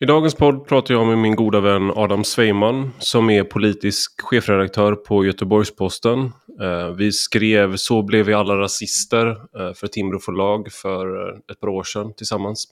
I 0.00 0.06
dagens 0.06 0.34
podd 0.34 0.66
pratar 0.66 0.94
jag 0.94 1.06
med 1.06 1.18
min 1.18 1.36
goda 1.36 1.60
vän 1.60 1.90
Adam 1.90 2.24
Sveiman 2.24 2.90
som 2.98 3.30
är 3.30 3.44
politisk 3.44 4.20
chefredaktör 4.22 4.94
på 4.94 5.24
Göteborgs-Posten. 5.24 6.32
Eh, 6.62 6.88
vi 6.96 7.12
skrev 7.12 7.76
Så 7.76 8.02
blev 8.02 8.26
vi 8.26 8.34
alla 8.34 8.56
rasister 8.56 9.26
eh, 9.28 9.72
för 9.74 9.86
Timbro 9.86 10.18
förlag 10.18 10.72
för 10.72 11.28
eh, 11.28 11.38
ett 11.52 11.60
par 11.60 11.68
år 11.68 11.82
sedan 11.82 12.14
tillsammans. 12.14 12.64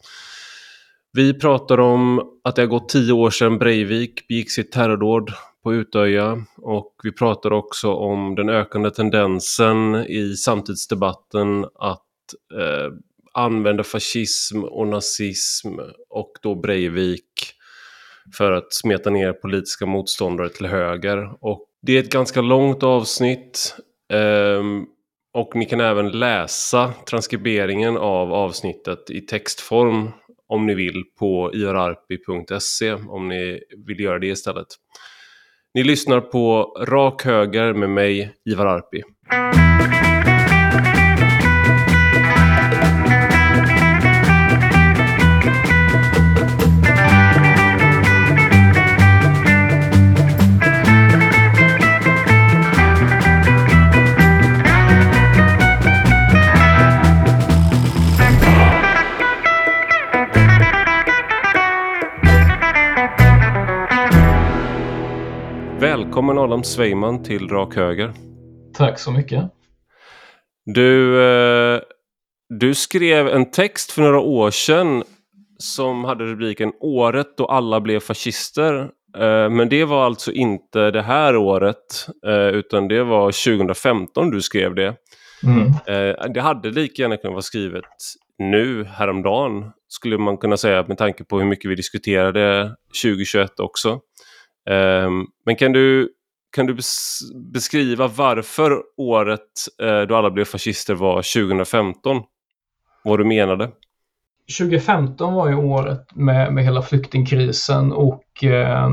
Vi 1.13 1.39
pratar 1.39 1.81
om 1.81 2.23
att 2.45 2.57
det 2.57 2.63
har 2.63 2.67
gått 2.67 2.89
tio 2.89 3.13
år 3.13 3.31
sedan 3.31 3.59
Breivik 3.59 4.29
begick 4.29 4.51
sitt 4.51 4.73
terrordåd 4.73 5.33
på 5.65 5.75
Utöja 5.75 6.45
och 6.57 6.95
vi 7.03 7.13
pratar 7.13 7.53
också 7.53 7.93
om 7.93 8.35
den 8.35 8.49
ökande 8.49 8.91
tendensen 8.91 9.95
i 9.95 10.35
samtidsdebatten 10.35 11.65
att 11.65 12.01
eh, 12.55 12.93
använda 13.35 13.85
fascism 13.85 14.65
och 14.65 14.87
nazism 14.87 15.69
och 16.09 16.33
då 16.43 16.55
Breivik 16.55 17.53
för 18.37 18.53
att 18.53 18.73
smeta 18.73 19.11
ner 19.11 19.33
politiska 19.33 19.87
motståndare 19.87 20.49
till 20.49 20.67
höger. 20.67 21.45
Och 21.45 21.67
det 21.83 21.93
är 21.97 22.01
ett 22.01 22.13
ganska 22.13 22.41
långt 22.41 22.83
avsnitt 22.83 23.77
um, 24.13 24.87
och 25.35 25.57
ni 25.57 25.65
kan 25.65 25.81
även 25.81 26.11
läsa 26.11 26.93
transkriberingen 27.11 27.97
av 27.97 28.33
avsnittet 28.33 29.11
i 29.11 29.21
textform 29.21 30.11
om 30.47 30.67
ni 30.67 30.75
vill 30.75 31.05
på 31.19 31.51
irarpi.se 31.55 32.93
om 32.93 33.29
ni 33.29 33.61
vill 33.87 34.01
göra 34.01 34.19
det 34.19 34.27
istället. 34.27 34.67
Ni 35.75 35.85
lyssnar 35.85 36.21
på 36.21 36.63
Rak 36.89 37.25
Höger 37.25 37.73
med 37.73 37.91
mig, 37.91 38.35
Ivar 38.45 38.67
Arpi. 38.67 39.03
Välkommen 66.13 66.39
Adam 66.39 66.65
Sveiman 66.65 67.23
till 67.23 67.49
Rak 67.49 67.77
Höger. 67.77 68.13
Tack 68.75 68.99
så 68.99 69.13
mycket. 69.13 69.45
Du, 70.65 71.23
eh, 71.25 71.81
du 72.49 72.75
skrev 72.75 73.29
en 73.29 73.51
text 73.51 73.93
för 73.93 74.03
några 74.03 74.21
år 74.21 74.51
sedan 74.51 75.03
som 75.59 76.05
hade 76.05 76.25
rubriken 76.25 76.73
Året 76.81 77.37
då 77.37 77.47
alla 77.47 77.81
blev 77.81 78.01
fascister. 78.01 78.91
Eh, 79.19 79.51
men 79.51 79.69
det 79.69 79.85
var 79.85 80.05
alltså 80.05 80.33
inte 80.33 80.91
det 80.91 81.03
här 81.03 81.37
året 81.37 82.09
eh, 82.27 82.49
utan 82.49 82.89
det 82.89 83.05
var 83.05 83.57
2015 83.57 84.31
du 84.31 84.41
skrev 84.41 84.75
det. 84.75 84.95
Mm. 85.45 86.33
Det 86.35 86.41
hade 86.41 86.71
lika 86.71 87.03
gärna 87.03 87.17
kunnat 87.17 87.35
vara 87.35 87.43
skrivet 87.43 87.85
nu, 88.39 88.85
häromdagen, 88.85 89.71
skulle 89.89 90.19
man 90.19 90.39
kunna 90.39 90.57
säga 90.57 90.85
med 90.89 90.99
tanke 90.99 91.25
på 91.25 91.39
hur 91.39 91.47
mycket 91.47 91.71
vi 91.71 91.75
diskuterade 91.75 92.77
2021 93.03 93.61
också. 93.61 94.01
Ehm, 94.71 95.27
men 95.47 95.57
kan 95.57 95.73
du, 95.73 96.09
kan 96.57 96.67
du 96.67 96.79
beskriva 97.53 98.09
varför 98.09 98.83
året 98.97 99.41
eh, 99.83 100.01
då 100.01 100.17
alla 100.17 100.31
blev 100.31 100.45
fascister 100.45 100.95
var 100.95 101.17
2015? 101.17 102.23
Vad 103.05 103.19
du 103.19 103.25
menade? 103.25 103.71
2015 104.59 105.35
var 105.35 105.49
ju 105.49 105.55
året 105.55 106.15
med, 106.15 106.53
med 106.53 106.65
hela 106.65 106.83
flyktingkrisen 106.83 107.93
och 107.93 108.45
eh, 108.45 108.87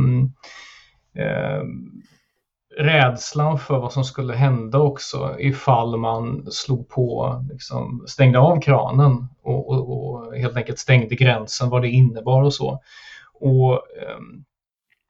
eh, 1.16 1.64
rädslan 2.78 3.60
för 3.60 3.80
vad 3.80 3.94
som 3.94 4.04
skulle 4.04 4.34
hända 4.34 4.80
också 4.80 5.36
ifall 5.40 5.98
man 5.98 6.52
slog 6.52 6.90
på, 6.90 7.40
liksom, 7.52 8.04
stängde 8.08 8.40
av 8.40 8.62
kranen 8.62 9.28
och, 9.44 9.70
och, 9.70 9.92
och 9.92 10.36
helt 10.36 10.58
enkelt 10.58 10.80
stängde 10.80 11.16
gränsen, 11.16 11.70
vad 11.70 11.82
det 11.82 11.90
innebar 11.90 12.44
och 12.44 12.54
så. 12.54 12.82
Och 13.34 13.74
eh, 13.74 14.20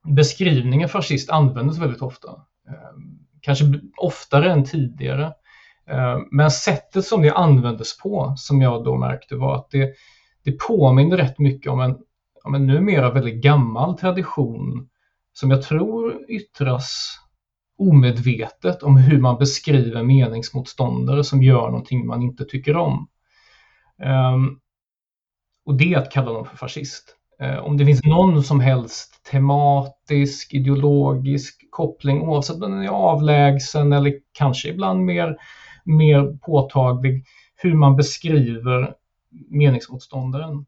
beskrivningen 0.08 0.90
fascist 0.90 1.30
användes 1.30 1.78
väldigt 1.78 2.02
ofta. 2.02 2.30
Ehm, 2.68 3.20
kanske 3.42 3.66
oftare 3.98 4.52
än 4.52 4.64
tidigare. 4.64 5.34
Ehm, 5.88 6.28
men 6.32 6.52
sättet 6.52 7.06
som 7.06 7.22
det 7.22 7.34
användes 7.34 7.98
på, 7.98 8.34
som 8.38 8.62
jag 8.62 8.84
då 8.84 8.98
märkte, 8.98 9.36
var 9.36 9.56
att 9.56 9.70
det, 9.72 9.94
det 10.44 10.52
påminner 10.52 11.18
rätt 11.18 11.40
mycket 11.40 11.72
om 11.72 11.80
en, 11.80 11.98
om 12.44 12.56
en 12.56 12.68
numera 12.68 13.12
väldigt 13.12 13.44
gammal 13.44 13.98
tradition 13.98 14.90
som 15.34 15.52
jag 15.52 15.64
tror 15.64 16.26
yttras 16.30 17.20
omedvetet 17.78 18.84
om 18.84 18.98
hur 18.98 19.22
man 19.22 19.38
beskriver 19.38 20.04
meningsmotståndare 20.04 21.24
som 21.24 21.44
gör 21.44 21.70
någonting 21.70 22.08
man 22.08 22.22
inte 22.22 22.46
tycker 22.46 22.76
om. 22.76 23.08
Um, 24.34 24.60
och 25.66 25.78
det 25.78 25.94
är 25.94 25.98
att 25.98 26.12
kalla 26.12 26.32
dem 26.32 26.46
för 26.46 26.58
fascist. 26.58 27.16
Eh, 27.42 27.58
om 27.58 27.78
det 27.78 27.86
finns 27.86 28.04
någon 28.04 28.44
som 28.44 28.60
helst 28.60 29.24
tematisk, 29.32 30.54
ideologisk 30.54 31.68
koppling 31.70 32.22
oavsett 32.22 32.56
om 32.56 32.72
den 32.72 32.84
är 32.84 32.90
avlägsen 32.90 33.94
eller 33.94 34.14
kanske 34.32 34.70
ibland 34.70 35.06
mer, 35.06 35.38
mer 35.84 36.38
påtaglig, 36.42 37.26
hur 37.56 37.74
man 37.74 37.96
beskriver 37.96 38.94
meningsmotståndaren. 39.50 40.66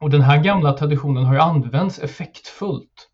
Och 0.00 0.10
den 0.10 0.22
här 0.22 0.42
gamla 0.42 0.72
traditionen 0.72 1.24
har 1.24 1.34
ju 1.34 1.40
använts 1.40 1.98
effektfullt. 1.98 3.08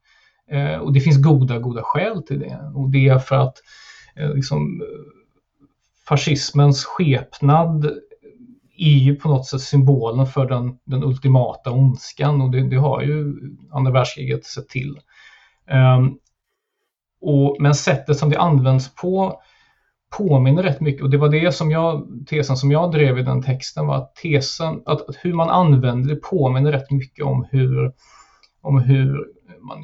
Eh, 0.51 0.77
och 0.77 0.93
det 0.93 1.01
finns 1.01 1.23
goda, 1.23 1.59
goda 1.59 1.83
skäl 1.85 2.23
till 2.23 2.41
det. 2.41 2.73
Och 2.75 2.91
det 2.91 3.09
är 3.09 3.19
för 3.19 3.37
att 3.37 3.57
eh, 4.17 4.35
liksom, 4.35 4.83
eh, 4.83 4.87
fascismens 6.09 6.85
skepnad 6.85 7.91
är 8.83 8.99
ju 8.99 9.17
på 9.17 9.29
något 9.29 9.47
sätt 9.47 9.61
symbolen 9.61 10.27
för 10.27 10.47
den, 10.47 10.79
den 10.85 11.05
ultimata 11.05 11.71
ondskan 11.71 12.41
och 12.41 12.51
det, 12.51 12.69
det 12.69 12.77
har 12.77 13.03
ju 13.03 13.35
andra 13.71 13.93
världskriget 13.93 14.45
sett 14.45 14.69
till. 14.69 14.99
Um, 15.71 16.19
och, 17.21 17.57
men 17.61 17.75
sättet 17.75 18.17
som 18.17 18.31
det 18.31 18.39
används 18.39 18.95
på 18.95 19.41
påminner 20.19 20.63
rätt 20.63 20.81
mycket 20.81 21.03
och 21.03 21.11
det 21.11 21.17
var 21.17 21.29
det 21.29 21.53
som 21.53 21.71
jag, 21.71 22.09
tesen 22.27 22.57
som 22.57 22.71
jag 22.71 22.93
drev 22.93 23.19
i 23.19 23.23
den 23.23 23.43
texten 23.43 23.87
var 23.87 23.97
att 23.97 24.15
tesen, 24.15 24.83
att, 24.87 25.09
att 25.09 25.17
hur 25.21 25.35
man 25.35 25.49
använder 25.49 26.15
det 26.15 26.21
påminner 26.21 26.73
rätt 26.73 26.91
mycket 26.91 27.25
om 27.25 27.47
hur, 27.51 27.93
om 28.63 28.79
hur 28.79 29.27
man 29.61 29.79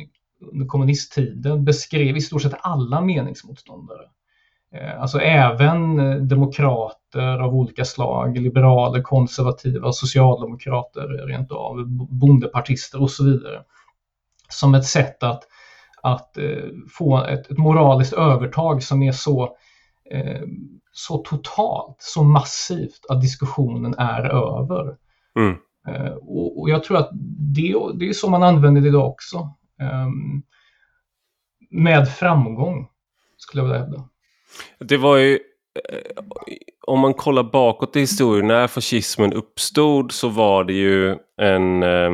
under 0.53 0.67
kommunisttiden 0.67 1.65
beskrev 1.65 2.17
i 2.17 2.21
stort 2.21 2.43
sett 2.43 2.55
alla 2.61 3.01
meningsmotståndare. 3.01 4.03
Ehm, 4.73 5.01
alltså 5.01 5.21
även 5.21 5.97
demokrater 6.29 6.98
demokrater 7.13 7.45
av 7.45 7.55
olika 7.55 7.85
slag, 7.85 8.39
liberaler, 8.39 9.03
konservativa, 9.03 9.93
socialdemokrater 9.93 11.27
rent 11.27 11.53
av, 11.53 11.85
bondepartister 12.11 13.03
och 13.03 13.11
så 13.11 13.25
vidare. 13.25 13.63
Som 14.49 14.75
ett 14.75 14.87
sätt 14.87 15.23
att, 15.23 15.43
att 16.03 16.39
eh, 16.39 16.69
få 16.91 17.25
ett, 17.25 17.51
ett 17.51 17.59
moraliskt 17.59 18.13
övertag 18.13 18.83
som 18.83 19.03
är 19.03 19.13
så, 19.13 19.57
så 20.93 21.19
totalt, 21.19 21.97
så 21.99 22.23
massivt 22.23 23.07
att 23.09 23.21
diskussionen 23.21 23.95
är 23.99 24.25
över. 24.25 24.97
Mm. 25.37 25.57
Och, 26.21 26.61
och, 26.61 26.71
jag 26.71 26.85
tror 26.85 26.97
att 26.97 27.11
det, 27.55 27.75
det 27.95 28.09
är 28.09 28.13
så 28.13 28.31
man 28.31 28.43
använder 28.43 28.81
det 28.81 28.89
idag 28.89 29.09
också. 29.09 29.55
Ehm, 29.81 30.43
med 31.71 32.09
framgång, 32.09 32.89
skulle 33.37 33.63
jag 33.63 33.69
vilja 33.69 33.85
hävda. 33.85 34.09
Det 34.79 34.97
var 34.97 35.17
ju, 35.17 35.35
eh, 35.35 35.41
Eh, 35.89 36.25
om 36.87 37.01
man 37.01 37.15
kollar 37.15 37.43
bakåt 37.43 37.97
i 37.97 38.01
historien, 38.01 38.47
när 38.47 38.67
fascismen 38.67 39.33
uppstod 39.33 40.13
så 40.13 40.29
var 40.29 40.65
det 40.65 40.73
ju 40.73 41.17
en... 41.41 41.83
Eh, 41.83 42.11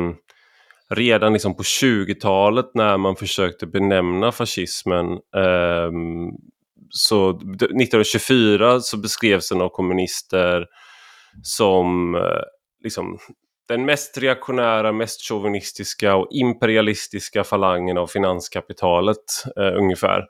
redan 0.89 1.33
liksom 1.33 1.55
på 1.55 1.63
20-talet 1.63 2.65
när 2.73 2.97
man 2.97 3.15
försökte 3.15 3.67
benämna 3.67 4.31
fascismen 4.31 5.11
eh, 5.11 5.91
så 6.89 7.29
1924 7.29 8.79
så 8.79 8.97
beskrevs 8.97 9.49
den 9.49 9.61
av 9.61 9.69
kommunister 9.69 10.65
som 11.43 12.15
eh, 12.15 12.41
liksom 12.83 13.19
den 13.67 13.85
mest 13.85 14.17
reaktionära, 14.17 14.91
mest 14.91 15.27
chauvinistiska 15.27 16.15
och 16.15 16.27
imperialistiska 16.31 17.43
falangen 17.43 17.97
av 17.97 18.07
finanskapitalet 18.07 19.23
eh, 19.57 19.77
ungefär. 19.77 20.25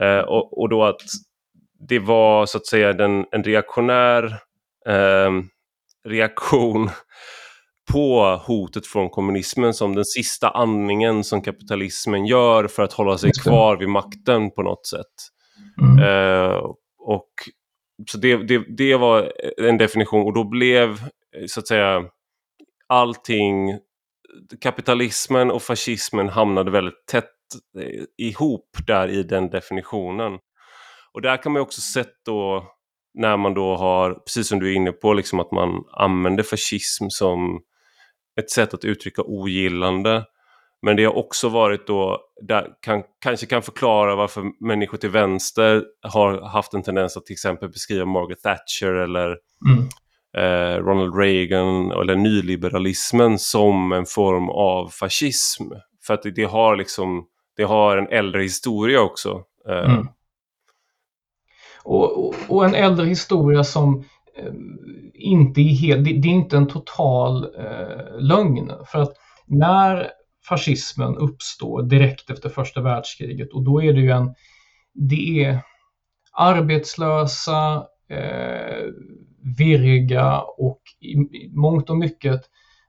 Eh, 0.00 0.20
och, 0.20 0.60
och, 0.60 0.68
då 0.68 0.84
att 0.84 1.02
det 1.78 1.98
var 1.98 2.46
så 2.46 2.58
att 2.58 2.66
säga 2.66 2.92
den, 2.92 3.26
en 3.30 3.44
reaktionär 3.44 4.24
eh, 4.86 5.30
reaktion 6.08 6.90
på 7.92 8.40
hotet 8.46 8.86
från 8.86 9.10
kommunismen 9.10 9.74
som 9.74 9.94
den 9.94 10.04
sista 10.04 10.50
andningen 10.50 11.24
som 11.24 11.42
kapitalismen 11.42 12.26
gör 12.26 12.66
för 12.66 12.82
att 12.82 12.92
hålla 12.92 13.18
sig 13.18 13.30
kvar 13.44 13.76
vid 13.76 13.88
makten 13.88 14.50
på 14.50 14.62
något 14.62 14.86
sätt. 14.86 15.06
Mm. 15.82 16.04
Eh, 16.04 16.62
och 16.98 17.28
så 18.10 18.18
det, 18.18 18.36
det, 18.36 18.64
det 18.76 18.96
var 18.96 19.32
en 19.56 19.78
definition 19.78 20.26
och 20.26 20.34
då 20.34 20.44
blev 20.44 21.00
så 21.46 21.60
att 21.60 21.68
säga 21.68 22.04
allting 22.86 23.78
kapitalismen 24.60 25.50
och 25.50 25.62
fascismen 25.62 26.28
hamnade 26.28 26.70
väldigt 26.70 27.06
tätt 27.06 27.24
eh, 27.78 28.04
ihop 28.16 28.68
där 28.86 29.08
i 29.08 29.22
den 29.22 29.50
definitionen. 29.50 30.38
Och 31.18 31.22
där 31.22 31.42
kan 31.42 31.52
man 31.52 31.62
också 31.62 31.80
sett 31.80 32.12
då 32.26 32.64
när 33.14 33.36
man 33.36 33.54
då 33.54 33.76
har, 33.76 34.14
precis 34.14 34.48
som 34.48 34.58
du 34.58 34.72
är 34.72 34.76
inne 34.76 34.92
på, 34.92 35.12
liksom 35.12 35.40
att 35.40 35.52
man 35.52 35.84
använder 35.92 36.42
fascism 36.42 37.08
som 37.08 37.60
ett 38.40 38.50
sätt 38.50 38.74
att 38.74 38.84
uttrycka 38.84 39.22
ogillande. 39.22 40.24
Men 40.82 40.96
det 40.96 41.04
har 41.04 41.16
också 41.16 41.48
varit 41.48 41.86
då, 41.86 42.20
där 42.46 42.66
kan, 42.80 43.02
kanske 43.20 43.46
kan 43.46 43.62
förklara 43.62 44.16
varför 44.16 44.64
människor 44.66 44.98
till 44.98 45.10
vänster 45.10 45.84
har 46.02 46.40
haft 46.40 46.74
en 46.74 46.82
tendens 46.82 47.16
att 47.16 47.26
till 47.26 47.34
exempel 47.34 47.68
beskriva 47.68 48.04
Margaret 48.04 48.42
Thatcher 48.42 48.92
eller 48.92 49.36
mm. 49.68 49.88
eh, 50.36 50.78
Ronald 50.84 51.16
Reagan 51.16 51.90
eller 51.90 52.16
nyliberalismen 52.16 53.38
som 53.38 53.92
en 53.92 54.06
form 54.06 54.50
av 54.50 54.88
fascism. 54.88 55.64
För 56.06 56.14
att 56.14 56.22
det, 56.22 56.30
det 56.30 56.44
har 56.44 56.76
liksom, 56.76 57.26
det 57.56 57.64
har 57.64 57.96
en 57.96 58.08
äldre 58.08 58.42
historia 58.42 59.00
också. 59.00 59.42
Eh. 59.68 59.94
Mm. 59.94 60.08
Och, 61.88 62.24
och, 62.24 62.34
och, 62.48 62.64
en 62.64 62.74
äldre 62.74 63.06
historia 63.06 63.64
som 63.64 64.04
eh, 64.36 64.52
inte 65.14 65.60
är 65.60 65.74
helt, 65.74 66.04
det, 66.04 66.12
det, 66.12 66.28
är 66.28 66.32
inte 66.32 66.56
en 66.56 66.66
total 66.66 67.44
eh, 67.44 68.18
lögn. 68.20 68.72
För 68.86 68.98
att 68.98 69.12
när 69.46 70.10
fascismen 70.48 71.16
uppstår 71.16 71.82
direkt 71.82 72.30
efter 72.30 72.48
första 72.48 72.80
världskriget 72.80 73.52
och 73.52 73.64
då 73.64 73.82
är 73.82 73.92
det 73.92 74.00
ju 74.00 74.10
en, 74.10 74.34
det 74.94 75.44
är 75.44 75.60
arbetslösa, 76.32 77.86
eh, 78.10 78.86
virriga 79.58 80.40
och 80.40 80.80
i, 81.00 81.12
i 81.12 81.50
mångt 81.54 81.90
och 81.90 81.96
mycket, 81.96 82.40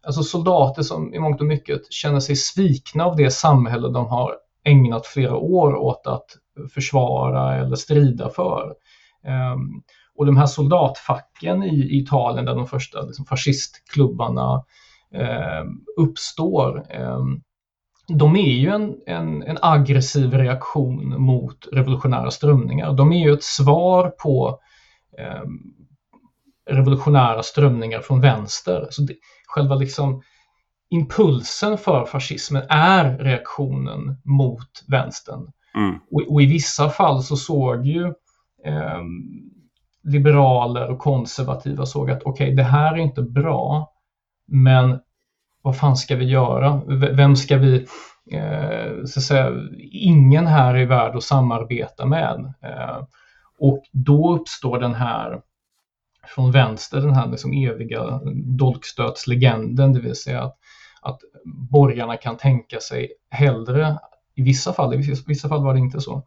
alltså 0.04 0.24
soldater 0.24 0.82
som 0.82 1.14
i 1.14 1.20
mångt 1.20 1.42
och 1.42 1.48
mycket 1.48 1.94
känner 1.94 2.20
sig 2.20 2.36
svikna 2.36 3.06
av 3.06 3.16
det 3.16 3.32
samhälle 3.32 3.90
de 3.90 4.08
har 4.08 4.36
ägnat 4.64 5.08
flera 5.08 5.36
år 5.36 5.76
åt 5.76 6.08
att 6.08 6.26
försvara 6.74 7.56
eller 7.56 7.76
strida 7.76 8.30
för. 8.30 8.74
Um, 9.24 9.84
och 10.16 10.26
de 10.26 10.38
här 10.38 10.46
soldatfacken 10.46 11.64
i, 11.64 11.98
Italien 11.98 12.46
där 12.46 12.56
de 12.56 12.68
första 12.68 13.02
liksom, 13.02 13.26
fascistklubbarna 13.26 14.64
eh, 15.14 15.64
uppstår, 15.98 16.86
eh, 16.90 17.24
de 18.08 18.36
är 18.36 18.54
ju 18.54 18.70
en, 18.70 18.96
en, 19.08 19.44
en, 19.44 19.58
aggressiv 19.62 20.34
reaktion 20.34 21.22
mot 21.22 21.68
revolutionära 21.72 22.32
strömningar. 22.32 22.94
De 22.94 23.12
är 23.14 23.26
ju 23.26 23.34
ett 23.34 23.44
svar 23.44 24.10
på 24.10 24.60
revolutionära 26.70 27.44
strömningar 27.44 28.00
från 28.00 28.22
vänster. 28.22 28.88
Så 28.90 29.02
det, 29.02 29.14
själva 29.48 29.76
liksom 29.76 30.22
impulsen 30.90 31.78
för 31.78 32.06
fascismen 32.06 32.64
är 32.70 33.18
reaktionen 33.18 34.18
mot 34.24 34.84
vänstern. 34.88 35.52
Mm. 35.76 36.00
Och, 36.12 36.34
och, 36.34 36.42
i 36.42 36.46
vissa 36.46 36.90
fall 36.90 37.24
så 37.24 37.36
såg 37.36 37.86
ju 37.86 38.14
eh, 38.66 39.02
liberaler 40.04 40.92
och 40.92 41.00
konservativa 41.00 41.86
såg 41.86 42.12
att 42.12 42.24
okej, 42.24 42.46
okay, 42.46 42.56
det 42.56 42.64
här 42.64 42.94
är 42.94 42.98
inte 42.98 43.22
bra, 43.22 43.94
men 44.48 45.00
vad 45.62 45.78
fan 45.78 45.98
ska 45.98 46.16
vi 46.16 46.26
göra? 46.26 46.82
Vem 47.12 47.36
ska 47.36 47.58
vi, 47.58 47.76
eh, 48.32 49.04
så 49.06 49.20
att 49.20 49.24
säga, 49.24 49.52
ingen 49.92 50.48
här 50.48 50.76
är 50.76 50.86
värd 50.86 51.16
att 51.16 51.24
samarbeta 51.24 52.06
med. 52.06 52.54
Eh, 52.62 53.04
och 53.60 53.84
då 53.92 54.36
uppstår 54.36 54.80
den 54.80 54.94
här 54.94 55.42
från 56.36 56.52
vänster, 56.52 57.02
den 57.02 57.14
här 57.14 57.28
liksom 57.28 57.54
eviga 57.54 58.20
dolkstötslegenden, 58.36 59.94
det 59.94 60.00
vill 60.00 60.16
säga 60.16 60.44
att, 60.44 60.58
att 61.02 61.20
borgarna 61.72 62.18
kan 62.18 62.38
tänka 62.38 62.80
sig 62.80 63.12
hellre, 63.30 64.00
i 64.36 64.42
vissa 64.42 64.74
fall, 64.74 64.94
i 64.94 65.14
vissa 65.28 65.50
fall 65.50 65.64
var 65.64 65.74
det 65.74 65.80
inte 65.80 66.02
så, 66.02 66.24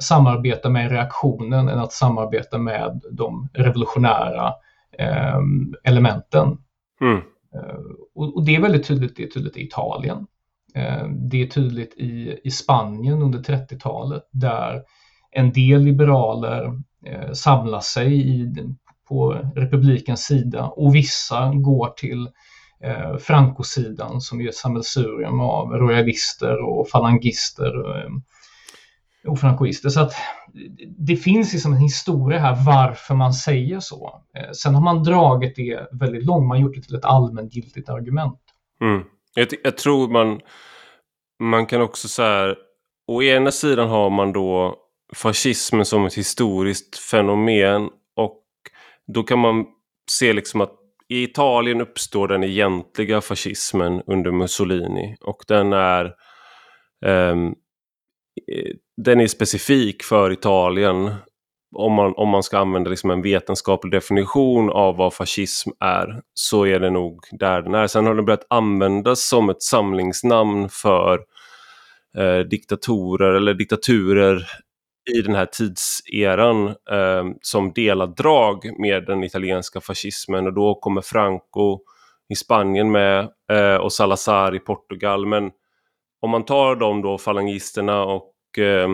samarbeta 0.00 0.70
med 0.70 0.90
reaktionen 0.90 1.68
än 1.68 1.78
att 1.78 1.92
samarbeta 1.92 2.58
med 2.58 3.00
de 3.12 3.48
revolutionära 3.52 4.54
eh, 4.98 5.40
elementen. 5.84 6.58
Mm. 7.00 7.16
Eh, 7.54 7.80
och, 8.14 8.36
och, 8.36 8.44
det 8.44 8.56
är 8.56 8.60
väldigt 8.60 8.86
tydligt, 8.86 9.16
det 9.16 9.22
är 9.22 9.28
tydligt 9.28 9.56
i 9.56 9.62
Italien. 9.66 10.26
Eh, 10.74 11.08
det 11.08 11.42
är 11.42 11.46
tydligt 11.46 11.94
i, 11.96 12.40
i 12.44 12.50
Spanien 12.50 13.22
under 13.22 13.38
30-talet 13.38 14.22
där 14.30 14.82
en 15.30 15.52
del 15.52 15.82
liberaler 15.82 16.82
eh, 17.06 17.32
samlar 17.32 17.80
sig 17.80 18.28
i, 18.28 18.54
på 19.08 19.32
republikens 19.54 20.24
sida 20.24 20.64
och 20.64 20.94
vissa 20.94 21.52
går 21.54 21.88
till 21.88 22.28
eh, 22.80 23.16
Franco-sidan 23.16 24.20
som 24.20 24.40
är 24.40 24.48
ett 24.48 24.54
sammelsurium 24.54 25.40
av 25.40 25.68
royalister 25.72 26.64
och 26.64 26.88
falangister 26.88 27.98
eh, 27.98 28.10
och 29.26 29.38
francoister. 29.38 29.88
Så 29.88 30.00
att 30.00 30.12
det 30.98 31.16
finns 31.16 31.52
liksom 31.52 31.72
en 31.72 31.78
historia 31.78 32.38
här 32.38 32.56
varför 32.66 33.14
man 33.14 33.32
säger 33.32 33.80
så. 33.80 34.22
Eh, 34.34 34.50
sen 34.52 34.74
har 34.74 34.82
man 34.82 35.02
dragit 35.02 35.56
det 35.56 35.88
väldigt 35.92 36.24
långt, 36.24 36.48
man 36.48 36.56
har 36.56 36.62
gjort 36.62 36.74
det 36.74 36.82
till 36.82 36.96
ett 36.96 37.04
allmängiltigt 37.04 37.88
argument. 37.88 38.40
Mm. 38.80 39.02
Jag, 39.34 39.48
jag, 39.64 39.76
tror 39.76 40.08
man, 40.08 40.40
man 41.40 41.66
kan 41.66 41.82
också 41.82 42.08
säga, 42.08 42.54
å 43.06 43.22
ena 43.22 43.50
sidan 43.50 43.88
har 43.88 44.10
man 44.10 44.32
då 44.32 44.76
fascismen 45.14 45.84
som 45.84 46.06
ett 46.06 46.14
historiskt 46.14 46.98
fenomen 46.98 47.88
och 48.16 48.42
då 49.06 49.22
kan 49.22 49.38
man 49.38 49.64
se 50.10 50.32
liksom 50.32 50.60
att 50.60 50.72
i 51.08 51.22
Italien 51.22 51.80
uppstår 51.80 52.28
den 52.28 52.44
egentliga 52.44 53.20
fascismen 53.20 54.02
under 54.06 54.30
Mussolini 54.30 55.16
och 55.20 55.44
den 55.48 55.72
är 55.72 56.14
um, 57.06 57.54
Eh, 58.52 58.72
den 58.96 59.20
är 59.20 59.26
specifik 59.26 60.02
för 60.02 60.32
Italien. 60.32 61.14
Om 61.76 61.92
man, 61.92 62.14
om 62.16 62.28
man 62.28 62.42
ska 62.42 62.58
använda 62.58 62.90
liksom 62.90 63.10
en 63.10 63.22
vetenskaplig 63.22 63.92
definition 63.92 64.70
av 64.70 64.96
vad 64.96 65.14
fascism 65.14 65.70
är 65.80 66.22
så 66.34 66.66
är 66.66 66.80
det 66.80 66.90
nog 66.90 67.24
där 67.32 67.62
den 67.62 67.74
är. 67.74 67.86
Sen 67.86 68.06
har 68.06 68.14
den 68.14 68.24
börjat 68.24 68.46
användas 68.50 69.28
som 69.28 69.50
ett 69.50 69.62
samlingsnamn 69.62 70.68
för 70.68 71.20
eh, 72.18 72.38
diktatorer 72.38 73.34
eller 73.34 73.54
diktaturer 73.54 74.46
i 75.14 75.22
den 75.22 75.34
här 75.34 75.46
tidseran 75.46 76.68
eh, 76.68 77.24
som 77.40 77.72
delar 77.72 78.06
drag 78.06 78.80
med 78.80 79.06
den 79.06 79.24
italienska 79.24 79.80
fascismen 79.80 80.46
och 80.46 80.52
då 80.54 80.74
kommer 80.74 81.00
Franco 81.00 81.80
i 82.28 82.34
Spanien 82.34 82.90
med 82.90 83.28
eh, 83.50 83.76
och 83.76 83.92
Salazar 83.92 84.54
i 84.54 84.58
Portugal. 84.58 85.26
Men 85.26 85.50
om 86.26 86.30
man 86.30 86.44
tar 86.44 86.76
de 86.76 87.02
då 87.02 87.18
falangisterna 87.18 88.04
och 88.04 88.58
eh, 88.58 88.88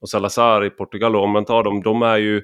och 0.00 0.08
Salazar 0.08 0.64
i 0.64 0.70
Portugal, 0.70 1.16
om 1.16 1.30
man 1.30 1.44
tar 1.44 1.62
dem, 1.62 1.82
de 1.82 2.02
är 2.02 2.16
ju 2.16 2.42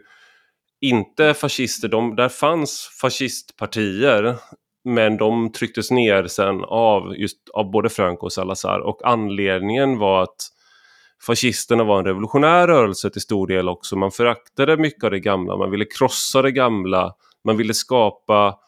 inte 0.81 1.35
fascister. 1.35 1.89
De, 1.89 2.17
där 2.17 2.29
fanns 2.29 2.99
fascistpartier, 3.01 4.37
men 4.85 5.17
de 5.17 5.53
trycktes 5.53 5.91
ner 5.91 6.27
sen 6.27 6.65
av, 6.65 7.17
just, 7.17 7.49
av 7.55 7.71
både 7.71 7.89
Franco 7.89 8.27
och 8.27 8.33
Salazar. 8.33 8.79
Och 8.79 9.01
anledningen 9.05 9.99
var 9.99 10.23
att 10.23 10.37
fascisterna 11.27 11.85
var 11.85 11.99
en 11.99 12.05
revolutionär 12.05 12.67
rörelse 12.67 13.11
till 13.11 13.21
stor 13.21 13.47
del 13.47 13.69
också. 13.69 13.97
Man 13.97 14.11
föraktade 14.11 14.77
mycket 14.77 15.05
av 15.05 15.11
det 15.11 15.21
gamla, 15.21 15.57
man 15.57 15.71
ville 15.71 15.85
krossa 15.85 16.43
det 16.43 16.53
gamla, 16.53 17.15
man 17.45 17.57
ville 17.57 17.75
skapa 17.75 18.59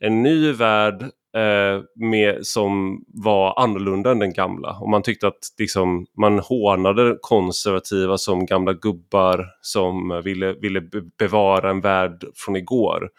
en 0.00 0.22
ny 0.22 0.52
värld 0.52 1.10
Eh, 1.38 1.82
med, 1.94 2.46
som 2.46 3.02
var 3.08 3.62
annorlunda 3.62 4.10
än 4.10 4.18
den 4.18 4.32
gamla. 4.32 4.78
Och 4.80 4.88
man 4.88 5.02
tyckte 5.02 5.26
att 5.26 5.38
liksom, 5.58 6.06
man 6.20 6.38
hånade 6.38 7.18
konservativa 7.20 8.18
som 8.18 8.46
gamla 8.46 8.72
gubbar 8.72 9.46
som 9.60 10.22
ville, 10.24 10.52
ville 10.52 10.82
bevara 11.18 11.70
en 11.70 11.80
värld 11.80 12.24
från 12.34 12.56
igår. 12.56 13.10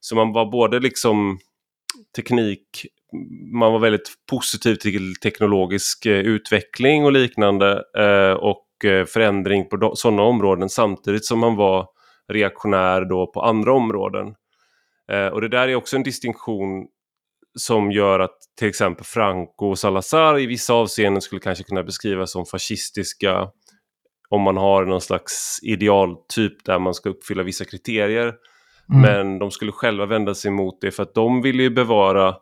Så 0.00 0.16
man 0.16 0.32
var 0.32 0.46
både 0.46 0.80
liksom 0.80 1.38
teknik, 2.16 2.86
man 3.52 3.72
var 3.72 3.78
väldigt 3.78 4.10
positiv 4.30 4.74
till 4.74 5.14
teknologisk 5.14 6.06
eh, 6.06 6.20
utveckling 6.20 7.04
och 7.04 7.12
liknande 7.12 7.84
eh, 7.98 8.32
och 8.32 8.84
eh, 8.84 9.04
förändring 9.04 9.68
på 9.68 9.92
sådana 9.94 10.22
områden 10.22 10.68
samtidigt 10.68 11.24
som 11.24 11.38
man 11.38 11.56
var 11.56 11.86
reaktionär 12.32 13.04
då 13.04 13.26
på 13.26 13.42
andra 13.42 13.72
områden. 13.72 14.34
Eh, 15.12 15.26
och 15.26 15.40
det 15.40 15.48
där 15.48 15.68
är 15.68 15.74
också 15.74 15.96
en 15.96 16.02
distinktion 16.02 16.86
som 17.54 17.92
gör 17.92 18.20
att 18.20 18.36
till 18.58 18.68
exempel 18.68 19.04
Franco 19.04 19.66
och 19.66 19.78
Salazar 19.78 20.38
i 20.38 20.46
vissa 20.46 20.74
avseenden 20.74 21.22
skulle 21.22 21.40
kanske 21.40 21.64
kunna 21.64 21.82
beskrivas 21.82 22.32
som 22.32 22.46
fascistiska 22.46 23.48
om 24.28 24.42
man 24.42 24.56
har 24.56 24.84
någon 24.84 25.00
slags 25.00 25.58
idealtyp 25.62 26.64
där 26.64 26.78
man 26.78 26.94
ska 26.94 27.08
uppfylla 27.08 27.42
vissa 27.42 27.64
kriterier. 27.64 28.34
Mm. 28.92 29.00
Men 29.00 29.38
de 29.38 29.50
skulle 29.50 29.72
själva 29.72 30.06
vända 30.06 30.34
sig 30.34 30.48
emot 30.48 30.80
det 30.80 30.90
för 30.90 31.02
att 31.02 31.14
de 31.14 31.42
ville 31.42 31.62
ju 31.62 31.70
bevara 31.70 32.34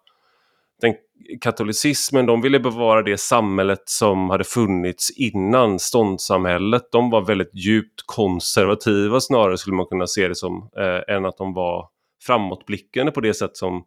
den 0.80 0.94
katolicismen, 1.40 2.26
de 2.26 2.40
ville 2.40 2.60
bevara 2.60 3.02
det 3.02 3.20
samhället 3.20 3.82
som 3.84 4.30
hade 4.30 4.44
funnits 4.44 5.10
innan 5.10 5.78
ståndssamhället. 5.78 6.82
De 6.92 7.10
var 7.10 7.26
väldigt 7.26 7.54
djupt 7.54 8.02
konservativa 8.06 9.20
snarare 9.20 9.58
skulle 9.58 9.76
man 9.76 9.86
kunna 9.86 10.06
se 10.06 10.28
det 10.28 10.34
som, 10.34 10.70
eh, 10.78 11.14
än 11.14 11.26
att 11.26 11.36
de 11.36 11.54
var 11.54 11.88
framåtblickande 12.26 13.12
på 13.12 13.20
det 13.20 13.34
sätt 13.34 13.56
som 13.56 13.84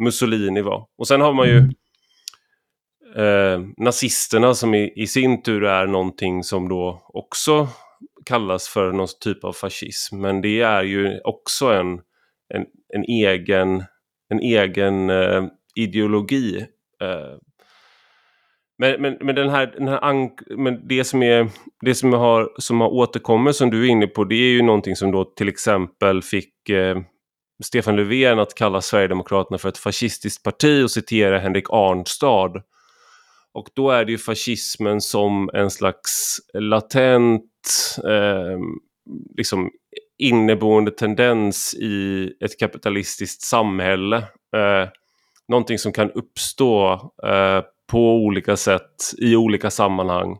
Mussolini 0.00 0.62
var. 0.62 0.86
Och 0.98 1.08
sen 1.08 1.20
har 1.20 1.32
man 1.32 1.48
ju 1.48 1.58
mm. 1.58 1.74
eh, 3.16 3.68
nazisterna 3.76 4.54
som 4.54 4.74
i, 4.74 4.92
i, 4.96 5.06
sin 5.06 5.42
tur 5.42 5.64
är 5.64 5.86
någonting 5.86 6.44
som 6.44 6.68
då 6.68 7.02
också 7.08 7.68
kallas 8.26 8.68
för 8.68 8.92
någon 8.92 9.06
typ 9.20 9.44
av 9.44 9.52
fascism. 9.52 10.20
Men 10.20 10.40
det 10.40 10.60
är 10.60 10.82
ju 10.82 11.20
också 11.24 11.72
en, 11.72 12.00
en, 12.54 12.66
en 12.94 13.04
egen, 13.04 13.84
en 14.28 14.40
egen 14.40 15.10
eh, 15.10 15.44
ideologi. 15.74 16.66
Eh, 17.02 17.36
men, 18.78 19.02
men, 19.02 19.16
men, 19.20 19.34
den 19.34 19.48
här, 19.48 19.66
den 19.66 19.88
här 19.88 20.30
men 20.56 20.88
det 20.88 21.04
som, 21.04 21.22
är, 21.22 21.48
det 21.80 21.94
som, 21.94 22.12
har, 22.12 22.48
som 22.58 22.80
har 22.80 22.88
återkommit 22.88 23.56
som 23.56 23.70
du 23.70 23.86
är 23.86 23.90
inne 23.90 24.06
på 24.06 24.24
det 24.24 24.34
är 24.34 24.52
ju 24.52 24.62
någonting 24.62 24.96
som 24.96 25.12
då 25.12 25.24
till 25.24 25.48
exempel 25.48 26.22
fick 26.22 26.68
eh, 26.68 26.98
Stefan 27.62 27.96
Löfven 27.96 28.38
att 28.38 28.54
kalla 28.54 28.80
Sverigedemokraterna 28.80 29.58
för 29.58 29.68
ett 29.68 29.78
fascistiskt 29.78 30.42
parti 30.42 30.84
och 30.84 30.90
citera 30.90 31.38
Henrik 31.38 31.70
Arnstad. 31.70 32.62
Och 33.52 33.68
då 33.74 33.90
är 33.90 34.04
det 34.04 34.12
ju 34.12 34.18
fascismen 34.18 35.00
som 35.00 35.50
en 35.54 35.70
slags 35.70 36.36
latent 36.54 37.44
eh, 38.04 38.58
liksom 39.36 39.70
inneboende 40.18 40.90
tendens 40.90 41.74
i 41.74 42.32
ett 42.44 42.58
kapitalistiskt 42.58 43.42
samhälle. 43.42 44.16
Eh, 44.56 44.88
någonting 45.48 45.78
som 45.78 45.92
kan 45.92 46.10
uppstå 46.10 46.92
eh, 47.26 47.62
på 47.90 48.14
olika 48.14 48.56
sätt 48.56 49.12
i 49.18 49.36
olika 49.36 49.70
sammanhang. 49.70 50.38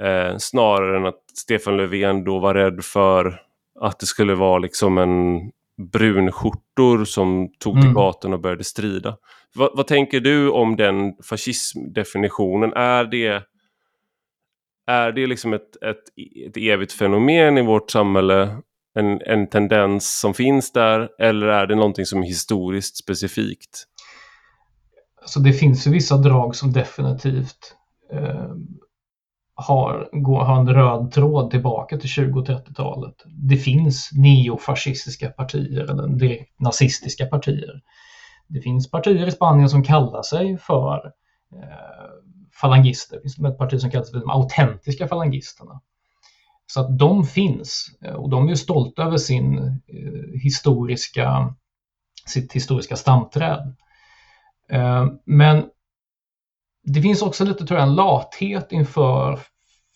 Eh, 0.00 0.36
snarare 0.38 0.96
än 0.96 1.06
att 1.06 1.22
Stefan 1.34 1.76
Löfven 1.76 2.24
då 2.24 2.38
var 2.38 2.54
rädd 2.54 2.84
för 2.84 3.40
att 3.80 4.00
det 4.00 4.06
skulle 4.06 4.34
vara 4.34 4.58
liksom 4.58 4.98
en 4.98 5.50
brunskjortor 5.80 7.04
som 7.04 7.48
tog 7.58 7.72
mm. 7.72 7.84
till 7.84 7.94
gatorna 7.94 8.34
och 8.34 8.40
började 8.42 8.64
strida. 8.64 9.16
Va, 9.54 9.70
vad 9.74 9.86
tänker 9.86 10.20
du 10.20 10.50
om 10.50 10.76
den 10.76 11.12
fascismdefinitionen? 11.22 12.72
Är 12.72 13.04
det, 13.04 13.42
är 14.86 15.12
det 15.12 15.26
liksom 15.26 15.52
ett, 15.52 15.82
ett, 15.82 16.02
ett 16.46 16.56
evigt 16.56 16.92
fenomen 16.92 17.58
i 17.58 17.62
vårt 17.62 17.90
samhälle? 17.90 18.56
En, 18.94 19.20
en 19.20 19.46
tendens 19.46 20.20
som 20.20 20.34
finns 20.34 20.72
där? 20.72 21.08
Eller 21.18 21.46
är 21.46 21.66
det 21.66 21.74
någonting 21.74 22.06
som 22.06 22.22
är 22.22 22.26
historiskt 22.26 22.96
specifikt? 22.96 23.84
Alltså 25.20 25.40
det 25.40 25.52
finns 25.52 25.86
ju 25.86 25.90
vissa 25.90 26.16
drag 26.16 26.56
som 26.56 26.72
definitivt 26.72 27.76
eh, 28.12 28.50
har, 29.60 30.08
går, 30.12 30.44
har 30.44 30.60
en 30.60 30.74
röd 30.74 31.12
tråd 31.12 31.50
tillbaka 31.50 31.98
till 31.98 32.08
20 32.08 32.40
och 32.40 32.46
30-talet. 32.46 33.14
Det 33.26 33.56
finns 33.56 34.10
neofascistiska 34.12 35.28
partier 35.28 35.90
eller 35.90 36.08
direkt 36.08 36.60
nazistiska 36.60 37.26
partier. 37.26 37.80
Det 38.48 38.60
finns 38.60 38.90
partier 38.90 39.26
i 39.26 39.30
Spanien 39.30 39.68
som 39.68 39.84
kallar 39.84 40.22
sig 40.22 40.58
för 40.58 41.06
eh, 41.54 42.10
falangister. 42.60 43.16
Det 43.16 43.22
finns 43.22 43.38
ett 43.38 43.58
parti 43.58 43.80
som 43.80 43.90
kallar 43.90 44.04
sig 44.04 44.12
för 44.12 44.20
de 44.20 44.30
autentiska 44.30 45.08
falangisterna. 45.08 45.80
Så 46.66 46.80
att 46.80 46.98
de 46.98 47.24
finns 47.24 47.86
och 48.16 48.30
de 48.30 48.48
är 48.48 48.54
stolta 48.54 49.02
över 49.02 49.16
sin 49.16 49.58
eh, 49.58 50.40
historiska, 50.42 51.54
sitt 52.26 52.52
historiska 52.52 52.96
stamträd. 52.96 53.76
Eh, 54.70 55.06
men 55.24 55.64
det 56.82 57.02
finns 57.02 57.22
också 57.22 57.44
lite 57.44 57.66
tror 57.66 57.80
jag, 57.80 57.88
en 57.88 57.94
lathet 57.94 58.72
inför 58.72 59.38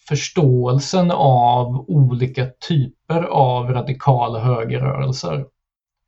förståelsen 0.08 1.10
av 1.10 1.84
olika 1.88 2.46
typer 2.68 3.22
av 3.22 3.70
radikala 3.70 4.38
högerrörelser. 4.38 5.46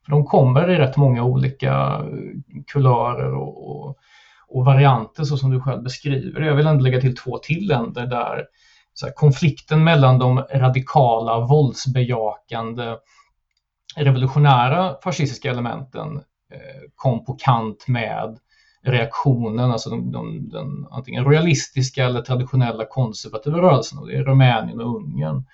För 0.05 0.11
de 0.11 0.25
kommer 0.25 0.71
i 0.71 0.79
rätt 0.79 0.97
många 0.97 1.25
olika 1.25 2.05
kulörer 2.67 3.35
och, 3.35 3.71
och, 3.71 3.97
och 4.49 4.65
varianter 4.65 5.25
så 5.25 5.37
som 5.37 5.51
du 5.51 5.61
själv 5.61 5.83
beskriver. 5.83 6.41
Jag 6.41 6.55
vill 6.55 6.67
ändå 6.67 6.83
lägga 6.83 7.01
till 7.01 7.17
två 7.17 7.39
till 7.39 7.69
länder 7.69 8.07
där 8.07 8.45
här, 9.03 9.13
konflikten 9.15 9.85
mellan 9.85 10.19
de 10.19 10.39
radikala, 10.39 11.41
våldsbejakande, 11.41 12.97
revolutionära 13.97 14.97
fascistiska 15.03 15.51
elementen 15.51 16.17
eh, 16.53 16.91
kom 16.95 17.25
på 17.25 17.33
kant 17.33 17.89
med 17.89 18.39
reaktionen, 18.87 19.71
alltså 19.71 19.91
de, 19.91 20.13
de, 20.13 20.49
den 20.49 20.87
antingen 20.91 21.25
royalistiska 21.25 22.05
eller 22.05 22.23
traditionella 22.23 22.85
konservativa 22.87 23.59
rörelsen, 23.59 23.99
och 23.99 24.07
det 24.07 24.17
är 24.17 24.25
Rumänien 24.25 24.81
och 24.81 24.97
Ungern. 24.97 25.45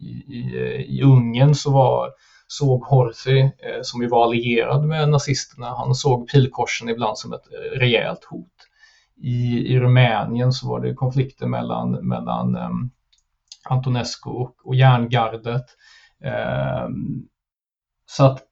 I, 0.00 0.06
i, 0.06 0.86
i 0.88 1.02
Ungern 1.02 1.54
så 1.54 1.72
var, 1.72 2.10
såg 2.46 2.84
Horthy, 2.84 3.40
eh, 3.40 3.82
som 3.82 4.02
ju 4.02 4.08
var 4.08 4.24
allierad 4.24 4.84
med 4.84 5.08
nazisterna, 5.08 5.66
han 5.66 5.94
såg 5.94 6.30
pilkorsen 6.30 6.88
ibland 6.88 7.18
som 7.18 7.32
ett 7.32 7.46
eh, 7.52 7.78
rejält 7.78 8.24
hot. 8.24 8.52
I, 9.22 9.66
i 9.74 9.80
Rumänien 9.80 10.52
så 10.52 10.68
var 10.68 10.80
det 10.80 10.94
konflikter 10.94 11.46
mellan, 11.46 11.90
mellan 11.90 12.56
eh, 12.56 12.70
Antonescu 13.64 14.30
och, 14.30 14.54
och 14.64 14.74
järngardet. 14.74 15.64
Eh, 16.24 16.88
så 18.06 18.24
att 18.24 18.47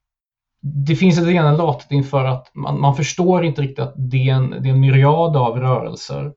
det 0.74 0.96
finns 0.96 1.18
ett 1.18 1.28
ena 1.28 1.52
latet 1.52 1.92
inför 1.92 2.24
att 2.24 2.50
man, 2.54 2.80
man, 2.80 2.96
förstår 2.96 3.44
inte 3.44 3.62
riktigt 3.62 3.78
att 3.78 3.94
det 3.96 4.28
är 4.28 4.34
en, 4.34 4.50
det 4.50 4.68
är 4.68 4.72
en 4.72 4.80
myriad 4.80 5.36
av 5.36 5.58
rörelser 5.60 6.32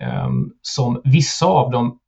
eh, 0.00 0.30
som 0.62 1.00
vissa 1.04 1.46
av 1.46 1.70
dem 1.70 1.98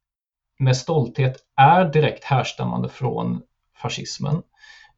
med 0.58 0.76
stolthet 0.76 1.36
är 1.56 1.84
direkt 1.84 2.24
härstammande 2.24 2.88
från 2.88 3.40
fascismen. 3.82 4.42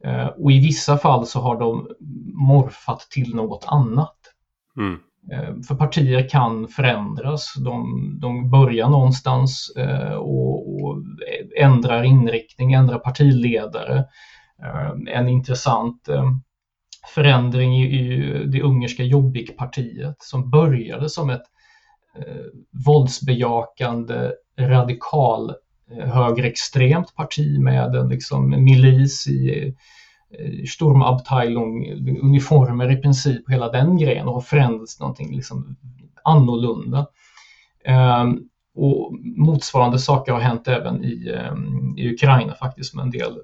Eh, 0.05 0.27
och 0.27 0.53
i 0.53 0.59
vissa 0.59 0.99
fall 0.99 1.27
så 1.27 1.41
har 1.41 1.59
de 1.61 1.89
morfat 2.35 3.01
till 3.01 3.35
något 3.35 3.65
annat. 3.69 4.17
Mm. 4.77 4.99
Eh, 5.33 5.63
för 5.69 5.75
partier 5.75 6.29
kan 6.29 6.69
förändras, 6.69 7.55
de, 7.65 8.19
de 8.21 8.51
börjar 8.51 8.89
någonstans 8.89 9.73
eh, 9.77 10.13
och, 10.13 10.83
och 10.83 10.97
ändrar 11.59 12.03
inriktning, 12.03 12.73
ändrar 12.73 12.99
partiledare. 12.99 14.05
Eh, 14.63 15.19
en 15.19 15.29
intressant 15.29 16.09
eh, 16.09 16.25
förändring 17.07 17.77
i, 17.77 17.85
i 17.85 18.45
det 18.47 18.63
ungerska 18.63 19.03
Jobbik-partiet 19.03 20.17
som 20.19 20.51
började 20.51 21.09
som 21.09 21.31
ett 21.31 21.43
eh, 22.17 22.45
våldsbejakande 22.87 24.33
radikal 24.59 25.55
eh, 25.91 26.09
högerextremt 26.09 27.15
parti 27.15 27.59
med 27.59 27.95
en 27.95 28.09
liksom, 28.09 28.65
milis 28.65 29.27
i 29.29 29.67
eh, 30.39 30.65
Sturmabteilung, 30.65 31.93
uniformer 32.23 32.91
i 32.91 32.97
princip, 32.97 33.51
hela 33.51 33.73
den 33.73 33.99
grejen 33.99 34.29
och 34.29 34.35
har 34.35 34.41
förändrats 34.41 34.97
till 34.97 35.03
någonting 35.03 35.37
liksom 35.37 35.77
annorlunda. 36.25 37.07
Eh, 37.85 38.25
och 38.75 39.13
motsvarande 39.37 39.99
saker 39.99 40.33
har 40.33 40.41
hänt 40.41 40.69
även 40.69 41.05
i, 41.05 41.35
ehm, 41.37 41.99
i 41.99 42.15
Ukraina 42.15 42.55
faktiskt 42.55 42.95
med 42.95 43.03
en 43.03 43.11
del 43.11 43.39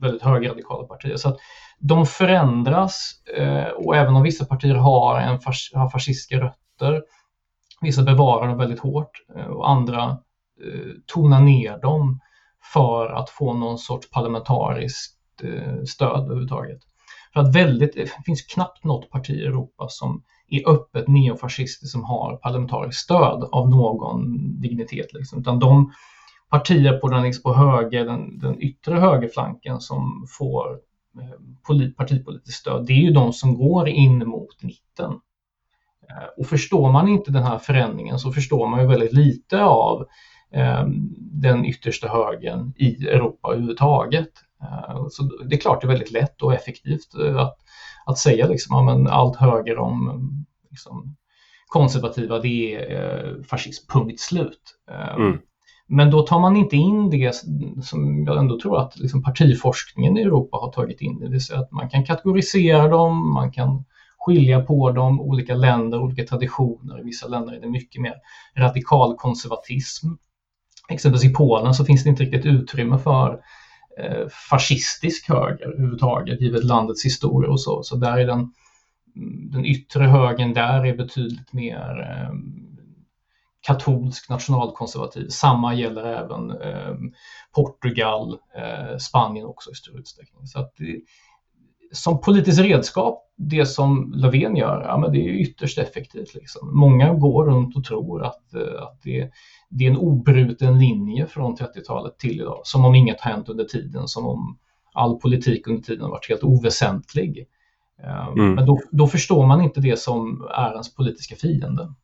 väldigt 0.00 0.22
högerradikala 0.22 0.84
partier. 0.84 1.16
Så 1.16 1.28
att 1.28 1.36
de 1.78 2.06
förändras 2.06 3.22
eh, 3.36 3.68
och 3.68 3.96
även 3.96 4.16
om 4.16 4.22
vissa 4.22 4.44
partier 4.44 4.74
har, 4.74 5.20
en 5.20 5.40
fas 5.40 5.70
har 5.74 5.90
fascistiska 5.90 6.40
rötter, 6.40 7.02
vissa 7.80 8.02
bevarar 8.02 8.48
dem 8.48 8.58
väldigt 8.58 8.80
hårt 8.80 9.10
eh, 9.36 9.46
och 9.46 9.70
andra 9.70 10.02
eh, 10.64 10.92
tonar 11.06 11.40
ner 11.40 11.78
dem 11.78 12.20
för 12.72 13.06
att 13.06 13.30
få 13.30 13.52
någon 13.52 13.78
sorts 13.78 14.10
parlamentariskt 14.10 15.42
eh, 15.42 15.82
stöd 15.84 16.24
överhuvudtaget. 16.24 16.78
För 17.32 17.40
att 17.40 17.54
väldigt, 17.54 17.94
det 17.94 18.24
finns 18.26 18.42
knappt 18.42 18.84
något 18.84 19.10
parti 19.10 19.30
i 19.30 19.44
Europa 19.44 19.86
som 19.88 20.22
är 20.48 20.68
öppet 20.68 21.08
neofascistiskt 21.08 21.92
som 21.92 22.04
har 22.04 22.36
parlamentariskt 22.36 23.02
stöd 23.02 23.48
av 23.52 23.70
någon 23.70 24.20
dignitet. 24.60 25.12
Liksom. 25.12 25.40
Utan 25.40 25.58
de 25.58 25.92
partier 26.50 26.98
på 26.98 27.08
den, 27.08 27.22
liksom 27.22 27.42
på 27.42 27.58
höger, 27.58 28.04
den, 28.04 28.38
den 28.38 28.62
yttre 28.62 28.94
högerflanken 28.94 29.80
som 29.80 30.26
får 30.38 30.78
Eh, 31.20 31.90
partipolitiskt 31.96 32.60
stöd, 32.60 32.86
det 32.86 32.92
är 32.92 33.02
ju 33.02 33.10
de 33.10 33.32
som 33.32 33.54
går 33.54 33.88
in 33.88 34.28
mot 34.28 34.62
mitten. 34.62 35.12
Eh, 36.10 36.28
och 36.36 36.46
förstår 36.46 36.92
man 36.92 37.08
inte 37.08 37.30
den 37.30 37.42
här 37.42 37.58
förändringen 37.58 38.18
så 38.18 38.32
förstår 38.32 38.66
man 38.66 38.80
ju 38.80 38.86
väldigt 38.86 39.12
lite 39.12 39.62
av 39.64 40.06
eh, 40.52 40.84
den 41.18 41.64
yttersta 41.64 42.08
högern 42.08 42.72
i 42.76 43.06
Europa 43.06 43.48
överhuvudtaget. 43.48 44.30
Så 45.10 45.22
det 45.22 45.56
är 45.56 45.60
klart 45.60 45.80
det 45.80 45.86
är 45.86 45.88
väldigt 45.88 46.12
lätt 46.12 46.42
och 46.42 46.54
effektivt 46.54 47.14
att, 47.38 47.56
att 48.06 48.18
säga 48.18 48.46
liksom, 48.46 49.06
ja, 49.06 49.12
allt 49.12 49.36
höger 49.36 49.78
om 49.78 50.22
liksom, 50.70 51.16
konservativa 51.66 52.38
det 52.38 52.74
är 52.74 53.42
fascism, 53.42 53.92
punkt 53.92 54.20
slut. 54.20 54.78
Mm. 55.16 55.38
Men 55.90 56.10
då 56.10 56.22
tar 56.22 56.40
man 56.40 56.56
inte 56.56 56.76
in 56.76 57.10
det 57.10 57.34
som 57.82 58.24
jag 58.26 58.38
ändå 58.38 58.60
tror 58.60 58.80
att 58.80 58.98
liksom 58.98 59.22
partiforskningen 59.22 60.16
i 60.16 60.20
Europa 60.20 60.56
har 60.56 60.72
tagit 60.72 61.00
in, 61.00 61.20
det 61.20 61.28
vill 61.28 61.44
säga 61.44 61.60
att 61.60 61.72
man 61.72 61.90
kan 61.90 62.04
kategorisera 62.04 62.88
dem, 62.88 63.32
man 63.34 63.52
kan 63.52 63.84
skilja 64.18 64.60
på 64.60 64.90
dem, 64.90 65.20
olika 65.20 65.54
länder, 65.54 66.02
olika 66.02 66.24
traditioner. 66.24 67.00
I 67.00 67.04
vissa 67.04 67.28
länder 67.28 67.52
är 67.52 67.60
det 67.60 67.70
mycket 67.70 68.02
mer 68.02 68.14
radikal 68.56 69.16
konservatism. 69.16 70.06
Exempelvis 70.88 71.30
i 71.30 71.34
Polen 71.34 71.74
så 71.74 71.84
finns 71.84 72.04
det 72.04 72.10
inte 72.10 72.22
riktigt 72.22 72.46
utrymme 72.46 72.98
för 72.98 73.40
eh, 73.98 74.28
fascistisk 74.50 75.28
höger 75.28 75.66
överhuvudtaget, 75.66 76.40
givet 76.40 76.64
landets 76.64 77.04
historia 77.04 77.50
och 77.50 77.60
så. 77.60 77.82
Så 77.82 77.96
där 77.96 78.18
är 78.18 78.26
den, 78.26 78.38
mm, 79.16 79.50
den 79.50 79.64
yttre 79.64 80.04
högen 80.04 80.54
där 80.54 80.86
är 80.86 80.96
betydligt 80.96 81.52
mer 81.52 82.00
eh, 82.00 82.34
katolsk 83.68 84.30
nationalkonservativ. 84.30 85.28
Samma 85.28 85.74
gäller 85.74 86.04
även 86.04 86.50
eh, 86.50 86.94
Portugal, 87.54 88.38
eh, 88.56 88.96
Spanien 88.98 89.46
också 89.46 89.70
i 89.70 89.74
stor 89.74 89.98
utsträckning. 89.98 90.46
Så 90.46 90.58
att, 90.60 90.74
som 91.92 92.20
politiskt 92.20 92.60
redskap, 92.60 93.24
det 93.36 93.66
som 93.66 94.12
Löfven 94.16 94.56
gör, 94.56 94.82
ja, 94.82 94.98
men 94.98 95.12
det 95.12 95.18
är 95.18 95.32
ytterst 95.32 95.78
effektivt. 95.78 96.34
Liksom. 96.34 96.78
Många 96.78 97.14
går 97.14 97.44
runt 97.44 97.76
och 97.76 97.84
tror 97.84 98.24
att, 98.24 98.54
eh, 98.54 98.82
att 98.82 99.02
det, 99.02 99.30
det 99.70 99.84
är 99.84 99.90
en 99.90 99.96
obruten 99.96 100.78
linje 100.78 101.26
från 101.26 101.56
30-talet 101.56 102.18
till 102.18 102.40
idag, 102.40 102.60
som 102.64 102.84
om 102.84 102.94
inget 102.94 103.20
hänt 103.20 103.48
under 103.48 103.64
tiden, 103.64 104.08
som 104.08 104.26
om 104.26 104.58
all 104.92 105.20
politik 105.20 105.66
under 105.66 105.82
tiden 105.82 106.02
har 106.02 106.10
varit 106.10 106.28
helt 106.28 106.44
oväsentlig. 106.44 107.46
Eh, 108.02 108.28
mm. 108.28 108.54
Men 108.54 108.66
då, 108.66 108.80
då, 108.90 109.06
förstår 109.06 109.46
man 109.46 109.60
inte 109.60 109.80
det 109.80 109.98
som 109.98 110.48
är 110.50 110.72
ens 110.72 110.94
politiska 110.94 111.36
fiende. 111.36 111.94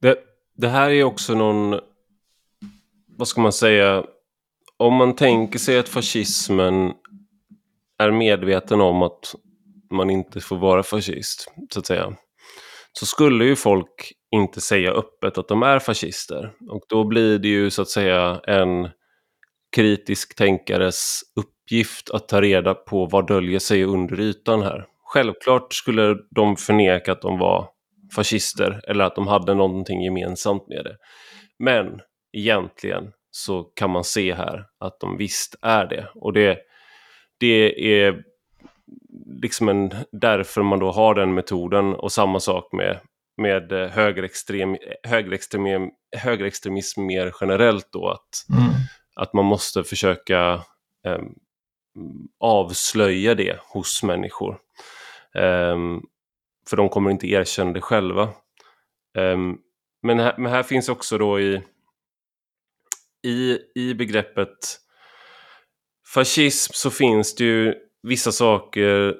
Det, 0.00 0.16
det 0.62 0.68
här 0.68 0.90
är 0.90 1.04
också 1.04 1.34
någon, 1.34 1.80
vad 3.18 3.28
ska 3.28 3.40
man 3.40 3.52
säga, 3.52 4.04
om 4.76 4.94
man 4.94 5.16
tänker 5.16 5.58
sig 5.58 5.78
att 5.78 5.88
fascismen 5.88 6.92
är 7.98 8.10
medveten 8.10 8.80
om 8.80 9.02
att 9.02 9.34
man 9.90 10.10
inte 10.10 10.40
får 10.40 10.56
vara 10.56 10.82
fascist, 10.82 11.52
så 11.70 11.80
att 11.80 11.86
säga, 11.86 12.16
så 12.92 13.06
skulle 13.06 13.44
ju 13.44 13.56
folk 13.56 14.12
inte 14.30 14.60
säga 14.60 14.92
öppet 14.92 15.38
att 15.38 15.48
de 15.48 15.62
är 15.62 15.78
fascister. 15.78 16.52
Och 16.70 16.82
då 16.88 17.04
blir 17.04 17.38
det 17.38 17.48
ju 17.48 17.70
så 17.70 17.82
att 17.82 17.88
säga 17.88 18.40
en 18.46 18.88
kritisk 19.76 20.36
tänkares 20.36 21.20
uppgift 21.36 22.10
att 22.10 22.28
ta 22.28 22.40
reda 22.40 22.74
på 22.74 23.06
vad 23.06 23.26
döljer 23.26 23.58
sig 23.58 23.84
under 23.84 24.20
ytan 24.20 24.62
här. 24.62 24.86
Självklart 25.04 25.74
skulle 25.74 26.16
de 26.30 26.56
förneka 26.56 27.12
att 27.12 27.22
de 27.22 27.38
var 27.38 27.71
fascister 28.14 28.80
eller 28.88 29.04
att 29.04 29.14
de 29.14 29.26
hade 29.26 29.54
någonting 29.54 30.02
gemensamt 30.02 30.68
med 30.68 30.84
det. 30.84 30.96
Men 31.58 32.00
egentligen 32.32 33.12
så 33.30 33.62
kan 33.62 33.90
man 33.90 34.04
se 34.04 34.34
här 34.34 34.66
att 34.78 35.00
de 35.00 35.16
visst 35.16 35.54
är 35.62 35.86
det. 35.86 36.08
Och 36.14 36.32
det, 36.32 36.58
det 37.38 37.94
är 38.02 38.22
liksom 39.42 39.68
en, 39.68 39.92
därför 40.12 40.62
man 40.62 40.78
då 40.78 40.90
har 40.90 41.14
den 41.14 41.34
metoden 41.34 41.94
och 41.94 42.12
samma 42.12 42.40
sak 42.40 42.72
med, 42.72 43.00
med 43.36 43.72
högerextrem, 43.72 44.76
högerextrem, 45.02 45.90
högerextremism 46.16 47.06
mer 47.06 47.32
generellt 47.40 47.88
då. 47.92 48.08
Att, 48.08 48.58
mm. 48.58 48.72
att 49.16 49.32
man 49.32 49.44
måste 49.44 49.84
försöka 49.84 50.52
eh, 51.06 51.22
avslöja 52.40 53.34
det 53.34 53.58
hos 53.72 54.02
människor. 54.02 54.58
Um, 55.34 56.02
för 56.70 56.76
de 56.76 56.88
kommer 56.88 57.10
inte 57.10 57.26
erkänna 57.30 57.72
det 57.72 57.80
själva. 57.80 58.28
Um, 59.18 59.58
men, 60.02 60.18
här, 60.18 60.34
men 60.38 60.52
här 60.52 60.62
finns 60.62 60.88
också 60.88 61.18
då 61.18 61.40
i, 61.40 61.62
i, 63.26 63.58
i 63.74 63.94
begreppet 63.94 64.78
fascism 66.14 66.72
så 66.74 66.90
finns 66.90 67.34
det 67.34 67.44
ju 67.44 67.74
vissa 68.02 68.32
saker 68.32 69.14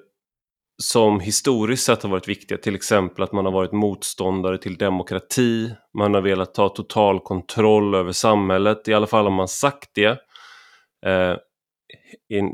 som 0.82 1.20
historiskt 1.20 1.84
sett 1.84 2.02
har 2.02 2.10
varit 2.10 2.28
viktiga. 2.28 2.58
Till 2.58 2.74
exempel 2.74 3.24
att 3.24 3.32
man 3.32 3.44
har 3.44 3.52
varit 3.52 3.72
motståndare 3.72 4.58
till 4.58 4.76
demokrati. 4.76 5.74
Man 5.98 6.14
har 6.14 6.20
velat 6.20 6.54
ta 6.54 6.68
total 6.68 7.20
kontroll 7.20 7.94
över 7.94 8.12
samhället. 8.12 8.88
I 8.88 8.94
alla 8.94 9.06
fall 9.06 9.24
har 9.24 9.30
man 9.30 9.48
sagt 9.48 9.90
det. 9.94 10.18
Eh, 11.06 11.36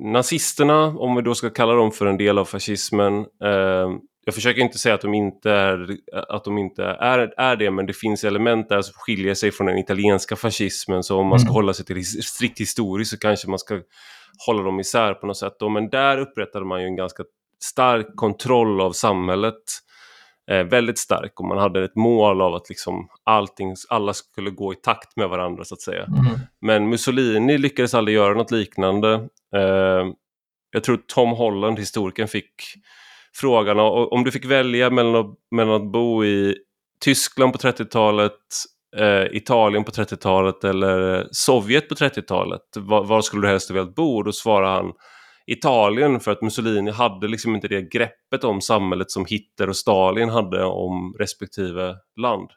nazisterna, 0.03 0.87
om 0.87 1.17
vi 1.17 1.23
då 1.23 1.35
ska 1.35 1.51
kalla 1.51 1.73
dem 1.73 1.93
för 1.93 2.07
en 2.07 2.17
del 2.17 2.39
av 2.39 2.45
fascismen, 2.45 3.19
eh, 3.19 3.91
jag 4.29 4.35
försöker 4.35 4.61
inte 4.63 4.79
säga 4.79 4.95
att 4.95 5.01
de 5.01 5.15
inte, 5.15 5.51
är, 5.51 5.97
att 6.29 6.45
de 6.45 6.59
inte 6.59 6.85
är, 6.85 7.35
är 7.37 7.57
det, 7.57 7.71
men 7.71 7.87
det 7.87 7.93
finns 7.93 8.25
element 8.25 8.69
där 8.69 8.83
som 8.83 8.93
skiljer 8.95 9.35
sig 9.35 9.53
från 9.53 9.67
den 9.67 9.79
italienska 9.79 10.37
fascismen. 10.37 11.03
Så 11.03 11.19
om 11.19 11.27
man 11.27 11.39
ska 11.39 11.47
mm. 11.47 11.55
hålla 11.55 11.75
sig 11.75 11.87
till 11.87 12.25
strikt 12.25 12.61
historiskt 12.61 13.11
så 13.11 13.19
kanske 13.19 13.49
man 13.49 13.59
ska 13.59 13.81
hålla 14.47 14.63
dem 14.63 14.81
isär 14.81 15.15
på 15.15 15.27
något 15.27 15.37
sätt. 15.37 15.53
Då. 15.59 15.69
Men 15.69 15.89
där 15.89 16.19
upprättade 16.19 16.65
man 16.65 16.81
ju 16.81 16.87
en 16.87 16.97
ganska 16.97 17.23
stark 17.65 18.07
kontroll 18.17 18.81
av 18.81 18.93
samhället. 18.93 19.63
Eh, 20.51 20.65
väldigt 20.65 20.99
stark 20.99 21.41
och 21.41 21.47
man 21.47 21.59
hade 21.59 21.85
ett 21.85 21.97
mål 21.97 22.41
av 22.41 22.55
att 22.55 22.69
liksom 22.69 23.09
allting, 23.25 23.75
alla 23.89 24.13
skulle 24.13 24.51
gå 24.51 24.73
i 24.73 24.77
takt 24.77 25.17
med 25.17 25.29
varandra 25.29 25.65
så 25.65 25.75
att 25.75 25.81
säga. 25.81 26.05
Mm. 26.05 26.39
Men 26.61 26.89
Mussolini 26.89 27.59
lyckades 27.59 27.95
aldrig 27.95 28.15
göra 28.17 28.35
något 28.35 28.51
liknande. 28.51 29.15
Eh, 29.57 30.07
jag 30.71 30.85
tror 30.85 31.01
Tom 31.07 31.31
Holland, 31.31 31.79
historikern, 31.79 32.29
fick 32.29 32.55
frågan 33.35 33.79
om 34.11 34.25
du 34.25 34.31
fick 34.31 34.45
välja 34.45 34.91
mellan 34.91 35.15
att, 35.15 35.35
mellan 35.51 35.75
att 35.75 35.93
bo 35.93 36.25
i 36.25 36.57
Tyskland 37.01 37.53
på 37.53 37.59
30-talet, 37.59 38.33
eh, 38.97 39.37
Italien 39.37 39.85
på 39.85 39.91
30-talet 39.91 40.65
eller 40.65 41.19
eh, 41.19 41.25
Sovjet 41.31 41.89
på 41.89 41.95
30-talet. 41.95 42.63
Var, 42.77 43.05
var, 43.05 43.21
skulle 43.21 43.43
du 43.43 43.51
helst 43.51 43.71
velat 43.71 43.95
bo? 43.95 44.17
Och 44.17 44.25
då 44.25 44.33
svarade 44.33 44.73
han 44.73 44.93
Italien 45.47 46.21
för 46.21 46.31
att 46.31 46.43
Mussolini 46.43 46.91
hade 46.91 47.29
liksom 47.29 47.55
inte 47.55 47.69
det 47.69 47.91
greppet 47.93 48.45
om 48.45 48.61
samhället 48.61 49.11
som 49.11 49.27
Hitler 49.27 49.69
och 49.69 49.77
Stalin 49.77 50.29
hade 50.29 50.65
om 50.65 51.17
respektive 51.19 51.97
land. 52.21 52.51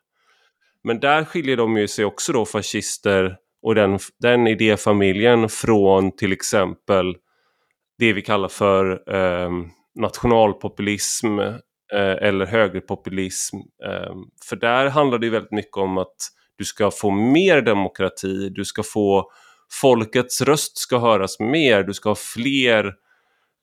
Men 0.83 0.99
där 0.99 1.25
skiljer 1.25 1.57
de 1.57 1.77
ju 1.77 1.87
sig 1.87 2.05
också 2.05 2.33
då 2.33 2.45
fascister 2.45 3.37
och 3.61 3.75
den, 3.75 3.99
den 4.19 4.47
idéfamiljen 4.47 5.49
från 5.49 6.15
till 6.15 6.31
exempel 6.31 7.15
det 7.97 8.13
vi 8.13 8.21
kallar 8.21 8.47
för 8.47 8.91
eh, 9.15 9.49
nationalpopulism 9.99 11.39
eh, 11.39 12.17
eller 12.21 12.45
högerpopulism. 12.45 13.57
Eh, 13.57 14.13
för 14.49 14.55
där 14.55 14.89
handlar 14.89 15.17
det 15.19 15.29
väldigt 15.29 15.51
mycket 15.51 15.77
om 15.77 15.97
att 15.97 16.15
du 16.57 16.65
ska 16.65 16.91
få 16.91 17.11
mer 17.11 17.61
demokrati, 17.61 18.49
du 18.49 18.65
ska 18.65 18.83
få 18.83 19.31
folkets 19.81 20.41
röst 20.41 20.77
ska 20.77 20.97
höras 20.99 21.39
mer, 21.39 21.83
du 21.83 21.93
ska 21.93 22.09
ha 22.09 22.15
fler 22.15 22.85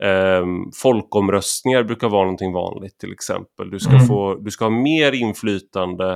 eh, 0.05 0.47
folkomröstningar 0.83 1.83
brukar 1.83 2.09
vara 2.09 2.23
någonting 2.23 2.53
vanligt 2.53 2.99
till 2.99 3.13
exempel. 3.13 3.71
Du 3.71 3.79
ska, 3.79 3.93
mm. 3.93 4.07
få, 4.07 4.35
du 4.35 4.51
ska 4.51 4.65
ha 4.65 4.71
mer 4.71 5.13
inflytande 5.13 6.13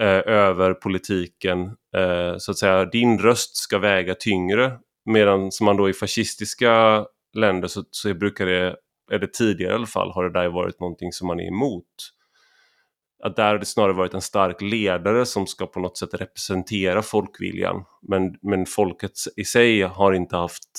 eh, 0.00 0.22
över 0.26 0.74
politiken, 0.74 1.62
eh, 1.96 2.36
så 2.38 2.50
att 2.50 2.58
säga 2.58 2.84
din 2.84 3.18
röst 3.18 3.56
ska 3.56 3.78
väga 3.78 4.14
tyngre. 4.14 4.72
Medan 5.04 5.52
som 5.52 5.64
man 5.64 5.76
då 5.76 5.88
i 5.88 5.92
fascistiska 5.92 7.04
länder 7.34 7.68
så, 7.68 7.84
så 7.90 8.14
brukar 8.14 8.46
det 8.46 8.76
eller 9.12 9.26
tidigare 9.26 9.72
i 9.72 9.74
alla 9.74 9.86
fall, 9.86 10.10
har 10.10 10.24
det 10.24 10.40
där 10.40 10.48
varit 10.48 10.80
någonting 10.80 11.12
som 11.12 11.26
man 11.26 11.40
är 11.40 11.48
emot. 11.48 12.12
Att 13.22 13.36
där 13.36 13.46
har 13.48 13.58
det 13.58 13.66
snarare 13.66 13.92
varit 13.92 14.14
en 14.14 14.20
stark 14.20 14.62
ledare 14.62 15.26
som 15.26 15.46
ska 15.46 15.66
på 15.66 15.80
något 15.80 15.98
sätt 15.98 16.14
representera 16.14 17.02
folkviljan. 17.02 17.84
Men, 18.02 18.34
men 18.42 18.66
folket 18.66 19.12
i 19.36 19.44
sig 19.44 19.82
har 19.82 20.12
inte 20.12 20.36
haft, 20.36 20.70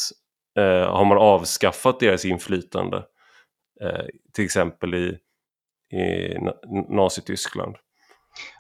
eh, 0.58 0.94
har 0.94 1.06
man 1.06 1.18
avskaffat 1.18 2.00
deras 2.00 2.26
inflytande. 2.26 2.98
Eh, 3.82 4.06
till 4.34 4.46
exempel 4.46 4.96
i, 4.96 5.18
i 5.98 6.38
Nazityskland. 6.90 7.76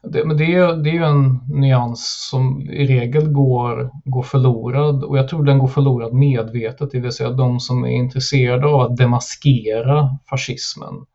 Det, 0.04 0.26
men 0.26 0.38
det 0.38 0.56
är, 0.56 0.76
det 0.76 0.90
är 0.90 0.94
ju 0.94 1.04
en 1.04 1.40
nyans 1.50 2.28
som 2.32 2.62
i 2.62 2.88
regel 2.88 3.28
går, 3.28 3.92
går 4.06 4.24
förlorad. 4.24 5.04
Och 5.04 5.18
jag 5.18 5.28
tror 5.28 5.44
den 5.44 5.60
går 5.60 5.68
förlorad 5.68 6.14
medvetet, 6.14 6.92
det 6.92 7.00
vill 7.00 7.12
säga 7.12 7.30
de 7.30 7.60
som 7.60 7.84
är 7.84 7.92
intresserade 7.92 8.68
av 8.68 8.82
att 8.82 8.98
demaskera 8.98 10.18
fascismen 10.30 11.06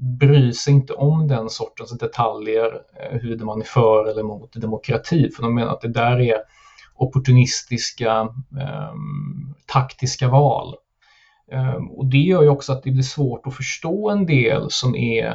bryr 0.00 0.52
sig 0.52 0.72
inte 0.72 0.92
om 0.92 1.28
den 1.28 1.50
sortens 1.50 1.98
detaljer, 1.98 2.66
eh, 3.00 3.12
huruvida 3.12 3.44
man 3.44 3.60
är 3.60 3.64
för 3.64 4.10
eller 4.10 4.20
emot 4.20 4.52
demokrati, 4.52 5.30
för 5.30 5.42
de 5.42 5.54
menar 5.54 5.72
att 5.72 5.80
det 5.80 5.88
där 5.88 6.20
är 6.20 6.36
opportunistiska 6.94 8.28
eh, 8.60 8.92
taktiska 9.66 10.28
val. 10.28 10.74
Eh, 11.52 11.74
och 11.90 12.06
det 12.06 12.18
gör 12.18 12.42
ju 12.42 12.48
också 12.48 12.72
att 12.72 12.82
det 12.82 12.90
blir 12.90 13.02
svårt 13.02 13.46
att 13.46 13.56
förstå 13.56 14.10
en 14.10 14.26
del 14.26 14.66
som 14.70 14.96
är 14.96 15.34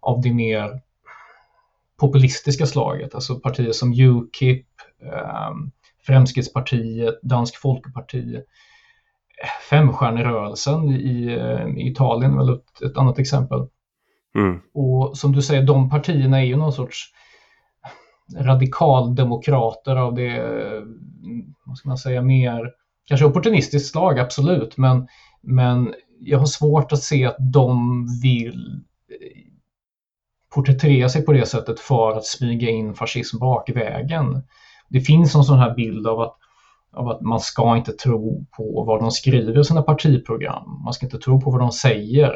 av 0.00 0.20
det 0.20 0.32
mer 0.32 0.80
populistiska 2.00 2.66
slaget, 2.66 3.14
alltså 3.14 3.40
partier 3.40 3.72
som 3.72 3.92
Ukip, 3.92 4.66
eh, 5.02 5.50
Fremskrittspartiet, 6.06 7.20
Dansk 7.22 7.56
Folkeparti, 7.56 8.40
Femstjärnerörelsen 9.70 10.90
i, 10.90 11.38
i 11.76 11.90
Italien 11.90 12.36
väl 12.36 12.48
ett, 12.48 12.82
ett 12.82 12.96
annat 12.96 13.18
exempel. 13.18 13.66
Mm. 14.34 14.60
Och 14.74 15.18
som 15.18 15.32
du 15.32 15.42
säger, 15.42 15.62
de 15.62 15.90
partierna 15.90 16.40
är 16.40 16.44
ju 16.44 16.56
någon 16.56 16.72
sorts 16.72 17.12
radikaldemokrater 18.36 19.96
av 19.96 20.14
det, 20.14 20.42
vad 21.64 21.76
ska 21.76 21.88
man 21.88 21.98
säga, 21.98 22.22
mer 22.22 22.70
kanske 23.04 23.26
opportunistiskt 23.26 23.90
slag, 23.90 24.18
absolut, 24.18 24.76
men, 24.76 25.08
men 25.40 25.94
jag 26.20 26.38
har 26.38 26.46
svårt 26.46 26.92
att 26.92 27.02
se 27.02 27.26
att 27.26 27.36
de 27.38 28.06
vill 28.22 28.82
porträttera 30.54 31.08
sig 31.08 31.24
på 31.24 31.32
det 31.32 31.46
sättet 31.46 31.80
för 31.80 32.16
att 32.16 32.26
smyga 32.26 32.70
in 32.70 32.94
fascism 32.94 33.38
bakvägen. 33.38 34.42
Det 34.88 35.00
finns 35.00 35.34
en 35.34 35.44
sån 35.44 35.58
här 35.58 35.74
bild 35.74 36.06
av 36.06 36.20
att, 36.20 36.36
av 36.92 37.08
att 37.08 37.20
man 37.20 37.40
ska 37.40 37.76
inte 37.76 37.92
tro 37.92 38.46
på 38.56 38.84
vad 38.86 39.00
de 39.00 39.10
skriver 39.10 39.60
i 39.60 39.64
sina 39.64 39.82
partiprogram. 39.82 40.82
Man 40.84 40.92
ska 40.92 41.06
inte 41.06 41.18
tro 41.18 41.40
på 41.40 41.50
vad 41.50 41.60
de 41.60 41.72
säger. 41.72 42.32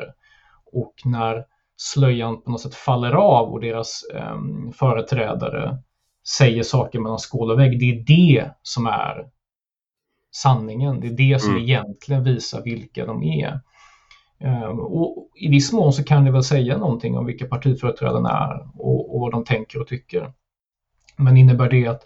Och 0.73 0.95
när 1.05 1.45
slöjan 1.77 2.43
på 2.43 2.51
något 2.51 2.61
sätt 2.61 2.75
faller 2.75 3.13
av 3.13 3.53
och 3.53 3.61
deras 3.61 4.03
eh, 4.15 4.39
företrädare 4.75 5.79
säger 6.39 6.63
saker 6.63 7.01
mellan 7.01 7.19
skål 7.19 7.51
och 7.51 7.59
vägg. 7.59 7.81
Det 7.81 7.91
är 7.91 8.05
det 8.07 8.51
som 8.63 8.87
är 8.87 9.27
sanningen. 10.35 11.01
Det 11.01 11.07
är 11.07 11.33
det 11.33 11.43
som 11.43 11.51
mm. 11.51 11.63
egentligen 11.63 12.25
visar 12.25 12.63
vilka 12.63 13.07
de 13.07 13.23
är. 13.23 13.61
Ehm, 14.45 14.81
och 14.81 15.29
I 15.35 15.49
viss 15.49 15.73
mån 15.73 15.93
så 15.93 16.05
kan 16.05 16.25
det 16.25 16.31
väl 16.31 16.45
säga 16.45 16.79
någonting 16.79 17.19
om 17.19 17.27
vilka 17.27 17.47
partiföreträdarna 17.47 18.31
är 18.31 18.69
och, 18.75 19.15
och 19.15 19.21
vad 19.21 19.33
de 19.33 19.45
tänker 19.45 19.81
och 19.81 19.87
tycker. 19.87 20.33
Men 21.17 21.37
innebär 21.37 21.71
det 21.71 21.87
att 21.87 22.03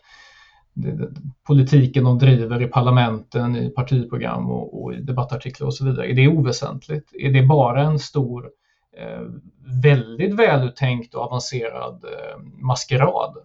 politiken 1.47 2.05
de 2.05 2.19
driver 2.19 2.63
i 2.63 2.67
parlamenten, 2.67 3.57
i 3.57 3.71
partiprogram 3.71 4.51
och, 4.51 4.83
och, 4.83 4.95
i 4.95 5.01
debattartiklar 5.01 5.67
och 5.67 5.75
så 5.75 5.85
vidare, 5.85 6.11
är 6.11 6.15
det 6.15 6.29
oväsentligt? 6.29 7.15
Är 7.15 7.31
det 7.31 7.43
bara 7.43 7.83
en 7.83 7.99
stor, 7.99 8.51
eh, 8.99 9.23
väldigt 9.83 10.35
väluttänkt 10.35 11.15
och 11.15 11.23
avancerad 11.23 12.05
eh, 12.05 12.43
maskerad? 12.43 13.37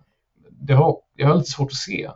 Det 0.50 0.74
har, 0.74 0.98
jag 1.16 1.28
har 1.28 1.36
lite 1.36 1.52
svårt 1.52 1.72
att 1.72 1.74
se. 1.74 2.10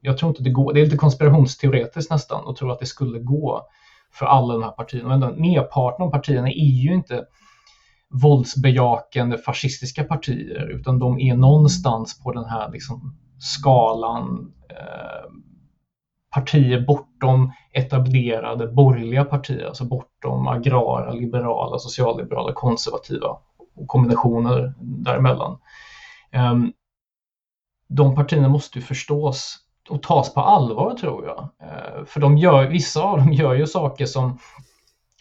Jag 0.00 0.18
tror 0.18 0.28
inte 0.28 0.42
det 0.42 0.50
går. 0.50 0.72
Det 0.72 0.80
är 0.80 0.84
lite 0.84 0.96
konspirationsteoretiskt 0.96 2.10
nästan 2.10 2.48
att 2.48 2.56
tro 2.56 2.70
att 2.70 2.80
det 2.80 2.86
skulle 2.86 3.18
gå 3.18 3.66
för 4.18 4.26
alla 4.26 4.54
de 4.54 4.62
här 4.62 4.70
partierna. 4.70 5.16
Men 5.16 5.40
merparten 5.40 6.06
av 6.06 6.10
partierna 6.10 6.48
är 6.48 6.82
ju 6.82 6.94
inte 6.94 7.24
våldsbejakande 8.08 9.38
fascistiska 9.38 10.04
partier 10.04 10.70
utan 10.70 10.98
de 10.98 11.20
är 11.20 11.34
någonstans 11.34 12.22
på 12.22 12.32
den 12.32 12.44
här 12.44 12.70
liksom 12.72 13.16
skalan 13.38 14.52
eh, 14.70 15.30
partier 16.34 16.80
bortom 16.80 17.52
etablerade 17.72 18.66
borgerliga 18.66 19.24
partier, 19.24 19.66
alltså 19.66 19.84
bortom 19.84 20.48
agrara, 20.48 21.12
liberala, 21.12 21.78
socialliberala, 21.78 22.52
konservativa 22.52 23.28
och 23.76 23.88
kombinationer 23.88 24.74
däremellan. 24.80 25.58
Eh, 26.32 26.54
de 27.88 28.14
partierna 28.14 28.48
måste 28.48 28.78
ju 28.78 28.84
förstås 28.84 29.65
och 29.88 30.02
tas 30.02 30.34
på 30.34 30.40
allvar 30.40 30.94
tror 30.94 31.24
jag. 31.24 31.48
Eh, 31.62 32.04
för 32.06 32.20
de 32.20 32.38
gör, 32.38 32.66
vissa 32.66 33.02
av 33.02 33.18
dem 33.18 33.32
gör 33.32 33.54
ju 33.54 33.66
saker 33.66 34.06
som 34.06 34.38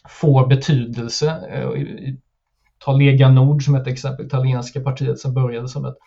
får 0.10 0.48
betydelse. 0.48 1.30
Eh, 1.52 2.14
ta 2.80 2.92
Lega 2.92 3.30
Nord 3.30 3.66
som 3.66 3.76
ett 3.76 3.88
exempel, 3.88 4.26
italienska 4.26 4.82
partiet 4.82 5.20
som 5.20 5.34
började 5.34 5.68
som 5.68 5.86
ett 5.86 5.98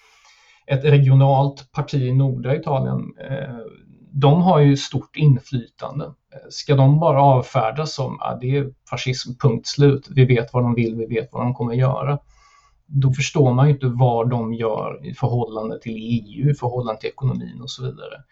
ett 0.69 0.85
regionalt 0.85 1.73
parti 1.73 1.95
i 1.95 2.13
norra 2.13 2.57
Italien, 2.57 3.15
eh, 3.31 3.59
de 4.13 4.43
har 4.43 4.59
ju 4.59 4.77
stort 4.77 5.17
inflytande. 5.17 6.13
Ska 6.51 6.75
de 6.75 7.01
bara 7.01 7.23
avfärdas 7.23 7.95
som 7.95 8.21
att 8.21 8.41
det 8.41 8.57
är 8.57 8.71
fascism, 8.91 9.33
punkt 9.41 9.67
slut, 9.67 10.09
vi 10.11 10.25
vet 10.25 10.53
vad 10.53 10.63
de 10.63 10.75
vill, 10.75 10.95
vi 10.97 11.07
vet 11.07 11.29
vad 11.33 11.43
de 11.43 11.55
kommer 11.55 11.75
göra. 11.75 12.19
Då 12.89 13.13
förstår 13.13 13.55
man 13.55 13.67
ju 13.69 13.75
inte 13.75 13.87
vad 13.87 14.31
de 14.31 14.55
gör 14.55 15.07
i 15.07 15.15
förhållande 15.15 15.81
till 15.81 15.97
EU, 15.97 16.51
i 16.51 16.55
förhållande 16.55 17.01
till 17.01 17.11
ekonomin 17.11 17.61
och 17.63 17.71
så 17.71 17.83
vidare. 17.83 18.23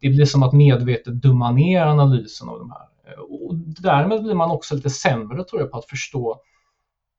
Det 0.00 0.08
blir 0.08 0.24
som 0.24 0.42
att 0.42 0.52
medvetet 0.52 1.14
dumma 1.14 1.50
ner 1.50 1.86
analysen 1.86 2.48
av 2.48 2.58
de 2.58 2.70
här. 2.70 2.88
Och 3.18 3.54
därmed 3.82 4.22
blir 4.22 4.34
man 4.34 4.50
också 4.50 4.74
lite 4.74 4.90
sämre 4.90 5.44
tror 5.44 5.60
jag 5.60 5.70
på 5.70 5.78
att 5.78 5.84
förstå 5.84 6.40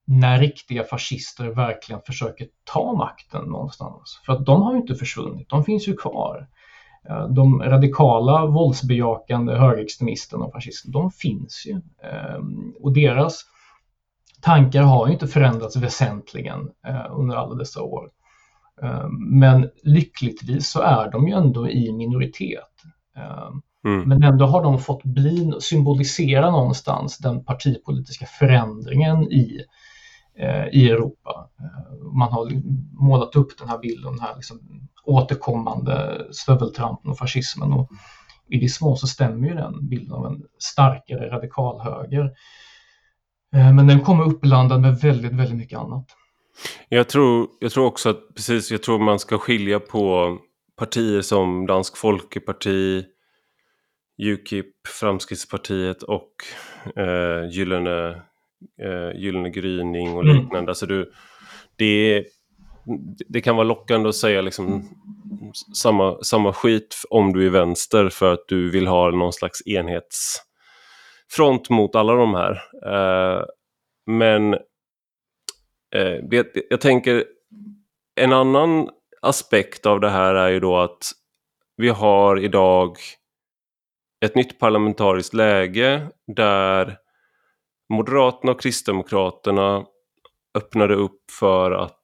när 0.06 0.38
riktiga 0.38 0.84
fascister 0.84 1.46
verkligen 1.46 2.00
försöker 2.06 2.46
ta 2.64 2.92
makten 2.92 3.44
någonstans. 3.44 4.20
För 4.26 4.32
att 4.32 4.46
de 4.46 4.62
har 4.62 4.72
ju 4.72 4.80
inte 4.80 4.94
försvunnit, 4.94 5.48
de 5.48 5.64
finns 5.64 5.88
ju 5.88 5.96
kvar. 5.96 6.48
Eh, 7.08 7.28
de 7.28 7.62
radikala 7.62 8.46
våldsbejakande 8.46 9.54
högerextremisterna 9.54 10.44
och 10.44 10.52
fascisterna, 10.52 10.92
de 10.92 11.10
finns 11.10 11.64
ju. 11.66 11.80
Ehm, 12.02 12.74
och 12.80 12.92
deras 12.92 13.44
tankar 14.40 14.82
har 14.82 15.06
ju 15.06 15.12
inte 15.12 15.26
förändrats 15.26 15.76
väsentligen 15.76 16.70
eh, 16.86 17.06
under 17.10 17.36
alla 17.36 17.54
dessa 17.54 17.82
år. 17.82 18.10
Ehm, 18.82 19.38
men 19.38 19.70
lyckligtvis 19.82 20.70
så 20.70 20.80
är 20.80 21.10
de 21.10 21.28
ju 21.28 21.34
ändå 21.34 21.70
i 21.70 21.92
minoritet. 21.92 22.74
Ehm, 23.16 23.62
mm. 23.84 24.08
Men 24.08 24.22
ändå 24.22 24.46
har 24.46 24.62
de 24.62 24.78
fått 24.78 25.04
bli, 25.04 25.52
symbolisera 25.60 26.50
någonstans 26.50 27.18
den 27.18 27.44
partipolitiska 27.44 28.26
förändringen 28.26 29.32
i 29.32 29.64
Eh, 30.40 30.68
i 30.72 30.90
Europa. 30.90 31.50
Eh, 31.60 31.96
man 32.18 32.32
har 32.32 32.50
målat 33.04 33.36
upp 33.36 33.58
den 33.58 33.68
här 33.68 33.78
bilden, 33.78 34.12
den 34.12 34.20
här 34.20 34.36
liksom 34.36 34.60
återkommande 35.04 36.26
stöveltrampen 36.30 37.10
och 37.10 37.18
fascismen. 37.18 37.72
Och 37.72 37.90
I 38.48 38.58
viss 38.58 38.80
mån 38.80 38.96
så 38.96 39.06
stämmer 39.06 39.48
ju 39.48 39.54
den 39.54 39.88
bilden 39.88 40.12
av 40.12 40.26
en 40.26 40.42
starkare 40.58 41.30
radikalhöger. 41.30 42.32
Eh, 43.54 43.74
men 43.74 43.86
den 43.86 44.00
kommer 44.00 44.24
uppblandad 44.24 44.80
med 44.80 44.98
väldigt, 45.00 45.32
väldigt 45.32 45.56
mycket 45.56 45.78
annat. 45.78 46.04
Jag 46.88 47.08
tror, 47.08 47.48
jag 47.60 47.72
tror 47.72 47.86
också 47.86 48.08
att 48.10 48.34
precis, 48.34 48.70
jag 48.70 48.82
tror 48.82 48.98
man 48.98 49.18
ska 49.18 49.38
skilja 49.38 49.80
på 49.80 50.38
partier 50.78 51.20
som 51.22 51.66
Dansk 51.66 51.96
Folkeparti, 51.96 53.04
Ukip, 54.22 54.86
Framskrittspartiet 55.00 56.02
och 56.02 56.30
eh, 56.96 57.50
Gyllene 57.50 58.22
eh, 58.82 59.20
Gyllene 59.20 59.50
gryning 59.50 60.16
och 60.16 60.22
mm. 60.22 60.36
liknande. 60.36 60.58
Mm. 60.58 60.68
Alltså 60.68 60.86
du, 60.86 61.12
det, 61.76 62.24
det 63.28 63.40
kan 63.40 63.56
vara 63.56 63.66
lockande 63.66 64.08
att 64.08 64.14
säga 64.14 64.40
liksom 64.40 64.88
samma, 65.74 66.22
samma 66.22 66.52
skit 66.52 66.96
om 67.10 67.32
du 67.32 67.46
är 67.46 67.50
vänster 67.50 68.08
för 68.08 68.32
att 68.32 68.44
du 68.48 68.70
vill 68.70 68.86
ha 68.86 69.10
någon 69.10 69.32
slags 69.32 69.62
front 71.30 71.70
mot 71.70 71.96
alla 71.96 72.14
de 72.14 72.34
här. 72.34 72.62
Eh, 72.86 73.44
men 74.06 74.54
eh, 75.94 76.24
det, 76.30 76.46
jag 76.70 76.80
tänker 76.80 77.24
en 78.20 78.32
annan 78.32 78.88
aspekt 79.22 79.86
av 79.86 80.00
det 80.00 80.10
här 80.10 80.34
är 80.34 80.48
ju 80.48 80.60
då 80.60 80.76
att 80.78 81.02
vi 81.76 81.88
har 81.88 82.38
idag 82.38 82.96
ett 84.24 84.34
nytt 84.34 84.58
parlamentariskt 84.58 85.34
läge 85.34 86.06
där 86.26 86.98
Moderaterna 87.88 88.52
och 88.52 88.60
Kristdemokraterna 88.60 89.84
öppnade 90.54 90.94
upp 90.94 91.30
för 91.38 91.70
att 91.70 91.94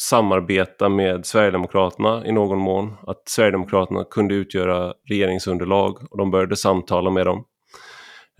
samarbeta 0.00 0.88
med 0.88 1.26
Sverigedemokraterna 1.26 2.26
i 2.26 2.32
någon 2.32 2.58
mån. 2.58 2.94
Att 3.06 3.28
Sverigedemokraterna 3.28 4.04
kunde 4.04 4.34
utgöra 4.34 4.94
regeringsunderlag 5.08 5.98
och 6.10 6.18
de 6.18 6.30
började 6.30 6.56
samtala 6.56 7.10
med 7.10 7.26
dem. 7.26 7.44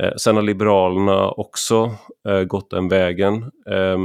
Eh, 0.03 0.13
sen 0.17 0.37
har 0.37 0.43
Liberalerna 0.43 1.31
också 1.31 1.95
eh, 2.29 2.43
gått 2.43 2.71
den 2.71 2.89
vägen. 2.89 3.37
Eh, 3.71 3.99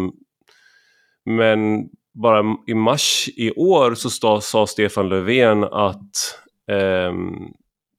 men 1.25 1.89
bara 2.13 2.57
i 2.67 2.73
mars 2.73 3.29
i 3.35 3.51
år 3.51 3.93
så 3.93 4.09
stod, 4.09 4.43
sa 4.43 4.67
Stefan 4.67 5.09
Löfven 5.09 5.63
att 5.63 6.39
ehm, 6.71 7.53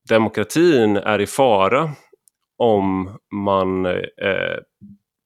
demokratin 0.08 0.96
är 0.96 1.20
i 1.20 1.26
fara 1.26 1.90
om 2.56 3.18
man 3.30 3.86
eh, 3.86 4.58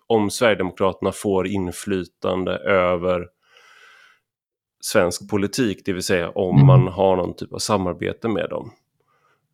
om 0.06 0.30
Sverigedemokraterna 0.30 1.12
får 1.12 1.46
inflytande 1.46 2.52
över 2.58 3.28
svensk 4.80 5.30
politik, 5.30 5.82
det 5.84 5.92
vill 5.92 6.02
säga 6.02 6.30
om 6.30 6.56
mm. 6.56 6.66
man 6.66 6.88
har 6.88 7.16
någon 7.16 7.36
typ 7.36 7.52
av 7.52 7.58
samarbete 7.58 8.28
med 8.28 8.50
dem. 8.50 8.70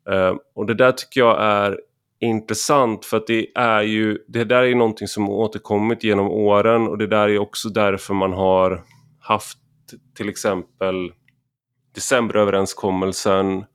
Eh, 0.09 0.35
och 0.55 0.65
det 0.65 0.73
där 0.73 0.91
tycker 0.91 1.21
jag 1.21 1.41
är 1.41 1.79
intressant 2.25 3.05
för 3.05 3.17
att 3.17 3.27
det 3.27 3.47
är 3.55 3.81
ju, 3.81 4.17
det 4.27 4.43
där 4.43 4.61
är 4.61 4.67
ju 4.67 4.75
någonting 4.75 5.07
som 5.07 5.29
återkommit 5.29 6.03
genom 6.03 6.29
åren 6.29 6.87
och 6.87 6.97
det 6.97 7.07
där 7.07 7.29
är 7.29 7.39
också 7.39 7.69
därför 7.69 8.13
man 8.13 8.33
har 8.33 8.83
haft 9.19 9.57
till 10.17 10.29
exempel 10.29 11.11
decemberöverenskommelsen 11.95 13.65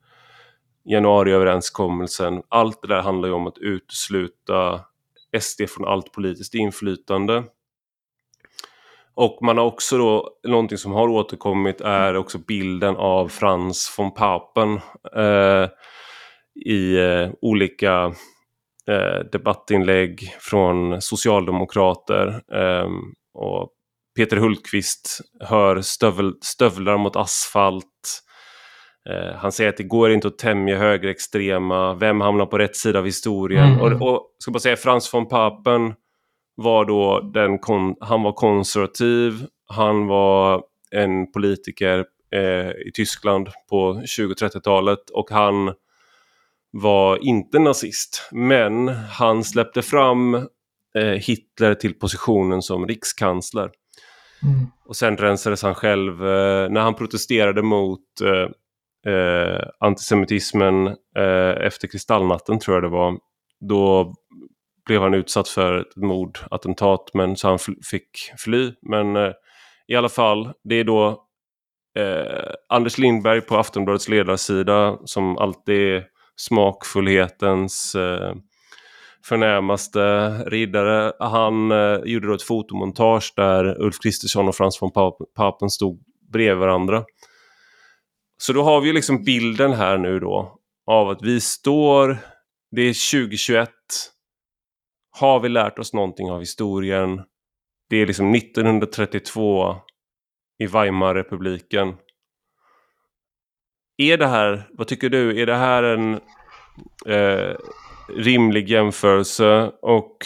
januariöverenskommelsen. 0.85 2.43
Allt 2.49 2.81
det 2.81 2.87
där 2.87 3.01
handlar 3.01 3.29
ju 3.29 3.35
om 3.35 3.47
att 3.47 3.57
utesluta 3.57 4.81
SD 5.39 5.61
från 5.69 5.87
allt 5.87 6.11
politiskt 6.11 6.53
inflytande. 6.53 7.43
Och 9.13 9.39
man 9.41 9.57
har 9.57 9.65
också 9.65 9.97
då, 9.97 10.29
någonting 10.47 10.77
som 10.77 10.91
har 10.91 11.07
återkommit 11.07 11.81
är 11.81 12.15
också 12.15 12.37
bilden 12.37 12.95
av 12.95 13.27
Frans 13.27 13.95
von 13.97 14.13
Papen 14.13 14.79
eh, 15.15 15.69
i 16.65 16.97
eh, 16.97 17.29
olika 17.41 18.13
eh, 18.91 19.25
debattinlägg 19.31 20.35
från 20.39 21.01
socialdemokrater. 21.01 22.41
Ehm, 22.53 23.01
och 23.33 23.69
Peter 24.17 24.37
Hultqvist 24.37 25.19
hör 25.39 25.81
stövel, 25.81 26.33
stövlar 26.41 26.97
mot 26.97 27.15
asfalt. 27.15 27.85
Eh, 29.09 29.35
han 29.35 29.51
säger 29.51 29.69
att 29.69 29.77
det 29.77 29.83
går 29.83 30.11
inte 30.11 30.27
att 30.27 30.37
tämja 30.37 30.77
högerextrema, 30.77 31.93
vem 31.93 32.21
hamnar 32.21 32.45
på 32.45 32.57
rätt 32.57 32.75
sida 32.75 32.99
av 32.99 33.05
historien? 33.05 33.73
Mm. 33.73 33.81
Och, 33.81 34.01
och 34.01 34.27
ska 34.39 34.51
bara 34.51 34.59
säga, 34.59 34.75
Frans 34.75 35.13
von 35.13 35.27
Papen 35.27 35.93
var 36.55 36.85
då 36.85 37.31
den, 37.33 37.59
han 37.99 38.23
var 38.23 38.31
konservativ, 38.31 39.33
han 39.67 40.07
var 40.07 40.63
en 40.91 41.31
politiker 41.31 42.05
eh, 42.35 42.69
i 42.69 42.91
Tyskland 42.93 43.49
på 43.69 43.93
20-30-talet 43.93 45.09
och 45.09 45.29
han 45.29 45.73
var 46.71 47.23
inte 47.23 47.59
nazist. 47.59 48.29
Men 48.31 48.87
han 48.87 49.43
släppte 49.43 49.81
fram 49.81 50.35
eh, 50.95 51.03
Hitler 51.03 51.75
till 51.75 51.93
positionen 51.93 52.61
som 52.61 52.87
rikskansler. 52.87 53.71
Mm. 54.43 54.67
Och 54.85 54.95
sen 54.95 55.17
rensades 55.17 55.63
han 55.63 55.75
själv, 55.75 56.27
eh, 56.27 56.69
när 56.69 56.81
han 56.81 56.95
protesterade 56.95 57.61
mot 57.61 58.21
eh, 58.23 59.13
eh, 59.13 59.61
antisemitismen 59.79 60.87
eh, 61.17 61.65
efter 61.65 61.87
kristallnatten 61.87 62.59
tror 62.59 62.75
jag 62.75 62.83
det 62.83 62.89
var. 62.89 63.17
Då 63.69 64.13
blev 64.85 65.01
han 65.01 65.13
utsatt 65.13 65.47
för 65.47 65.77
ett 65.77 65.95
mordattentat 65.95 67.09
men 67.13 67.35
så 67.35 67.47
han 67.47 67.59
fick 67.91 68.31
fly. 68.37 68.73
Men 68.81 69.15
eh, 69.15 69.31
i 69.87 69.95
alla 69.95 70.09
fall, 70.09 70.51
det 70.63 70.75
är 70.75 70.83
då 70.83 71.27
Anders 72.69 72.97
Lindberg 72.97 73.41
på 73.41 73.57
Aftonbladets 73.57 74.09
ledarsida 74.09 74.97
som 75.05 75.37
alltid 75.37 76.03
smakfullhetens 76.47 77.95
eh, 77.95 78.35
förnämaste 79.25 80.29
riddare. 80.43 81.13
Han 81.19 81.71
eh, 81.71 81.99
gjorde 82.05 82.27
då 82.27 82.33
ett 82.33 82.43
fotomontage 82.43 83.33
där 83.35 83.81
Ulf 83.81 83.99
Kristersson 84.03 84.47
och 84.47 84.55
Frans 84.55 84.81
von 84.81 84.91
Papen 85.35 85.69
stod 85.69 86.03
bredvid 86.31 86.57
varandra. 86.57 87.03
Så 88.37 88.53
då 88.53 88.63
har 88.63 88.81
vi 88.81 88.93
liksom 88.93 89.23
bilden 89.23 89.73
här 89.73 89.97
nu 89.97 90.19
då 90.19 90.57
av 90.87 91.09
att 91.09 91.21
vi 91.21 91.41
står, 91.41 92.17
det 92.71 92.81
är 92.81 93.11
2021. 93.21 93.69
Har 95.19 95.39
vi 95.39 95.49
lärt 95.49 95.79
oss 95.79 95.93
någonting 95.93 96.31
av 96.31 96.39
historien? 96.39 97.21
Det 97.89 97.97
är 97.97 98.05
liksom 98.05 98.35
1932 98.35 99.75
i 100.59 100.67
Weimarrepubliken. 100.67 101.93
Är 103.97 104.17
det 104.17 104.27
här, 104.27 104.67
vad 104.73 104.87
tycker 104.87 105.09
du, 105.09 105.41
är 105.41 105.45
det 105.45 105.55
här 105.55 105.83
en 105.83 106.13
eh, 107.05 107.55
rimlig 108.15 108.69
jämförelse 108.69 109.71
och 109.81 110.17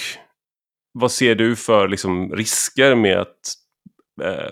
vad 0.94 1.12
ser 1.12 1.36
du 1.36 1.56
för 1.56 1.88
liksom, 1.88 2.36
risker 2.36 2.96
med 2.96 3.18
att 3.18 3.40
eh, 4.24 4.52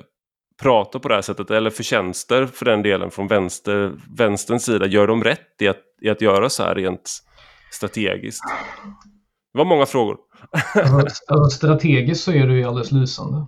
prata 0.62 0.99
på 0.99 1.08
det 1.08 1.15
här 1.15 1.21
sättet 1.21 1.52
eller 1.52 1.69
förtjänster 1.69 2.45
för 2.45 2.65
den 2.65 2.82
delen 2.82 3.12
från 3.12 3.28
vänster, 3.28 3.93
vänsterns 4.17 4.65
sida? 4.65 4.86
Gör 4.86 5.08
de 5.08 5.23
rätt 5.23 5.62
i 5.62 5.67
att, 5.67 5.82
i 6.02 6.10
att 6.10 6.21
göra 6.21 6.49
så 6.49 6.63
här 6.63 6.76
rent 6.76 7.12
strategiskt? 7.71 8.43
Det 9.54 9.58
var 9.58 9.65
många 9.65 9.86
frågor. 9.86 10.17
alltså, 10.76 11.23
alltså, 11.28 11.58
strategiskt 11.58 12.23
så 12.23 12.32
är 12.32 12.47
det 12.47 12.54
ju 12.54 12.63
alldeles 12.63 12.91
lysande. 12.91 13.47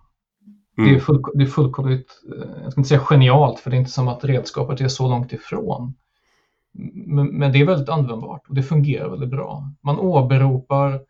Mm. 0.77 0.89
Det, 0.89 0.89
är 0.89 0.93
mm. 0.93 1.01
full, 1.01 1.23
det 1.33 1.43
är 1.43 1.47
fullkomligt, 1.47 2.23
eh, 2.33 2.63
jag 2.63 2.71
ska 2.71 2.81
inte 2.81 2.89
säga 2.89 2.99
genialt, 2.99 3.59
för 3.59 3.69
det 3.69 3.75
är 3.75 3.79
inte 3.79 3.91
som 3.91 4.07
att 4.07 4.23
redskapet 4.23 4.81
är 4.81 4.87
så 4.87 5.07
långt 5.07 5.33
ifrån. 5.33 5.93
Men, 6.93 7.27
men 7.27 7.51
det 7.51 7.61
är 7.61 7.65
väldigt 7.65 7.89
användbart 7.89 8.47
och 8.49 8.55
det 8.55 8.63
fungerar 8.63 9.09
väldigt 9.09 9.29
bra. 9.29 9.71
Man 9.81 9.99
åberopar 9.99 11.01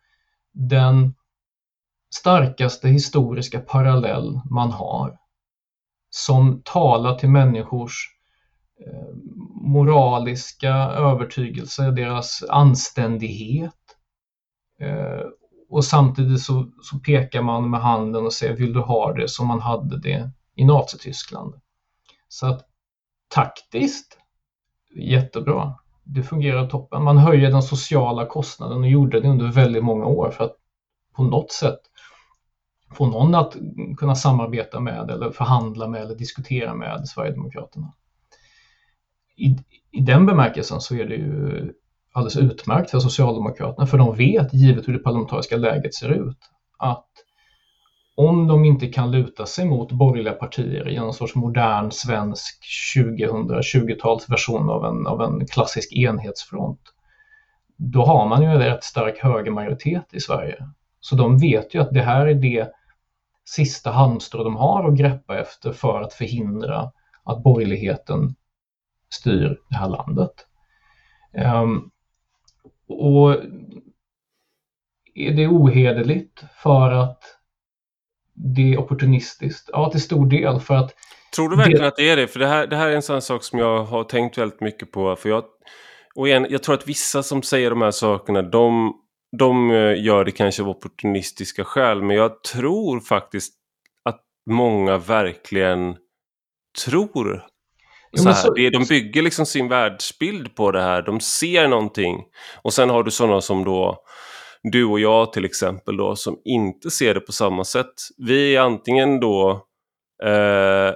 den 0.52 1.14
starkaste 2.14 2.88
historiska 2.88 3.60
parallell 3.60 4.40
man 4.50 4.70
har 4.70 5.18
som 6.10 6.62
talar 6.64 7.18
till 7.18 7.28
människors 7.28 8.16
eh, 8.86 9.16
moraliska 9.54 10.74
övertygelse, 10.74 11.90
deras 11.90 12.44
anständighet. 12.48 13.72
Och 15.68 15.84
samtidigt 15.84 16.42
så, 16.42 16.70
så, 16.82 16.98
pekar 16.98 17.42
man 17.42 17.70
med 17.70 17.80
handen 17.80 18.24
och 18.24 18.32
säger 18.32 18.56
vill 18.56 18.72
du 18.72 18.80
ha 18.80 19.12
det 19.12 19.30
som 19.30 19.46
man 19.46 19.60
hade 19.60 20.00
det 20.00 20.30
i 20.54 20.64
Nazityskland. 20.64 21.54
Så 22.28 22.46
att 22.46 22.66
taktiskt, 23.28 24.18
jättebra. 24.96 25.74
Det 26.04 26.22
fungerar 26.22 26.68
toppen. 26.68 27.02
Man 27.04 27.16
höjer 27.16 27.50
den 27.50 27.62
sociala 27.62 28.26
kostnaden 28.26 28.78
och 28.78 28.88
gjorde 28.88 29.20
det 29.20 29.28
under 29.28 29.52
väldigt 29.52 29.84
många 29.84 30.04
år 30.06 30.30
för 30.30 30.44
att 30.44 30.56
på 31.16 31.22
något 31.22 31.52
sätt 31.52 31.80
få 32.94 33.06
någon 33.06 33.34
att 33.34 33.56
kunna 33.96 34.14
samarbeta 34.14 34.80
med 34.80 35.10
eller 35.10 35.30
förhandla 35.30 35.88
med 35.88 36.02
eller 36.02 36.14
diskutera 36.14 36.74
med 36.74 37.08
Sverigedemokraterna. 37.08 37.92
I, 39.36 39.56
i 39.90 40.00
den 40.00 40.26
bemärkelsen 40.26 40.80
så 40.80 40.94
är 40.94 41.04
det 41.04 41.14
ju 41.14 41.72
alldeles 42.16 42.36
utmärkt 42.36 42.90
för 42.90 42.98
Socialdemokraterna 42.98 43.86
för 43.86 43.98
de 43.98 44.16
vet, 44.16 44.54
givet 44.54 44.88
hur 44.88 44.92
det 44.92 44.98
parlamentariska 44.98 45.56
läget 45.56 45.94
ser 45.94 46.08
ut, 46.08 46.38
att 46.78 47.08
om 48.14 48.46
de 48.46 48.64
inte 48.64 48.86
kan 48.86 49.10
luta 49.10 49.46
sig 49.46 49.64
mot 49.64 49.92
borgerliga 49.92 50.34
partier 50.34 50.88
i 50.88 50.96
en 50.96 51.12
sorts 51.12 51.34
modern 51.34 51.90
svensk 51.90 52.64
2020-talsversion 52.96 54.70
av 54.70 54.84
en, 54.84 55.06
av 55.06 55.22
en 55.22 55.46
klassisk 55.46 55.92
enhetsfront, 55.92 56.80
då 57.76 58.04
har 58.04 58.28
man 58.28 58.42
ju 58.42 58.48
en 58.48 58.58
rätt 58.58 58.84
stark 58.84 59.18
högermajoritet 59.18 60.14
i 60.14 60.20
Sverige. 60.20 60.68
Så 61.00 61.16
de 61.16 61.38
vet 61.38 61.74
ju 61.74 61.80
att 61.80 61.90
det 61.90 62.02
här 62.02 62.26
är 62.26 62.34
det 62.34 62.70
sista 63.44 63.90
halmstrå 63.90 64.44
de 64.44 64.56
har 64.56 64.88
att 64.88 64.98
greppa 64.98 65.38
efter 65.38 65.72
för 65.72 66.00
att 66.00 66.12
förhindra 66.12 66.92
att 67.24 67.42
borgerligheten 67.42 68.34
styr 69.14 69.58
det 69.68 69.76
här 69.76 69.88
landet. 69.88 70.32
Um, 71.62 71.90
och 72.88 73.32
är 75.14 75.32
det 75.32 75.48
ohederligt 75.48 76.44
för 76.62 76.90
att 76.90 77.22
det 78.34 78.72
är 78.72 78.78
opportunistiskt? 78.78 79.70
Ja, 79.72 79.90
till 79.90 80.02
stor 80.02 80.26
del 80.26 80.60
för 80.60 80.74
att... 80.74 80.94
Tror 81.36 81.48
du 81.48 81.56
verkligen 81.56 81.82
det... 81.82 81.88
att 81.88 81.96
det 81.96 82.10
är 82.10 82.16
det? 82.16 82.26
För 82.26 82.38
det 82.38 82.46
här, 82.46 82.66
det 82.66 82.76
här 82.76 82.88
är 82.88 82.96
en 82.96 83.02
sån 83.02 83.22
sak 83.22 83.44
som 83.44 83.58
jag 83.58 83.84
har 83.84 84.04
tänkt 84.04 84.38
väldigt 84.38 84.60
mycket 84.60 84.92
på. 84.92 85.16
För 85.16 85.28
jag, 85.28 85.44
och 86.14 86.28
igen, 86.28 86.46
jag 86.50 86.62
tror 86.62 86.74
att 86.74 86.88
vissa 86.88 87.22
som 87.22 87.42
säger 87.42 87.70
de 87.70 87.82
här 87.82 87.90
sakerna, 87.90 88.42
de 88.42 88.94
de 89.38 89.70
eh, 89.70 90.04
gör 90.04 90.24
det 90.24 90.32
kanske 90.32 90.62
av 90.62 90.68
opportunistiska 90.68 91.64
skäl 91.64 92.02
men 92.02 92.16
jag 92.16 92.42
tror 92.42 93.00
faktiskt 93.00 93.54
att 94.02 94.20
många 94.50 94.98
verkligen 94.98 95.96
tror 96.84 97.46
så 98.16 98.28
här. 98.28 98.34
Så... 98.34 98.54
De 98.54 98.84
bygger 98.88 99.22
liksom 99.22 99.46
sin 99.46 99.68
världsbild 99.68 100.54
på 100.54 100.70
det 100.70 100.82
här. 100.82 101.02
De 101.02 101.20
ser 101.20 101.68
någonting. 101.68 102.24
Och 102.62 102.72
sen 102.72 102.90
har 102.90 103.02
du 103.02 103.10
sådana 103.10 103.40
som 103.40 103.64
då 103.64 104.02
du 104.62 104.84
och 104.84 105.00
jag 105.00 105.32
till 105.32 105.44
exempel 105.44 105.96
då 105.96 106.16
som 106.16 106.38
inte 106.44 106.90
ser 106.90 107.14
det 107.14 107.20
på 107.20 107.32
samma 107.32 107.64
sätt. 107.64 107.94
Vi 108.16 108.56
är 108.56 108.60
antingen 108.60 109.20
då 109.20 109.66
eh, 110.24 110.92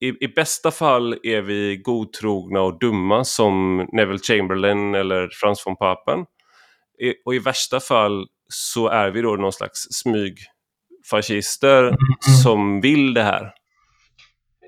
i, 0.00 0.24
i, 0.24 0.28
bästa 0.36 0.70
fall 0.70 1.18
är 1.22 1.42
vi 1.42 1.76
godtrogna 1.76 2.60
och 2.60 2.78
dumma 2.78 3.24
som 3.24 3.76
Neville 3.92 4.18
Chamberlain 4.18 4.94
eller 4.94 5.28
Frans 5.40 5.66
von 5.66 5.76
Papen 5.76 6.24
och 7.24 7.34
i 7.34 7.38
värsta 7.38 7.80
fall 7.80 8.26
så 8.48 8.88
är 8.88 9.10
vi 9.10 9.22
då 9.22 9.36
någon 9.36 9.52
slags 9.52 9.86
smygfascister 9.90 11.82
mm. 11.82 11.96
som 12.42 12.80
vill 12.80 13.14
det 13.14 13.22
här. 13.22 13.52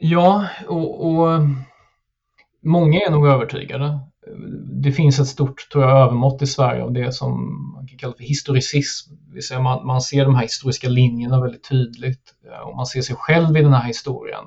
Ja, 0.00 0.46
och, 0.66 1.10
och, 1.10 1.40
många 2.62 3.00
är 3.00 3.10
nog 3.10 3.26
övertygade. 3.26 3.98
Det 4.82 4.92
finns 4.92 5.18
ett 5.18 5.26
stort 5.26 5.68
tror 5.72 5.84
jag, 5.84 5.98
övermått 5.98 6.42
i 6.42 6.46
Sverige 6.46 6.82
av 6.82 6.92
det 6.92 7.12
som 7.12 7.32
man 7.74 7.86
kan 7.86 7.98
kalla 7.98 8.14
för 8.14 8.24
historicism. 8.24 9.14
Det 9.34 9.42
säga 9.42 9.60
man, 9.60 9.86
man 9.86 10.00
ser 10.00 10.24
de 10.24 10.34
här 10.34 10.42
historiska 10.42 10.88
linjerna 10.88 11.40
väldigt 11.40 11.68
tydligt 11.68 12.34
eh, 12.46 12.68
och 12.68 12.76
man 12.76 12.86
ser 12.86 13.02
sig 13.02 13.16
själv 13.16 13.56
i 13.56 13.62
den 13.62 13.72
här 13.72 13.84
historien. 13.84 14.44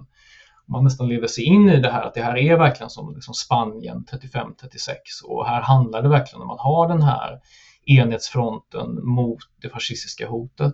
Man 0.68 0.84
nästan 0.84 1.08
lever 1.08 1.28
sig 1.28 1.44
in 1.44 1.70
i 1.70 1.82
det 1.82 1.92
här 1.92 2.02
att 2.02 2.14
det 2.14 2.22
här 2.22 2.38
är 2.38 2.58
verkligen 2.58 2.90
som 2.90 3.14
liksom 3.16 3.34
Spanien 3.34 4.06
35-36 4.12 4.96
och 5.28 5.48
här 5.48 5.62
handlar 5.62 6.02
det 6.02 6.10
verkligen 6.10 6.42
om 6.42 6.50
att 6.50 6.62
ha 6.62 6.88
den 6.88 7.02
här 7.02 7.40
enhetsfronten 7.86 9.06
mot 9.06 9.40
det 9.62 9.70
fascistiska 9.70 10.28
hotet. 10.28 10.74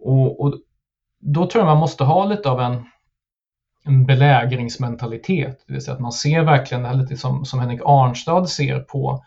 Och, 0.00 0.40
och 0.40 0.54
då 1.20 1.46
tror 1.46 1.64
jag 1.64 1.70
man 1.70 1.80
måste 1.80 2.04
ha 2.04 2.24
lite 2.24 2.50
av 2.50 2.60
en, 2.60 2.84
en 3.84 4.06
belägringsmentalitet, 4.06 5.64
det 5.66 5.72
vill 5.72 5.82
säga 5.82 5.94
att 5.94 6.00
man 6.00 6.12
ser 6.12 6.42
verkligen 6.42 6.82
det 6.82 6.88
här 6.88 6.96
lite 6.96 7.16
som, 7.16 7.44
som 7.44 7.60
Henrik 7.60 7.80
Arnstad 7.84 8.46
ser 8.46 8.80
på, 8.80 9.24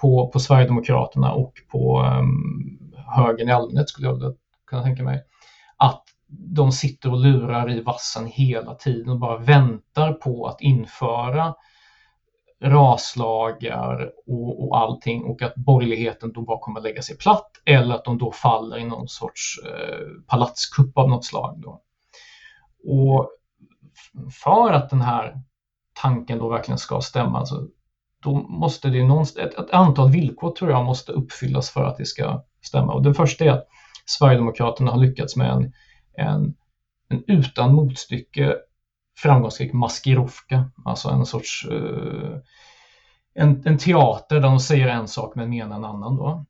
på, 0.00 0.30
på 0.32 0.40
Sverigedemokraterna 0.40 1.32
och 1.32 1.52
på 1.70 2.02
um, 2.02 2.92
högern 3.06 3.48
i 3.48 3.52
allmänhet 3.52 3.88
skulle 3.88 4.08
jag 4.08 4.36
kunna 4.66 4.82
tänka 4.82 5.02
mig. 5.02 5.22
Att 5.76 6.04
de 6.28 6.72
sitter 6.72 7.10
och 7.10 7.20
lurar 7.20 7.70
i 7.70 7.80
vassen 7.80 8.26
hela 8.26 8.74
tiden 8.74 9.08
och 9.08 9.18
bara 9.18 9.38
väntar 9.38 10.12
på 10.12 10.46
att 10.46 10.60
införa 10.60 11.54
raslagar 12.62 14.10
och, 14.26 14.64
och 14.64 14.78
allting 14.78 15.24
och 15.24 15.42
att 15.42 15.54
borgerligheten 15.54 16.32
då 16.32 16.42
bara 16.42 16.58
kommer 16.58 16.80
lägga 16.80 17.02
sig 17.02 17.16
platt 17.16 17.50
eller 17.64 17.94
att 17.94 18.04
de 18.04 18.18
då 18.18 18.32
faller 18.32 18.78
i 18.78 18.84
någon 18.84 19.08
sorts 19.08 19.60
eh, 19.66 20.06
palatskupp 20.26 20.98
av 20.98 21.08
något 21.08 21.24
slag. 21.24 21.62
Då. 21.62 21.80
Och 22.84 23.30
för 24.42 24.72
att 24.72 24.90
den 24.90 25.00
här 25.00 25.42
tanken 25.94 26.38
då 26.38 26.48
verkligen 26.48 26.78
ska 26.78 27.00
stämma, 27.00 27.38
alltså, 27.38 27.66
då 28.22 28.34
måste 28.34 28.88
det 28.88 29.04
någonstans, 29.04 29.46
ett, 29.46 29.58
ett, 29.58 29.70
antal 29.70 30.10
villkor 30.10 30.50
tror 30.50 30.70
jag 30.70 30.84
måste 30.84 31.12
uppfyllas 31.12 31.70
för 31.70 31.84
att 31.84 31.96
det 31.96 32.06
ska 32.06 32.44
stämma. 32.62 32.92
Och 32.92 33.02
det 33.02 33.14
första 33.14 33.44
är 33.44 33.50
att 33.50 33.66
Sverigedemokraterna 34.04 34.90
har 34.90 34.98
lyckats 34.98 35.36
med 35.36 35.50
en, 35.50 35.72
en, 36.16 36.54
en 37.08 37.24
utan 37.26 37.74
motstycke 37.74 38.56
framgångsrik 39.16 39.72
maskirovka, 39.72 40.70
alltså 40.84 41.08
en 41.08 41.26
sorts 41.26 41.66
uh, 41.70 42.36
en, 43.34 43.62
en, 43.66 43.78
teater 43.78 44.36
där 44.36 44.42
de 44.42 44.60
säger 44.60 44.88
en 44.88 45.08
sak 45.08 45.34
men 45.34 45.50
menar 45.50 45.76
en 45.76 45.84
annan. 45.84 46.16
Då. 46.16 46.46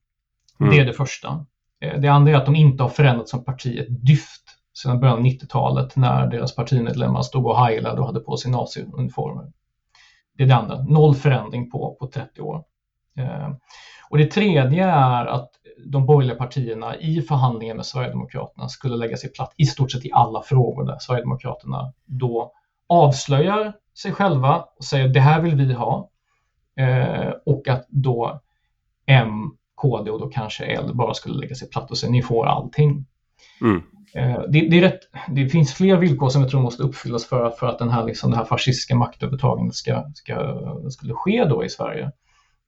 Mm. 0.61 0.73
Det 0.73 0.81
är 0.81 0.85
det 0.85 0.93
första. 0.93 1.47
Eh, 1.81 2.01
det 2.01 2.09
andra 2.09 2.33
är 2.33 2.37
att 2.37 2.47
de 2.47 2.57
inte 2.57 2.83
har 2.83 2.91
förändrats 2.91 3.31
som 3.31 3.45
parti 3.45 3.79
ett 3.79 4.07
dyft 4.07 4.50
sedan 4.73 5.01
början 5.01 5.19
av 5.19 5.25
90-talet 5.25 5.97
när 5.97 6.27
deras 6.27 6.55
partimedlemmar 6.55 7.23
stod 7.23 7.47
och 7.47 7.59
heilade 7.59 8.01
och 8.01 8.07
hade 8.07 8.21
på 8.21 8.37
sig 8.37 8.51
naziuniformer. 8.51 9.53
Det 10.37 10.43
är 10.43 10.49
det 10.49 10.57
andra. 10.57 10.83
Noll 10.83 11.15
förändring 11.15 11.71
på, 11.71 11.97
på 12.01 12.07
30 12.07 12.41
år. 12.41 12.65
Eh, 13.17 13.49
och 14.11 14.19
det 14.19 14.27
tredje 14.27 14.85
är 14.85 15.27
att 15.27 15.51
de 15.87 16.07
borgerliga 16.07 16.37
partierna 16.37 16.97
i 16.97 17.23
förhandlingen 17.23 17.77
med 17.77 17.87
Sverigedemokraterna 17.87 18.69
skulle 18.69 18.97
lägga 18.97 19.17
sig 19.17 19.33
platt 19.33 19.55
i 19.57 19.67
stort 19.67 19.93
sett 19.93 20.05
i 20.05 20.11
alla 20.13 20.43
frågor 20.43 20.85
där 20.85 20.99
Sverigedemokraterna 20.99 21.93
då 22.05 22.53
avslöjar 22.89 23.73
sig 24.03 24.13
själva 24.13 24.65
och 24.79 24.85
säger 24.85 25.09
det 25.09 25.21
här 25.21 25.41
vill 25.41 25.57
vi 25.57 25.73
ha. 25.73 26.11
Eh, 26.77 27.33
och 27.47 27.69
att 27.69 27.87
då 27.89 28.41
M, 29.07 29.57
KD 29.75 30.11
och 30.11 30.21
då 30.21 30.29
kanske 30.29 30.65
L 30.65 30.91
bara 30.95 31.15
skulle 31.15 31.39
lägga 31.39 31.55
sig 31.55 31.71
platt 31.71 31.91
och 31.91 31.99
säga 31.99 32.13
ni 32.13 32.23
får 32.23 32.47
allting. 32.47 33.07
Mm. 33.61 33.83
Eh, 34.15 34.43
det, 34.49 34.69
det, 34.69 34.79
är 34.79 34.81
rätt, 34.81 35.01
det 35.29 35.49
finns 35.49 35.75
fler 35.75 35.97
villkor 35.97 36.29
som 36.29 36.43
jag 36.43 36.51
tror 36.51 36.61
måste 36.61 36.83
uppfyllas 36.83 37.27
för, 37.27 37.51
för 37.51 37.67
att 37.67 37.79
den 37.79 37.91
här, 37.91 38.05
liksom, 38.05 38.31
det 38.31 38.37
här 38.37 38.45
fascistiska 38.45 38.97
maktövertagandet 38.97 39.75
ska, 39.75 40.05
ska, 40.15 40.67
skulle 40.91 41.15
ske 41.15 41.45
då 41.45 41.65
i 41.65 41.69
Sverige. 41.69 42.11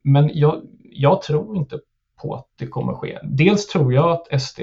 Men 0.04 0.30
jag, 0.34 0.62
jag 0.82 1.22
tror 1.22 1.56
inte 1.56 1.80
på 2.22 2.34
att 2.34 2.46
det 2.58 2.66
kommer 2.66 2.94
ske. 2.94 3.18
Dels 3.22 3.66
tror 3.66 3.94
jag 3.94 4.10
att 4.10 4.42
SD, 4.42 4.60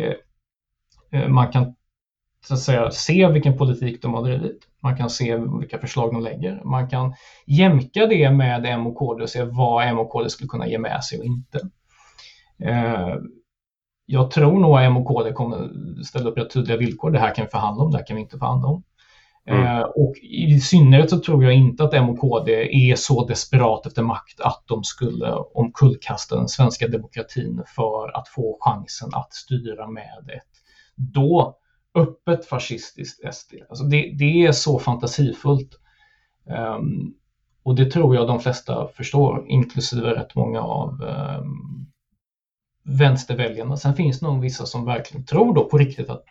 eh, 1.12 1.28
man 1.28 1.52
kan 1.52 1.76
så 2.48 2.54
att 2.54 2.60
säga, 2.60 2.92
se 2.92 3.28
vilken 3.28 3.58
politik 3.58 4.02
de 4.02 4.14
har 4.14 4.24
drivit. 4.24 4.68
Man 4.84 4.98
kan 4.98 5.10
se 5.10 5.38
vilka 5.60 5.78
förslag 5.78 6.14
de 6.14 6.22
lägger. 6.22 6.62
Man 6.64 6.90
kan 6.90 7.14
jämka 7.46 8.06
det 8.06 8.32
med 8.32 8.66
M 8.66 8.88
och 8.88 8.96
KD 8.96 9.24
och 9.24 9.30
se 9.30 9.44
vad 9.44 9.88
M 9.88 10.00
och 10.00 10.10
KD 10.10 10.30
skulle 10.30 10.48
kunna 10.48 10.68
ge 10.68 10.78
med 10.78 11.04
sig 11.04 11.20
och 11.20 11.26
inte. 11.26 11.60
Eh, 12.64 13.16
jag 14.12 14.32
tror 14.32 14.60
nog 14.60 14.78
att 14.78 14.84
M 14.84 14.98
och 14.98 15.08
KD 15.08 15.32
kommer 15.32 15.70
ställa 16.04 16.30
upp 16.30 16.38
rätt 16.38 16.54
tydliga 16.54 16.78
villkor. 16.78 17.12
Det 17.12 17.20
här 17.20 17.36
kan 17.36 17.46
vi 17.46 17.52
förhandla 17.52 17.84
om, 17.84 17.92
det 17.92 17.98
här 17.98 18.06
kan 18.06 18.16
vi 18.16 18.22
inte 18.22 18.38
förhandla 18.38 18.68
om. 18.68 18.84
Mm. 19.46 19.78
Eh, 19.78 19.82
och 19.82 20.18
i 20.22 20.60
synnerhet 20.60 21.10
så 21.10 21.20
tror 21.20 21.44
jag 21.44 21.54
inte 21.54 21.84
att 21.84 21.94
M 21.94 22.10
och 22.10 22.20
KD 22.20 22.52
är 22.92 22.96
så 22.96 23.26
desperat 23.26 23.86
efter 23.86 24.04
makt 24.04 24.40
att 24.40 24.64
de 24.66 24.84
skulle 24.84 25.32
omkullkasta 25.34 26.36
den 26.36 26.48
svenska 26.48 26.88
demokratin 26.88 27.64
för 27.76 28.18
att 28.18 28.28
få 28.28 28.58
chansen 28.62 29.10
att 29.14 29.34
styra 29.34 29.88
med 29.88 30.30
ett 30.36 30.50
då 30.96 31.58
öppet 31.96 32.46
fascistiskt 32.46 33.34
SD. 33.34 33.54
Alltså 33.70 33.84
det, 33.84 34.16
det 34.18 34.46
är 34.46 34.52
så 34.52 34.80
fantasifullt. 34.80 35.80
Um, 36.78 37.14
och 37.64 37.76
det 37.76 37.92
tror 37.92 38.16
jag 38.16 38.28
de 38.28 38.40
flesta 38.40 38.88
förstår, 38.88 39.46
inklusive 39.48 40.16
rätt 40.16 40.36
många 40.36 40.62
av 40.62 40.90
um, 40.90 41.90
vänsterväljarna. 42.90 43.78
Sen 43.78 43.96
finns 43.96 44.20
det 44.20 44.26
nog 44.26 44.42
vissa 44.42 44.66
som 44.66 44.86
verkligen 44.86 45.26
tror 45.26 45.54
då 45.54 45.70
på 45.70 45.78
riktigt 45.78 46.10
att 46.10 46.24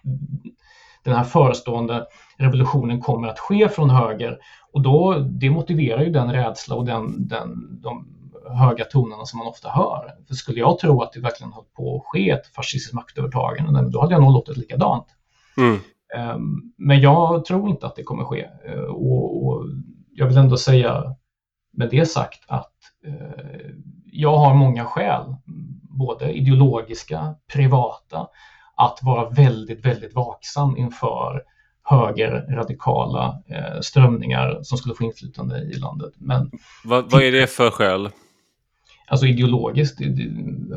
den 1.04 1.16
här 1.16 1.24
förestående 1.24 2.06
revolutionen 2.36 3.00
kommer 3.00 3.28
att 3.28 3.38
ske 3.38 3.68
från 3.68 3.90
höger 3.90 4.38
och 4.72 4.82
då, 4.82 5.18
det 5.18 5.50
motiverar 5.50 6.02
ju 6.02 6.10
den 6.10 6.32
rädsla 6.32 6.76
och 6.76 6.84
den, 6.84 7.28
den, 7.28 7.80
de 7.82 8.06
höga 8.50 8.84
tonerna 8.84 9.24
som 9.24 9.38
man 9.38 9.48
ofta 9.48 9.68
hör. 9.68 10.14
För 10.28 10.34
skulle 10.34 10.58
jag 10.58 10.78
tro 10.78 11.02
att 11.02 11.12
det 11.12 11.20
verkligen 11.20 11.52
höll 11.52 11.64
på 11.76 11.96
att 11.96 12.02
ske 12.06 12.30
ett 12.30 12.46
fascistiskt 12.46 12.94
maktövertagande, 12.94 13.90
då 13.90 14.00
hade 14.00 14.12
jag 14.12 14.22
nog 14.22 14.32
låtit 14.32 14.56
likadant. 14.56 15.06
Mm. 15.56 15.78
Ehm, 16.16 16.72
men 16.76 17.00
jag 17.00 17.44
tror 17.44 17.68
inte 17.68 17.86
att 17.86 17.96
det 17.96 18.02
kommer 18.02 18.24
ske. 18.24 18.48
Ehm, 18.66 18.84
och, 18.84 19.46
och 19.46 19.64
jag 20.12 20.26
vill 20.26 20.38
ändå 20.38 20.56
säga 20.56 21.14
med 21.72 21.90
det 21.90 22.06
sagt 22.06 22.44
att 22.46 22.72
eh, 23.06 23.70
jag 24.04 24.36
har 24.36 24.54
många 24.54 24.84
skäl, 24.84 25.36
både 25.98 26.32
ideologiska, 26.32 27.34
privata, 27.52 28.28
att 28.76 28.98
vara 29.02 29.30
väldigt, 29.30 29.86
väldigt 29.86 30.14
vaksam 30.14 30.76
inför 30.76 31.42
högerradikala 31.82 33.42
eh, 33.46 33.80
strömningar 33.80 34.58
som 34.62 34.78
skulle 34.78 34.94
få 34.94 35.04
inflytande 35.04 35.58
i 35.58 35.74
landet. 35.74 36.12
Men, 36.18 36.50
vad, 36.84 37.10
vad 37.10 37.22
är 37.22 37.32
det 37.32 37.46
för 37.46 37.70
skäl? 37.70 38.10
Alltså 39.10 39.26
ideologiskt, 39.26 40.00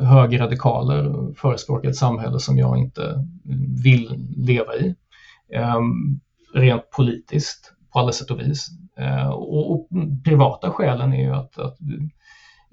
högerradikaler 0.00 1.34
förespråkar 1.34 1.88
ett 1.88 1.96
samhälle 1.96 2.38
som 2.38 2.58
jag 2.58 2.78
inte 2.78 3.28
vill 3.84 4.26
leva 4.36 4.76
i. 4.76 4.94
Um, 5.76 6.20
rent 6.54 6.90
politiskt 6.90 7.72
på 7.92 7.98
alla 7.98 8.12
sätt 8.12 8.30
och 8.30 8.40
vis. 8.40 8.68
Uh, 9.00 9.28
och, 9.28 9.72
och, 9.72 9.88
privata 10.24 10.70
skälen 10.70 11.12
är 11.12 11.22
ju 11.22 11.34
att, 11.34 11.58
att 11.58 11.78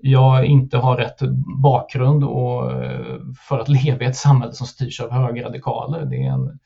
jag 0.02 0.46
inte 0.46 0.78
har 0.78 0.98
rätt 0.98 1.20
bakgrund 1.62 2.24
och, 2.24 2.72
eh, 2.72 3.18
för 3.48 3.60
att 3.60 3.70
leva 3.86 4.04
i 4.04 4.08
ett 4.08 4.16
samhälle 4.16 4.54
som 4.54 4.68
styrs 4.68 5.00
av 5.02 5.12
högerradikaler. 5.12 6.06
Det 6.06 6.16
är 6.16 6.32
en, 6.32 6.60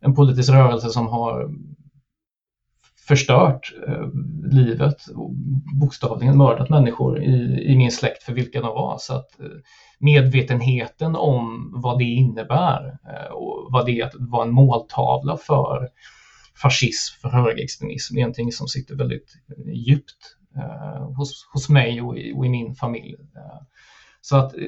en 0.00 0.14
politisk 0.14 0.52
rörelse 0.52 0.90
som 0.90 1.06
har 1.06 1.50
förstört 3.08 3.72
eh, 3.88 4.08
livet 4.52 5.06
och 5.14 5.30
bokstavligen 5.80 6.36
mördat 6.36 6.68
människor 6.68 7.22
i, 7.22 7.64
i 7.72 7.76
min 7.76 7.90
släkt 7.90 8.22
för 8.22 8.32
vilka 8.32 8.60
de 8.60 8.68
var. 8.68 8.96
Så 8.98 9.14
att 9.14 9.40
eh, 9.40 9.46
medvetenheten 9.98 11.16
om 11.16 11.72
vad 11.82 11.98
det 11.98 12.04
innebär 12.04 12.98
eh, 13.08 13.32
och 13.32 13.68
vad 13.72 13.86
det 13.86 14.00
är 14.00 14.04
att 14.04 14.14
vara 14.18 14.44
en 14.44 14.54
måltavla 14.54 15.36
för 15.36 15.88
fascism, 16.62 17.20
för 17.20 17.28
högerextremism, 17.28 18.16
är 18.16 18.20
någonting 18.20 18.52
som 18.52 18.68
sitter 18.68 18.94
väldigt 18.94 19.36
eh, 19.48 19.72
djupt 19.72 20.36
hos, 21.16 21.48
hos 21.52 21.68
mig 21.68 22.02
och 22.02 22.18
i, 22.18 22.32
och 22.36 22.46
i 22.46 22.48
min 22.48 22.74
familj. 22.74 23.14
Eh, 23.36 23.60
så 24.20 24.36
att 24.36 24.54
eh, 24.54 24.62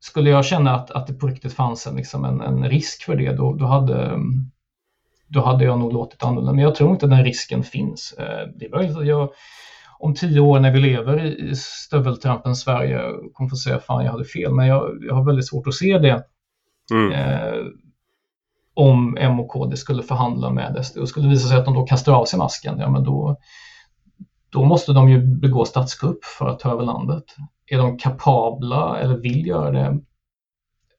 skulle 0.00 0.30
jag 0.30 0.44
känna 0.44 0.74
att, 0.74 0.90
att 0.90 1.06
det 1.06 1.14
på 1.14 1.26
riktigt 1.26 1.52
fanns 1.52 1.86
en, 1.86 1.96
liksom 1.96 2.24
en, 2.24 2.40
en 2.40 2.68
risk 2.68 3.02
för 3.02 3.16
det, 3.16 3.32
då, 3.32 3.54
då, 3.54 3.66
hade, 3.66 4.18
då 5.28 5.40
hade 5.40 5.64
jag 5.64 5.78
nog 5.78 5.92
låtit 5.92 6.22
annorlunda. 6.22 6.52
Men 6.52 6.64
jag 6.64 6.74
tror 6.74 6.90
inte 6.90 7.06
den 7.06 7.24
risken 7.24 7.62
finns. 7.62 8.12
Eh, 8.18 8.48
det 8.56 8.66
är 8.66 8.70
möjligt 8.70 8.96
att 8.96 9.06
jag 9.06 9.30
om 9.98 10.14
tio 10.14 10.40
år 10.40 10.60
när 10.60 10.70
vi 10.70 10.80
lever 10.80 11.24
i 11.24 11.56
stöveltrampens 11.56 12.60
Sverige 12.60 13.00
kommer 13.32 13.50
få 13.50 13.56
säga 13.56 13.78
fan 13.78 14.04
jag 14.04 14.12
hade 14.12 14.24
fel, 14.24 14.54
men 14.54 14.66
jag, 14.66 14.98
jag 15.00 15.14
har 15.14 15.24
väldigt 15.24 15.48
svårt 15.48 15.66
att 15.66 15.74
se 15.74 15.98
det. 15.98 16.24
Mm. 16.92 17.12
Eh, 17.12 17.64
om 18.74 19.16
M 19.20 19.40
och 19.40 19.48
KD 19.48 19.76
skulle 19.76 20.02
förhandla 20.02 20.50
med 20.50 20.86
SD 20.86 20.98
och 20.98 21.08
skulle 21.08 21.26
det 21.26 21.30
visa 21.30 21.48
sig 21.48 21.58
att 21.58 21.64
de 21.64 21.74
då 21.74 21.86
kastar 21.86 22.12
av 22.12 22.24
sig 22.24 22.38
masken, 22.38 22.78
ja 22.78 22.90
men 22.90 23.04
då, 23.04 23.36
då 24.50 24.64
måste 24.64 24.92
de 24.92 25.08
ju 25.08 25.18
begå 25.18 25.64
statskupp 25.64 26.24
för 26.24 26.48
att 26.48 26.58
ta 26.58 26.72
över 26.72 26.84
landet. 26.84 27.24
Är 27.66 27.78
de 27.78 27.98
kapabla 27.98 28.98
eller 28.98 29.16
vill 29.16 29.46
göra 29.46 29.70
det? 29.70 29.98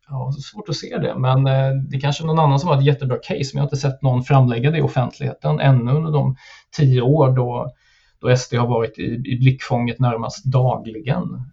Ja, 0.09 0.31
svårt 0.31 0.69
att 0.69 0.75
se 0.75 0.97
det, 0.97 1.15
men 1.17 1.47
eh, 1.47 1.71
det 1.89 1.99
kanske 1.99 2.23
är 2.23 2.27
någon 2.27 2.39
annan 2.39 2.59
som 2.59 2.69
har 2.69 2.77
ett 2.77 2.85
jättebra 2.85 3.17
case, 3.17 3.33
men 3.33 3.51
jag 3.53 3.59
har 3.61 3.65
inte 3.65 3.77
sett 3.77 4.01
någon 4.01 4.23
framlägga 4.23 4.71
det 4.71 4.77
i 4.77 4.81
offentligheten 4.81 5.59
ännu 5.59 5.91
under 5.91 6.11
de 6.11 6.35
tio 6.77 7.01
år 7.01 7.31
då, 7.31 7.71
då 8.19 8.37
SD 8.37 8.53
har 8.53 8.67
varit 8.67 8.99
i, 8.99 9.03
i 9.03 9.39
blickfånget 9.39 9.99
närmast 9.99 10.45
dagligen. 10.45 11.43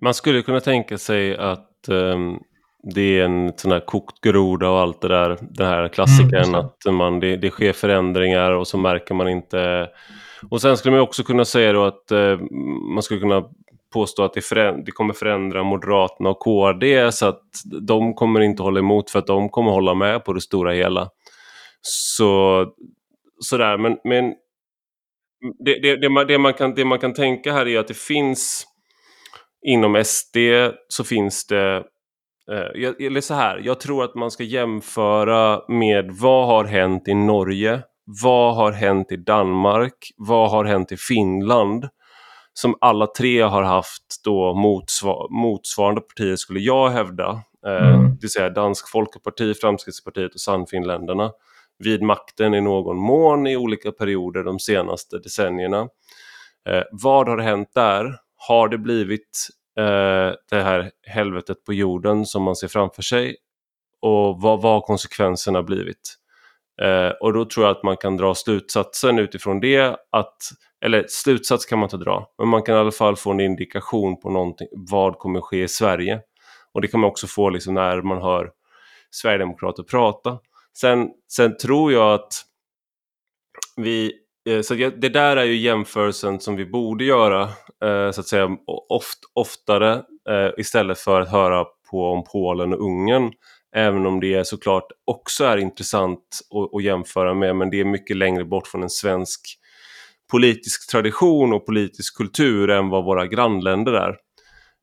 Man 0.00 0.14
skulle 0.14 0.42
kunna 0.42 0.60
tänka 0.60 0.98
sig 0.98 1.36
att 1.36 1.88
um, 1.88 2.40
det 2.82 3.20
är 3.20 3.24
en 3.24 3.52
sån 3.56 3.72
här 3.72 3.80
kokt 3.80 4.20
groda 4.20 4.68
och 4.68 4.78
allt 4.78 5.00
det 5.00 5.08
där, 5.08 5.38
den 5.40 5.66
här 5.66 5.88
klassikern 5.88 6.44
mm, 6.44 6.54
att 6.54 6.94
man, 6.94 7.20
det, 7.20 7.36
det 7.36 7.50
sker 7.50 7.72
förändringar 7.72 8.52
och 8.52 8.66
så 8.66 8.78
märker 8.78 9.14
man 9.14 9.28
inte 9.28 9.88
och 10.50 10.60
sen 10.60 10.76
skulle 10.76 10.92
man 10.92 11.00
också 11.00 11.22
kunna 11.22 11.44
säga 11.44 11.72
då 11.72 11.84
att 11.84 12.10
eh, 12.10 12.38
man 12.94 13.02
skulle 13.02 13.20
kunna 13.20 13.44
påstå 13.92 14.24
att 14.24 14.34
det, 14.34 14.82
det, 14.86 14.92
kommer 14.92 15.14
förändra 15.14 15.62
Moderaterna 15.62 16.30
och 16.30 16.38
KD 16.38 17.12
så 17.12 17.26
att 17.26 17.42
de 17.80 18.14
kommer 18.14 18.40
inte 18.40 18.62
hålla 18.62 18.80
emot 18.80 19.10
för 19.10 19.18
att 19.18 19.26
de 19.26 19.48
kommer 19.48 19.70
hålla 19.70 19.94
med 19.94 20.24
på 20.24 20.32
det 20.32 20.40
stora 20.40 20.72
hela. 20.72 21.08
Så 21.80 22.66
sådär, 23.40 23.78
men, 23.78 23.96
men 24.04 24.34
det, 25.64 25.78
det, 25.82 25.96
det, 25.96 26.08
man, 26.08 26.26
det, 26.26 26.38
man 26.38 26.54
kan, 26.54 26.74
det 26.74 26.84
man 26.84 26.98
kan 26.98 27.14
tänka 27.14 27.52
här 27.52 27.68
är 27.68 27.78
att 27.78 27.88
det 27.88 27.96
finns 27.96 28.66
inom 29.66 30.04
SD 30.04 30.36
så 30.88 31.04
finns 31.04 31.46
det 31.46 31.76
eh, 32.50 33.06
eller 33.06 33.20
så 33.20 33.34
här, 33.34 33.60
jag 33.64 33.80
tror 33.80 34.04
att 34.04 34.14
man 34.14 34.30
ska 34.30 34.44
jämföra 34.44 35.62
med 35.68 36.10
vad 36.10 36.46
har 36.46 36.64
hänt 36.64 37.08
i 37.08 37.14
Norge 37.14 37.82
vad 38.22 38.54
har 38.54 38.72
hänt 38.72 39.12
i 39.12 39.16
Danmark? 39.16 40.12
Vad 40.16 40.50
har 40.50 40.64
hänt 40.64 40.92
i 40.92 40.96
Finland? 40.96 41.88
Som 42.52 42.76
alla 42.80 43.06
tre 43.06 43.40
har 43.40 43.62
haft 43.62 44.24
då 44.24 44.54
motsvar 44.54 45.28
motsvarande 45.30 46.00
partier 46.00 46.36
skulle 46.36 46.60
jag 46.60 46.90
hävda. 46.90 47.42
Eh, 47.66 47.88
mm. 47.88 48.10
Det 48.10 48.18
vill 48.20 48.30
säga 48.30 48.50
Dansk 48.50 48.88
Folkeparti, 48.88 49.54
Framstegspartiet 49.60 50.34
och 50.34 50.40
Sannfinländarna. 50.40 51.30
Vid 51.78 52.02
makten 52.02 52.54
i 52.54 52.60
någon 52.60 52.96
mån 52.96 53.46
i 53.46 53.56
olika 53.56 53.92
perioder 53.92 54.44
de 54.44 54.58
senaste 54.58 55.18
decennierna. 55.18 55.80
Eh, 56.68 56.82
vad 56.90 57.28
har 57.28 57.38
hänt 57.38 57.68
där? 57.74 58.16
Har 58.36 58.68
det 58.68 58.78
blivit 58.78 59.48
eh, 59.78 60.34
det 60.50 60.62
här 60.62 60.90
helvetet 61.06 61.64
på 61.64 61.72
jorden 61.72 62.26
som 62.26 62.42
man 62.42 62.56
ser 62.56 62.68
framför 62.68 63.02
sig? 63.02 63.36
Och 64.00 64.40
vad, 64.40 64.62
vad 64.62 64.72
har 64.72 64.80
konsekvenserna 64.80 65.62
blivit? 65.62 66.17
Eh, 66.82 67.10
och 67.20 67.32
då 67.32 67.44
tror 67.44 67.66
jag 67.66 67.76
att 67.76 67.82
man 67.82 67.96
kan 67.96 68.16
dra 68.16 68.34
slutsatsen 68.34 69.18
utifrån 69.18 69.60
det 69.60 69.96
att, 70.12 70.36
eller 70.84 71.04
slutsats 71.08 71.66
kan 71.66 71.78
man 71.78 71.86
inte 71.86 71.96
dra, 71.96 72.26
men 72.38 72.48
man 72.48 72.62
kan 72.62 72.76
i 72.76 72.78
alla 72.78 72.90
fall 72.90 73.16
få 73.16 73.30
en 73.30 73.40
indikation 73.40 74.20
på 74.20 74.30
någonting, 74.30 74.68
vad 74.72 75.18
kommer 75.18 75.40
ske 75.40 75.62
i 75.62 75.68
Sverige. 75.68 76.20
Och 76.74 76.80
det 76.80 76.88
kan 76.88 77.00
man 77.00 77.10
också 77.10 77.26
få 77.26 77.50
liksom 77.50 77.74
när 77.74 78.02
man 78.02 78.22
hör 78.22 78.50
Sverigedemokrater 79.10 79.82
prata. 79.82 80.38
Sen, 80.78 81.08
sen 81.28 81.56
tror 81.56 81.92
jag 81.92 82.14
att 82.14 82.32
vi, 83.76 84.12
Eh, 84.48 84.60
så 84.60 84.74
det 84.74 85.08
där 85.08 85.36
är 85.36 85.44
ju 85.44 85.56
jämförelsen 85.56 86.40
som 86.40 86.56
vi 86.56 86.66
borde 86.66 87.04
göra 87.04 87.42
eh, 87.84 88.10
så 88.10 88.20
att 88.20 88.26
säga 88.26 88.48
oft, 88.88 89.18
oftare 89.34 89.92
eh, 90.28 90.50
istället 90.56 90.98
för 90.98 91.20
att 91.20 91.30
höra 91.30 91.64
på 91.90 92.12
om 92.12 92.24
Polen 92.32 92.72
och 92.72 92.80
Ungern. 92.80 93.32
Även 93.76 94.06
om 94.06 94.20
det 94.20 94.46
såklart 94.46 94.86
också 95.04 95.44
är 95.44 95.56
intressant 95.56 96.20
att, 96.50 96.74
att 96.74 96.82
jämföra 96.82 97.34
med 97.34 97.56
men 97.56 97.70
det 97.70 97.80
är 97.80 97.84
mycket 97.84 98.16
längre 98.16 98.44
bort 98.44 98.66
från 98.66 98.82
en 98.82 98.90
svensk 98.90 99.40
politisk 100.30 100.90
tradition 100.90 101.52
och 101.52 101.66
politisk 101.66 102.16
kultur 102.16 102.70
än 102.70 102.88
vad 102.88 103.04
våra 103.04 103.26
grannländer 103.26 103.92
är. 103.92 104.08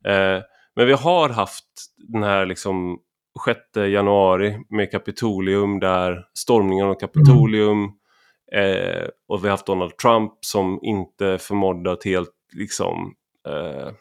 Eh, 0.07 0.41
men 0.75 0.88
vi 0.88 0.93
har 0.93 1.29
haft 1.29 1.65
den 1.97 2.23
här 2.23 2.45
liksom 2.45 2.99
6 3.45 3.59
januari 3.75 4.57
med 4.69 4.91
Kapitolium 4.91 5.79
där 5.79 6.25
stormningen 6.33 6.86
av 6.86 6.95
Kapitolium 6.95 7.77
mm 7.77 7.91
Eh, 8.51 9.07
och 9.27 9.43
vi 9.43 9.47
har 9.47 9.51
haft 9.51 9.65
Donald 9.65 9.97
Trump 9.97 10.33
som 10.41 10.79
inte 10.81 11.38
förmådde 11.38 11.91
att 11.91 12.05
helt 12.05 12.36
liksom 12.53 13.13
eh, 13.47 13.91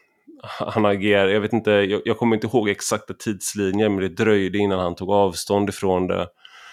han 0.59 0.85
agerar, 0.85 1.27
jag 1.27 1.41
vet 1.41 1.53
inte, 1.53 1.71
jag, 1.71 2.01
jag, 2.05 2.17
kommer 2.17 2.35
inte 2.35 2.47
ihåg 2.47 2.69
exakta 2.69 3.13
tidslinjer 3.13 3.89
men 3.89 3.99
det 3.99 4.09
dröjde 4.09 4.57
innan 4.57 4.79
han 4.79 4.95
tog 4.95 5.09
avstånd 5.09 5.69
ifrån 5.69 6.07
det. 6.07 6.27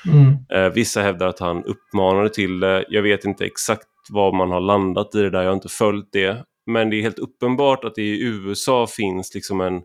Mm. 0.07 0.37
Eh, 0.53 0.73
vissa 0.73 1.03
hävdar 1.03 1.29
att 1.29 1.39
han 1.39 1.65
uppmanade 1.65 2.29
till 2.29 2.61
det. 2.61 2.85
Jag 2.89 3.03
vet 3.03 3.25
inte 3.25 3.45
exakt 3.45 3.87
var 4.11 4.33
man 4.33 4.51
har 4.51 4.61
landat 4.61 5.15
i 5.15 5.23
det 5.23 5.31
där, 5.31 5.43
jag 5.43 5.49
har 5.49 5.55
inte 5.55 5.69
följt 5.69 6.13
det. 6.13 6.45
Men 6.67 6.91
det 6.91 6.97
är 6.97 7.03
helt 7.03 7.19
uppenbart 7.19 7.85
att 7.85 7.95
det 7.95 8.03
i 8.03 8.23
USA 8.23 8.87
finns 8.87 9.35
liksom 9.35 9.61
en... 9.61 9.83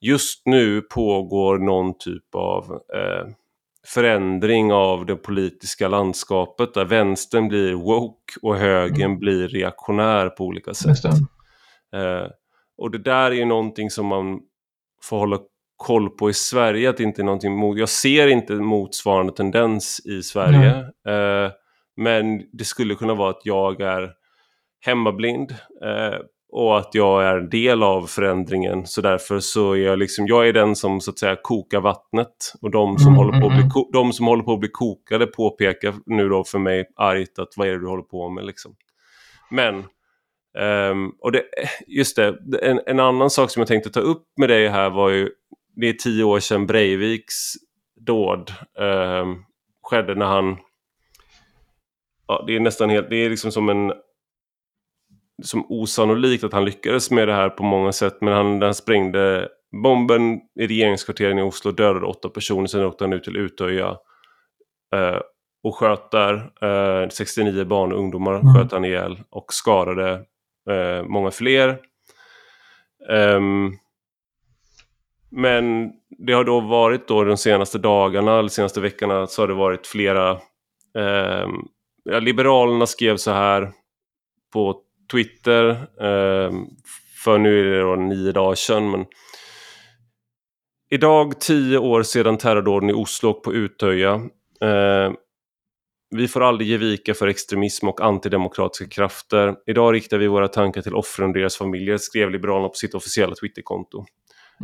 Just 0.00 0.46
nu 0.46 0.80
pågår 0.80 1.58
någon 1.58 1.98
typ 1.98 2.34
av 2.34 2.64
eh, 2.94 3.32
förändring 3.86 4.72
av 4.72 5.06
det 5.06 5.16
politiska 5.16 5.88
landskapet 5.88 6.74
där 6.74 6.84
vänstern 6.84 7.48
blir 7.48 7.72
woke 7.72 8.32
och 8.42 8.56
högern 8.56 9.02
mm. 9.02 9.18
blir 9.18 9.48
reaktionär 9.48 10.28
på 10.28 10.44
olika 10.44 10.74
sätt. 10.74 11.04
Eh, 11.94 12.26
och 12.78 12.90
det 12.90 12.98
där 12.98 13.30
är 13.30 13.34
ju 13.34 13.44
någonting 13.44 13.90
som 13.90 14.06
man 14.06 14.40
får 15.02 15.18
hålla 15.18 15.38
koll 15.76 16.10
på 16.10 16.30
i 16.30 16.34
Sverige, 16.34 16.90
att 16.90 16.96
det 16.96 17.02
inte 17.02 17.22
är 17.22 17.24
någonting 17.24 17.78
Jag 17.78 17.88
ser 17.88 18.26
inte 18.26 18.54
motsvarande 18.54 19.32
tendens 19.32 20.00
i 20.06 20.22
Sverige. 20.22 20.70
Eh, 21.08 21.52
men 21.96 22.42
det 22.52 22.64
skulle 22.64 22.94
kunna 22.94 23.14
vara 23.14 23.30
att 23.30 23.40
jag 23.44 23.80
är 23.80 24.12
hemmablind. 24.80 25.50
Eh, 25.84 26.18
och 26.52 26.78
att 26.78 26.94
jag 26.94 27.24
är 27.24 27.36
en 27.36 27.48
del 27.48 27.82
av 27.82 28.06
förändringen. 28.06 28.86
Så 28.86 29.00
därför 29.00 29.40
så 29.40 29.72
är 29.72 29.76
jag 29.76 29.98
liksom, 29.98 30.26
jag 30.26 30.48
är 30.48 30.52
den 30.52 30.76
som 30.76 31.00
så 31.00 31.10
att 31.10 31.18
säga 31.18 31.36
kokar 31.42 31.80
vattnet. 31.80 32.52
Och 32.62 32.70
de 32.70 32.98
som, 32.98 33.06
mm, 33.06 33.16
håller, 33.16 33.40
på 33.40 33.46
att 33.46 33.52
bli, 33.52 33.62
mm, 33.62 33.72
mm. 33.76 33.86
de 33.92 34.12
som 34.12 34.26
håller 34.26 34.42
på 34.42 34.52
att 34.52 34.60
bli 34.60 34.68
kokade 34.72 35.26
påpekar 35.26 35.94
nu 36.06 36.28
då 36.28 36.44
för 36.44 36.58
mig 36.58 36.84
argt 36.96 37.38
att 37.38 37.48
vad 37.56 37.68
är 37.68 37.72
det 37.72 37.80
du 37.80 37.86
håller 37.86 38.02
på 38.02 38.28
med 38.28 38.46
liksom. 38.46 38.74
Men, 39.50 39.84
um, 40.58 41.12
och 41.20 41.32
det, 41.32 41.42
just 41.86 42.16
det, 42.16 42.38
en, 42.62 42.80
en, 42.86 43.00
annan 43.00 43.30
sak 43.30 43.50
som 43.50 43.60
jag 43.60 43.68
tänkte 43.68 43.90
ta 43.90 44.00
upp 44.00 44.24
med 44.36 44.48
dig 44.48 44.68
här 44.68 44.90
var 44.90 45.10
ju, 45.10 45.30
det 45.76 45.88
är 45.88 45.92
tio 45.92 46.24
år 46.24 46.40
sedan 46.40 46.66
Breiviks 46.66 47.34
dåd 48.06 48.52
um, 48.78 49.44
skedde 49.82 50.14
när 50.14 50.26
han 50.26 50.56
Ja, 52.28 52.44
det 52.46 52.56
är 52.56 52.60
nästan 52.60 52.90
helt, 52.90 53.10
det 53.10 53.16
är 53.16 53.30
liksom 53.30 53.52
som 53.52 53.68
en 53.68 53.92
som 55.42 55.66
osannolikt 55.68 56.44
att 56.44 56.52
han 56.52 56.64
lyckades 56.64 57.10
med 57.10 57.28
det 57.28 57.34
här 57.34 57.48
på 57.48 57.62
många 57.62 57.92
sätt. 57.92 58.20
Men 58.20 58.34
han, 58.34 58.62
han 58.62 58.74
sprängde 58.74 59.48
bomben 59.82 60.40
i 60.60 60.66
regeringskvarteren 60.66 61.38
i 61.38 61.42
Oslo, 61.42 61.70
dödade 61.70 62.06
åtta 62.06 62.28
personer. 62.28 62.66
Sen 62.66 62.84
åkte 62.84 63.04
han 63.04 63.12
ut 63.12 63.24
till 63.24 63.36
Utöja 63.36 63.96
eh, 64.94 65.20
och 65.62 65.74
sköt 65.74 66.10
där. 66.10 66.34
Eh, 67.02 67.08
69 67.08 67.64
barn 67.64 67.92
och 67.92 67.98
ungdomar 67.98 68.34
mm. 68.34 68.54
sköt 68.54 68.72
han 68.72 68.84
ihjäl 68.84 69.18
och 69.30 69.52
skadade 69.52 70.24
eh, 70.70 71.04
många 71.04 71.30
fler. 71.30 71.78
Um, 73.08 73.78
men 75.30 75.92
det 76.26 76.32
har 76.32 76.44
då 76.44 76.60
varit 76.60 77.08
då 77.08 77.24
de 77.24 77.36
senaste 77.36 77.78
dagarna, 77.78 78.38
eller 78.38 78.48
senaste 78.48 78.80
veckorna, 78.80 79.26
så 79.26 79.42
har 79.42 79.48
det 79.48 79.54
varit 79.54 79.86
flera... 79.86 80.30
Eh, 80.98 81.48
ja, 82.04 82.20
Liberalerna 82.20 82.86
skrev 82.86 83.16
så 83.16 83.30
här 83.30 83.72
på 84.52 84.80
Twitter. 85.12 85.68
Eh, 86.00 86.52
för 87.24 87.38
nu 87.38 87.60
är 87.60 87.64
det 87.64 87.80
då 87.80 87.96
nio 87.96 88.32
dagar 88.32 88.54
sedan. 88.54 88.90
Men 88.90 89.06
idag, 90.90 91.40
tio 91.40 91.78
år 91.78 92.02
sedan 92.02 92.38
terrordåden 92.38 92.90
i 92.90 92.92
Oslo 92.92 93.30
och 93.30 93.42
på 93.42 93.54
Utöja. 93.54 94.14
Eh, 94.60 95.12
vi 96.10 96.28
får 96.28 96.42
aldrig 96.42 96.68
ge 96.70 96.76
vika 96.76 97.14
för 97.14 97.28
extremism 97.28 97.88
och 97.88 98.00
antidemokratiska 98.00 98.88
krafter. 98.88 99.54
Idag 99.66 99.94
riktar 99.94 100.18
vi 100.18 100.26
våra 100.26 100.48
tankar 100.48 100.82
till 100.82 100.94
offren 100.94 101.28
och 101.28 101.34
deras 101.34 101.56
familjer, 101.56 101.98
skrev 101.98 102.30
Liberalerna 102.30 102.68
på 102.68 102.74
sitt 102.74 102.94
officiella 102.94 103.34
Twitterkonto. 103.34 104.04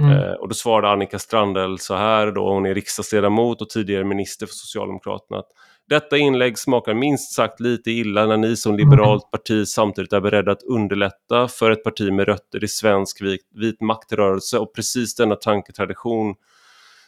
Mm. 0.01 0.11
Eh, 0.11 0.33
och 0.33 0.49
då 0.49 0.55
svarade 0.55 0.89
Annika 0.89 1.19
Strandell 1.19 1.79
så 1.79 1.95
här, 1.95 2.33
då 2.33 2.53
hon 2.53 2.67
är 2.67 2.75
riksdagsledamot 2.75 3.63
och 3.63 3.71
tidigare 3.71 4.05
minister 4.05 4.47
för 4.47 4.55
Socialdemokraterna. 4.55 5.39
Att 5.39 5.49
detta 5.89 6.17
inlägg 6.17 6.59
smakar 6.59 6.95
minst 6.95 7.33
sagt 7.33 7.61
lite 7.61 7.91
illa 7.91 8.27
när 8.27 8.37
ni 8.37 8.57
som 8.57 8.77
liberalt 8.77 9.31
parti 9.31 9.69
samtidigt 9.69 10.13
är 10.13 10.21
beredda 10.21 10.53
att 10.53 10.63
underlätta 10.63 11.49
för 11.49 11.71
ett 11.71 11.85
parti 11.85 12.13
med 12.13 12.27
rötter 12.27 12.65
i 12.65 12.69
svensk 12.69 13.23
vit, 13.23 13.41
vit 13.55 13.81
maktrörelse 13.81 14.59
och 14.59 14.75
precis 14.75 15.15
denna 15.15 15.37
tanketradition 15.37 16.35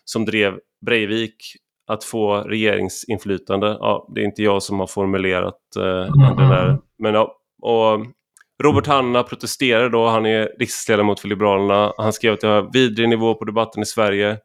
som 0.04 0.24
drev 0.24 0.58
Breivik 0.86 1.56
att 1.86 2.04
få 2.04 2.36
regeringsinflytande. 2.36 3.66
Ja, 3.80 4.08
det 4.14 4.20
är 4.20 4.24
inte 4.24 4.42
jag 4.42 4.62
som 4.62 4.80
har 4.80 4.86
formulerat 4.86 5.60
eh, 5.76 5.84
mm. 5.84 6.36
den 6.36 6.48
där. 6.48 6.78
Men 6.98 7.14
ja, 7.14 7.36
och 7.62 8.06
Robert 8.62 8.86
Hanna 8.86 9.22
protesterar 9.22 9.88
då, 9.88 10.06
han 10.06 10.26
är 10.26 10.52
riksdagsledamot 10.58 11.20
för 11.20 11.28
Liberalerna. 11.28 11.92
Han 11.96 12.12
skrev 12.12 12.32
att 12.34 12.40
det 12.40 12.48
har 12.48 12.72
vidrig 12.72 13.08
nivå 13.08 13.34
på 13.34 13.44
debatten 13.44 13.82
i 13.82 13.86
Sverige. 13.86 14.38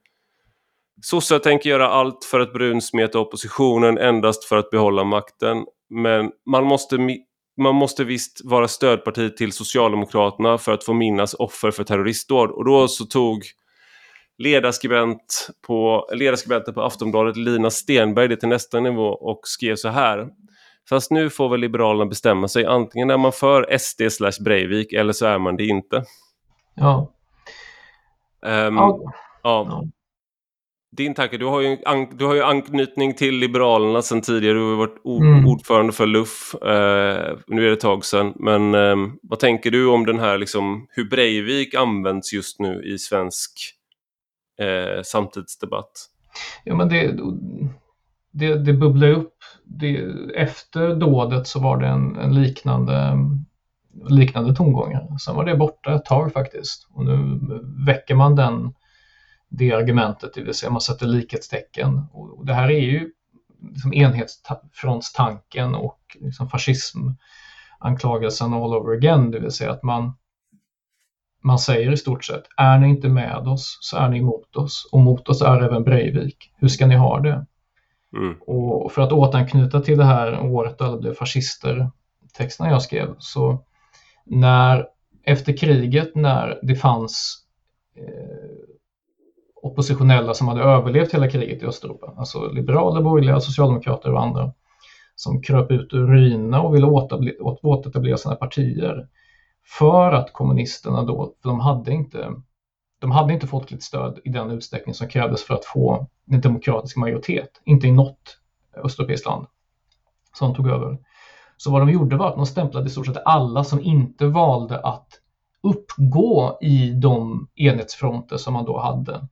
Sossar 1.02 1.40
tänker 1.40 1.70
göra 1.70 1.90
allt 1.90 2.24
för 2.24 2.40
att 2.40 2.54
brunsmeta 2.54 3.20
oppositionen 3.20 3.98
endast 3.98 4.44
för 4.44 4.58
att 4.58 4.70
behålla 4.70 5.04
makten. 5.04 5.66
Men 5.90 6.32
man 6.50 6.64
måste, 6.64 6.98
man 7.62 7.76
måste 7.76 8.04
visst 8.04 8.42
vara 8.44 8.68
stödparti 8.68 9.38
till 9.38 9.52
Socialdemokraterna 9.52 10.58
för 10.58 10.74
att 10.74 10.84
få 10.84 10.94
minnas 10.94 11.34
offer 11.34 11.72
för 11.72 11.84
terroristdåd. 11.84 12.52
Och 12.52 12.66
då 12.66 12.88
så 12.88 13.06
tog 13.06 13.44
ledarskribent 14.42 15.50
på, 15.68 16.10
ledarskribenten 16.14 16.74
på 16.74 16.82
Aftonbladet 16.82 17.38
Lina 17.38 17.70
Stenberg 17.70 18.28
det 18.28 18.36
till 18.36 18.50
nästa 18.50 18.80
nivå 18.80 19.08
och 19.08 19.40
skrev 19.44 19.76
så 19.76 19.90
här. 19.90 20.28
Fast 20.90 21.12
nu 21.12 21.30
får 21.30 21.50
väl 21.50 21.60
Liberalerna 21.60 22.06
bestämma 22.06 22.48
sig. 22.48 22.66
Antingen 22.66 23.10
är 23.10 23.18
man 23.18 23.32
för 23.32 23.78
SD 23.78 24.02
slash 24.12 24.44
Breivik 24.44 24.94
eller 24.94 25.14
så 25.14 25.26
är 25.26 25.40
man 25.40 25.58
det 25.58 25.66
inte. 25.66 26.04
Ja. 26.76 27.14
Um, 28.46 28.76
ja. 28.76 29.14
ja 29.44 29.84
din 30.98 31.14
tanke, 31.14 31.38
du 31.38 31.46
har, 31.46 31.62
ju, 31.62 31.78
du 32.12 32.26
har 32.26 32.36
ju 32.36 32.44
anknytning 32.44 33.14
till 33.14 33.36
Liberalerna 33.36 34.02
sedan 34.02 34.22
tidigare, 34.22 34.58
du 34.58 34.70
har 34.70 34.76
varit 34.76 35.06
mm. 35.06 35.48
ordförande 35.48 35.94
för 35.94 36.06
LUF, 36.06 36.56
eh, 36.56 37.38
nu 37.48 37.64
är 37.64 37.68
det 37.68 37.74
ett 37.74 37.80
tag 37.80 38.06
sedan, 38.06 38.34
men 38.36 38.76
eh, 38.76 38.96
vad 39.24 39.40
tänker 39.40 39.72
du 39.72 39.88
om 39.88 40.06
den 40.06 40.20
här, 40.20 40.38
liksom, 40.38 40.88
hur 40.90 41.10
Breivik 41.10 41.76
används 41.76 42.34
just 42.34 42.60
nu 42.60 42.84
i 42.84 42.98
svensk 42.98 43.52
eh, 44.62 45.02
samtidsdebatt? 45.04 45.92
Ja, 46.64 46.76
men 46.76 46.90
det, 46.90 47.20
det, 48.32 48.56
det 48.56 48.74
bubblar 48.74 49.08
upp. 49.08 49.34
Det, 49.64 49.98
efter 50.36 50.96
dådet 50.96 51.48
så 51.48 51.60
var 51.60 51.78
det 51.78 51.88
en, 51.88 52.18
en 52.18 52.36
liknande 52.36 53.18
liknande 54.10 54.56
tongångar. 54.56 55.18
Sen 55.18 55.36
var 55.36 55.46
det 55.46 55.56
borta 55.56 55.96
ett 55.96 56.06
tag 56.06 56.34
faktiskt 56.34 56.88
och 56.94 57.06
nu 57.06 57.40
väcker 57.86 58.16
man 58.16 58.36
den 58.36 58.74
det 59.50 59.72
argumentet, 59.72 60.34
det 60.34 60.42
vill 60.42 60.54
säga 60.54 60.72
man 60.72 60.82
sätter 60.82 61.06
likhetstecken. 61.06 62.06
Och 62.12 62.46
det 62.46 62.54
här 62.54 62.72
är 62.72 62.80
ju 62.80 63.12
liksom 63.72 63.94
enhetsfrontstanken 63.94 65.76
och 65.76 66.18
liksom 66.20 66.50
fascismanklagelsen 66.50 68.54
all 68.54 68.74
over 68.74 68.98
again, 68.98 69.32
det 69.32 69.40
vill 69.40 69.52
säga 69.52 69.72
att 69.72 69.84
man, 69.84 70.14
man 71.42 71.60
säger 71.60 71.92
i 71.92 71.98
stort 71.98 72.26
sett, 72.26 72.44
är 72.58 72.78
ni 72.78 72.90
inte 72.90 73.10
med 73.10 73.48
oss 73.48 73.78
så 73.82 73.98
är 73.98 74.10
ni 74.10 74.18
emot 74.18 74.56
oss 74.56 74.90
och 74.92 75.00
mot 75.00 75.30
oss 75.30 75.42
är 75.42 75.62
även 75.62 75.84
Breivik. 75.84 76.52
Hur 76.58 76.68
ska 76.68 76.88
ni 76.88 76.96
ha 76.96 77.20
det? 77.20 77.46
Mm. 78.18 78.36
Och 78.42 78.92
för 78.92 79.02
att 79.02 79.12
återanknyta 79.12 79.82
till 79.82 79.98
det 79.98 80.06
här 80.06 80.40
året 80.40 80.78
då 80.78 80.86
alla 80.86 80.98
blev 80.98 81.14
fascister, 81.14 81.92
texterna 82.38 82.70
jag 82.70 82.82
skrev, 82.82 83.16
så 83.20 83.64
när 84.26 84.88
efter 85.24 85.58
kriget 85.58 86.16
när 86.16 86.60
det 86.62 86.76
fanns 86.76 87.44
eh, 87.98 88.52
oppositionella 89.62 90.34
som 90.34 90.48
hade 90.48 90.62
överlevt 90.62 91.14
hela 91.14 91.30
kriget 91.30 91.64
i 91.64 91.66
Östeuropa. 91.66 92.14
Alltså 92.18 92.52
liberaler, 92.52 93.02
borgerliga, 93.02 93.40
socialdemokrater 93.40 94.14
och 94.14 94.22
andra 94.22 94.54
som 95.16 95.42
kröp 95.42 95.72
ut 95.72 95.94
ur 95.94 96.08
ruinerna 96.08 96.62
och 96.62 96.76
ville 96.76 96.88
återetablera 97.62 98.18
sina 98.18 98.36
partier. 98.36 99.08
För 99.64 100.12
att 100.12 100.34
kommunisterna 100.34 101.04
då, 101.04 101.34
för 101.42 101.50
de 101.50 101.60
hade 101.60 101.94
inte 101.94 102.34
de 103.02 103.12
hade 103.12 103.34
inte 103.34 103.48
folkligt 103.48 103.84
stöd 103.84 104.20
i 104.24 104.30
den 104.30 104.52
utsträckning 104.52 104.96
som 104.96 105.08
krävdes 105.08 105.44
för 105.44 105.54
att 105.54 105.66
få 105.66 106.08
en 106.32 106.42
demokratisk 106.42 106.98
majoritet. 106.98 107.50
Inte 107.66 107.88
i 107.88 107.92
något 107.92 108.38
östeuropeiskt 108.84 109.26
land 109.26 109.48
som 110.34 110.56
tog 110.56 110.68
över. 110.68 110.98
Så 111.58 111.72
vad 111.72 111.82
de 111.82 111.90
gjorde 111.90 112.16
var 112.16 112.28
att 112.28 112.36
de 112.36 112.46
stämplade 112.46 112.88
i 112.88 112.90
stort 112.90 113.06
sett 113.06 113.26
alla 113.26 113.64
som 113.64 113.82
inte 113.82 114.26
valde 114.26 114.80
att 114.80 115.08
uppgå 115.64 116.58
i 116.62 116.92
de 116.92 117.48
enhetsfronter 117.56 118.38
som 118.38 118.54
man 118.54 118.66
då 118.66 118.80
hade. 118.80 119.28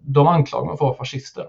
De 0.00 0.28
anklagade 0.28 0.66
man 0.66 0.78
för 0.78 0.84
att 0.84 0.88
vara 0.88 0.98
fascister. 0.98 1.46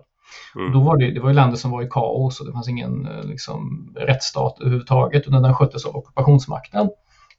Mm. 0.56 0.72
Då 0.72 0.80
var 0.80 0.98
det, 0.98 1.12
det 1.12 1.20
var 1.20 1.30
ju 1.30 1.36
länder 1.36 1.58
som 1.58 1.72
var 1.72 1.82
i 1.82 1.90
kaos 1.90 2.40
och 2.40 2.46
det 2.46 2.54
fanns 2.54 2.68
ingen 2.70 3.04
liksom, 3.24 3.94
rättsstat 4.00 4.60
överhuvudtaget 4.60 5.28
utan 5.28 5.44
den 5.44 5.56
sköttes 5.56 5.86
av 5.86 5.96
ockupationsmakten, 5.96 6.90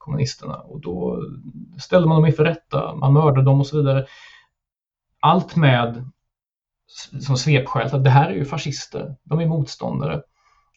kommunisterna. 0.03 0.57
Och 0.57 0.81
då 0.81 1.23
ställde 1.79 2.09
man 2.09 2.17
dem 2.17 2.27
inför 2.27 2.45
rätta, 2.45 2.95
man 2.95 3.13
mördade 3.13 3.43
dem 3.43 3.61
och 3.61 3.67
så 3.67 3.77
vidare. 3.77 4.07
Allt 5.21 5.57
med 5.57 6.11
som 7.21 7.37
svepskäl 7.37 7.87
att 7.87 8.05
det 8.05 8.11
här 8.11 8.31
är 8.31 8.35
ju 8.35 8.45
fascister, 8.45 9.17
de 9.25 9.41
är 9.41 9.47
motståndare. 9.47 10.23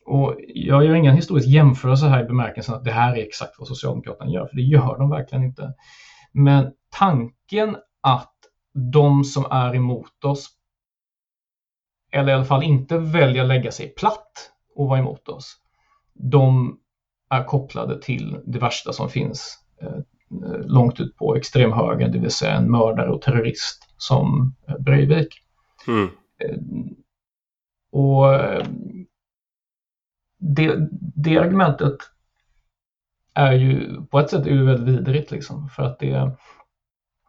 Och 0.05 0.35
jag 0.47 0.85
gör 0.85 0.95
ingen 0.95 1.15
historisk 1.15 1.47
jämförelse 1.47 2.07
här 2.07 2.23
i 2.23 2.27
bemärkelsen 2.27 2.75
att 2.75 2.83
det 2.83 2.91
här 2.91 3.15
är 3.15 3.23
exakt 3.23 3.55
vad 3.57 3.67
Socialdemokraterna 3.67 4.31
gör, 4.31 4.47
för 4.47 4.55
det 4.55 4.61
gör 4.61 4.97
de 4.97 5.09
verkligen 5.09 5.43
inte. 5.43 5.73
Men 6.31 6.71
tanken 6.89 7.77
att 8.01 8.33
de 8.93 9.23
som 9.23 9.45
är 9.51 9.75
emot 9.75 10.23
oss, 10.23 10.49
eller 12.11 12.31
i 12.31 12.35
alla 12.35 12.45
fall 12.45 12.63
inte 12.63 12.97
väljer 12.97 13.41
att 13.41 13.47
lägga 13.47 13.71
sig 13.71 13.93
platt 13.93 14.51
och 14.75 14.87
vara 14.87 14.99
emot 14.99 15.27
oss, 15.27 15.55
de 16.13 16.77
är 17.29 17.43
kopplade 17.43 18.01
till 18.01 18.37
det 18.45 18.59
värsta 18.59 18.93
som 18.93 19.09
finns 19.09 19.59
eh, 19.81 19.99
långt 20.65 20.99
ut 20.99 21.17
på 21.17 21.35
extremhöger, 21.35 22.07
det 22.07 22.19
vill 22.19 22.31
säga 22.31 22.53
en 22.53 22.71
mördare 22.71 23.09
och 23.09 23.21
terrorist 23.21 23.93
som 23.97 24.55
eh, 24.67 24.77
Breivik. 24.79 25.41
Mm. 25.87 26.09
Eh, 26.43 26.57
och 27.91 28.25
det, 30.39 30.89
det 31.15 31.37
argumentet 31.37 31.97
är 33.33 33.51
ju 33.51 34.01
på 34.05 34.19
ett 34.19 34.29
sätt 34.29 34.45
är 34.45 34.51
ju 34.51 34.65
väldigt 34.65 34.95
vidrigt 34.95 35.31
liksom 35.31 35.69
för 35.69 35.83
att 35.83 35.99
det, 35.99 36.31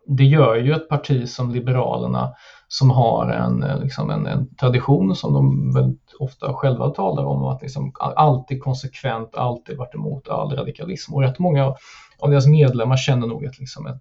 det 0.07 0.25
gör 0.25 0.57
ju 0.57 0.73
ett 0.73 0.89
parti 0.89 1.29
som 1.29 1.51
Liberalerna 1.51 2.35
som 2.69 2.91
har 2.91 3.31
en, 3.31 3.63
eh, 3.63 3.81
liksom 3.81 4.11
en, 4.11 4.27
en 4.27 4.55
tradition 4.55 5.17
som 5.17 5.33
de 5.33 5.73
väldigt 5.75 6.15
ofta 6.19 6.53
själva 6.53 6.91
talar 6.91 7.25
om 7.25 7.45
att 7.45 7.63
liksom 7.63 7.93
alltid 8.01 8.63
konsekvent, 8.63 9.35
alltid 9.35 9.77
varit 9.77 9.95
emot 9.95 10.29
all 10.29 10.57
radikalism 10.57 11.15
och 11.15 11.23
rätt 11.23 11.39
många 11.39 11.75
av 12.19 12.31
deras 12.31 12.47
medlemmar 12.47 12.97
känner 12.97 13.27
nog 13.27 13.45
ett, 13.45 13.59
liksom 13.59 13.87
en, 13.87 14.01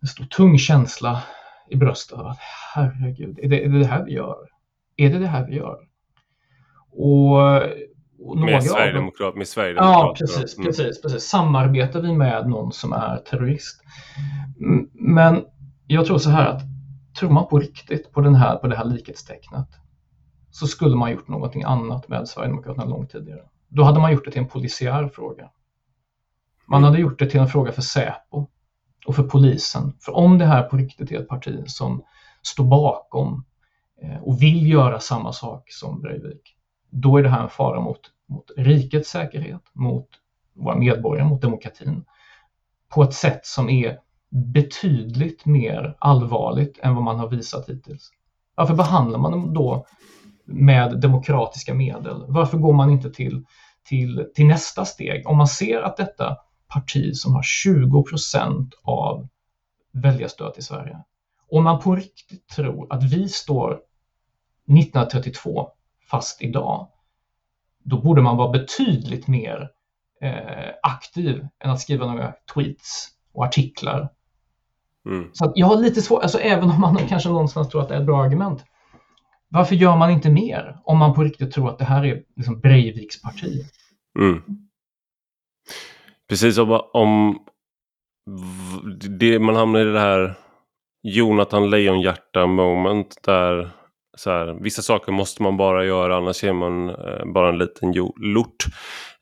en 0.00 0.08
stor 0.08 0.24
tung 0.24 0.58
känsla 0.58 1.22
i 1.68 1.76
bröstet 1.76 2.18
av 2.18 2.26
att 2.26 2.38
herregud, 2.74 3.38
är 3.42 3.48
det, 3.48 3.64
är 3.64 3.68
det 3.68 3.78
det 3.78 3.86
här 3.86 4.04
vi 4.04 4.12
gör? 4.12 4.48
Är 4.96 5.10
det 5.10 5.18
det 5.18 5.26
här 5.26 5.46
vi 5.46 5.56
gör? 5.56 5.78
Och 6.90 7.62
med, 8.36 8.64
Sverigedemokrat, 8.64 9.34
med 9.34 9.48
Sverigedemokraterna. 9.48 10.08
Ja, 10.08 10.14
precis, 10.18 10.58
mm. 10.58 10.66
precis, 10.66 11.02
precis. 11.02 11.24
Samarbetar 11.24 12.00
vi 12.00 12.12
med 12.12 12.48
någon 12.48 12.72
som 12.72 12.92
är 12.92 13.16
terrorist? 13.16 13.82
Men 14.92 15.44
jag 15.86 16.06
tror 16.06 16.18
så 16.18 16.30
här 16.30 16.46
att 16.46 16.62
tror 17.18 17.30
man 17.30 17.48
på 17.48 17.58
riktigt 17.58 18.12
på, 18.12 18.20
den 18.20 18.34
här, 18.34 18.56
på 18.56 18.66
det 18.66 18.76
här 18.76 18.84
likhetstecknet 18.84 19.68
så 20.50 20.66
skulle 20.66 20.96
man 20.96 21.10
gjort 21.10 21.28
någonting 21.28 21.62
annat 21.62 22.08
med 22.08 22.28
Sverigedemokraterna 22.28 22.84
långt 22.84 23.10
tidigare. 23.10 23.42
Då 23.68 23.82
hade 23.82 24.00
man 24.00 24.12
gjort 24.12 24.24
det 24.24 24.30
till 24.30 24.42
en 24.42 24.48
polisiär 24.48 25.08
fråga. 25.08 25.50
Man 26.66 26.78
mm. 26.78 26.88
hade 26.88 27.00
gjort 27.00 27.18
det 27.18 27.30
till 27.30 27.40
en 27.40 27.48
fråga 27.48 27.72
för 27.72 27.82
Säpo 27.82 28.46
och 29.06 29.16
för 29.16 29.22
polisen. 29.22 29.92
För 30.00 30.12
om 30.12 30.38
det 30.38 30.44
här 30.44 30.62
på 30.62 30.76
riktigt 30.76 31.12
är 31.12 31.20
ett 31.20 31.28
parti 31.28 31.62
som 31.66 32.02
står 32.42 32.64
bakom 32.64 33.44
eh, 34.02 34.22
och 34.22 34.42
vill 34.42 34.70
göra 34.70 35.00
samma 35.00 35.32
sak 35.32 35.72
som 35.72 36.00
Breivik, 36.00 36.56
då 36.90 37.16
är 37.16 37.22
det 37.22 37.28
här 37.28 37.42
en 37.42 37.48
fara 37.48 37.80
mot, 37.80 38.00
mot 38.28 38.50
rikets 38.56 39.10
säkerhet, 39.10 39.62
mot 39.72 40.08
våra 40.54 40.76
medborgare, 40.76 41.28
mot 41.28 41.42
demokratin 41.42 42.04
på 42.94 43.02
ett 43.02 43.14
sätt 43.14 43.46
som 43.46 43.68
är 43.68 43.98
betydligt 44.30 45.46
mer 45.46 45.96
allvarligt 45.98 46.78
än 46.78 46.94
vad 46.94 47.04
man 47.04 47.18
har 47.18 47.28
visat 47.28 47.68
hittills. 47.68 48.10
Varför 48.54 48.74
behandlar 48.74 49.18
man 49.18 49.32
dem 49.32 49.54
då 49.54 49.86
med 50.44 51.00
demokratiska 51.00 51.74
medel? 51.74 52.24
Varför 52.28 52.58
går 52.58 52.72
man 52.72 52.90
inte 52.90 53.10
till, 53.10 53.44
till, 53.84 54.26
till 54.34 54.46
nästa 54.46 54.84
steg? 54.84 55.26
Om 55.28 55.36
man 55.36 55.48
ser 55.48 55.82
att 55.82 55.96
detta 55.96 56.36
parti 56.68 57.16
som 57.16 57.34
har 57.34 57.42
20 57.42 58.02
procent 58.02 58.74
av 58.82 59.28
väljarstöd 59.92 60.52
i 60.56 60.62
Sverige, 60.62 60.98
om 61.50 61.64
man 61.64 61.80
på 61.80 61.96
riktigt 61.96 62.48
tror 62.48 62.92
att 62.92 63.02
vi 63.02 63.28
står 63.28 63.72
1932 63.72 65.68
fast 66.10 66.42
idag, 66.42 66.88
då 67.84 68.02
borde 68.02 68.22
man 68.22 68.36
vara 68.36 68.52
betydligt 68.52 69.28
mer 69.28 69.70
eh, 70.20 70.70
aktiv 70.82 71.46
än 71.64 71.70
att 71.70 71.80
skriva 71.80 72.06
några 72.06 72.34
tweets 72.54 73.08
och 73.32 73.44
artiklar. 73.44 74.08
Mm. 75.06 75.30
Så 75.32 75.52
jag 75.54 75.66
har 75.66 75.76
lite 75.76 76.02
svårt, 76.02 76.22
alltså 76.22 76.38
även 76.38 76.70
om 76.70 76.80
man 76.80 76.96
kanske 76.96 77.28
någonstans 77.28 77.68
tror 77.68 77.82
att 77.82 77.88
det 77.88 77.94
är 77.94 78.00
ett 78.00 78.06
bra 78.06 78.22
argument, 78.22 78.64
varför 79.48 79.74
gör 79.74 79.96
man 79.96 80.10
inte 80.10 80.30
mer 80.30 80.76
om 80.84 80.98
man 80.98 81.14
på 81.14 81.22
riktigt 81.22 81.52
tror 81.52 81.68
att 81.68 81.78
det 81.78 81.84
här 81.84 82.04
är 82.04 82.22
liksom 82.36 82.60
Breiviks 82.60 83.22
parti? 83.22 83.66
Mm. 84.18 84.42
Precis 86.28 86.54
som 86.54 86.80
om 86.92 87.38
det, 89.18 89.38
man 89.38 89.56
hamnar 89.56 89.80
i 89.80 89.84
det 89.84 90.00
här 90.00 90.34
Jonathan 91.02 91.70
Lejonhjärta 91.70 92.46
moment 92.46 93.18
där 93.22 93.70
så 94.16 94.30
här, 94.30 94.58
vissa 94.60 94.82
saker 94.82 95.12
måste 95.12 95.42
man 95.42 95.56
bara 95.56 95.84
göra 95.84 96.16
annars 96.16 96.44
är 96.44 96.52
man 96.52 96.88
eh, 96.88 97.24
bara 97.34 97.48
en 97.48 97.58
liten 97.58 97.94
lort. 98.16 98.64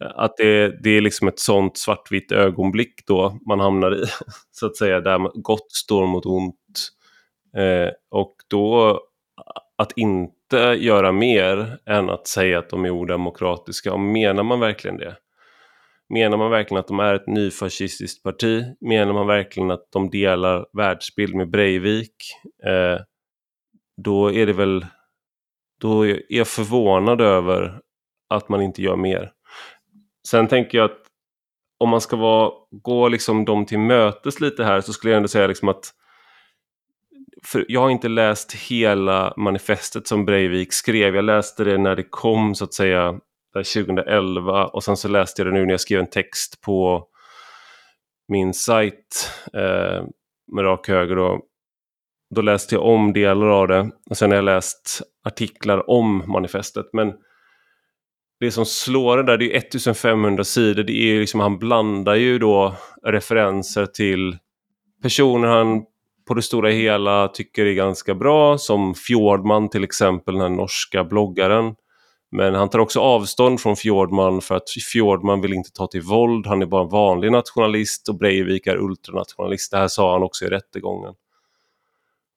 Eh, 0.01 0.11
att 0.14 0.36
det, 0.36 0.82
det 0.82 0.91
är 0.91 1.01
liksom 1.01 1.28
ett 1.28 1.38
sånt 1.38 1.78
svartvitt 1.78 2.32
ögonblick 2.32 3.07
då 3.07 3.38
man 3.49 3.61
hamnar 3.61 4.03
i, 4.03 4.05
så 4.51 4.66
att 4.66 4.76
säga, 4.76 5.01
där 5.01 5.43
gott 5.43 5.72
står 5.72 6.07
mot 6.07 6.26
ont. 6.26 6.91
Eh, 7.57 7.91
och 8.11 8.34
då 8.51 9.01
att 9.78 9.93
inte 9.97 10.57
göra 10.78 11.12
mer 11.12 11.78
än 11.86 12.11
att 12.11 12.26
säga 12.26 12.59
att 12.59 12.70
de 12.70 12.84
är 12.84 12.91
odemokratiska, 12.91 13.93
och 13.93 14.01
menar 14.01 14.43
man 14.43 14.61
verkligen 14.61 14.97
det? 14.97 15.16
Menar 16.09 16.36
man 16.36 16.51
verkligen 16.51 16.80
att 16.80 16.88
de 16.88 17.01
är 17.01 17.14
ett 17.14 17.26
nyfascistiskt 17.26 18.22
parti? 18.22 18.64
Menar 18.80 19.12
man 19.12 19.26
verkligen 19.26 19.70
att 19.70 19.88
de 19.93 20.11
delar 20.11 20.66
världsbild 20.72 21.34
med 21.34 21.51
Breivik? 21.51 22.14
Eh, 22.66 23.01
då 24.03 24.32
är 24.32 24.46
det 24.46 24.53
väl, 24.53 24.86
då 25.80 26.07
är 26.07 26.22
jag 26.28 26.48
förvånad 26.48 27.20
över 27.20 27.80
att 28.28 28.48
man 28.48 28.62
inte 28.62 28.82
gör 28.82 28.96
mer. 28.96 29.32
Sen 30.28 30.48
tänker 30.48 30.78
jag 30.78 30.84
att 30.84 31.07
om 31.78 31.88
man 31.88 32.01
ska 32.01 32.16
vara, 32.16 32.53
gå 32.70 33.09
liksom 33.09 33.44
dem 33.44 33.66
till 33.66 33.78
mötes 33.78 34.40
lite 34.40 34.64
här 34.64 34.80
så 34.80 34.92
skulle 34.92 35.11
jag 35.11 35.16
ändå 35.16 35.28
säga 35.28 35.46
liksom 35.46 35.68
att 35.68 35.94
för 37.42 37.64
jag 37.68 37.80
har 37.80 37.90
inte 37.90 38.09
läst 38.09 38.53
hela 38.53 39.34
manifestet 39.36 40.07
som 40.07 40.24
Breivik 40.24 40.72
skrev. 40.72 41.14
Jag 41.14 41.24
läste 41.24 41.64
det 41.64 41.78
när 41.78 41.96
det 41.96 42.03
kom 42.03 42.55
så 42.55 42.64
att 42.64 42.74
säga 42.74 43.20
2011 43.55 44.66
och 44.66 44.84
sen 44.84 44.96
så 44.96 45.09
läste 45.09 45.42
jag 45.42 45.46
det 45.46 45.59
nu 45.59 45.64
när 45.64 45.70
jag 45.70 45.80
skrev 45.80 46.01
en 46.01 46.11
text 46.11 46.61
på 46.61 47.07
min 48.28 48.55
sajt 48.55 49.30
eh, 49.53 50.05
med 50.53 50.64
rak 50.64 50.88
höger. 50.88 51.16
Då 51.16 51.40
då 52.35 52.43
läste 52.43 52.74
jag 52.74 52.85
om 52.85 53.12
delar 53.12 53.47
av 53.47 53.68
det 53.68 53.91
och 54.11 54.16
sen 54.16 54.31
har 54.31 54.37
jag 54.37 54.45
läst 54.45 55.03
artiklar 55.24 55.91
om 55.91 56.22
manifestet. 56.26 56.87
Men 56.93 57.12
det 58.41 58.51
som 58.51 58.66
slår 58.66 59.16
det 59.16 59.22
där, 59.22 59.39
det 59.39 59.55
är 59.55 59.59
1500 59.59 60.45
sidor. 60.45 60.83
Det 60.83 60.93
är 60.93 61.20
liksom, 61.20 61.41
han 61.41 61.59
blandar 61.59 62.14
ju 62.14 62.39
då 62.39 62.74
referenser 63.03 63.87
till 63.87 64.39
personer 65.03 65.49
han 65.49 65.83
på 66.28 66.35
det 66.35 66.43
stora 66.43 66.70
hela 66.70 67.28
tycker 67.28 67.66
är 67.66 67.72
ganska 67.72 68.14
bra, 68.14 68.59
som 68.59 68.95
Fjordman 68.95 69.68
till 69.68 69.85
exempel, 69.85 70.35
den 70.35 70.43
här 70.43 70.49
norska 70.49 71.05
bloggaren. 71.05 71.74
Men 72.33 72.55
han 72.55 72.68
tar 72.70 72.78
också 72.78 73.01
avstånd 73.01 73.61
från 73.61 73.76
Fjordman 73.76 74.41
för 74.41 74.55
att 74.55 74.70
Fjordman 74.93 75.41
vill 75.41 75.53
inte 75.53 75.70
ta 75.70 75.87
till 75.87 76.03
våld, 76.03 76.47
han 76.47 76.62
är 76.62 76.66
bara 76.66 76.83
en 76.83 76.89
vanlig 76.89 77.33
nationalist 77.33 78.09
och 78.09 78.18
Breivik 78.18 78.66
är 78.66 78.76
ultranationalist. 78.76 79.70
Det 79.70 79.78
här 79.78 79.89
sa 79.89 80.12
han 80.12 80.22
också 80.22 80.45
i 80.45 80.49
rättegången. 80.49 81.14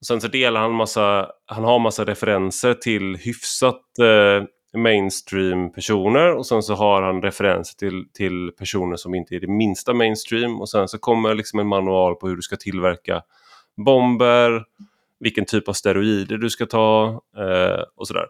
Sen 0.07 0.21
så 0.21 0.27
delar 0.27 0.61
han 0.61 0.71
massa, 0.71 1.31
han 1.45 1.63
har 1.63 1.79
massa 1.79 2.05
referenser 2.05 2.73
till 2.73 3.15
hyfsat 3.15 3.99
eh, 3.99 4.47
mainstream 4.79 5.71
personer 5.71 6.35
och 6.35 6.45
sen 6.45 6.63
så 6.63 6.73
har 6.73 7.01
han 7.01 7.21
referenser 7.21 7.77
till, 7.77 8.05
till 8.13 8.51
personer 8.57 8.95
som 8.95 9.15
inte 9.15 9.35
är 9.35 9.39
det 9.39 9.47
minsta 9.47 9.93
mainstream 9.93 10.61
och 10.61 10.69
sen 10.69 10.87
så 10.87 10.97
kommer 10.97 11.35
liksom 11.35 11.59
en 11.59 11.67
manual 11.67 12.15
på 12.15 12.27
hur 12.27 12.35
du 12.35 12.41
ska 12.41 12.55
tillverka 12.55 13.21
bomber, 13.85 14.63
vilken 15.19 15.45
typ 15.45 15.67
av 15.67 15.73
steroider 15.73 16.37
du 16.37 16.49
ska 16.49 16.65
ta 16.65 17.21
eh, 17.37 17.83
och 17.95 18.07
sådär. 18.07 18.25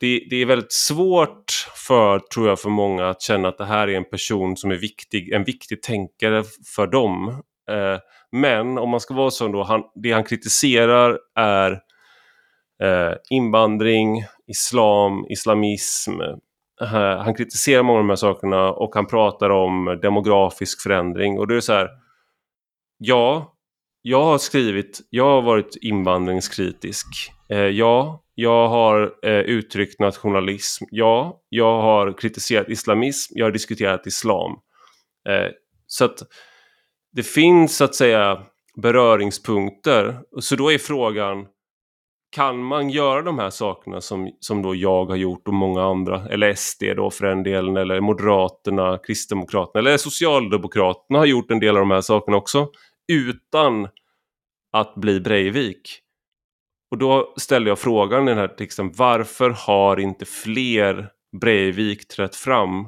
Det, 0.00 0.26
det, 0.30 0.36
är 0.36 0.46
väldigt 0.46 0.72
svårt 0.72 1.68
för, 1.86 2.18
tror 2.18 2.48
jag, 2.48 2.60
för 2.60 2.70
många 2.70 3.08
att 3.08 3.22
känna 3.22 3.48
att 3.48 3.58
det 3.58 3.64
här 3.64 3.88
är 3.88 3.96
en 3.96 4.10
person 4.10 4.56
som 4.56 4.70
är 4.70 4.76
viktig, 4.76 5.32
en 5.32 5.44
viktig 5.44 5.82
tänkare 5.82 6.44
för 6.76 6.86
dem. 6.86 7.42
Eh, 7.70 7.98
men 8.32 8.78
om 8.78 8.90
man 8.90 9.00
ska 9.00 9.14
vara 9.14 9.30
så 9.30 9.48
då, 9.48 9.62
han, 9.62 9.82
det 9.94 10.12
han 10.12 10.24
kritiserar 10.24 11.18
är 11.34 11.70
eh, 12.82 13.14
invandring, 13.30 14.24
islam, 14.46 15.26
islamism, 15.28 16.20
Eh, 16.80 17.18
han 17.18 17.34
kritiserar 17.34 17.82
många 17.82 17.98
av 17.98 18.04
de 18.04 18.08
här 18.08 18.16
sakerna 18.16 18.72
och 18.72 18.94
han 18.94 19.06
pratar 19.06 19.50
om 19.50 19.98
demografisk 20.02 20.82
förändring. 20.82 21.38
Och 21.38 21.48
det 21.48 21.56
är 21.56 21.60
så 21.60 21.72
här, 21.72 21.88
ja, 22.98 23.54
jag 24.02 24.24
har 24.24 24.38
skrivit, 24.38 25.00
jag 25.10 25.24
har 25.24 25.42
varit 25.42 25.76
invandringskritisk. 25.80 27.06
Eh, 27.48 27.58
ja, 27.58 28.24
jag 28.34 28.68
har 28.68 29.14
eh, 29.22 29.32
uttryckt 29.32 30.00
nationalism. 30.00 30.84
Ja, 30.90 31.40
jag 31.48 31.82
har 31.82 32.18
kritiserat 32.18 32.68
islamism. 32.68 33.32
Jag 33.36 33.46
har 33.46 33.52
diskuterat 33.52 34.06
islam. 34.06 34.52
Eh, 35.28 35.50
så 35.86 36.04
att 36.04 36.18
det 37.14 37.22
finns 37.22 37.76
så 37.76 37.84
att 37.84 37.94
säga 37.94 38.42
beröringspunkter. 38.76 40.20
Så 40.40 40.56
då 40.56 40.72
är 40.72 40.78
frågan, 40.78 41.46
kan 42.30 42.64
man 42.64 42.90
göra 42.90 43.22
de 43.22 43.38
här 43.38 43.50
sakerna 43.50 44.00
som, 44.00 44.30
som 44.40 44.62
då 44.62 44.74
jag 44.74 45.04
har 45.04 45.16
gjort 45.16 45.48
och 45.48 45.54
många 45.54 45.82
andra, 45.82 46.28
eller 46.30 46.54
SD 46.54 46.82
då 46.96 47.10
för 47.10 47.26
den 47.26 47.42
delen, 47.42 47.76
eller 47.76 48.00
Moderaterna, 48.00 48.98
Kristdemokraterna, 48.98 49.80
eller 49.80 49.96
Socialdemokraterna 49.96 51.18
har 51.18 51.26
gjort 51.26 51.50
en 51.50 51.60
del 51.60 51.76
av 51.76 51.80
de 51.80 51.90
här 51.90 52.00
sakerna 52.00 52.36
också, 52.36 52.68
utan 53.12 53.88
att 54.72 54.94
bli 54.94 55.20
Breivik? 55.20 56.00
Och 56.90 56.98
då 56.98 57.34
ställer 57.36 57.68
jag 57.68 57.78
frågan 57.78 58.22
i 58.22 58.30
den 58.30 58.38
här 58.38 58.48
texten, 58.48 58.92
varför 58.96 59.50
har 59.50 60.00
inte 60.00 60.24
fler 60.24 61.08
Breivik 61.40 62.08
trätt 62.08 62.36
fram 62.36 62.86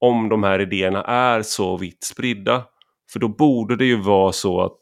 om 0.00 0.28
de 0.28 0.42
här 0.42 0.58
idéerna 0.58 1.02
är 1.02 1.42
så 1.42 1.76
vitt 1.76 2.04
spridda? 2.04 2.64
För 3.12 3.20
då 3.20 3.28
borde 3.28 3.76
det 3.76 3.84
ju 3.84 3.96
vara 3.96 4.32
så 4.32 4.60
att 4.60 4.80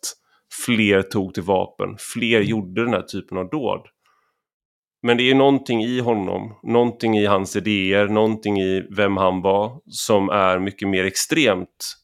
fler 0.67 1.03
tog 1.03 1.35
till 1.35 1.43
vapen, 1.43 1.97
fler 1.99 2.37
mm. 2.37 2.49
gjorde 2.49 2.85
den 2.85 2.95
här 2.95 3.03
typen 3.03 3.39
av 3.39 3.51
dåd. 3.51 3.87
Men 5.03 5.17
det 5.17 5.31
är 5.31 5.35
någonting 5.35 5.85
i 5.85 6.01
honom, 6.01 6.59
någonting 6.63 7.19
i 7.19 7.27
hans 7.27 7.57
idéer, 7.57 8.09
någonting 8.09 8.61
i 8.61 8.87
vem 8.97 9.17
han 9.17 9.43
var 9.43 9.81
som 9.87 10.29
är 10.29 10.59
mycket 10.59 10.89
mer 10.89 11.05
extremt. 11.05 11.97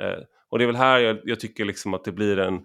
Eh, 0.00 0.24
och 0.50 0.58
det 0.58 0.64
är 0.64 0.66
väl 0.66 0.76
här 0.76 0.98
jag, 0.98 1.18
jag 1.24 1.40
tycker 1.40 1.64
liksom 1.64 1.94
att 1.94 2.04
det 2.04 2.12
blir 2.12 2.38
en 2.38 2.60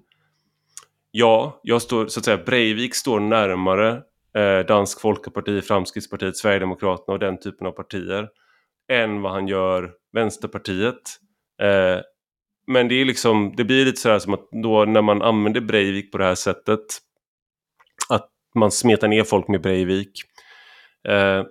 ja, 1.11 1.59
jag 1.63 1.81
står, 1.81 2.07
så 2.07 2.19
att 2.19 2.25
säga, 2.25 2.37
Breivik 2.37 2.95
står 2.95 3.19
närmare 3.19 4.01
eh, 4.35 4.65
Dansk 4.67 5.01
Folkeparti, 5.01 5.61
Framskrittspartiet, 5.61 6.37
Sverigedemokraterna 6.37 7.13
och 7.13 7.19
den 7.19 7.39
typen 7.39 7.67
av 7.67 7.71
partier 7.71 8.29
än 8.91 9.21
vad 9.21 9.31
han 9.31 9.47
gör 9.47 9.91
Vänsterpartiet. 10.13 11.01
Eh, 11.61 12.01
men 12.67 12.87
det 12.87 12.95
är 12.95 13.05
liksom, 13.05 13.53
det 13.57 13.63
blir 13.63 13.85
lite 13.85 14.01
sådär 14.01 14.19
som 14.19 14.33
att 14.33 14.47
då 14.63 14.85
när 14.85 15.01
man 15.01 15.21
använder 15.21 15.61
Breivik 15.61 16.11
på 16.11 16.17
det 16.17 16.23
här 16.23 16.35
sättet 16.35 16.81
att 18.09 18.29
man 18.55 18.71
smetar 18.71 19.07
ner 19.07 19.23
folk 19.23 19.47
med 19.47 19.61
Breivik. 19.61 20.11
Eh, 21.07 21.43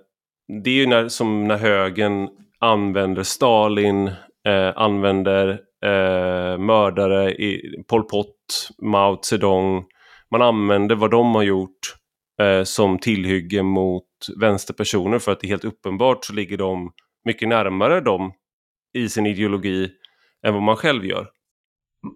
det 0.63 0.69
är 0.69 0.73
ju 0.73 0.85
när, 0.85 1.07
som 1.07 1.47
när 1.47 1.57
högen 1.57 2.29
använder 2.59 3.23
Stalin, 3.23 4.07
eh, 4.47 4.71
använder 4.75 5.49
eh, 5.83 6.57
mördare, 6.57 7.31
i 7.31 7.83
Pol 7.87 8.03
Pot, 8.03 8.69
Mao 8.81 9.19
Zedong. 9.21 9.85
Man 10.31 10.41
använder 10.41 10.95
vad 10.95 11.11
de 11.11 11.35
har 11.35 11.43
gjort 11.43 11.95
eh, 12.41 12.63
som 12.63 12.99
tillhygge 12.99 13.63
mot 13.63 14.03
vänsterpersoner 14.41 15.19
för 15.19 15.31
att 15.31 15.39
det 15.39 15.47
är 15.47 15.49
helt 15.49 15.65
uppenbart 15.65 16.25
så 16.25 16.33
ligger 16.33 16.57
de 16.57 16.91
mycket 17.25 17.47
närmare 17.47 18.01
dem 18.01 18.33
i 18.93 19.09
sin 19.09 19.25
ideologi 19.25 19.89
än 20.43 20.53
vad 20.53 20.63
man 20.63 20.75
själv 20.75 21.05
gör. 21.05 21.29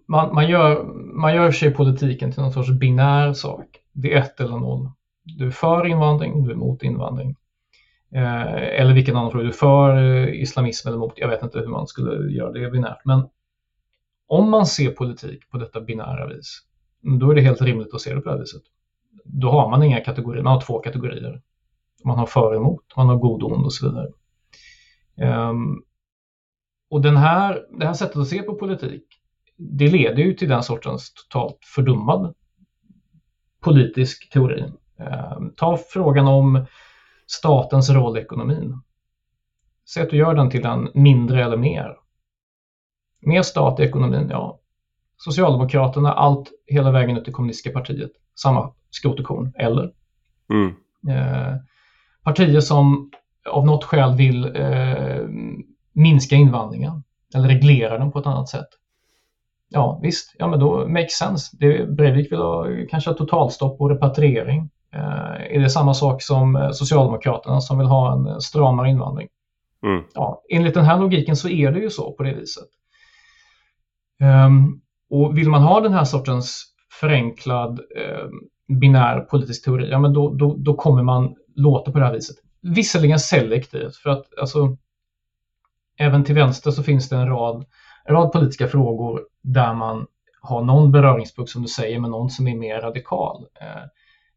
Man, 0.08 0.34
man, 0.34 0.48
gör, 0.48 0.84
man 1.14 1.34
gör 1.34 1.50
sig 1.50 1.74
politiken 1.74 2.32
till 2.32 2.42
någon 2.42 2.52
sorts 2.52 2.70
binär 2.70 3.32
sak. 3.32 3.66
Det 3.92 4.14
är 4.14 4.18
ett 4.18 4.40
eller 4.40 4.58
noll. 4.58 4.90
Du 5.24 5.46
är 5.46 5.50
för 5.50 5.86
invandring, 5.86 6.44
du 6.44 6.50
är 6.50 6.54
emot 6.54 6.82
invandring. 6.82 7.36
Eh, 8.14 8.80
eller 8.80 8.94
vilken 8.94 9.16
annan 9.16 9.30
fråga, 9.30 9.44
du 9.44 9.50
är 9.50 9.54
för 9.54 9.96
eh, 9.96 10.42
islamism 10.42 10.88
eller 10.88 10.96
emot, 10.96 11.12
jag 11.16 11.28
vet 11.28 11.42
inte 11.42 11.58
hur 11.58 11.66
man 11.66 11.86
skulle 11.86 12.32
göra 12.32 12.52
det 12.52 12.70
binärt. 12.70 13.04
Men 13.04 13.28
om 14.26 14.50
man 14.50 14.66
ser 14.66 14.90
politik 14.90 15.50
på 15.50 15.58
detta 15.58 15.80
binära 15.80 16.26
vis, 16.26 16.60
då 17.20 17.30
är 17.30 17.34
det 17.34 17.40
helt 17.40 17.62
rimligt 17.62 17.94
att 17.94 18.00
se 18.00 18.14
det 18.14 18.20
på 18.20 18.28
det 18.28 18.34
här 18.34 18.40
viset. 18.40 18.62
Då 19.24 19.50
har 19.50 19.70
man 19.70 19.82
inga 19.82 20.00
kategorier, 20.00 20.42
man 20.42 20.52
har 20.52 20.60
två 20.60 20.78
kategorier. 20.78 21.42
Man 22.04 22.18
har 22.18 22.26
för 22.26 22.50
och 22.50 22.56
emot, 22.56 22.96
man 22.96 23.08
har 23.08 23.16
god 23.16 23.42
och 23.42 23.52
ond 23.52 23.64
och 23.64 23.72
så 23.72 23.88
vidare. 23.88 24.08
Um, 25.48 25.84
och 26.92 27.00
den 27.00 27.16
här, 27.16 27.66
det 27.78 27.86
här 27.86 27.92
sättet 27.94 28.16
att 28.16 28.28
se 28.28 28.42
på 28.42 28.54
politik, 28.54 29.04
det 29.56 29.88
leder 29.88 30.22
ju 30.22 30.34
till 30.34 30.48
den 30.48 30.62
sortens 30.62 31.14
totalt 31.14 31.58
fördummad 31.74 32.34
politisk 33.60 34.30
teori. 34.32 34.64
Um, 35.38 35.54
ta 35.56 35.78
frågan 35.92 36.26
om 36.26 36.66
statens 37.26 37.90
roll 37.90 38.18
i 38.18 38.20
ekonomin. 38.20 38.82
Säg 39.94 40.02
att 40.02 40.10
du 40.10 40.16
gör 40.16 40.34
den 40.34 40.50
till 40.50 40.66
en 40.66 40.88
mindre 40.94 41.44
eller 41.44 41.56
mer. 41.56 41.96
Mer 43.20 43.42
stat 43.42 43.80
i 43.80 43.82
ekonomin, 43.82 44.28
ja. 44.30 44.60
Socialdemokraterna, 45.16 46.12
allt 46.12 46.50
hela 46.66 46.90
vägen 46.90 47.16
ut 47.16 47.24
till 47.24 47.32
kommunistiska 47.32 47.70
partiet, 47.70 48.12
samma 48.34 48.74
skrot 48.90 49.20
och 49.20 49.26
korn, 49.26 49.52
eller? 49.56 49.92
Mm. 50.50 50.74
Eh, 51.08 51.54
partier 52.24 52.60
som 52.60 53.10
av 53.50 53.66
något 53.66 53.84
skäl 53.84 54.16
vill 54.16 54.44
eh, 54.56 55.20
minska 55.92 56.36
invandringen 56.36 57.02
eller 57.34 57.48
reglera 57.48 57.98
den 57.98 58.12
på 58.12 58.18
ett 58.18 58.26
annat 58.26 58.48
sätt. 58.48 58.68
Ja 59.68 60.00
visst, 60.02 60.34
ja 60.38 60.46
men 60.46 60.60
då 60.60 60.88
makes 60.88 61.12
sense. 61.12 61.56
Det, 61.60 61.86
Breivik 61.96 62.32
vill 62.32 62.38
ha 62.38 62.66
kanske 62.90 63.14
totalstopp 63.14 63.80
och 63.80 63.90
repatriering. 63.90 64.70
Eh, 64.94 65.56
är 65.56 65.60
det 65.60 65.70
samma 65.70 65.94
sak 65.94 66.22
som 66.22 66.56
eh, 66.56 66.70
Socialdemokraterna 66.70 67.60
som 67.60 67.78
vill 67.78 67.86
ha 67.86 68.12
en 68.12 68.40
stramare 68.40 68.90
invandring? 68.90 69.28
Mm. 69.82 70.04
Ja, 70.14 70.42
enligt 70.50 70.74
den 70.74 70.84
här 70.84 70.98
logiken 70.98 71.36
så 71.36 71.48
är 71.48 71.72
det 71.72 71.80
ju 71.80 71.90
så 71.90 72.12
på 72.12 72.22
det 72.22 72.34
viset. 72.34 72.68
Um, 74.46 74.80
och 75.10 75.38
vill 75.38 75.48
man 75.48 75.62
ha 75.62 75.80
den 75.80 75.92
här 75.92 76.04
sortens 76.04 76.64
förenklad 77.00 77.80
eh, 77.96 78.28
binär 78.80 79.20
politisk 79.20 79.64
teori, 79.64 79.90
ja 79.90 79.98
men 79.98 80.12
då, 80.12 80.34
då, 80.34 80.56
då 80.58 80.74
kommer 80.74 81.02
man 81.02 81.34
låta 81.56 81.92
på 81.92 81.98
det 81.98 82.04
här 82.04 82.12
viset. 82.12 82.36
Visserligen 82.60 83.18
selektivt, 83.18 83.96
för 83.96 84.10
att 84.10 84.38
alltså, 84.40 84.76
även 85.98 86.24
till 86.24 86.34
vänster 86.34 86.70
så 86.70 86.82
finns 86.82 87.08
det 87.08 87.16
en 87.16 87.28
rad, 87.28 87.64
en 88.04 88.14
rad 88.14 88.32
politiska 88.32 88.68
frågor 88.68 89.20
där 89.42 89.74
man 89.74 90.06
har 90.40 90.62
någon 90.62 90.92
beröringspunkt 90.92 91.50
som 91.50 91.62
du 91.62 91.68
säger 91.68 92.00
med 92.00 92.10
någon 92.10 92.30
som 92.30 92.48
är 92.48 92.56
mer 92.56 92.80
radikal. 92.80 93.46
Eh, 93.60 93.82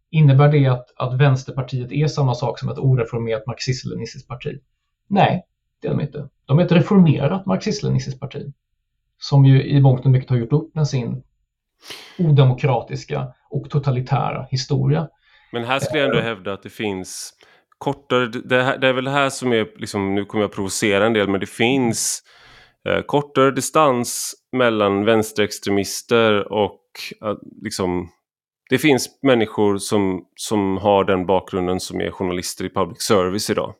innebär 0.10 0.52
det 0.52 0.68
att, 0.68 0.86
att 0.98 1.20
Vänsterpartiet 1.20 1.92
är 1.92 2.08
samma 2.08 2.34
sak 2.34 2.60
som 2.60 2.70
ett 2.70 2.78
oreformerat 2.78 3.48
marxist-leninistiskt 3.48 4.28
parti? 4.28 4.60
Nej, 5.08 5.46
det 5.82 5.88
är 5.88 5.92
de 5.92 6.02
inte. 6.02 6.30
De 6.46 6.60
är 6.60 6.66
ett 6.66 6.72
reformerat 6.72 7.46
marxist-leninistiskt 7.46 8.20
parti 8.20 8.54
som 9.18 9.46
ju 9.46 9.64
i 9.64 9.82
mångt 9.82 10.06
och 10.06 10.12
mycket 10.12 10.30
har 10.30 10.38
gjort 10.38 10.54
upp 10.54 10.76
med 10.76 10.88
sin 10.88 11.24
odemokratiska 12.20 13.34
och 13.50 13.70
totalitära 13.70 14.48
historia. 14.52 15.08
Men 15.52 15.64
här 15.64 15.80
skulle 15.80 16.00
jag 16.00 16.10
ändå 16.10 16.22
hävda 16.22 16.54
att 16.54 16.64
det 16.64 16.70
finns 16.70 17.34
kortare, 17.86 18.28
det, 18.28 18.64
här, 18.64 18.78
det 18.78 18.88
är 18.88 18.94
väl 18.94 19.04
det 19.04 19.12
här 19.12 19.30
som 19.30 19.54
är, 19.54 19.68
liksom, 19.80 20.16
nu 20.16 20.26
kommer 20.26 20.44
jag 20.44 20.52
provocera 20.52 21.06
en 21.06 21.14
del, 21.14 21.28
men 21.30 21.40
det 21.40 21.50
finns 21.50 22.24
eh, 22.88 23.02
kortare 23.02 23.52
distans 23.52 24.36
mellan 24.58 25.06
vänsterextremister 25.06 26.52
och 26.54 26.82
eh, 27.24 27.36
liksom 27.62 28.10
det 28.70 28.78
finns 28.78 29.10
människor 29.24 29.78
som, 29.78 30.26
som 30.36 30.78
har 30.78 31.04
den 31.04 31.26
bakgrunden 31.26 31.80
som 31.80 32.02
är 32.02 32.12
journalister 32.12 32.66
i 32.66 32.70
public 32.70 33.02
service 33.02 33.50
idag. 33.50 33.74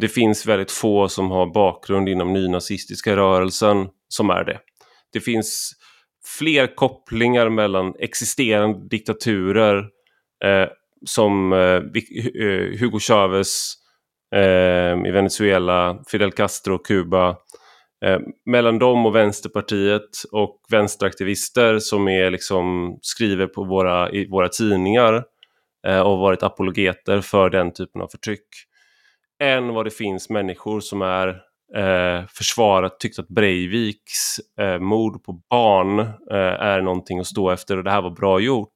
Det 0.00 0.08
finns 0.08 0.46
väldigt 0.46 0.70
få 0.70 1.08
som 1.08 1.30
har 1.30 1.54
bakgrund 1.54 2.08
inom 2.08 2.32
nynazistiska 2.32 3.16
rörelsen 3.16 3.88
som 4.08 4.30
är 4.30 4.44
det. 4.44 4.58
Det 5.12 5.20
finns 5.20 5.72
fler 6.38 6.74
kopplingar 6.74 7.48
mellan 7.48 7.94
existerande 7.98 8.88
diktaturer 8.88 9.78
eh, 10.44 10.68
som 11.06 11.52
eh, 11.52 11.58
eh, 11.58 12.78
Hugo 12.80 12.98
Chavez 12.98 13.74
eh, 14.34 15.06
i 15.06 15.10
Venezuela, 15.12 16.02
Fidel 16.08 16.32
Castro, 16.32 16.78
Kuba. 16.78 17.36
Mellan 18.46 18.78
dem 18.78 19.06
och 19.06 19.14
Vänsterpartiet 19.14 20.08
och 20.32 20.60
vänsteraktivister 20.70 21.78
som 21.78 22.08
är 22.08 22.30
liksom 22.30 22.98
skriver 23.02 23.46
på 23.46 23.64
våra, 23.64 24.10
i 24.10 24.28
våra 24.28 24.48
tidningar 24.48 25.24
och 26.04 26.18
varit 26.18 26.42
apologeter 26.42 27.20
för 27.20 27.50
den 27.50 27.72
typen 27.72 28.02
av 28.02 28.08
förtryck. 28.08 28.46
Än 29.42 29.74
vad 29.74 29.86
det 29.86 29.90
finns 29.90 30.30
människor 30.30 30.80
som 30.80 31.02
är 31.02 31.28
eh, 31.76 32.26
försvarat 32.28 33.00
tyckt 33.00 33.18
att 33.18 33.28
Breiviks 33.28 34.38
eh, 34.60 34.78
mord 34.78 35.24
på 35.24 35.42
barn 35.50 35.98
eh, 35.98 36.60
är 36.60 36.80
någonting 36.80 37.18
att 37.18 37.26
stå 37.26 37.50
efter 37.50 37.76
och 37.76 37.84
det 37.84 37.90
här 37.90 38.02
var 38.02 38.10
bra 38.10 38.40
gjort. 38.40 38.74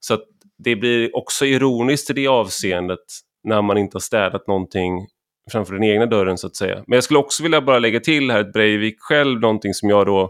Så 0.00 0.14
att 0.14 0.24
det 0.58 0.76
blir 0.76 1.16
också 1.16 1.46
ironiskt 1.46 2.10
i 2.10 2.12
det 2.12 2.28
avseendet 2.28 3.04
när 3.44 3.62
man 3.62 3.78
inte 3.78 3.94
har 3.94 4.00
städat 4.00 4.46
någonting 4.46 5.06
framför 5.52 5.74
den 5.74 5.84
egna 5.84 6.06
dörren 6.06 6.38
så 6.38 6.46
att 6.46 6.56
säga. 6.56 6.84
Men 6.86 6.96
jag 6.96 7.04
skulle 7.04 7.18
också 7.18 7.42
vilja 7.42 7.60
bara 7.60 7.78
lägga 7.78 8.00
till 8.00 8.30
här 8.30 8.40
att 8.40 8.52
Breivik 8.52 8.96
själv, 8.98 9.40
någonting 9.40 9.74
som 9.74 9.90
jag 9.90 10.06
då 10.06 10.22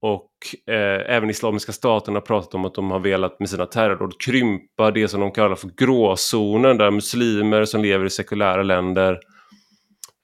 och 0.05 0.31
eh, 0.73 1.15
även 1.15 1.29
Islamiska 1.29 1.71
staten 1.71 2.13
har 2.13 2.21
pratat 2.21 2.55
om 2.55 2.65
att 2.65 2.73
de 2.73 2.91
har 2.91 2.99
velat 2.99 3.39
med 3.39 3.49
sina 3.49 3.65
terrordåd 3.65 4.21
krympa 4.21 4.91
det 4.91 5.07
som 5.07 5.19
de 5.19 5.31
kallar 5.31 5.55
för 5.55 5.69
gråzonen 5.77 6.77
där 6.77 6.91
muslimer 6.91 7.65
som 7.65 7.81
lever 7.81 8.05
i 8.05 8.09
sekulära 8.09 8.63
länder 8.63 9.19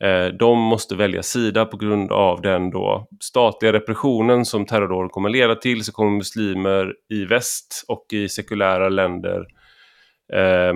eh, 0.04 0.26
de 0.26 0.60
måste 0.60 0.96
välja 0.96 1.24
sida 1.24 1.66
på 1.66 1.78
grund 1.78 2.12
av 2.12 2.42
den 2.42 2.70
då 2.70 3.08
statliga 3.20 3.74
repressionen 3.74 4.46
som 4.46 4.66
terrordåden 4.66 5.10
kommer 5.10 5.30
leda 5.30 5.56
till. 5.56 5.84
Så 5.84 5.92
kommer 5.92 6.12
muslimer 6.12 6.94
i 7.10 7.26
väst 7.26 7.86
och 7.88 8.06
i 8.14 8.30
sekulära 8.30 8.90
länder 8.90 9.46
Eh, 10.34 10.74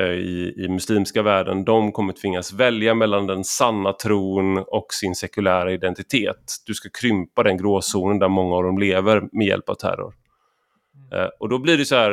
i, 0.00 0.54
i 0.64 0.68
muslimska 0.68 1.22
världen, 1.22 1.64
de 1.64 1.92
kommer 1.92 2.12
tvingas 2.12 2.52
välja 2.52 2.94
mellan 2.94 3.26
den 3.26 3.44
sanna 3.44 3.92
tron 3.92 4.58
och 4.58 4.86
sin 4.90 5.14
sekulära 5.14 5.72
identitet. 5.72 6.56
Du 6.66 6.74
ska 6.74 6.88
krympa 7.00 7.42
den 7.42 7.56
gråzonen 7.56 8.18
där 8.18 8.28
många 8.28 8.56
av 8.56 8.62
dem 8.62 8.78
lever 8.78 9.22
med 9.32 9.46
hjälp 9.46 9.68
av 9.68 9.74
terror. 9.74 10.14
Mm. 10.94 11.24
Eh, 11.24 11.30
och 11.40 11.48
då 11.48 11.58
blir 11.58 11.78
det 11.78 11.84
så 11.84 11.96
här, 11.96 12.12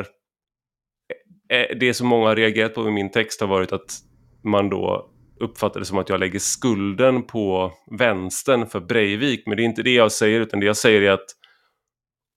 eh, 1.49 1.77
det 1.79 1.93
som 1.93 2.07
många 2.07 2.27
har 2.27 2.35
reagerat 2.35 2.73
på 2.73 2.87
i 2.87 2.91
min 2.91 3.11
text 3.11 3.41
har 3.41 3.47
varit 3.47 3.71
att 3.71 3.99
man 4.43 4.69
då 4.69 5.09
uppfattar 5.39 5.79
det 5.79 5.85
som 5.85 5.97
att 5.97 6.09
jag 6.09 6.19
lägger 6.19 6.39
skulden 6.39 7.23
på 7.23 7.71
vänstern 7.99 8.67
för 8.67 8.79
Breivik, 8.79 9.43
men 9.45 9.57
det 9.57 9.63
är 9.63 9.65
inte 9.65 9.83
det 9.83 9.93
jag 9.93 10.11
säger, 10.11 10.39
utan 10.41 10.59
det 10.59 10.65
jag 10.65 10.77
säger 10.77 11.01
är 11.01 11.11
att 11.11 11.35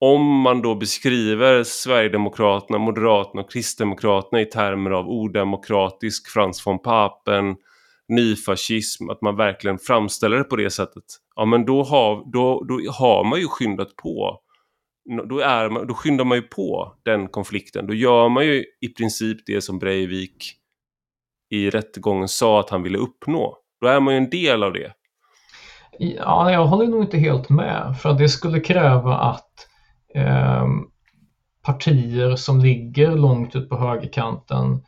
om 0.04 0.40
man 0.40 0.62
då 0.62 0.74
beskriver 0.74 1.62
Sverigedemokraterna, 1.64 2.78
Moderaterna 2.78 3.42
och 3.42 3.50
Kristdemokraterna 3.50 4.40
i 4.40 4.46
termer 4.46 4.90
av 4.90 5.08
odemokratisk 5.08 6.28
Frans 6.28 6.66
von 6.66 6.78
Papen, 6.78 7.56
nyfascism, 8.08 9.10
att 9.10 9.22
man 9.22 9.36
verkligen 9.36 9.78
framställer 9.78 10.36
det 10.36 10.44
på 10.44 10.56
det 10.56 10.70
sättet, 10.70 11.04
ja 11.36 11.44
men 11.44 11.64
då 11.64 11.82
har, 11.82 12.32
då, 12.32 12.64
då 12.64 12.92
har 12.92 13.24
man 13.24 13.40
ju 13.40 13.46
skyndat 13.46 13.96
på. 13.96 14.38
Då, 15.28 15.38
är 15.38 15.68
man, 15.68 15.86
då 15.86 15.94
skyndar 15.94 16.24
man 16.24 16.38
ju 16.38 16.42
på 16.42 16.94
den 17.04 17.28
konflikten. 17.28 17.86
Då 17.86 17.94
gör 17.94 18.28
man 18.28 18.46
ju 18.46 18.64
i 18.80 18.88
princip 18.88 19.38
det 19.46 19.60
som 19.60 19.78
Breivik 19.78 20.54
i 21.50 21.70
rättegången 21.70 22.28
sa 22.28 22.60
att 22.60 22.70
han 22.70 22.82
ville 22.82 22.98
uppnå. 22.98 23.56
Då 23.80 23.86
är 23.86 24.00
man 24.00 24.14
ju 24.14 24.18
en 24.18 24.30
del 24.30 24.62
av 24.62 24.72
det. 24.72 24.92
Ja, 25.98 26.52
jag 26.52 26.66
håller 26.66 26.86
nog 26.86 27.02
inte 27.02 27.18
helt 27.18 27.48
med. 27.48 27.96
För 28.02 28.10
att 28.10 28.18
det 28.18 28.28
skulle 28.28 28.60
kräva 28.60 29.16
att 29.16 29.68
eh, 30.14 30.66
partier 31.62 32.36
som 32.36 32.60
ligger 32.60 33.16
långt 33.16 33.56
ut 33.56 33.68
på 33.68 33.76
högerkanten 33.76 34.84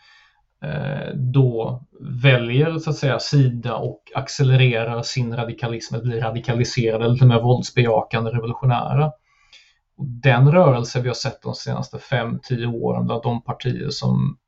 eh, 0.63 1.15
då 1.15 1.83
väljer 2.23 2.79
så 2.79 2.91
att 2.91 2.97
säga 2.97 3.19
sida 3.19 3.77
och 3.77 4.03
accelererar 4.15 5.03
sin 5.03 5.37
radikalism, 5.37 5.95
eller 5.95 6.05
blir 6.05 6.21
radikaliserade 6.21 7.05
eller 7.05 7.15
till 7.15 7.23
och 7.23 7.29
med 7.29 7.43
våldsbejakande 7.43 8.31
revolutionära. 8.31 9.13
Den 9.97 10.53
rörelse 10.53 11.01
vi 11.01 11.09
har 11.09 11.15
sett 11.15 11.43
de 11.43 11.55
senaste 11.55 11.97
5-10 11.97 12.75
åren 12.75 13.07
bland 13.07 13.23
de 13.23 13.43
partier 13.43 13.91
som 13.91 14.39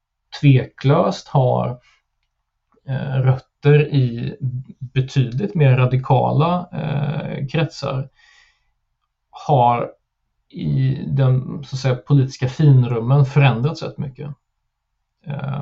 tveklöst 0.40 1.28
har 1.28 1.78
eh, 2.88 3.20
rötter 3.22 3.94
i 3.94 4.36
betydligt 4.94 5.54
mer 5.54 5.76
radikala 5.76 6.68
eh, 6.72 7.46
kretsar 7.46 8.08
har 9.30 9.90
i 10.48 11.04
den 11.06 11.64
så 11.64 11.76
att 11.76 11.80
säga, 11.80 11.94
politiska 11.96 12.48
finrummen 12.48 13.24
förändrats 13.24 13.82
rätt 13.82 13.98
mycket. 13.98 14.30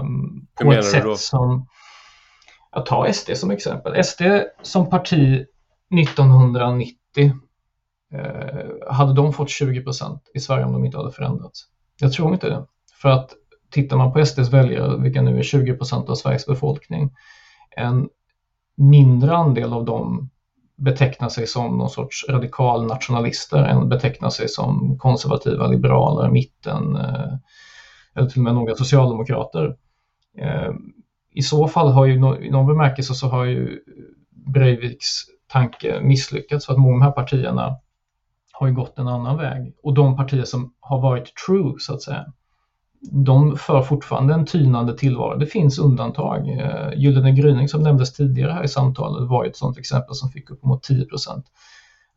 Um, 0.00 0.46
på 0.62 0.72
ett 0.72 0.84
sätt 0.84 1.18
som, 1.18 1.68
jag 2.72 2.86
tar 2.86 3.12
SD 3.12 3.30
som 3.34 3.50
exempel. 3.50 4.04
SD 4.04 4.22
som 4.62 4.90
parti 4.90 5.46
1990 6.00 6.96
eh, 8.12 8.94
hade 8.94 9.14
de 9.14 9.32
fått 9.32 9.50
20 9.50 9.82
procent 9.82 10.22
i 10.34 10.40
Sverige 10.40 10.64
om 10.64 10.72
de 10.72 10.84
inte 10.84 10.96
hade 10.96 11.12
förändrats? 11.12 11.68
Jag 11.96 12.12
tror 12.12 12.32
inte 12.32 12.48
det. 12.48 12.66
För 13.02 13.08
att 13.08 13.30
tittar 13.70 13.96
man 13.96 14.12
på 14.12 14.26
SDs 14.26 14.52
väljare, 14.52 15.02
vilka 15.02 15.22
nu 15.22 15.38
är 15.38 15.42
20 15.42 15.76
procent 15.76 16.08
av 16.08 16.14
Sveriges 16.14 16.46
befolkning, 16.46 17.10
en 17.76 18.08
mindre 18.76 19.36
andel 19.36 19.72
av 19.72 19.84
dem 19.84 20.30
betecknar 20.76 21.28
sig 21.28 21.46
som 21.46 21.78
någon 21.78 21.90
sorts 21.90 22.28
radikal 22.28 22.86
nationalister 22.86 23.64
än 23.64 23.88
betecknar 23.88 24.30
sig 24.30 24.48
som 24.48 24.98
konservativa 24.98 25.66
liberaler, 25.66 26.30
mitten 26.30 26.96
eh, 26.96 27.32
eller 28.14 28.28
till 28.28 28.40
och 28.40 28.44
med 28.44 28.54
några 28.54 28.74
socialdemokrater. 28.74 29.76
Eh, 30.38 30.72
I 31.30 31.42
så 31.42 31.68
fall 31.68 31.92
har 31.92 32.06
ju 32.06 32.14
i 32.14 32.50
någon 32.50 32.66
bemärkelse 32.66 33.14
så 33.14 33.28
har 33.28 33.44
ju 33.44 33.80
Breiviks 34.30 35.06
tanke 35.46 36.00
misslyckats 36.00 36.66
för 36.66 36.72
att 36.72 36.78
många 36.78 36.94
av 36.94 37.00
de 37.00 37.04
här 37.04 37.12
partierna 37.12 37.76
har 38.52 38.66
ju 38.66 38.74
gått 38.74 38.98
en 38.98 39.08
annan 39.08 39.36
väg 39.36 39.74
och 39.82 39.94
de 39.94 40.16
partier 40.16 40.44
som 40.44 40.74
har 40.80 41.00
varit 41.00 41.32
true 41.46 41.74
så 41.78 41.94
att 41.94 42.02
säga 42.02 42.26
de 43.10 43.56
för 43.56 43.82
fortfarande 43.82 44.34
en 44.34 44.46
tynande 44.46 44.98
tillvaro. 44.98 45.38
Det 45.38 45.46
finns 45.46 45.78
undantag. 45.78 46.48
Eh, 46.48 46.92
Gyllene 46.96 47.32
gryning 47.32 47.68
som 47.68 47.82
nämndes 47.82 48.12
tidigare 48.12 48.52
här 48.52 48.64
i 48.64 48.68
samtalet 48.68 49.28
var 49.28 49.44
ett 49.44 49.56
sådant 49.56 49.78
exempel 49.78 50.14
som 50.14 50.30
fick 50.30 50.50
upp 50.50 50.64
mot 50.64 50.82
10 50.82 51.04
procent. 51.04 51.46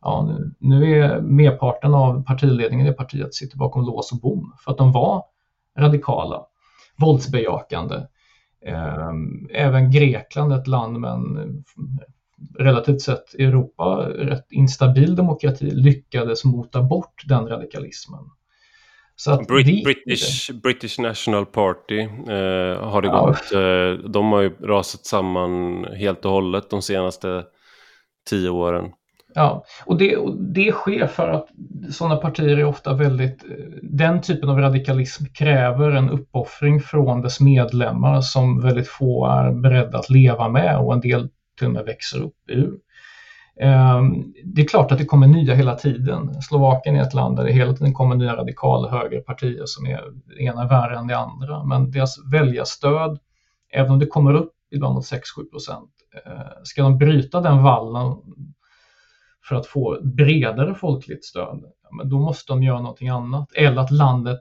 Ja, 0.00 0.22
nu, 0.28 0.54
nu 0.58 0.98
är 0.98 1.20
merparten 1.20 1.94
av 1.94 2.24
partiledningen 2.24 2.86
i 2.86 2.92
partiet 2.92 3.34
sitter 3.34 3.56
bakom 3.58 3.84
lås 3.84 4.12
och 4.12 4.20
bom 4.20 4.52
för 4.64 4.70
att 4.70 4.78
de 4.78 4.92
var 4.92 5.22
radikala, 5.78 6.42
våldsbejakande. 6.96 7.96
Eh, 8.66 9.12
även 9.50 9.90
Grekland, 9.90 10.52
ett 10.52 10.66
land 10.66 11.00
med 11.00 11.10
en 11.10 11.64
relativt 12.58 13.00
sett 13.00 13.34
Europa 13.34 13.84
rätt 14.08 14.46
instabil 14.52 15.16
demokrati, 15.16 15.70
lyckades 15.70 16.44
mota 16.44 16.82
bort 16.82 17.22
den 17.26 17.48
radikalismen. 17.48 18.30
Brit 19.48 19.66
det, 19.66 19.84
British, 19.84 20.50
British 20.62 20.98
National 20.98 21.46
Party 21.46 22.00
eh, 22.00 22.88
har 22.88 23.02
det 23.02 23.08
ja. 23.08 23.26
gått. 23.26 23.52
Eh, 23.52 24.10
de 24.10 24.32
har 24.32 24.40
ju 24.40 24.50
rasat 24.50 25.06
samman 25.06 25.84
helt 25.84 26.24
och 26.24 26.30
hållet 26.30 26.70
de 26.70 26.82
senaste 26.82 27.44
tio 28.30 28.50
åren. 28.50 28.84
Ja, 29.34 29.64
och 29.86 29.98
det, 29.98 30.16
och 30.16 30.42
det 30.42 30.72
sker 30.72 31.06
för 31.06 31.28
att 31.28 31.48
sådana 31.92 32.16
partier 32.16 32.58
är 32.58 32.64
ofta 32.64 32.94
väldigt... 32.94 33.44
Den 33.82 34.22
typen 34.22 34.48
av 34.48 34.58
radikalism 34.58 35.24
kräver 35.24 35.90
en 35.90 36.10
uppoffring 36.10 36.80
från 36.80 37.22
dess 37.22 37.40
medlemmar 37.40 38.20
som 38.20 38.60
väldigt 38.60 38.88
få 38.88 39.26
är 39.26 39.52
beredda 39.52 39.98
att 39.98 40.10
leva 40.10 40.48
med 40.48 40.78
och 40.78 40.92
en 40.92 41.00
del 41.00 41.28
till 41.58 41.66
och 41.66 41.72
med 41.72 41.84
växer 41.84 42.22
upp 42.22 42.34
ur. 42.48 42.74
Ehm, 43.60 44.32
det 44.44 44.62
är 44.62 44.68
klart 44.68 44.92
att 44.92 44.98
det 44.98 45.04
kommer 45.04 45.26
nya 45.26 45.54
hela 45.54 45.74
tiden. 45.74 46.42
Slovakien 46.42 46.96
är 46.96 47.02
ett 47.02 47.14
land 47.14 47.36
där 47.36 47.44
det 47.44 47.52
hela 47.52 47.72
tiden 47.72 47.94
kommer 47.94 48.16
nya 48.16 48.36
radikala 48.36 48.90
högerpartier 48.90 49.62
som 49.66 49.86
är 49.86 50.04
det 50.26 50.42
ena 50.42 50.66
värre 50.66 50.98
än 50.98 51.06
det 51.06 51.18
andra. 51.18 51.64
Men 51.64 51.90
deras 51.90 52.16
väljarstöd, 52.32 53.18
även 53.72 53.92
om 53.92 53.98
det 53.98 54.06
kommer 54.06 54.34
upp 54.34 54.52
ibland 54.70 54.94
mot 54.94 55.04
6-7 55.04 55.50
procent, 55.50 55.90
eh, 56.26 56.32
ska 56.62 56.82
de 56.82 56.98
bryta 56.98 57.40
den 57.40 57.62
vallen 57.62 58.16
för 59.48 59.56
att 59.56 59.66
få 59.66 59.98
bredare 60.02 60.74
folkligt 60.74 61.24
stöd, 61.24 61.64
då 62.04 62.18
måste 62.18 62.52
de 62.52 62.62
göra 62.62 62.80
någonting 62.80 63.08
annat. 63.08 63.52
Eller 63.54 63.82
att 63.82 63.90
landet, 63.90 64.38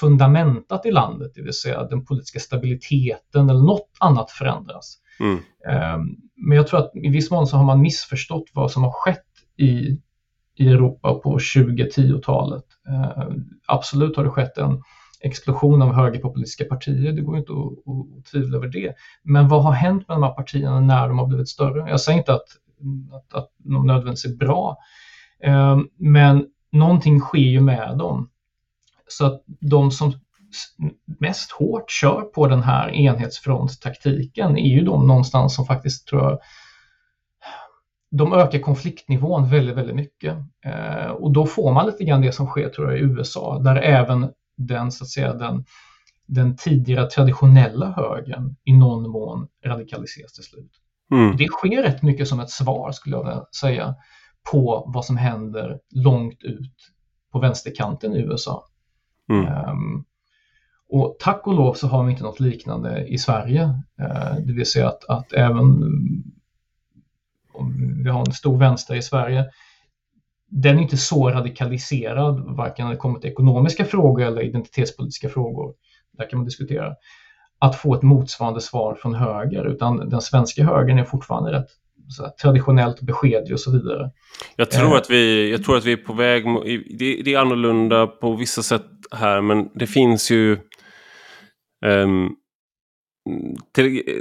fundamentat 0.00 0.86
i 0.86 0.90
landet, 0.90 1.32
det 1.34 1.42
vill 1.42 1.52
säga 1.52 1.84
den 1.84 2.04
politiska 2.04 2.40
stabiliteten 2.40 3.50
eller 3.50 3.62
något 3.62 3.90
annat 4.00 4.30
förändras. 4.30 4.99
Mm. 5.20 5.38
Ehm, 5.68 6.16
men 6.36 6.56
jag 6.56 6.66
tror 6.66 6.80
att 6.80 6.90
i 6.94 7.08
viss 7.08 7.30
mån 7.30 7.46
så 7.46 7.56
har 7.56 7.64
man 7.64 7.80
missförstått 7.80 8.44
vad 8.52 8.70
som 8.70 8.82
har 8.82 8.90
skett 8.90 9.26
i, 9.56 9.98
i 10.56 10.68
Europa 10.68 11.14
på 11.14 11.38
2010-talet. 11.38 12.64
Ehm, 12.88 13.44
absolut 13.66 14.16
har 14.16 14.24
det 14.24 14.30
skett 14.30 14.58
en 14.58 14.82
explosion 15.20 15.82
av 15.82 15.94
högerpopulistiska 15.94 16.64
partier, 16.64 17.12
det 17.12 17.22
går 17.22 17.38
inte 17.38 17.52
att, 17.52 17.58
att, 17.58 18.24
tvivla 18.24 18.56
över 18.56 18.68
det. 18.68 18.94
Men 19.22 19.48
vad 19.48 19.62
har 19.62 19.72
hänt 19.72 20.08
med 20.08 20.16
de 20.16 20.22
här 20.22 20.30
partierna 20.30 20.80
när 20.80 21.08
de 21.08 21.18
har 21.18 21.26
blivit 21.26 21.48
större? 21.48 21.90
Jag 21.90 22.00
säger 22.00 22.18
inte 22.18 22.34
att, 22.34 22.48
att, 23.12 23.34
att 23.34 23.50
de 23.58 23.86
nödvändigtvis 23.86 24.32
är 24.32 24.36
bra, 24.36 24.76
ehm, 25.42 25.88
men 25.96 26.46
någonting 26.72 27.20
sker 27.20 27.38
ju 27.38 27.60
med 27.60 27.98
dem. 27.98 28.28
Så 29.08 29.26
att 29.26 29.42
de 29.46 29.90
som 29.90 30.12
mest 31.20 31.52
hårt 31.52 31.90
kör 31.90 32.22
på 32.22 32.46
den 32.46 32.62
här 32.62 32.90
enhetsfrontstaktiken 32.90 34.58
är 34.58 34.70
ju 34.70 34.80
de 34.80 35.06
någonstans 35.06 35.54
som 35.54 35.66
faktiskt 35.66 36.08
tror 36.08 36.22
jag 36.22 36.38
de 38.10 38.32
ökar 38.32 38.58
konfliktnivån 38.58 39.50
väldigt, 39.50 39.76
väldigt 39.76 39.96
mycket. 39.96 40.36
Eh, 40.64 41.10
och 41.10 41.32
då 41.32 41.46
får 41.46 41.72
man 41.72 41.86
lite 41.86 42.04
grann 42.04 42.20
det 42.20 42.32
som 42.32 42.46
sker 42.46 42.68
tror 42.68 42.90
jag 42.90 43.00
i 43.00 43.02
USA, 43.02 43.58
där 43.58 43.76
även 43.76 44.30
den, 44.56 44.92
så 44.92 45.04
att 45.04 45.10
säga, 45.10 45.34
den, 45.34 45.64
den 46.26 46.56
tidigare 46.56 47.10
traditionella 47.10 47.90
högern 47.90 48.56
i 48.64 48.72
någon 48.72 49.10
mån 49.10 49.48
radikaliseras 49.64 50.32
till 50.32 50.44
slut. 50.44 50.70
Mm. 51.12 51.36
Det 51.36 51.46
sker 51.46 51.82
rätt 51.82 52.02
mycket 52.02 52.28
som 52.28 52.40
ett 52.40 52.50
svar, 52.50 52.92
skulle 52.92 53.16
jag 53.16 53.24
vilja 53.24 53.44
säga, 53.60 53.94
på 54.52 54.90
vad 54.94 55.04
som 55.04 55.16
händer 55.16 55.78
långt 55.90 56.42
ut 56.42 56.74
på 57.32 57.38
vänsterkanten 57.38 58.16
i 58.16 58.18
USA. 58.18 58.64
Mm. 59.28 59.46
Um, 59.46 60.04
och 60.90 61.16
tack 61.20 61.46
och 61.46 61.54
lov 61.54 61.74
så 61.74 61.86
har 61.86 62.04
vi 62.04 62.10
inte 62.10 62.22
något 62.22 62.40
liknande 62.40 63.06
i 63.06 63.18
Sverige. 63.18 63.62
Uh, 64.00 64.34
det 64.46 64.52
vill 64.52 64.66
säga 64.66 64.88
att, 64.88 65.04
att 65.08 65.32
även 65.32 65.58
om 67.52 68.02
vi 68.04 68.10
har 68.10 68.20
en 68.20 68.32
stor 68.32 68.58
vänster 68.58 68.94
i 68.94 69.02
Sverige, 69.02 69.44
den 70.50 70.78
är 70.78 70.82
inte 70.82 70.96
så 70.96 71.30
radikaliserad, 71.30 72.56
varken 72.56 72.84
när 72.86 72.92
det 72.92 72.98
kommer 72.98 73.18
till 73.18 73.30
ekonomiska 73.30 73.84
frågor 73.84 74.24
eller 74.24 74.42
identitetspolitiska 74.42 75.28
frågor. 75.28 75.74
Där 76.18 76.30
kan 76.30 76.38
man 76.38 76.46
diskutera. 76.46 76.94
Att 77.58 77.76
få 77.76 77.94
ett 77.94 78.02
motsvarande 78.02 78.60
svar 78.60 78.94
från 78.94 79.14
höger, 79.14 79.64
utan 79.64 80.08
den 80.08 80.20
svenska 80.20 80.64
högern 80.64 80.98
är 80.98 81.04
fortfarande 81.04 81.52
rätt 81.52 81.68
här, 82.18 82.28
traditionellt 82.28 83.00
beskedlig 83.00 83.52
och 83.52 83.60
så 83.60 83.72
vidare. 83.72 84.10
Jag 84.56 84.70
tror, 84.70 84.92
eh. 84.92 84.96
att 84.96 85.10
vi, 85.10 85.50
jag 85.50 85.64
tror 85.64 85.76
att 85.76 85.84
vi 85.84 85.92
är 85.92 85.96
på 85.96 86.12
väg, 86.12 86.44
det, 86.98 87.22
det 87.24 87.34
är 87.34 87.38
annorlunda 87.38 88.06
på 88.06 88.36
vissa 88.36 88.62
sätt 88.62 88.86
här, 89.10 89.40
men 89.40 89.68
det 89.74 89.86
finns 89.86 90.30
ju 90.30 90.58
um, 91.86 92.36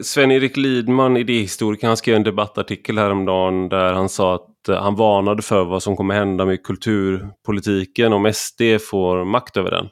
Sven-Erik 0.02 0.58
Lidman, 0.58 1.18
idéhistoriker, 1.18 1.88
han 1.88 1.98
skrev 1.98 2.16
en 2.16 2.24
debattartikel 2.24 2.98
häromdagen 2.98 3.70
där 3.70 3.94
han 3.94 4.10
sa 4.10 4.36
att 4.36 4.70
eh, 4.70 4.82
han 4.82 4.96
varnade 4.96 5.42
för 5.42 5.66
vad 5.66 5.84
som 5.84 5.96
kommer 5.96 6.16
hända 6.16 6.46
med 6.46 6.64
kulturpolitiken 6.64 8.14
om 8.14 8.34
SD 8.34 8.62
får 8.90 9.26
makt 9.26 9.58
över 9.58 9.72
den. 9.72 9.88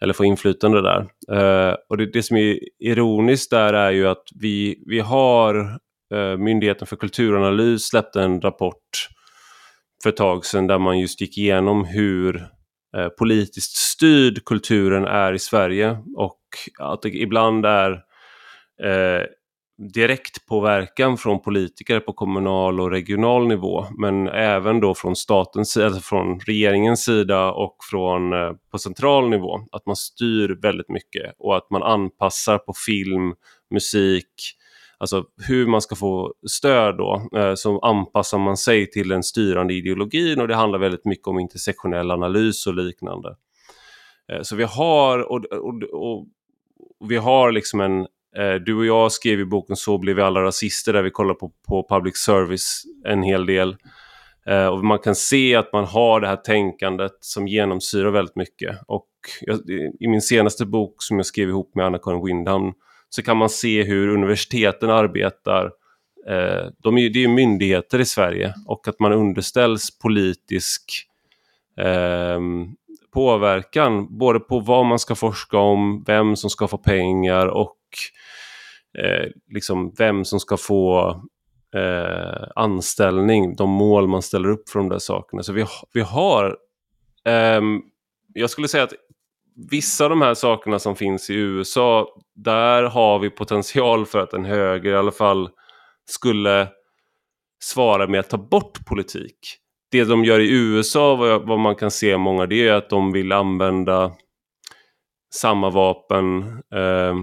Eller 0.00 0.12
får 0.12 0.26
inflytande 0.26 0.82
där. 0.82 1.00
Uh, 1.32 1.74
och 1.88 1.96
det, 1.96 2.12
det, 2.12 2.22
som 2.22 2.36
är 2.36 2.58
ironiskt 2.78 3.50
där 3.50 3.72
är 3.72 3.90
ju 3.90 4.08
att 4.08 4.24
vi, 4.34 4.82
vi 4.86 5.00
har 5.00 5.54
uh, 6.14 6.36
Myndigheten 6.38 6.86
för 6.86 6.96
kulturanalys 6.96 7.88
släppte 7.88 8.22
en 8.22 8.40
rapport 8.40 9.08
för 10.02 10.10
ett 10.10 10.16
tag 10.16 10.44
sedan 10.44 10.66
där 10.66 10.78
man 10.78 10.98
just 10.98 11.20
gick 11.20 11.38
igenom 11.38 11.84
hur 11.84 12.48
Eh, 12.96 13.08
politiskt 13.08 13.76
styrd 13.76 14.44
kulturen 14.44 15.04
är 15.04 15.32
i 15.32 15.38
Sverige 15.38 15.98
och 16.16 16.40
att 16.78 17.02
det 17.02 17.08
ibland 17.08 17.66
är 17.66 17.92
eh, 18.82 19.26
direktpåverkan 19.94 21.18
från 21.18 21.42
politiker 21.42 22.00
på 22.00 22.12
kommunal 22.12 22.80
och 22.80 22.90
regional 22.90 23.46
nivå 23.46 23.86
men 23.98 24.28
även 24.28 24.80
då 24.80 24.94
från 24.94 25.16
statens 25.16 25.72
sida, 25.72 25.86
alltså 25.86 26.00
från 26.00 26.40
regeringens 26.40 27.04
sida 27.04 27.52
och 27.52 27.76
från 27.90 28.32
eh, 28.32 28.52
på 28.70 28.78
central 28.78 29.30
nivå. 29.30 29.60
Att 29.72 29.86
man 29.86 29.96
styr 29.96 30.58
väldigt 30.62 30.88
mycket 30.88 31.34
och 31.38 31.56
att 31.56 31.70
man 31.70 31.82
anpassar 31.82 32.58
på 32.58 32.72
film, 32.86 33.34
musik, 33.70 34.32
alltså 35.02 35.24
hur 35.48 35.66
man 35.66 35.82
ska 35.82 35.96
få 35.96 36.34
stöd 36.48 36.96
då, 36.96 37.28
eh, 37.36 37.54
så 37.54 37.78
anpassar 37.78 38.38
man 38.38 38.56
sig 38.56 38.90
till 38.90 39.08
den 39.08 39.22
styrande 39.22 39.74
ideologin 39.74 40.40
och 40.40 40.48
det 40.48 40.54
handlar 40.54 40.78
väldigt 40.78 41.04
mycket 41.04 41.26
om 41.26 41.38
intersektionell 41.38 42.10
analys 42.10 42.66
och 42.66 42.74
liknande. 42.74 43.36
Eh, 44.32 44.42
så 44.42 44.56
vi 44.56 44.64
har, 44.64 45.18
och, 45.18 45.44
och, 45.44 45.82
och, 45.82 46.26
och 47.00 47.10
vi 47.10 47.16
har 47.16 47.52
liksom 47.52 47.80
en, 47.80 48.00
eh, 48.36 48.54
du 48.66 48.74
och 48.74 48.86
jag 48.86 49.12
skrev 49.12 49.40
i 49.40 49.44
boken 49.44 49.76
Så 49.76 49.98
blev 49.98 50.16
vi 50.16 50.22
alla 50.22 50.42
rasister 50.42 50.92
där 50.92 51.02
vi 51.02 51.10
kollar 51.10 51.34
på, 51.34 51.52
på 51.68 51.86
public 51.88 52.16
service 52.16 52.82
en 53.04 53.22
hel 53.22 53.46
del. 53.46 53.76
Eh, 54.46 54.66
och 54.66 54.84
man 54.84 54.98
kan 54.98 55.14
se 55.14 55.54
att 55.54 55.72
man 55.72 55.84
har 55.84 56.20
det 56.20 56.28
här 56.28 56.36
tänkandet 56.36 57.16
som 57.20 57.48
genomsyrar 57.48 58.10
väldigt 58.10 58.36
mycket. 58.36 58.78
Och 58.86 59.08
jag, 59.40 59.60
i 60.00 60.08
min 60.08 60.22
senaste 60.22 60.66
bok 60.66 60.94
som 60.98 61.16
jag 61.16 61.26
skrev 61.26 61.48
ihop 61.48 61.74
med 61.74 61.86
Anna-Karin 61.86 62.24
Windham 62.24 62.72
så 63.14 63.22
kan 63.22 63.36
man 63.36 63.48
se 63.48 63.82
hur 63.82 64.08
universiteten 64.08 64.90
arbetar. 64.90 65.64
Eh, 66.28 66.66
de 66.78 66.98
är, 66.98 67.10
det 67.10 67.24
är 67.24 67.28
myndigheter 67.28 67.98
i 67.98 68.04
Sverige 68.04 68.54
och 68.66 68.88
att 68.88 69.00
man 69.00 69.12
underställs 69.12 69.98
politisk 69.98 71.06
eh, 71.80 72.40
påverkan 73.12 74.18
både 74.18 74.40
på 74.40 74.60
vad 74.60 74.86
man 74.86 74.98
ska 74.98 75.14
forska 75.14 75.58
om, 75.58 76.04
vem 76.06 76.36
som 76.36 76.50
ska 76.50 76.68
få 76.68 76.78
pengar 76.78 77.46
och 77.46 77.78
eh, 78.98 79.30
liksom 79.54 79.94
vem 79.98 80.24
som 80.24 80.40
ska 80.40 80.56
få 80.56 81.10
eh, 81.74 82.48
anställning, 82.54 83.56
de 83.56 83.70
mål 83.70 84.08
man 84.08 84.22
ställer 84.22 84.48
upp 84.48 84.68
för 84.68 84.78
de 84.78 84.88
där 84.88 84.98
sakerna. 84.98 85.42
Så 85.42 85.52
vi, 85.52 85.64
vi 85.94 86.00
har, 86.00 86.56
eh, 87.24 87.60
jag 88.34 88.50
skulle 88.50 88.68
säga 88.68 88.84
att 88.84 88.94
vissa 89.70 90.04
av 90.04 90.10
de 90.10 90.22
här 90.22 90.34
sakerna 90.34 90.78
som 90.78 90.96
finns 90.96 91.30
i 91.30 91.34
USA, 91.34 92.08
där 92.34 92.82
har 92.82 93.18
vi 93.18 93.30
potential 93.30 94.06
för 94.06 94.18
att 94.18 94.32
en 94.32 94.44
höger 94.44 94.90
i 94.90 94.96
alla 94.96 95.10
fall 95.10 95.50
skulle 96.10 96.68
svara 97.64 98.06
med 98.06 98.20
att 98.20 98.30
ta 98.30 98.38
bort 98.38 98.86
politik. 98.86 99.38
Det 99.90 100.04
de 100.04 100.24
gör 100.24 100.40
i 100.40 100.50
USA, 100.50 101.16
vad, 101.16 101.48
vad 101.48 101.58
man 101.58 101.74
kan 101.74 101.90
se 101.90 102.18
många, 102.18 102.46
det 102.46 102.68
är 102.68 102.72
att 102.72 102.90
de 102.90 103.12
vill 103.12 103.32
använda 103.32 104.12
samma 105.34 105.70
vapen 105.70 106.42
eh, 106.74 107.14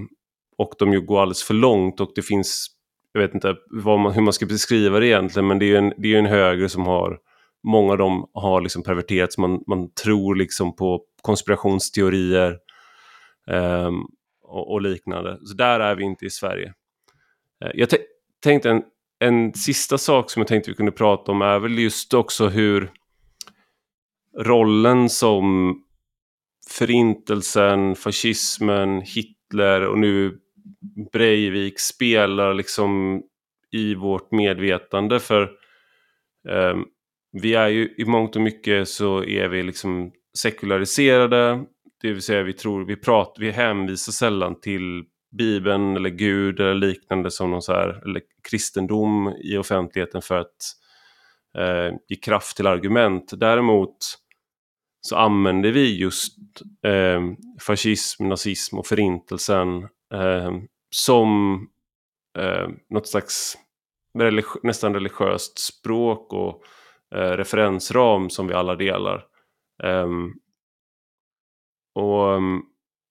och 0.57 0.73
de 0.79 0.93
ju 0.93 1.01
går 1.01 1.21
alldeles 1.21 1.43
för 1.43 1.53
långt 1.53 1.99
och 1.99 2.11
det 2.15 2.21
finns, 2.21 2.67
jag 3.13 3.21
vet 3.21 3.33
inte 3.33 3.55
man, 3.83 4.11
hur 4.11 4.21
man 4.21 4.33
ska 4.33 4.45
beskriva 4.45 4.99
det 4.99 5.07
egentligen, 5.07 5.47
men 5.47 5.59
det 5.59 5.65
är 5.65 5.67
ju 5.67 5.77
en, 5.77 5.93
det 5.97 6.13
är 6.13 6.19
en 6.19 6.25
höger 6.25 6.67
som 6.67 6.85
har, 6.85 7.17
många 7.63 7.91
av 7.91 7.97
dem 7.97 8.29
har 8.33 8.61
liksom 8.61 8.83
perverterats, 8.83 9.37
man, 9.37 9.63
man 9.67 9.93
tror 9.93 10.35
liksom 10.35 10.75
på 10.75 11.03
konspirationsteorier 11.21 12.57
um, 13.47 14.07
och, 14.41 14.71
och, 14.71 14.81
liknande. 14.81 15.39
Så 15.43 15.53
där 15.53 15.79
är 15.79 15.95
vi 15.95 16.03
inte 16.03 16.25
i 16.25 16.29
Sverige. 16.29 16.73
Uh, 17.65 17.71
jag 17.73 17.89
tänkte 18.43 18.69
en, 18.69 18.83
en 19.19 19.53
sista 19.53 19.97
sak 19.97 20.31
som 20.31 20.39
jag 20.39 20.47
tänkte 20.47 20.71
vi 20.71 20.75
kunde 20.75 20.91
prata 20.91 21.31
om 21.31 21.41
är 21.41 21.59
väl 21.59 21.79
just 21.79 22.13
också 22.13 22.47
hur 22.47 22.91
rollen 24.37 25.09
som 25.09 25.75
förintelsen, 26.69 27.95
fascismen, 27.95 29.01
Hitler 29.01 29.87
och 29.87 29.97
nu 29.99 30.39
Breivik 31.11 31.79
spelar 31.79 32.53
liksom 32.53 33.23
i 33.71 33.95
vårt 33.95 34.31
medvetande. 34.31 35.19
För 35.19 35.51
um, 36.49 36.85
vi 37.31 37.55
är 37.55 37.67
ju 37.67 37.95
i 37.97 38.05
mångt 38.05 38.35
och 38.35 38.41
mycket 38.41 38.87
så 38.87 39.23
är 39.23 39.47
vi 39.47 39.63
liksom 39.63 40.11
sekulariserade. 40.37 41.65
Det 42.01 42.07
vill 42.13 42.21
säga 42.21 42.43
vi 42.43 42.53
tror, 42.53 42.85
vi 42.85 42.95
pratar, 42.95 43.41
vi 43.41 43.51
hänvisar 43.51 44.11
sällan 44.11 44.59
till 44.59 45.03
Bibeln 45.37 45.95
eller 45.95 46.09
Gud 46.09 46.59
eller 46.59 46.73
liknande 46.73 47.31
som 47.31 47.51
någon 47.51 47.61
så 47.61 47.73
här, 47.73 48.01
eller 48.05 48.21
kristendom 48.49 49.33
i 49.43 49.57
offentligheten 49.57 50.21
för 50.21 50.35
att 50.35 50.75
eh, 51.57 51.95
ge 52.07 52.15
kraft 52.15 52.57
till 52.57 52.67
argument. 52.67 53.31
Däremot 53.37 53.97
så 55.01 55.15
använder 55.15 55.71
vi 55.71 55.97
just 55.97 56.37
eh, 56.83 57.21
fascism, 57.67 58.27
nazism 58.27 58.77
och 58.77 58.87
förintelsen 58.87 59.83
eh, 60.13 60.51
som 60.89 61.59
eh, 62.37 62.67
något 62.89 63.07
slags 63.07 63.57
religi 64.13 64.59
nästan 64.63 64.93
religiöst 64.93 65.59
språk 65.59 66.33
och 66.33 66.63
eh, 67.15 67.31
referensram 67.37 68.29
som 68.29 68.47
vi 68.47 68.53
alla 68.53 68.75
delar. 68.75 69.25
Um, 69.83 70.33
och 71.95 72.35
um, 72.35 72.63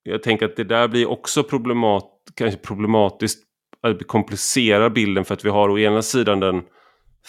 jag 0.03 0.23
tänker 0.23 0.47
att 0.47 0.57
det 0.57 0.65
där 0.65 0.89
blir 0.89 1.11
också 1.11 1.43
problemat 1.43 2.05
kanske 2.37 2.61
problematiskt 2.61 3.45
att 3.81 4.07
komplicera 4.07 4.91
bilden 4.91 5.25
för 5.25 5.35
att 5.35 5.45
vi 5.45 5.49
har 5.49 5.69
å 5.69 5.79
ena 5.79 6.03
sidan 6.03 6.41
den 6.41 6.63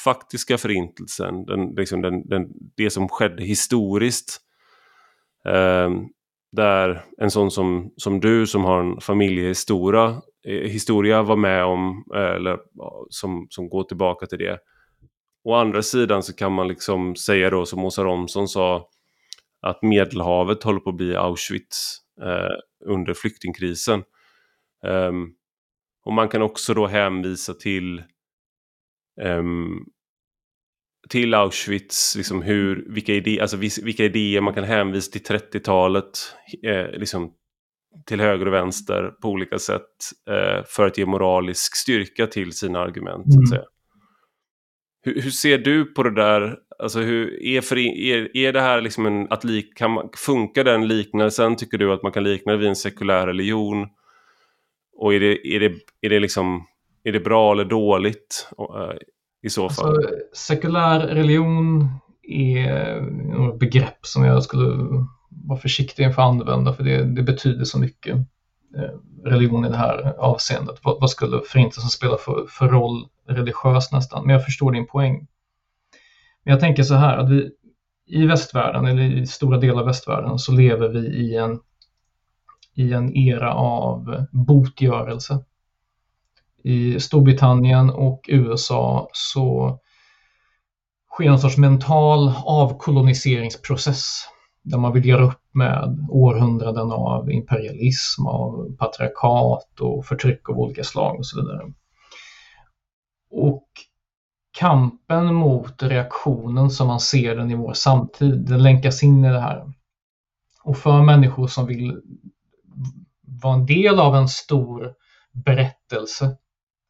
faktiska 0.04 0.58
förintelsen, 0.58 1.46
den, 1.46 1.76
liksom 1.76 2.02
den, 2.02 2.28
den, 2.28 2.48
det 2.78 2.90
som 2.90 3.10
skedde 3.10 3.44
historiskt. 3.44 4.42
Um, 5.46 6.10
där 6.52 7.06
en 7.18 7.32
sån 7.32 7.52
som, 7.52 7.94
som 7.96 8.20
du 8.20 8.48
som 8.48 8.64
har 8.64 8.80
en 8.80 9.02
familjehistoria 9.02 10.22
eh, 10.48 10.70
historia 10.70 11.24
var 11.24 11.36
med 11.36 11.66
om, 11.66 12.06
eh, 12.16 12.22
eller 12.36 12.60
som, 13.10 13.48
som 13.50 13.70
går 13.70 13.84
tillbaka 13.84 14.26
till 14.26 14.38
det 14.38 14.60
å 15.44 15.54
andra 15.54 15.82
sidan 15.82 16.24
så 16.24 16.36
kan 16.36 16.52
man 16.52 16.68
liksom 16.68 17.16
säga 17.16 17.50
då 17.50 17.66
som 17.66 17.86
Åsa 17.86 18.04
Romson 18.04 18.48
sa 18.48 18.90
att 19.62 19.82
Medelhavet 19.82 20.64
håller 20.64 20.80
på 20.80 20.90
att 20.90 20.96
bli 20.96 21.16
Auschwitz 21.16 21.98
eh, 22.22 22.90
under 22.90 23.14
flyktingkrisen. 23.14 24.04
Um, 24.84 25.36
och 26.06 26.14
man 26.14 26.30
kan 26.30 26.42
också 26.42 26.74
då 26.74 26.88
hänvisa 26.88 27.54
till 27.54 28.04
um, 29.22 29.86
till 31.10 31.34
Auschwitz, 31.34 32.16
liksom 32.16 32.42
hur, 32.42 32.86
vilka, 32.90 33.14
idé, 33.14 33.40
alltså 33.40 33.58
vilka 33.58 34.06
idéer 34.06 34.42
man 34.42 34.54
kan 34.54 34.64
hänvisa 34.64 35.12
till 35.12 35.22
30-talet, 35.38 36.36
eh, 36.64 37.00
liksom 37.00 37.34
till 38.06 38.22
höger 38.22 38.46
och 38.46 38.54
vänster 38.54 39.14
på 39.22 39.30
olika 39.30 39.60
sätt 39.60 39.84
eh, 40.30 40.66
för 40.66 40.86
att 40.86 40.98
ge 40.98 41.06
moralisk 41.06 41.76
styrka 41.76 42.28
till 42.28 42.52
sina 42.52 42.80
argument. 42.80 43.26
Mm. 43.26 43.32
Så 43.32 43.40
att 43.40 43.52
mm. 43.52 43.60
säga. 43.60 43.79
Hur, 45.02 45.22
hur, 45.22 45.30
ser 45.30 45.58
du 45.58 45.86
på 45.86 46.04
det 46.04 46.16
där? 46.16 46.58
Alltså 46.80 47.00
hur, 47.00 47.44
är, 47.44 47.62
för, 47.62 47.78
är, 47.78 48.38
är 48.38 48.54
det 48.54 48.62
här 48.62 48.82
liksom 48.82 49.06
en, 49.06 49.32
att 49.32 49.44
lik, 49.44 49.78
kan 49.78 49.92
man, 49.92 50.10
funkar 50.16 50.64
den 50.64 50.88
liknelsen? 50.88 51.56
Tycker 51.56 51.78
du 51.78 51.94
att 51.94 52.04
man 52.04 52.12
kan 52.12 52.24
likna 52.24 52.52
det 52.52 52.58
vid 52.58 52.68
en 52.68 52.76
sekulär 52.76 53.28
religion? 53.28 53.88
Och 54.96 55.14
är 55.14 55.20
det, 55.20 55.48
är 55.48 55.60
det, 55.60 55.76
är 56.02 56.10
det, 56.10 56.20
liksom, 56.20 56.66
är 57.04 57.12
det 57.12 57.20
bra 57.20 57.52
eller 57.52 57.66
dåligt 57.66 58.50
eh, 58.60 58.98
i 59.44 59.50
så 59.50 59.70
fall? 59.70 59.96
Alltså, 59.96 60.10
sekulär 60.34 61.00
religion 61.00 61.88
är 62.24 62.98
ett 63.50 63.60
begrepp 63.60 64.00
som 64.02 64.24
jag 64.24 64.44
skulle 64.44 64.88
vara 65.30 65.60
försiktig 65.60 66.04
inför 66.04 66.22
att 66.22 66.28
använda 66.28 66.74
för 66.74 66.84
det, 66.84 67.04
det 67.04 67.24
betyder 67.24 67.66
så 67.66 67.80
mycket. 67.80 68.18
Eh, 68.78 69.30
religion 69.30 69.66
i 69.66 69.70
det 69.70 69.78
här 69.78 70.16
avseendet. 70.20 70.80
Vad, 70.84 71.00
vad 71.00 71.10
skulle 71.10 71.42
förintelsen 71.42 71.90
spela 71.90 72.18
för, 72.18 72.46
för 72.50 72.68
roll 72.68 73.08
religiöst 73.28 73.92
nästan? 73.92 74.26
Men 74.26 74.34
jag 74.34 74.46
förstår 74.46 74.72
din 74.72 74.88
poäng. 74.88 75.28
Men 76.44 76.52
jag 76.52 76.60
tänker 76.60 76.84
så 76.84 76.96
här 76.96 77.18
att 77.18 77.30
vi 77.30 77.52
i 78.06 78.26
västvärlden, 78.26 78.86
eller 78.86 79.04
i 79.04 79.28
stora 79.28 79.58
delar 79.58 79.80
av 79.80 79.86
västvärlden, 79.86 80.40
så 80.40 80.52
lever 80.52 80.90
vi 80.90 81.00
i 81.00 81.36
en, 81.36 81.60
i 82.76 82.94
en 82.94 83.16
era 83.16 83.54
av 83.54 84.26
botgörelse. 84.32 85.44
I 86.64 87.00
Storbritannien 87.00 87.90
och 87.90 88.26
USA 88.28 89.10
så 89.14 89.80
sker 91.14 91.30
en 91.30 91.40
sorts 91.40 91.58
mental 91.58 92.34
avkoloniseringsprocess 92.46 94.24
där 94.64 94.78
man 94.78 94.94
vill 94.94 95.06
göra 95.06 95.24
upp 95.26 95.42
med 95.52 96.08
århundraden 96.10 96.92
av 96.92 97.32
imperialism, 97.32 98.28
av 98.28 98.76
patriarkat 98.78 99.80
och 99.80 100.06
förtryck 100.06 100.50
av 100.50 100.60
olika 100.60 100.84
slag 100.84 101.20
och 101.20 101.26
så 101.26 101.42
vidare. 101.42 101.74
Och 103.32 103.68
kampen 104.58 105.34
mot 105.34 105.84
reaktionen 105.84 106.70
som 106.70 106.88
man 106.88 107.00
ser 107.00 107.36
den 107.36 107.52
i 107.52 107.56
vår 107.56 107.74
samtid, 107.74 108.46
den 108.48 108.64
länkas 108.64 109.04
in 109.04 109.26
i 109.26 109.30
det 109.30 109.40
här. 109.40 109.74
Och 110.64 110.78
för 110.78 111.02
människor 111.02 111.48
som 111.48 111.66
vill 111.66 112.02
vara 113.22 113.54
en 113.54 113.66
del 113.66 114.00
av 114.00 114.16
en 114.16 114.28
stor 114.28 114.94
berättelse 115.32 116.38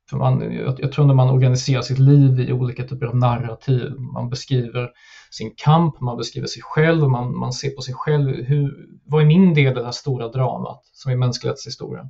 för 0.09 0.17
man, 0.17 0.53
jag, 0.53 0.79
jag 0.79 0.91
tror 0.91 1.05
när 1.05 1.13
man 1.13 1.29
organiserar 1.29 1.81
sitt 1.81 1.99
liv 1.99 2.39
i 2.39 2.53
olika 2.53 2.83
typer 2.83 3.05
av 3.05 3.15
narrativ, 3.15 3.91
man 3.99 4.29
beskriver 4.29 4.89
sin 5.31 5.53
kamp, 5.57 6.01
man 6.01 6.17
beskriver 6.17 6.47
sig 6.47 6.61
själv, 6.61 7.09
man, 7.09 7.37
man 7.37 7.53
ser 7.53 7.69
på 7.69 7.81
sig 7.81 7.93
själv, 7.93 8.45
hur, 8.45 8.87
vad 9.05 9.21
är 9.21 9.25
min 9.25 9.53
del 9.53 9.71
i 9.71 9.75
det 9.75 9.85
här 9.85 9.91
stora 9.91 10.27
dramat 10.27 10.81
som 10.93 11.11
är 11.11 11.15
mänsklighetens 11.15 11.67
historia? 11.67 12.09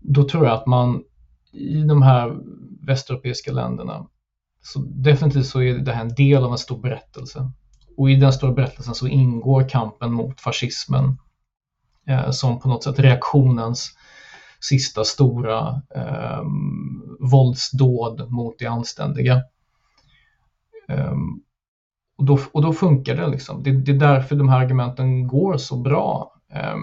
Då 0.00 0.28
tror 0.28 0.44
jag 0.46 0.54
att 0.54 0.66
man 0.66 1.02
i 1.52 1.82
de 1.82 2.02
här 2.02 2.36
västeuropeiska 2.86 3.52
länderna, 3.52 4.06
så 4.62 4.78
definitivt 4.78 5.46
så 5.46 5.62
är 5.62 5.74
det 5.74 5.92
här 5.92 6.02
en 6.02 6.14
del 6.14 6.44
av 6.44 6.52
en 6.52 6.58
stor 6.58 6.78
berättelse. 6.78 7.50
Och 7.96 8.10
i 8.10 8.14
den 8.14 8.32
stora 8.32 8.52
berättelsen 8.52 8.94
så 8.94 9.06
ingår 9.06 9.68
kampen 9.68 10.12
mot 10.12 10.40
fascismen 10.40 11.18
eh, 12.06 12.30
som 12.30 12.60
på 12.60 12.68
något 12.68 12.84
sätt 12.84 12.98
reaktionens 12.98 13.90
sista 14.62 15.04
stora 15.04 15.82
eh, 15.94 16.42
våldsdåd 17.20 18.30
mot 18.30 18.58
det 18.58 18.66
anständiga. 18.66 19.42
Eh, 20.88 21.14
och, 22.18 22.24
då, 22.24 22.38
och 22.52 22.62
då 22.62 22.72
funkar 22.72 23.16
det 23.16 23.26
liksom. 23.26 23.62
Det, 23.62 23.72
det, 23.72 23.92
är 23.92 23.96
därför 23.96 24.36
de 24.36 24.48
här 24.48 24.60
argumenten 24.60 25.26
går 25.26 25.56
så 25.56 25.76
bra. 25.76 26.34
Eh, 26.52 26.76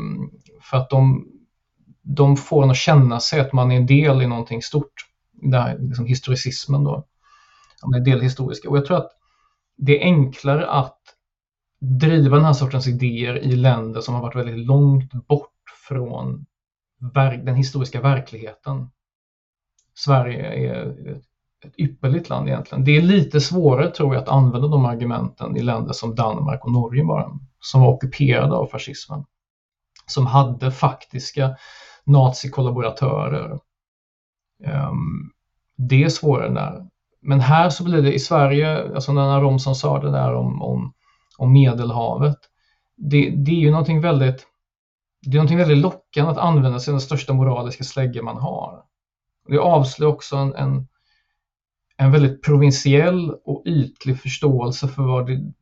för 0.62 0.78
att 0.78 0.90
de, 0.90 1.28
de 2.02 2.38
får 2.38 2.64
en 2.64 2.70
att 2.70 2.78
känna 2.78 3.20
sig 3.20 3.40
att 3.40 3.54
man 3.54 3.72
är 3.72 3.76
en 3.76 3.86
del 3.86 4.22
i 4.22 4.28
någonting 4.28 4.62
stort. 4.62 4.94
Det 5.32 5.58
här 5.58 5.78
liksom 5.80 6.06
historicismen 6.06 6.84
då. 6.84 7.06
Man 7.86 8.02
är 8.02 8.06
del 8.06 8.22
historiska. 8.22 8.70
Och 8.70 8.78
jag 8.78 8.86
tror 8.86 8.98
att 8.98 9.12
det 9.78 10.02
är 10.02 10.04
enklare 10.04 10.70
att 10.70 11.00
driva 11.82 12.36
den 12.36 12.46
här 12.46 12.54
sortens 12.54 12.88
idéer 12.88 13.38
i 13.38 13.56
länder 13.56 14.02
som 14.02 14.16
har 14.16 14.22
varit 14.22 14.36
väldigt 14.36 14.66
långt 14.66 15.28
bort 15.28 15.54
från 15.88 16.46
den 17.44 17.56
historiska 17.56 18.02
verkligheten. 18.02 18.90
Sverige 19.96 20.72
är 20.72 20.96
ett 21.66 21.80
ypperligt 21.80 22.30
land 22.30 22.48
egentligen. 22.48 22.84
Det 22.84 22.98
är 22.98 23.02
lite 23.02 23.42
svårare 23.42 23.92
tror 23.92 24.14
jag 24.14 24.24
att 24.24 24.30
använda 24.30 24.68
de 24.68 24.86
argumenten 24.86 25.58
i 25.58 25.62
länder 25.62 25.94
som 25.94 26.16
Danmark 26.16 26.66
och 26.66 26.72
Norge 26.72 27.04
bara, 27.04 27.32
som 27.60 27.82
var 27.82 27.90
ockuperade 27.94 28.56
av 28.56 28.66
fascismen. 28.66 29.26
Som 30.06 30.28
hade 30.28 30.72
faktiska 30.72 31.56
nazikollaboratörer. 32.04 33.60
Ehm, 34.64 35.32
det 35.76 36.04
är 36.04 36.10
svårare 36.10 36.54
där. 36.54 36.90
Men 37.22 37.40
här 37.40 37.70
så 37.70 37.84
blir 37.84 38.02
det 38.02 38.14
i 38.14 38.20
Sverige, 38.20 38.96
alltså 38.96 39.14
när 39.14 39.42
Romson 39.42 39.76
sa 39.76 40.00
det 40.00 40.12
där 40.12 40.34
om, 40.34 40.62
om, 40.62 40.94
om 41.38 41.54
Medelhavet, 41.54 42.38
det, 42.96 43.30
det 43.30 43.52
är 43.52 43.56
ju 43.56 43.72
någonting 43.72 44.02
väldigt 44.02 44.48
det 45.30 45.36
är 45.36 45.40
någonting 45.40 45.58
väldigt 45.58 45.78
lockande 45.78 46.32
att 46.32 46.38
använda 46.38 46.80
sig 46.80 46.92
av 46.92 46.94
den 46.94 47.02
största 47.02 47.34
moraliska 47.34 47.84
slägga 47.84 48.24
man 48.24 48.38
har. 48.38 48.84
Det 49.48 49.58
avslöjar 49.60 50.14
också 50.14 50.36
en, 50.36 50.56
en, 50.56 50.88
en 51.98 52.12
väldigt 52.12 52.44
provinsiell 52.44 53.32
och 53.46 53.64
ytlig 53.66 54.22
förståelse 54.22 54.88
för 54.88 55.04
vad 55.04 55.28
det, 55.28 55.54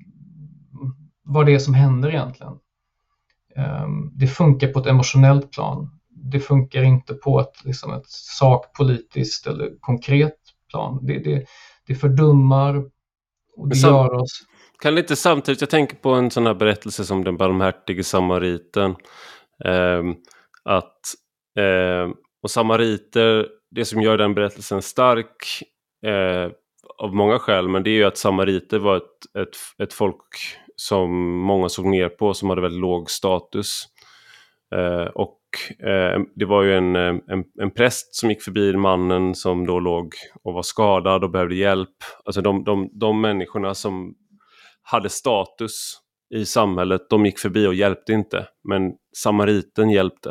vad 1.24 1.45
det 1.45 1.53
är 1.53 1.59
som 1.59 1.74
händer 1.74 2.09
egentligen. 2.09 2.53
Um, 3.55 4.11
det 4.15 4.28
funkar 4.28 4.68
på 4.68 4.80
ett 4.80 4.86
emotionellt 4.86 5.51
plan. 5.51 5.99
Det 6.09 6.39
funkar 6.39 6.84
inte 6.84 7.13
på 7.13 7.39
ett, 7.39 7.65
liksom 7.65 7.93
ett 7.93 8.09
sakpolitiskt 8.09 9.47
eller 9.47 9.80
konkret 9.80 10.38
plan. 10.70 11.05
Det, 11.05 11.20
det, 11.20 11.45
det 11.88 11.95
fördummar 11.95 12.84
och 13.57 13.70
det 13.70 13.76
Sam 13.76 13.93
gör 13.93 14.13
oss... 14.13 14.43
Kan 14.80 14.95
det 14.95 15.01
inte 15.01 15.15
samtidigt, 15.15 15.61
jag 15.61 15.70
tänker 15.70 15.95
på 15.95 16.09
en 16.09 16.32
sån 16.32 16.45
här 16.45 16.53
berättelse 16.53 17.05
som 17.05 17.24
den 17.24 17.38
barmhärtige 17.38 18.03
samariten 18.03 18.95
Ehm, 19.66 20.16
att, 20.64 21.01
eh, 21.60 22.10
och 22.43 22.51
samariter, 22.51 23.47
det 23.72 23.86
som 23.86 24.01
gör 24.01 24.18
den 24.18 24.34
berättelsen 24.34 24.82
stark 24.82 25.64
eh, 26.05 26.51
av 26.97 27.16
många 27.16 27.39
skäl, 27.39 27.68
men 27.68 27.84
det 27.84 27.89
är 27.89 27.95
ju 27.95 28.03
att 28.03 28.18
samariter 28.18 28.80
var 28.80 28.97
ett, 28.97 29.36
ett, 29.39 29.84
ett 29.84 29.93
folk 29.93 30.28
som 30.76 31.38
många 31.39 31.70
såg 31.70 31.86
ner 31.86 32.10
på, 32.10 32.34
som 32.34 32.49
hade 32.49 32.62
väldigt 32.62 32.82
låg 32.82 33.10
status. 33.10 33.84
Eh, 34.76 35.05
och 35.05 35.39
eh, 35.88 36.22
det 36.36 36.45
var 36.45 36.64
ju 36.64 36.78
en, 36.78 36.95
en, 36.95 37.43
en 37.62 37.72
präst 37.72 38.16
som 38.16 38.30
gick 38.30 38.43
förbi 38.43 38.74
mannen 38.78 39.36
som 39.36 39.68
då 39.68 39.80
låg 39.80 40.14
och 40.43 40.53
var 40.53 40.62
skadad 40.62 41.24
och 41.24 41.32
behövde 41.32 41.55
hjälp. 41.55 41.95
Alltså 42.26 42.41
de, 42.41 42.64
de, 42.64 42.89
de 42.93 43.22
människorna 43.22 43.74
som 43.74 44.16
hade 44.82 45.10
status 45.10 45.99
i 46.36 46.46
samhället, 46.46 47.10
de 47.10 47.26
gick 47.26 47.40
förbi 47.40 47.68
och 47.68 47.74
hjälpte 47.74 48.14
inte. 48.14 48.48
Men 48.70 48.94
samariten 49.18 49.90
hjälpte. 49.90 50.30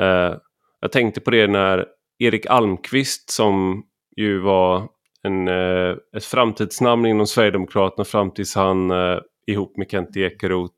Eh, 0.00 0.34
jag 0.80 0.92
tänkte 0.92 1.20
på 1.20 1.30
det 1.30 1.46
när 1.46 1.86
Erik 2.18 2.46
Almqvist 2.46 3.30
som 3.30 3.84
ju 4.16 4.38
var 4.38 4.88
en, 5.22 5.48
eh, 5.48 5.96
ett 6.16 6.24
framtidsnamn 6.24 7.06
inom 7.06 7.26
Sverigedemokraterna 7.26 8.04
fram 8.04 8.30
tills 8.30 8.54
han 8.54 8.90
eh, 8.90 9.18
ihop 9.46 9.76
med 9.76 9.90
Kent 9.90 10.16
Ekeroth 10.16 10.74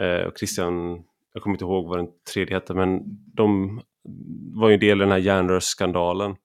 eh, 0.00 0.26
och 0.26 0.38
Christian, 0.38 1.04
jag 1.32 1.42
kommer 1.42 1.54
inte 1.54 1.64
ihåg 1.64 1.88
vad 1.88 1.98
den 1.98 2.08
tredje 2.32 2.54
hette, 2.54 2.74
men 2.74 3.00
de 3.34 3.80
var 4.54 4.68
ju 4.68 4.74
en 4.74 4.80
del 4.80 4.98
i 4.98 5.00
den 5.00 5.10
här 5.10 5.18
järnrörsskandalen 5.18 6.36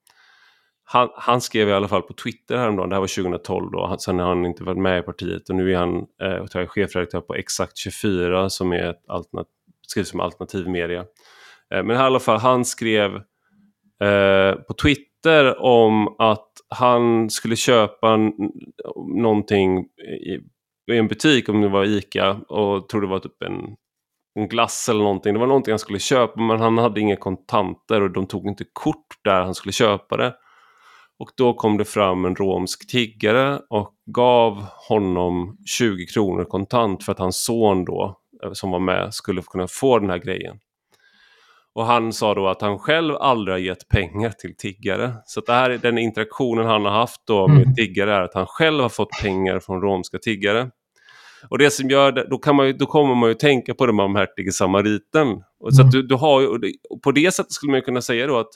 han, 0.83 1.09
han, 1.15 1.41
skrev 1.41 1.69
i 1.69 1.73
alla 1.73 1.87
fall 1.87 2.01
på 2.01 2.13
Twitter 2.13 2.57
häromdagen, 2.57 2.89
det 2.89 2.95
här 2.95 2.99
var 2.99 3.23
2012 3.23 3.71
då, 3.71 3.97
sen 3.99 4.19
har 4.19 4.27
han 4.27 4.45
inte 4.45 4.63
varit 4.63 4.81
med 4.81 4.99
i 4.99 5.01
partiet 5.01 5.49
och 5.49 5.55
nu 5.55 5.73
är 5.73 5.77
han 5.77 6.05
eh, 6.21 6.67
chefredaktör 6.67 7.21
på 7.21 7.35
Exakt 7.35 7.77
24 7.77 8.49
som 8.49 8.73
är 8.73 8.89
ett 8.89 9.09
alternat 9.09 9.47
skrivs 9.87 10.09
som 10.09 10.19
alternativ 10.19 10.67
media. 10.67 10.99
Eh, 11.73 11.83
men 11.83 11.91
i 11.91 11.99
alla 11.99 12.19
fall, 12.19 12.39
han 12.39 12.65
skrev 12.65 13.15
eh, 14.01 14.55
på 14.67 14.73
Twitter 14.81 15.61
om 15.61 16.15
att 16.19 16.49
han 16.69 17.29
skulle 17.29 17.55
köpa 17.55 18.17
någonting 19.21 19.79
i, 19.79 20.39
i 20.93 20.97
en 20.97 21.07
butik, 21.07 21.49
om 21.49 21.61
det 21.61 21.69
var 21.69 21.85
ICA, 21.85 22.31
och 22.31 22.89
trodde 22.89 23.07
det 23.07 23.11
var 23.11 23.19
typ 23.19 23.43
en 23.43 23.75
en 24.35 24.47
glass 24.47 24.89
eller 24.89 25.03
någonting. 25.03 25.33
Det 25.33 25.39
var 25.39 25.47
någonting 25.47 25.71
han 25.71 25.79
skulle 25.79 25.99
köpa 25.99 26.41
men 26.41 26.59
han 26.59 26.77
hade 26.77 27.01
inga 27.01 27.15
kontanter 27.15 28.01
och 28.01 28.11
de 28.11 28.27
tog 28.27 28.47
inte 28.47 28.65
kort 28.73 29.07
där 29.23 29.41
han 29.41 29.55
skulle 29.55 29.73
köpa 29.73 30.17
det. 30.17 30.35
Och 31.19 31.29
då 31.37 31.53
kom 31.53 31.77
det 31.77 31.85
fram 31.85 32.25
en 32.25 32.35
romsk 32.35 32.87
tiggare 32.87 33.59
och 33.69 33.93
gav 34.05 34.65
honom 34.87 35.57
20 35.65 36.05
kronor 36.05 36.43
kontant 36.43 37.03
för 37.03 37.11
att 37.11 37.19
hans 37.19 37.45
son 37.45 37.85
då, 37.85 38.19
eh, 38.43 38.51
som 38.53 38.71
var 38.71 38.79
med, 38.79 39.13
skulle 39.13 39.41
kunna 39.41 39.67
få 39.67 39.99
den 39.99 40.09
här 40.09 40.17
grejen. 40.17 40.59
Och 41.75 41.85
han 41.85 42.13
sa 42.13 42.33
då 42.33 42.47
att 42.47 42.61
han 42.61 42.79
själv 42.79 43.15
aldrig 43.15 43.53
har 43.53 43.59
gett 43.59 43.87
pengar 43.87 44.29
till 44.29 44.57
tiggare. 44.57 45.13
Så 45.25 45.41
det 45.41 45.53
här, 45.53 45.69
den 45.69 45.97
interaktionen 45.97 46.65
han 46.65 46.85
har 46.85 46.91
haft 46.91 47.21
då 47.27 47.47
med 47.47 47.63
mm. 47.63 47.75
tiggare 47.75 48.15
är 48.15 48.21
att 48.21 48.33
han 48.33 48.47
själv 48.47 48.81
har 48.81 48.89
fått 48.89 49.21
pengar 49.21 49.59
från 49.59 49.81
romska 49.81 50.17
tiggare. 50.17 50.69
Och 51.49 51.57
det 51.57 51.71
som 51.71 51.89
gör 51.89 52.11
det, 52.11 52.27
då, 52.29 52.37
kan 52.37 52.55
man 52.55 52.67
ju, 52.67 52.73
då 52.73 52.85
kommer 52.85 53.15
man 53.15 53.29
ju 53.29 53.35
tänka 53.35 53.73
på 53.73 53.85
den 53.85 53.97
barmhärtige 53.97 54.51
samariten. 54.51 55.27
Och 55.59 55.75
så 55.75 55.81
mm. 55.81 55.91
du, 55.91 56.01
du 56.07 56.15
har 56.15 56.41
ju, 56.41 56.47
på 57.03 57.11
det 57.11 57.33
sättet 57.33 57.51
skulle 57.51 57.71
man 57.71 57.81
kunna 57.81 58.01
säga 58.01 58.27
då 58.27 58.39
att 58.39 58.51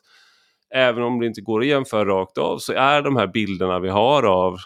även 0.76 1.04
om 1.04 1.20
det 1.20 1.26
inte 1.26 1.42
går 1.42 1.62
att 1.62 1.68
jämföra 1.68 2.06
rakt 2.06 2.38
av 2.38 2.58
så 2.58 2.74
är 2.74 3.02
de 3.02 3.16
här 3.16 3.28
bilderna 3.28 3.80
vi 3.80 3.90
har 3.90 4.24
av 4.24 4.58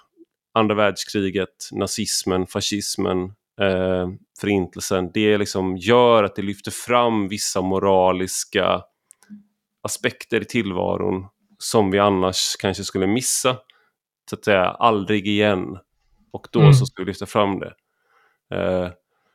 andra 0.54 0.76
världskriget, 0.76 1.70
nazismen, 1.72 2.48
fascismen, 2.48 3.24
eh, 3.62 4.10
förintelsen, 4.42 5.12
det 5.14 5.38
liksom 5.38 5.78
gör 5.78 6.24
att 6.24 6.36
det 6.36 6.42
lyfter 6.42 6.72
fram 6.72 7.28
vissa 7.28 7.62
moraliska 7.62 8.82
aspekter 9.84 10.42
i 10.42 10.46
tillvaron 10.46 11.26
som 11.58 11.92
vi 11.92 12.00
annars 12.00 12.56
kanske 12.60 12.84
skulle 12.84 13.08
missa. 13.08 13.58
Så 14.30 14.36
att 14.36 14.46
säga, 14.46 14.66
aldrig 14.66 15.28
igen. 15.28 15.78
Och 16.32 16.48
då 16.52 16.60
mm. 16.60 16.74
så 16.74 16.86
ska 16.86 17.04
vi 17.04 17.08
lyfta 17.08 17.26
fram 17.26 17.60
det. 17.60 17.74
Eh, 18.56 18.92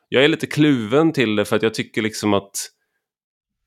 jag 0.09 0.23
är 0.23 0.27
lite 0.27 0.47
kluven 0.47 1.13
till 1.13 1.35
det 1.35 1.45
för 1.45 1.55
att 1.55 1.63
jag 1.63 1.73
tycker 1.73 2.01
liksom 2.01 2.33
att 2.33 2.51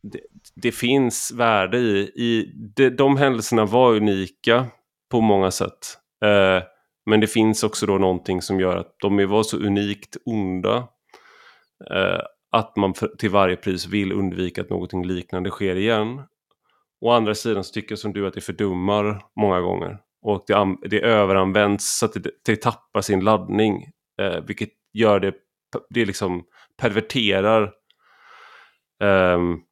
det, 0.03 0.20
det 0.55 0.72
finns 0.72 1.32
värde 1.32 1.78
i, 1.78 1.98
i 2.16 2.53
de, 2.76 2.90
de 2.90 3.16
händelserna 3.16 3.64
var 3.64 3.94
unika 3.96 4.66
på 5.11 5.20
många 5.20 5.51
sätt. 5.51 5.98
Eh, 6.24 6.62
men 7.07 7.20
det 7.20 7.26
finns 7.26 7.64
också 7.64 7.86
då 7.86 7.98
någonting 7.98 8.42
som 8.42 8.61
gör 8.61 8.76
att 8.76 8.96
de 9.01 9.28
var 9.28 9.42
så 9.42 9.57
unikt 9.57 10.16
onda 10.24 10.88
eh, 11.90 12.20
att 12.53 12.76
man 12.76 12.94
för, 12.94 13.09
till 13.09 13.30
varje 13.30 13.57
pris 13.57 13.86
vill 13.86 14.12
undvika 14.12 14.61
att 14.61 14.70
någonting 14.70 15.07
liknande 15.07 15.51
sker 15.51 15.76
igen. 15.76 16.22
Å 17.01 17.11
andra 17.11 17.34
sidan 17.34 17.64
så 17.64 17.72
tycker 17.72 17.92
jag 17.92 17.98
som 17.98 18.12
du 18.12 18.26
att 18.26 18.34
det 18.34 18.40
fördummar 18.40 19.22
många 19.40 19.61
gånger 19.61 19.98
och 20.22 20.44
det, 20.46 20.76
det 20.88 21.01
överanvänds 21.01 21.98
så 21.98 22.07
att 22.07 22.12
det, 22.12 22.30
det 22.44 22.62
tappar 22.62 23.01
sin 23.01 23.20
laddning, 23.20 23.90
eh, 24.20 24.40
vilket 24.46 24.70
gör 24.92 25.20
det, 25.20 25.34
det 25.90 26.05
liksom 26.05 26.44
perverterar 26.76 27.72
um, 29.03 29.62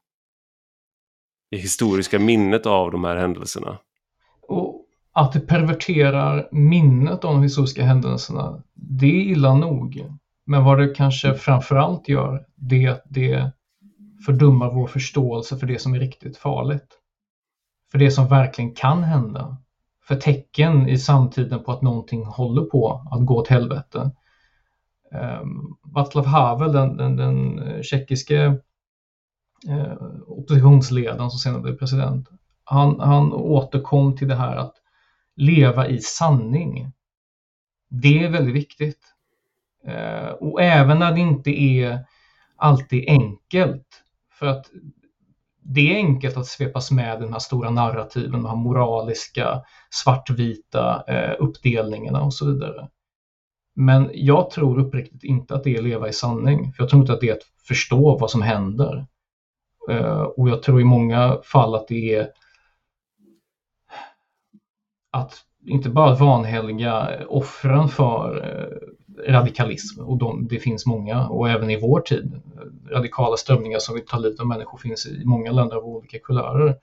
det 1.50 1.56
historiska 1.56 2.18
minnet 2.18 2.66
av 2.66 2.90
de 2.90 3.04
här 3.04 3.16
händelserna. 3.16 3.78
Och 4.48 4.84
att 5.12 5.32
det 5.32 5.40
perverterar 5.40 6.48
minnet 6.52 7.24
av 7.24 7.34
de 7.34 7.42
historiska 7.42 7.84
händelserna, 7.84 8.62
det 8.74 9.06
är 9.06 9.22
illa 9.22 9.54
nog. 9.54 10.04
Men 10.46 10.64
vad 10.64 10.78
det 10.78 10.94
kanske 10.94 11.34
framförallt 11.34 12.08
gör, 12.08 12.46
det 12.54 12.84
är 12.84 12.90
att 12.90 13.02
det 13.04 13.50
fördummar 14.26 14.74
vår 14.74 14.86
förståelse 14.86 15.56
för 15.56 15.66
det 15.66 15.78
som 15.78 15.94
är 15.94 15.98
riktigt 15.98 16.36
farligt. 16.36 16.88
För 17.90 17.98
det 17.98 18.10
som 18.10 18.28
verkligen 18.28 18.74
kan 18.74 19.02
hända. 19.02 19.56
För 20.04 20.16
tecken 20.16 20.88
i 20.88 20.98
samtiden 20.98 21.64
på 21.64 21.72
att 21.72 21.82
någonting 21.82 22.24
håller 22.24 22.62
på 22.62 23.06
att 23.10 23.26
gå 23.26 23.36
åt 23.36 23.48
helvete. 23.48 24.10
Um, 25.42 25.76
Václav 25.82 26.26
Havel, 26.26 26.72
den, 26.72 26.96
den, 26.96 27.16
den 27.16 27.60
tjeckiske 27.82 28.58
eh, 29.68 29.92
oppositionsledaren 30.26 31.30
som 31.30 31.38
senare 31.38 31.62
blev 31.62 31.78
president, 31.78 32.28
han, 32.64 33.00
han 33.00 33.32
återkom 33.32 34.16
till 34.16 34.28
det 34.28 34.34
här 34.34 34.56
att 34.56 34.74
leva 35.36 35.88
i 35.88 36.00
sanning. 36.00 36.92
Det 37.88 38.24
är 38.24 38.30
väldigt 38.30 38.54
viktigt. 38.54 39.00
Eh, 39.86 40.28
och 40.28 40.62
även 40.62 40.98
när 40.98 41.12
det 41.12 41.20
inte 41.20 41.50
är 41.50 42.04
alltid 42.56 43.08
enkelt. 43.08 43.86
För 44.30 44.46
att 44.46 44.66
det 45.62 45.92
är 45.92 45.96
enkelt 45.96 46.36
att 46.36 46.46
svepas 46.46 46.90
med 46.90 47.20
den 47.20 47.32
här 47.32 47.38
stora 47.38 47.70
narrativen, 47.70 48.42
de 48.42 48.46
här 48.46 48.56
moraliska, 48.56 49.62
svartvita 49.90 51.04
eh, 51.08 51.36
uppdelningarna 51.38 52.20
och 52.20 52.34
så 52.34 52.46
vidare. 52.46 52.88
Men 53.74 54.10
jag 54.14 54.50
tror 54.50 54.78
uppriktigt 54.78 55.24
inte 55.24 55.54
att 55.54 55.64
det 55.64 55.74
är 55.74 55.78
att 55.78 55.84
leva 55.84 56.08
i 56.08 56.12
sanning. 56.12 56.72
För 56.72 56.82
jag 56.82 56.90
tror 56.90 57.02
inte 57.02 57.12
att 57.12 57.20
det 57.20 57.28
är 57.28 57.32
att 57.32 57.66
förstå 57.68 58.18
vad 58.18 58.30
som 58.30 58.42
händer. 58.42 59.06
Eh, 59.88 60.20
och 60.20 60.48
jag 60.48 60.62
tror 60.62 60.80
i 60.80 60.84
många 60.84 61.38
fall 61.44 61.74
att 61.74 61.88
det 61.88 62.14
är 62.14 62.28
att 65.10 65.44
inte 65.66 65.90
bara 65.90 66.14
vanhelga 66.14 67.08
offren 67.28 67.88
för 67.88 68.36
eh, 68.46 69.32
radikalism, 69.32 70.00
och 70.00 70.18
de, 70.18 70.48
det 70.48 70.58
finns 70.58 70.86
många, 70.86 71.28
och 71.28 71.48
även 71.48 71.70
i 71.70 71.80
vår 71.80 72.00
tid. 72.00 72.42
Radikala 72.90 73.36
strömningar 73.36 73.78
som 73.78 73.94
vill 73.94 74.06
ta 74.06 74.18
livet 74.18 74.40
av 74.40 74.46
människor 74.46 74.78
finns 74.78 75.06
i 75.06 75.24
många 75.24 75.52
länder 75.52 75.76
av 75.76 75.84
olika 75.84 76.18
kulörer. 76.18 76.76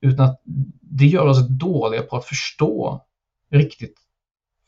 Utan 0.00 0.26
att 0.26 0.40
det 0.80 1.06
gör 1.06 1.26
oss 1.26 1.48
dåliga 1.48 2.02
på 2.02 2.16
att 2.16 2.24
förstå 2.24 3.04
riktigt 3.50 3.96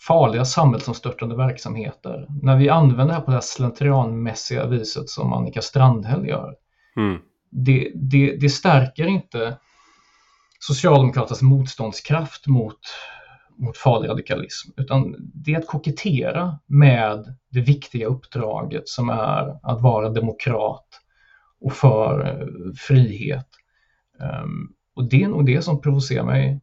farliga 0.01 0.45
samhällsomstörtande 0.45 1.37
verksamheter. 1.37 2.27
När 2.43 2.57
vi 2.57 2.69
använder 2.69 3.07
det 3.07 3.13
här 3.13 3.21
på 3.21 3.31
det 3.31 3.37
här 3.37 3.41
slentrianmässiga 3.41 4.67
viset 4.67 5.09
som 5.09 5.33
Annika 5.33 5.63
Strandhäll 5.63 6.29
gör. 6.29 6.55
Mm 6.97 7.19
det, 7.53 7.93
det, 7.95 8.37
det 8.37 8.49
stärker 8.49 9.07
inte 9.07 9.59
Socialdemokraternas 10.59 11.43
motståndskraft 11.43 12.47
mot, 12.47 12.79
mot 13.57 13.77
farlig 13.77 14.09
radikalism, 14.09 14.71
utan 14.77 15.17
det 15.19 15.55
är 15.55 15.59
att 15.59 15.67
kokettera 15.67 16.59
med 16.67 17.35
det 17.51 17.61
viktiga 17.61 18.07
uppdraget 18.07 18.89
som 18.89 19.09
är 19.09 19.59
att 19.63 19.83
vara 19.83 20.09
demokrat 20.09 20.87
och 21.61 21.73
för 21.73 22.27
eh, 22.27 22.73
frihet. 22.77 23.49
Um, 24.19 24.75
och 24.95 25.09
det 25.09 25.23
är 25.23 25.29
nog 25.29 25.47
det 25.47 25.63
som 25.63 25.81
provocerar 25.81 26.25
mig 26.25 26.61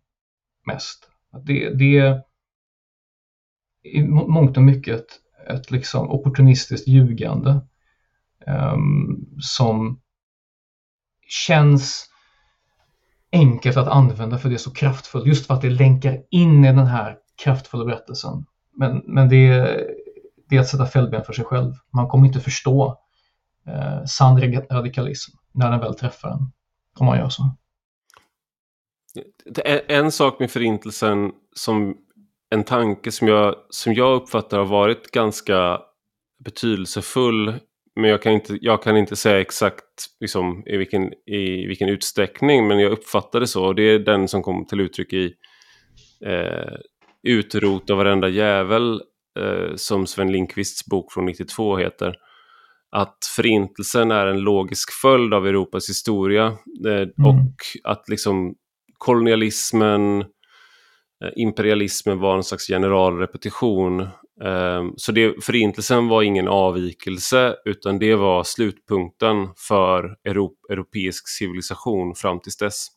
mest. 0.65 1.09
Att 1.31 1.45
det, 1.45 1.69
det 1.69 1.97
är 1.97 2.23
i 3.83 4.03
mångt 4.03 4.57
och 4.57 4.63
mycket 4.63 4.99
ett, 4.99 5.09
ett 5.49 5.71
liksom 5.71 6.09
opportunistiskt 6.09 6.87
ljugande 6.87 7.61
um, 8.47 9.25
som 9.39 10.01
känns 11.29 12.09
enkelt 13.31 13.77
att 13.77 13.87
använda 13.87 14.37
för 14.37 14.49
det 14.49 14.55
är 14.55 14.57
så 14.57 14.73
kraftfullt. 14.73 15.25
Just 15.25 15.47
för 15.47 15.53
att 15.53 15.61
det 15.61 15.69
länkar 15.69 16.17
in 16.31 16.65
i 16.65 16.67
den 16.67 16.87
här 16.87 17.17
kraftfulla 17.43 17.85
berättelsen. 17.85 18.45
Men, 18.75 19.01
men 19.05 19.29
det, 19.29 19.47
är, 19.47 19.87
det 20.49 20.55
är 20.55 20.59
att 20.59 20.67
sätta 20.67 20.85
fällben 20.85 21.23
för 21.23 21.33
sig 21.33 21.45
själv. 21.45 21.73
Man 21.93 22.07
kommer 22.07 22.27
inte 22.27 22.39
förstå 22.39 22.99
eh, 23.67 24.05
sann 24.05 24.41
radikalism 24.71 25.31
när 25.53 25.71
den 25.71 25.79
väl 25.79 25.95
träffar 25.95 26.29
en. 26.29 26.51
Om 26.99 27.05
man 27.05 27.17
gör 27.17 27.29
så. 27.29 27.55
En 29.87 30.11
sak 30.11 30.39
med 30.39 30.51
förintelsen 30.51 31.31
som 31.55 31.95
en 32.49 32.63
tanke 32.63 33.11
som 33.11 33.27
jag, 33.27 33.55
som 33.69 33.93
jag 33.93 34.21
uppfattar 34.21 34.57
har 34.57 34.65
varit 34.65 35.11
ganska 35.11 35.79
betydelsefull 36.45 37.59
men 37.99 38.09
jag 38.09 38.21
kan 38.21 38.33
inte, 38.33 38.57
jag 38.61 38.83
kan 38.83 38.97
inte 38.97 39.15
säga 39.15 39.41
exakt 39.41 39.83
liksom, 40.19 40.63
i, 40.65 40.77
vilken, 40.77 41.13
i 41.25 41.65
vilken 41.67 41.89
utsträckning, 41.89 42.67
men 42.67 42.79
jag 42.79 42.91
uppfattar 42.91 43.39
det 43.39 43.47
så. 43.47 43.65
Och 43.65 43.75
det 43.75 43.83
är 43.83 43.99
den 43.99 44.27
som 44.27 44.43
kom 44.43 44.65
till 44.65 44.79
uttryck 44.79 45.13
i 45.13 45.33
eh, 46.25 46.73
Utrota 47.23 47.95
varenda 47.95 48.29
jävel, 48.29 49.01
eh, 49.39 49.75
som 49.75 50.07
Sven 50.07 50.31
Lindqvists 50.31 50.85
bok 50.85 51.13
från 51.13 51.25
92 51.25 51.77
heter. 51.77 52.15
Att 52.91 53.17
förintelsen 53.35 54.11
är 54.11 54.27
en 54.27 54.39
logisk 54.39 54.91
följd 55.01 55.33
av 55.33 55.47
Europas 55.47 55.89
historia 55.89 56.45
eh, 56.85 56.93
mm. 56.93 57.11
och 57.25 57.55
att 57.83 58.09
liksom 58.09 58.55
kolonialismen, 58.97 60.25
imperialismen 61.35 62.19
var 62.19 62.35
en 62.35 62.43
slags 62.43 62.67
generalrepetition 62.67 64.07
Ehm, 64.43 64.93
så 64.97 65.11
det, 65.11 65.45
förintelsen 65.45 66.07
var 66.07 66.21
ingen 66.21 66.47
avvikelse 66.47 67.55
utan 67.65 67.99
det 67.99 68.15
var 68.15 68.43
slutpunkten 68.43 69.47
för 69.67 70.17
europeisk 70.69 71.27
civilisation 71.27 72.15
fram 72.15 72.39
tills 72.39 72.57
dess. 72.57 72.87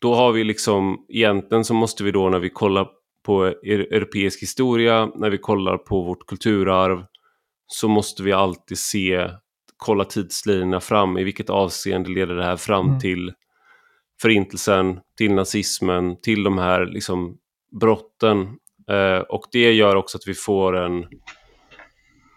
Då 0.00 0.14
har 0.14 0.32
vi 0.32 0.44
liksom, 0.44 1.06
egentligen 1.08 1.64
så 1.64 1.74
måste 1.74 2.04
vi 2.04 2.10
då 2.10 2.28
när 2.28 2.38
vi 2.38 2.50
kollar 2.50 2.88
på 3.24 3.44
europeisk 3.44 4.42
historia, 4.42 5.06
när 5.14 5.30
vi 5.30 5.38
kollar 5.38 5.78
på 5.78 6.02
vårt 6.02 6.26
kulturarv, 6.26 7.04
så 7.66 7.88
måste 7.88 8.22
vi 8.22 8.32
alltid 8.32 8.78
se, 8.78 9.30
kolla 9.76 10.04
tidslinjerna 10.04 10.80
fram, 10.80 11.18
i 11.18 11.24
vilket 11.24 11.50
avseende 11.50 12.10
leder 12.10 12.34
det 12.34 12.44
här 12.44 12.56
fram 12.56 12.88
mm. 12.88 13.00
till 13.00 13.32
förintelsen, 14.22 15.00
till 15.16 15.34
nazismen, 15.34 16.20
till 16.20 16.42
de 16.42 16.58
här 16.58 16.86
liksom 16.86 17.38
brotten 17.80 18.58
Uh, 18.90 19.20
och 19.20 19.44
det 19.52 19.72
gör 19.72 19.96
också 19.96 20.18
att 20.18 20.26
vi 20.26 20.34
får 20.34 20.76
en 20.76 21.04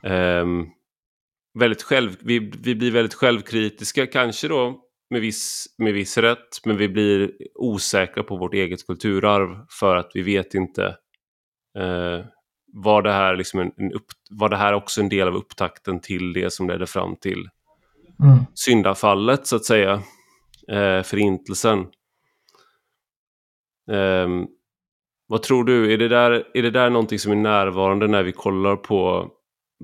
um, 0.03 0.69
väldigt 1.59 1.83
själv, 1.83 2.17
vi, 2.19 2.39
vi 2.39 2.75
blir 2.75 2.91
väldigt 2.91 3.13
självkritiska, 3.13 4.07
kanske 4.07 4.47
då 4.47 4.79
med 5.09 5.21
viss, 5.21 5.65
med 5.77 5.93
viss 5.93 6.17
rätt, 6.17 6.65
men 6.65 6.77
vi 6.77 6.89
blir 6.89 7.31
osäkra 7.55 8.23
på 8.23 8.37
vårt 8.37 8.53
eget 8.53 8.87
kulturarv 8.87 9.65
för 9.79 9.95
att 9.95 10.11
vi 10.13 10.21
vet 10.21 10.53
inte 10.53 10.85
eh, 11.77 12.25
var, 12.73 13.01
det 13.01 13.11
här 13.11 13.35
liksom 13.35 13.59
en, 13.59 13.71
en 13.77 13.93
upp, 13.93 14.05
var 14.29 14.49
det 14.49 14.57
här 14.57 14.73
också 14.73 15.01
en 15.01 15.09
del 15.09 15.27
av 15.27 15.35
upptakten 15.35 15.99
till 16.01 16.33
det 16.33 16.53
som 16.53 16.69
ledde 16.69 16.87
fram 16.87 17.15
till 17.15 17.49
mm. 18.23 18.37
syndafallet, 18.53 19.47
så 19.47 19.55
att 19.55 19.65
säga, 19.65 20.01
eh, 20.71 21.03
förintelsen. 21.03 21.79
Eh, 23.91 24.27
vad 25.27 25.43
tror 25.43 25.63
du, 25.63 25.93
är 25.93 25.97
det, 25.97 26.07
där, 26.07 26.47
är 26.53 26.61
det 26.61 26.71
där 26.71 26.89
någonting 26.89 27.19
som 27.19 27.31
är 27.31 27.35
närvarande 27.35 28.07
när 28.07 28.23
vi 28.23 28.31
kollar 28.31 28.75
på, 28.75 29.31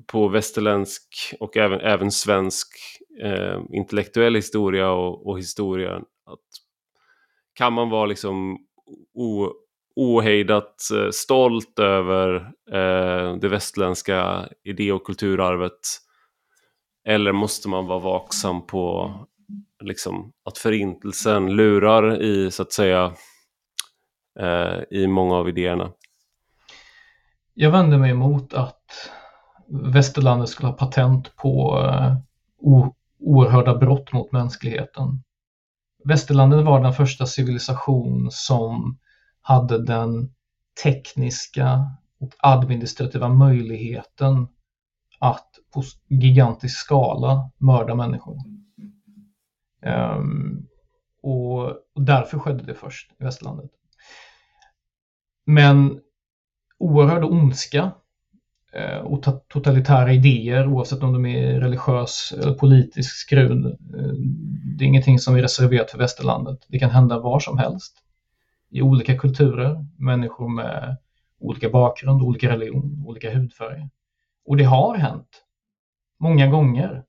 på 0.08 0.28
västerländsk 0.28 1.34
och 1.40 1.58
även, 1.58 1.80
även 1.80 2.12
svensk 2.12 2.68
eh, 3.22 3.62
intellektuell 3.70 4.36
historia 4.36 4.92
och, 4.92 5.28
och 5.28 5.40
historia? 5.40 5.96
Att, 6.26 6.46
kan 7.54 7.74
man 7.74 7.90
vara 7.90 8.06
liksom 8.06 8.58
o, 9.14 9.52
ohejdat 9.96 10.76
eh, 10.94 11.10
stolt 11.12 11.80
över 11.80 12.36
eh, 12.72 13.36
det 13.36 13.48
västerländska 13.48 14.50
idé 14.64 14.92
och 14.92 15.04
kulturarvet? 15.06 15.80
Eller 17.06 17.32
måste 17.32 17.70
man 17.70 17.86
vara 17.86 18.00
vaksam 18.00 18.66
på 18.66 19.14
liksom, 19.84 20.32
att 20.45 20.58
förintelsen 20.58 21.56
lurar 21.56 22.22
i, 22.22 22.52
så 22.52 22.62
att 22.62 22.72
säga, 22.72 23.14
eh, 24.40 24.80
i 24.91 25.08
många 25.08 25.36
av 25.36 25.49
idéerna? 25.49 25.91
Jag 27.54 27.72
vänder 27.72 27.98
mig 27.98 28.12
emot 28.12 28.54
att 28.54 29.12
västerlandet 29.68 30.49
skulle 30.49 30.68
ha 30.68 30.76
patent 30.76 31.36
på 31.36 31.80
eh, 31.84 32.18
oerhörda 33.20 33.78
brott 33.78 34.14
mot 34.14 34.32
mänskligheten. 34.32 35.24
Västerlandet 36.04 36.66
var 36.66 36.84
den 36.84 36.94
första 36.94 37.26
civilisation 37.26 38.28
som 38.32 38.99
hade 39.41 39.86
den 39.86 40.32
tekniska 40.84 41.91
och 42.20 42.34
administrativa 42.40 43.30
möjligheten 43.30 44.48
att 45.20 45.49
på 45.74 45.84
gigantisk 46.08 46.78
skala 46.78 47.52
mörda 47.58 47.95
människor. 47.95 48.38
Um, 49.88 50.68
och, 51.22 51.66
och, 51.68 52.02
därför 52.02 52.40
skedde 52.40 52.64
det 52.64 52.74
först 52.74 53.12
i 53.20 53.24
västerlandet. 53.24 53.72
Men 55.46 56.00
oerhörd 56.78 57.24
ondska 57.24 57.92
eh, 58.74 58.98
och 58.98 59.24
totalitära 59.48 60.14
idéer 60.14 60.68
oavsett 60.68 61.04
om 61.04 61.14
de 61.14 61.26
är 61.26 61.60
religiös 61.60 62.34
eller 62.38 62.54
politisk 62.54 63.16
skrud. 63.16 63.66
Eh, 63.66 64.14
det 64.78 64.84
är 64.84 64.88
ingenting 64.88 65.20
som 65.20 65.36
är 65.36 65.42
reserverat 65.42 65.92
för 65.92 65.98
västerlandet. 65.98 66.60
Det 66.68 66.80
kan 66.80 66.90
hända 66.90 67.20
var 67.20 67.40
som 67.40 67.58
helst 67.58 68.04
i 68.70 68.82
olika 68.82 69.18
kulturer, 69.18 69.86
människor 69.98 70.50
med 70.50 70.98
olika 71.40 71.70
bakgrund, 71.70 72.22
olika 72.22 72.50
religion, 72.50 73.04
olika 73.06 73.34
hudfärg. 73.34 73.90
Och 74.46 74.58
det 74.58 74.64
har 74.64 74.98
hänt 74.98 75.44
många 76.20 76.48
gånger 76.48 77.04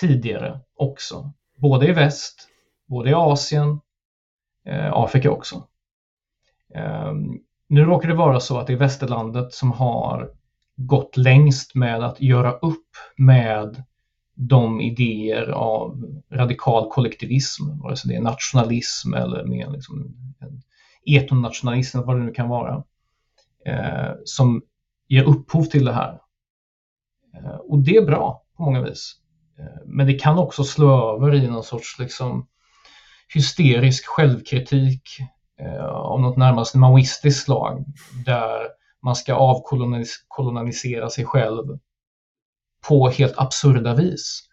tidigare 0.00 0.60
också, 0.74 1.32
både 1.60 1.88
i 1.88 1.92
väst, 1.92 2.48
både 2.88 3.10
i 3.10 3.14
Asien, 3.14 3.80
eh, 4.66 4.92
Afrika 4.92 5.30
också. 5.30 5.66
Eh, 6.74 7.12
nu 7.68 7.84
råkar 7.84 8.08
det 8.08 8.14
vara 8.14 8.40
så 8.40 8.58
att 8.58 8.66
det 8.66 8.72
är 8.72 8.76
västerlandet 8.76 9.52
som 9.52 9.72
har 9.72 10.30
gått 10.76 11.16
längst 11.16 11.74
med 11.74 12.04
att 12.04 12.20
göra 12.20 12.52
upp 12.52 12.88
med 13.16 13.84
de 14.34 14.80
idéer 14.80 15.50
av 15.50 16.04
radikal 16.30 16.90
kollektivism, 16.90 17.78
vare 17.78 17.96
sig 17.96 18.10
det 18.10 18.16
är 18.16 18.22
nationalism 18.22 19.14
eller 19.14 19.44
mer 19.44 19.70
liksom 19.70 20.14
etnonationalism, 21.06 22.00
vad 22.00 22.16
det 22.16 22.24
nu 22.24 22.32
kan 22.32 22.48
vara, 22.48 22.84
eh, 23.66 24.12
som 24.24 24.62
ger 25.08 25.24
upphov 25.24 25.64
till 25.64 25.84
det 25.84 25.92
här. 25.92 26.20
Eh, 27.34 27.54
och 27.54 27.78
det 27.78 27.96
är 27.96 28.06
bra 28.06 28.44
på 28.56 28.62
många 28.62 28.82
vis. 28.82 29.16
Eh, 29.60 29.80
men 29.86 30.06
det 30.06 30.14
kan 30.14 30.38
också 30.38 30.64
slå 30.64 31.14
över 31.14 31.34
i 31.34 31.48
någon 31.48 31.64
sorts 31.64 31.98
liksom, 31.98 32.46
hysterisk 33.34 34.06
självkritik 34.06 35.02
eh, 35.60 35.84
av 35.84 36.20
något 36.20 36.36
närmast 36.36 36.74
maoistiskt 36.74 37.44
slag 37.44 37.84
där 38.26 38.68
man 39.02 39.16
ska 39.16 39.34
avkolonisera 39.34 41.10
sig 41.10 41.24
själv 41.24 41.78
på 42.88 43.08
helt 43.08 43.38
absurda 43.38 43.94
vis. 43.94 44.46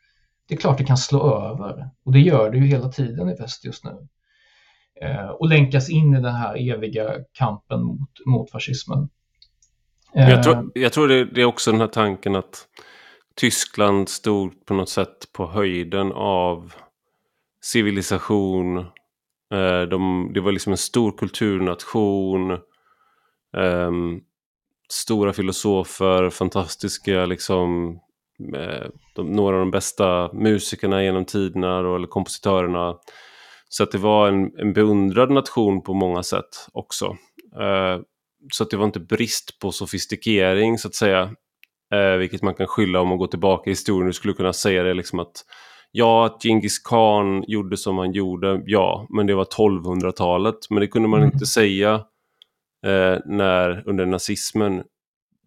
Det 0.48 0.56
är 0.56 0.60
klart 0.60 0.78
det 0.78 0.84
kan 0.84 0.98
slå 0.98 1.36
över 1.36 1.90
och 2.06 2.12
det 2.12 2.20
gör 2.20 2.52
det 2.52 2.58
ju 2.58 2.66
hela 2.66 2.90
tiden 2.90 3.30
i 3.30 3.36
väst 3.36 3.66
just 3.66 3.84
nu. 3.84 4.08
Eh, 5.02 5.28
och 5.28 5.48
länkas 5.48 5.90
in 5.90 6.14
i 6.14 6.22
den 6.22 6.36
här 6.36 6.72
eviga 6.72 7.14
kampen 7.34 7.84
mot, 7.84 8.10
mot 8.26 8.52
fascismen. 8.52 9.10
Jag 10.14 10.44
tror, 10.44 10.72
jag 10.74 10.94
tror 10.94 11.08
det, 11.08 11.26
det, 11.26 11.42
är 11.42 11.46
också 11.46 11.72
den 11.72 11.82
här 11.82 11.88
tanken 11.88 12.36
att 12.36 12.68
Tyskland 13.38 14.10
stod 14.10 14.66
på 14.66 14.74
något 14.74 14.90
sätt 14.90 15.34
på 15.34 15.48
höjden 15.48 16.12
av 16.12 16.74
civilisation. 17.62 18.78
Eh, 19.54 19.82
de, 19.90 20.32
det 20.34 20.40
var 20.40 20.52
liksom 20.52 20.72
en 20.72 20.78
stor 20.78 21.18
kulturnation. 21.18 22.52
Ehm, 23.58 24.20
stora 24.90 25.34
filosofer, 25.34 26.30
fantastiska 26.30 27.26
liksom 27.26 28.00
eh, 28.56 28.88
de, 29.16 29.32
några 29.32 29.56
av 29.56 29.60
de 29.60 29.72
bästa 29.72 30.34
musikerna 30.34 31.04
genom 31.04 31.26
tiderna 31.26 31.82
då, 31.82 31.96
eller 31.96 32.08
kompositörerna. 32.08 32.98
Så 33.70 33.84
att 33.84 33.92
det 33.92 33.98
var 33.98 34.28
en, 34.28 34.60
en 34.60 34.74
beundrad 34.74 35.32
nation 35.32 35.84
på 35.84 35.94
många 35.94 36.24
sätt 36.24 36.68
också. 36.72 37.06
Uh, 37.60 38.02
så 38.52 38.64
att 38.64 38.70
det 38.70 38.78
var 38.78 38.86
inte 38.86 39.00
brist 39.00 39.60
på 39.60 39.72
sofistikering 39.72 40.78
så 40.78 40.88
att 40.88 40.96
säga. 40.96 41.36
Uh, 41.96 42.18
vilket 42.18 42.42
man 42.42 42.54
kan 42.54 42.68
skylla 42.68 43.02
om 43.02 43.08
man 43.08 43.18
går 43.18 43.28
tillbaka 43.28 43.70
i 43.70 43.72
historien. 43.72 44.08
Du 44.08 44.14
skulle 44.14 44.34
kunna 44.34 44.54
säga 44.54 44.84
det 44.84 44.94
liksom 44.94 45.20
att 45.20 45.46
ja, 45.92 46.26
att 46.26 46.44
Genghis 46.44 46.80
khan 46.80 47.44
gjorde 47.48 47.78
som 47.78 47.98
han 47.98 48.12
gjorde, 48.12 48.62
ja, 48.66 49.08
men 49.10 49.28
det 49.28 49.36
var 49.36 49.46
1200-talet. 49.46 50.70
Men 50.70 50.80
det 50.80 50.88
kunde 50.88 51.08
man 51.08 51.20
mm. 51.20 51.34
inte 51.34 51.46
säga 51.46 51.94
uh, 52.88 53.18
när 53.26 53.84
under 53.90 54.06
nazismen. 54.06 54.84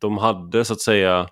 De 0.00 0.18
hade 0.18 0.64
så 0.64 0.72
att 0.72 0.80
säga 0.80 1.28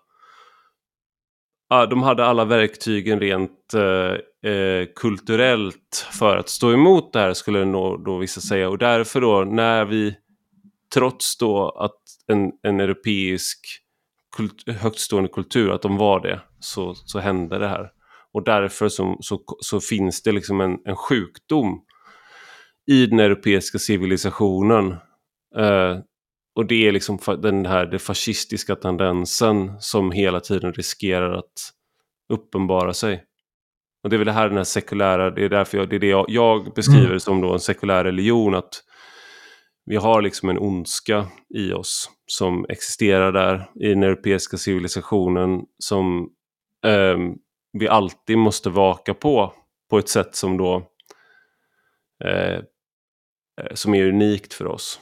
de 1.68 2.02
hade 2.02 2.24
alla 2.24 2.44
verktygen 2.44 3.20
rent 3.20 3.74
eh, 3.74 4.50
eh, 4.52 4.86
kulturellt 4.96 6.06
för 6.12 6.36
att 6.36 6.48
stå 6.48 6.72
emot 6.72 7.12
det 7.12 7.18
här 7.18 7.34
skulle 7.34 7.64
då, 7.64 7.96
då 7.96 8.18
vissa 8.18 8.40
säga. 8.40 8.68
Och 8.68 8.78
därför 8.78 9.20
då 9.20 9.44
när 9.44 9.84
vi 9.84 10.14
trots 10.94 11.38
då 11.38 11.70
att 11.70 12.00
en, 12.26 12.52
en 12.62 12.80
europeisk 12.80 13.58
kult, 14.38 14.68
högtstående 14.68 15.28
kultur, 15.28 15.70
att 15.70 15.82
de 15.82 15.96
var 15.96 16.20
det, 16.20 16.40
så, 16.60 16.94
så 16.94 17.18
hände 17.18 17.58
det 17.58 17.68
här. 17.68 17.90
Och 18.32 18.44
därför 18.44 18.88
så, 18.88 19.16
så, 19.20 19.40
så 19.60 19.80
finns 19.80 20.22
det 20.22 20.32
liksom 20.32 20.60
en, 20.60 20.78
en 20.84 20.96
sjukdom 20.96 21.80
i 22.86 23.06
den 23.06 23.20
europeiska 23.20 23.78
civilisationen 23.78 24.92
eh, 25.56 25.98
och 26.54 26.66
det 26.66 26.88
är 26.88 26.92
liksom 26.92 27.18
den 27.42 27.66
här 27.66 27.86
den 27.86 28.00
fascistiska 28.00 28.76
tendensen 28.76 29.72
som 29.80 30.10
hela 30.10 30.40
tiden 30.40 30.72
riskerar 30.72 31.32
att 31.32 31.52
uppenbara 32.32 32.92
sig. 32.92 33.24
Och 34.02 34.10
det 34.10 34.16
är 34.16 34.18
väl 34.18 34.26
det 34.26 34.32
här 34.32 34.48
den 34.48 34.56
här 34.56 34.64
sekulära, 34.64 35.30
det 35.30 35.44
är 35.44 35.48
därför 35.48 35.78
jag, 35.78 35.88
det 35.88 35.96
är 35.96 36.00
det 36.00 36.06
jag, 36.06 36.24
jag 36.28 36.74
beskriver 36.74 37.06
mm. 37.06 37.20
som 37.20 37.40
då 37.40 37.52
en 37.52 37.60
sekulär 37.60 38.04
religion. 38.04 38.54
att 38.54 38.82
vi 39.88 39.96
har 39.96 40.22
liksom 40.22 40.48
en 40.48 40.58
ondska 40.58 41.26
i 41.48 41.72
oss 41.72 42.10
som 42.26 42.66
existerar 42.68 43.32
där 43.32 43.70
i 43.74 43.88
den 43.88 44.02
europeiska 44.02 44.56
civilisationen 44.56 45.62
som 45.78 46.28
eh, 46.86 47.16
vi 47.72 47.88
alltid 47.88 48.38
måste 48.38 48.70
vaka 48.70 49.14
på 49.14 49.52
på 49.90 49.98
ett 49.98 50.08
sätt 50.08 50.34
som 50.36 50.56
då 50.56 50.76
eh, 52.24 52.60
som 53.74 53.94
är 53.94 54.08
unikt 54.08 54.54
för 54.54 54.66
oss 54.66 55.00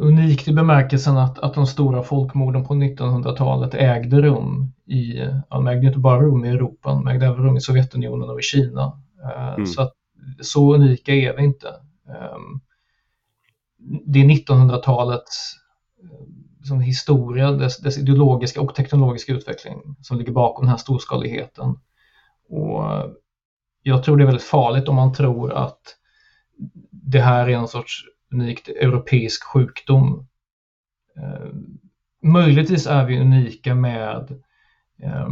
unikt 0.00 0.48
i 0.48 0.52
bemärkelsen 0.52 1.16
att, 1.16 1.38
att 1.38 1.54
de 1.54 1.66
stora 1.66 2.02
folkmorden 2.02 2.64
på 2.64 2.74
1900-talet 2.74 3.74
ägde 3.74 4.22
rum 4.22 4.72
i, 4.86 5.18
ja, 5.18 5.42
de 5.50 5.66
ägde 5.66 5.86
inte 5.86 5.98
bara 5.98 6.20
rum 6.20 6.44
i 6.44 6.48
Europa, 6.48 6.88
de 6.88 7.08
ägde 7.08 7.26
även 7.26 7.44
rum 7.44 7.56
i 7.56 7.60
Sovjetunionen 7.60 8.30
och 8.30 8.38
i 8.38 8.42
Kina. 8.42 9.00
Eh, 9.24 9.54
mm. 9.54 9.66
Så, 9.66 9.82
att, 9.82 9.92
så 10.40 10.74
unika 10.74 11.12
är 11.12 11.36
vi 11.36 11.44
inte. 11.44 11.68
Ehm, 12.08 12.60
det 14.06 14.20
är 14.20 14.24
1900-talets 14.24 15.54
liksom, 16.58 16.80
eh, 16.80 16.86
historia, 16.86 17.52
dess, 17.52 17.78
dess, 17.78 17.98
ideologiska 17.98 18.60
och 18.60 18.74
teknologiska 18.74 19.32
utveckling 19.32 19.96
som 20.02 20.18
ligger 20.18 20.32
bakom 20.32 20.64
den 20.64 20.70
här 20.70 20.76
storskaligheten. 20.76 21.78
Och 22.48 22.92
eh, 22.92 23.06
jag 23.82 24.02
tror 24.02 24.16
det 24.16 24.24
är 24.24 24.26
väldigt 24.26 24.42
farligt 24.42 24.88
om 24.88 24.96
man 24.96 25.12
tror 25.12 25.52
att 25.52 25.96
det 26.90 27.20
här 27.20 27.48
är 27.48 27.56
en 27.56 27.68
sorts 27.68 28.04
unikt 28.32 28.68
europeisk 28.68 29.44
sjukdom. 29.44 30.26
Eh, 31.16 31.48
möjligtvis 32.22 32.86
är 32.86 33.06
vi 33.06 33.20
unika 33.20 33.74
med 33.74 34.42
eh, 35.02 35.28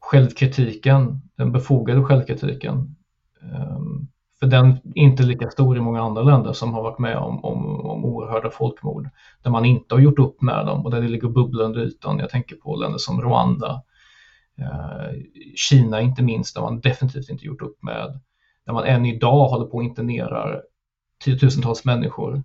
självkritiken, 0.00 1.20
den 1.36 1.52
befogade 1.52 2.04
självkritiken. 2.04 2.96
Um, 3.42 4.08
för 4.40 4.46
den 4.46 4.66
är 4.70 4.78
inte 4.94 5.22
lika 5.22 5.50
stor 5.50 5.76
i 5.76 5.80
många 5.80 6.02
andra 6.02 6.22
länder 6.22 6.52
som 6.52 6.74
har 6.74 6.82
varit 6.82 6.98
med 6.98 7.16
om, 7.16 7.44
om, 7.44 7.80
om 7.80 8.04
oerhörda 8.04 8.50
folkmord. 8.50 9.08
Där 9.42 9.50
man 9.50 9.64
inte 9.64 9.94
har 9.94 10.00
gjort 10.00 10.18
upp 10.18 10.42
med 10.42 10.66
dem 10.66 10.84
och 10.84 10.90
där 10.90 11.00
det 11.00 11.08
ligger 11.08 11.28
bubblande 11.28 11.80
ytan. 11.80 12.18
Jag 12.18 12.30
tänker 12.30 12.56
på 12.56 12.76
länder 12.76 12.98
som 12.98 13.22
Rwanda, 13.22 13.82
eh, 14.58 15.20
Kina 15.56 16.00
inte 16.00 16.22
minst, 16.22 16.54
där 16.54 16.62
man 16.62 16.80
definitivt 16.80 17.30
inte 17.30 17.44
gjort 17.44 17.62
upp 17.62 17.82
med. 17.82 18.20
Där 18.66 18.72
man 18.72 18.84
än 18.84 19.06
idag 19.06 19.48
håller 19.48 19.66
på 19.66 19.76
och 19.76 19.84
internerar 19.84 20.62
tiotusentals 21.24 21.84
människor 21.84 22.42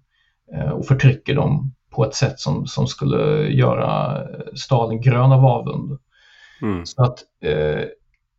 eh, 0.53 0.69
och 0.69 0.85
förtrycker 0.85 1.35
dem 1.35 1.73
på 1.89 2.05
ett 2.05 2.15
sätt 2.15 2.39
som, 2.39 2.67
som 2.67 2.87
skulle 2.87 3.47
göra 3.47 4.23
Stalin 4.55 5.01
grön 5.01 5.31
av 5.31 5.45
avund. 5.45 5.99
Mm. 6.61 6.85
Så 6.85 7.03
att 7.03 7.19
eh, 7.43 7.83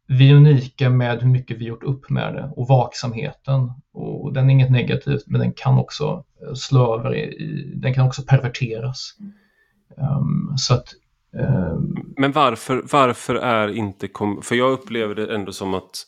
vi 0.08 0.30
är 0.30 0.34
unika 0.34 0.90
med 0.90 1.22
hur 1.22 1.28
mycket 1.28 1.58
vi 1.58 1.64
gjort 1.64 1.82
upp 1.82 2.10
med 2.10 2.34
det 2.34 2.52
och 2.56 2.68
vaksamheten. 2.68 3.72
Och 3.92 4.32
den 4.32 4.50
är 4.50 4.54
inget 4.54 4.70
negativt, 4.70 5.24
men 5.26 5.40
den 5.40 5.52
kan 5.52 5.78
också 5.78 6.24
eh, 6.42 6.54
slå 6.54 6.98
över, 6.98 7.14
i, 7.16 7.72
den 7.76 7.94
kan 7.94 8.06
också 8.06 8.22
perverteras. 8.22 9.14
Um, 9.96 10.54
så 10.56 10.74
att, 10.74 10.86
um... 11.32 12.14
Men 12.16 12.32
varför, 12.32 12.82
varför 12.92 13.34
är 13.34 13.68
inte, 13.68 14.08
för 14.42 14.54
jag 14.54 14.72
upplever 14.72 15.14
det 15.14 15.34
ändå 15.34 15.52
som 15.52 15.74
att 15.74 16.06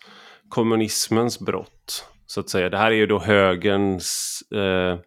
kommunismens 0.49 1.41
brott, 1.41 2.05
så 2.27 2.41
att 2.41 2.49
säga, 2.49 2.69
det 2.69 2.79
här 2.79 2.91
är 2.91 2.97
ju 2.97 3.07
då 3.07 3.19
högerns, 3.19 4.43
eh, 4.55 4.99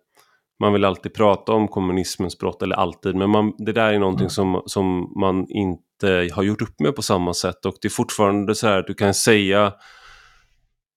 man 0.63 0.73
vill 0.73 0.85
alltid 0.85 1.13
prata 1.13 1.51
om 1.51 1.67
kommunismens 1.67 2.37
brott, 2.37 2.61
eller 2.61 2.75
alltid, 2.75 3.15
men 3.15 3.29
man, 3.29 3.53
det 3.57 3.71
där 3.71 3.93
är 3.93 3.99
någonting 3.99 4.23
mm. 4.23 4.29
som, 4.29 4.63
som 4.65 5.13
man 5.19 5.45
inte 5.49 5.83
inte 6.03 6.35
har 6.35 6.43
gjort 6.43 6.61
upp 6.61 6.79
med 6.79 6.95
på 6.95 7.01
samma 7.01 7.33
sätt 7.33 7.65
och 7.65 7.75
det 7.81 7.87
är 7.87 7.89
fortfarande 7.89 8.55
så 8.55 8.67
här 8.67 8.79
att 8.79 8.87
du 8.87 8.93
kan 8.93 9.13
säga 9.13 9.73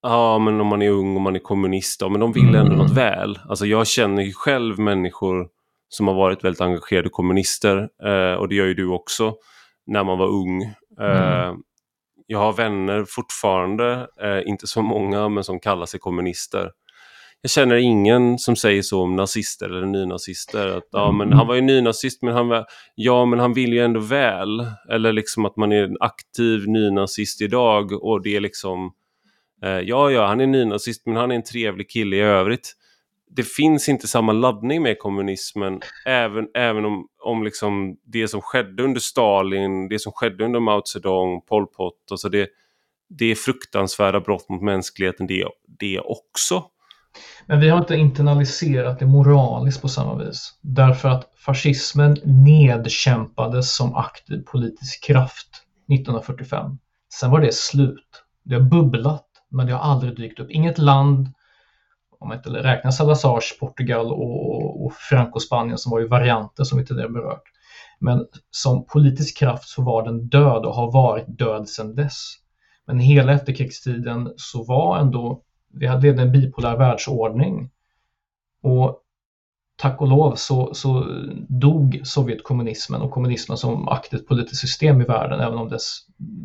Ja, 0.02 0.38
men 0.38 0.60
om 0.60 0.66
man 0.66 0.82
är 0.82 0.90
ung 0.90 1.16
och 1.16 1.22
man 1.22 1.36
är 1.36 1.40
kommunist, 1.40 2.00
ja, 2.00 2.08
men 2.08 2.20
de 2.20 2.32
vill 2.32 2.54
ändå 2.54 2.72
mm. 2.72 2.78
något 2.78 2.96
väl. 2.96 3.38
Alltså 3.48 3.66
jag 3.66 3.86
känner 3.86 4.22
ju 4.22 4.32
själv 4.32 4.78
människor 4.78 5.48
som 5.88 6.08
har 6.08 6.14
varit 6.14 6.44
väldigt 6.44 6.60
engagerade 6.60 7.08
kommunister 7.08 7.88
eh, 8.04 8.34
och 8.34 8.48
det 8.48 8.54
gör 8.54 8.66
ju 8.66 8.74
du 8.74 8.88
också 8.88 9.34
när 9.86 10.04
man 10.04 10.18
var 10.18 10.26
ung. 10.26 10.62
Eh, 11.00 11.46
mm. 11.46 11.56
Jag 12.26 12.38
har 12.38 12.52
vänner 12.52 13.04
fortfarande, 13.08 14.08
eh, 14.22 14.48
inte 14.48 14.66
så 14.66 14.82
många, 14.82 15.28
men 15.28 15.44
som 15.44 15.60
kallar 15.60 15.86
sig 15.86 16.00
kommunister 16.00 16.70
jag 17.42 17.50
känner 17.50 17.76
ingen 17.76 18.38
som 18.38 18.56
säger 18.56 18.82
så 18.82 19.02
om 19.02 19.16
nazister 19.16 19.66
eller 19.66 19.86
nynazister. 19.86 20.68
Att, 20.68 20.88
ja, 20.90 21.12
men 21.12 21.32
han 21.32 21.46
var 21.46 21.54
ju 21.54 21.60
nynazist 21.60 22.22
men 22.22 22.34
han, 22.34 22.48
var, 22.48 22.66
ja, 22.94 23.24
men 23.24 23.38
han 23.38 23.54
vill 23.54 23.72
ju 23.72 23.84
ändå 23.84 24.00
väl. 24.00 24.66
Eller 24.90 25.12
liksom 25.12 25.44
att 25.44 25.56
man 25.56 25.72
är 25.72 25.84
en 25.84 25.96
aktiv 26.00 26.68
nynazist 26.68 27.42
idag 27.42 27.92
och 28.04 28.22
det 28.22 28.36
är 28.36 28.40
liksom 28.40 28.92
eh, 29.62 29.78
Ja, 29.78 30.10
ja, 30.10 30.26
han 30.26 30.40
är 30.40 30.46
nynazist 30.46 31.06
men 31.06 31.16
han 31.16 31.30
är 31.30 31.34
en 31.34 31.42
trevlig 31.42 31.90
kille 31.90 32.16
i 32.16 32.20
övrigt. 32.20 32.72
Det 33.30 33.42
finns 33.42 33.88
inte 33.88 34.08
samma 34.08 34.32
laddning 34.32 34.82
med 34.82 34.98
kommunismen 34.98 35.80
även, 36.06 36.48
även 36.54 36.84
om, 36.84 37.08
om 37.22 37.44
liksom 37.44 37.96
det 38.04 38.28
som 38.28 38.40
skedde 38.42 38.82
under 38.82 39.00
Stalin, 39.00 39.88
det 39.88 39.98
som 39.98 40.12
skedde 40.12 40.44
under 40.44 40.60
Mao 40.60 40.82
Zedong, 40.84 41.40
Pol 41.40 41.66
Pot. 41.66 41.94
Alltså 42.10 42.28
det, 42.28 42.48
det 43.08 43.30
är 43.30 43.34
fruktansvärda 43.34 44.20
brott 44.20 44.48
mot 44.48 44.62
mänskligheten 44.62 45.26
det, 45.26 45.48
det 45.78 46.00
också. 46.00 46.64
Men 47.46 47.60
vi 47.60 47.68
har 47.68 47.78
inte 47.78 47.96
internaliserat 47.96 48.98
det 48.98 49.06
moraliskt 49.06 49.82
på 49.82 49.88
samma 49.88 50.14
vis. 50.14 50.58
Därför 50.60 51.08
att 51.08 51.32
fascismen 51.46 52.16
nedkämpades 52.24 53.76
som 53.76 53.94
aktiv 53.94 54.44
politisk 54.46 55.04
kraft 55.04 55.48
1945. 55.92 56.78
Sen 57.20 57.30
var 57.30 57.40
det 57.40 57.54
slut. 57.54 58.22
Det 58.44 58.54
har 58.54 58.62
bubblat, 58.62 59.26
men 59.50 59.66
det 59.66 59.72
har 59.72 59.80
aldrig 59.80 60.16
dykt 60.16 60.40
upp. 60.40 60.50
Inget 60.50 60.78
land, 60.78 61.28
om 62.18 62.28
man 62.28 62.36
inte 62.36 62.50
räknar 62.50 62.90
Salazars 62.90 63.58
Portugal 63.60 64.06
och, 64.06 64.84
och 64.84 64.92
Franco-Spanien 64.92 65.78
som 65.78 65.92
var 65.92 65.98
ju 65.98 66.08
varianter 66.08 66.64
som 66.64 66.78
vi 66.78 66.86
tidigare 66.86 67.10
berört. 67.10 67.42
Men 67.98 68.26
som 68.50 68.86
politisk 68.86 69.38
kraft 69.38 69.68
så 69.68 69.82
var 69.82 70.04
den 70.04 70.28
död 70.28 70.66
och 70.66 70.74
har 70.74 70.92
varit 70.92 71.38
död 71.38 71.68
sedan 71.68 71.94
dess. 71.94 72.34
Men 72.86 72.98
hela 72.98 73.32
efterkrigstiden 73.32 74.32
så 74.36 74.64
var 74.64 74.98
ändå 74.98 75.42
vi 75.72 75.86
hade 75.86 76.08
en 76.08 76.32
bipolär 76.32 76.76
världsordning. 76.76 77.70
Och 78.62 79.02
tack 79.76 80.00
och 80.00 80.08
lov 80.08 80.34
så, 80.34 80.74
så 80.74 81.06
dog 81.48 82.00
Sovjetkommunismen 82.04 83.00
och 83.02 83.10
kommunismen 83.10 83.58
som 83.58 83.88
aktivt 83.88 84.28
politiskt 84.28 84.60
system 84.60 85.00
i 85.00 85.04
världen, 85.04 85.40
även 85.40 85.58
om 85.58 85.68
dess 85.68 85.98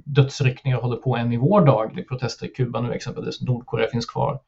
dödsryckningar 0.06 0.82
håller 0.82 0.98
på 0.98 1.18
än 1.18 1.34
i 1.34 1.38
vår 1.38 1.66
dag. 1.66 1.92
Det 1.96 2.02
är 2.02 2.06
protester 2.06 2.46
i 2.46 2.50
Kuba 2.50 2.82
nu 2.82 2.94
exempelvis, 2.94 3.42
Nordkorea 3.42 3.88
finns 3.88 4.06
kvar. 4.06 4.40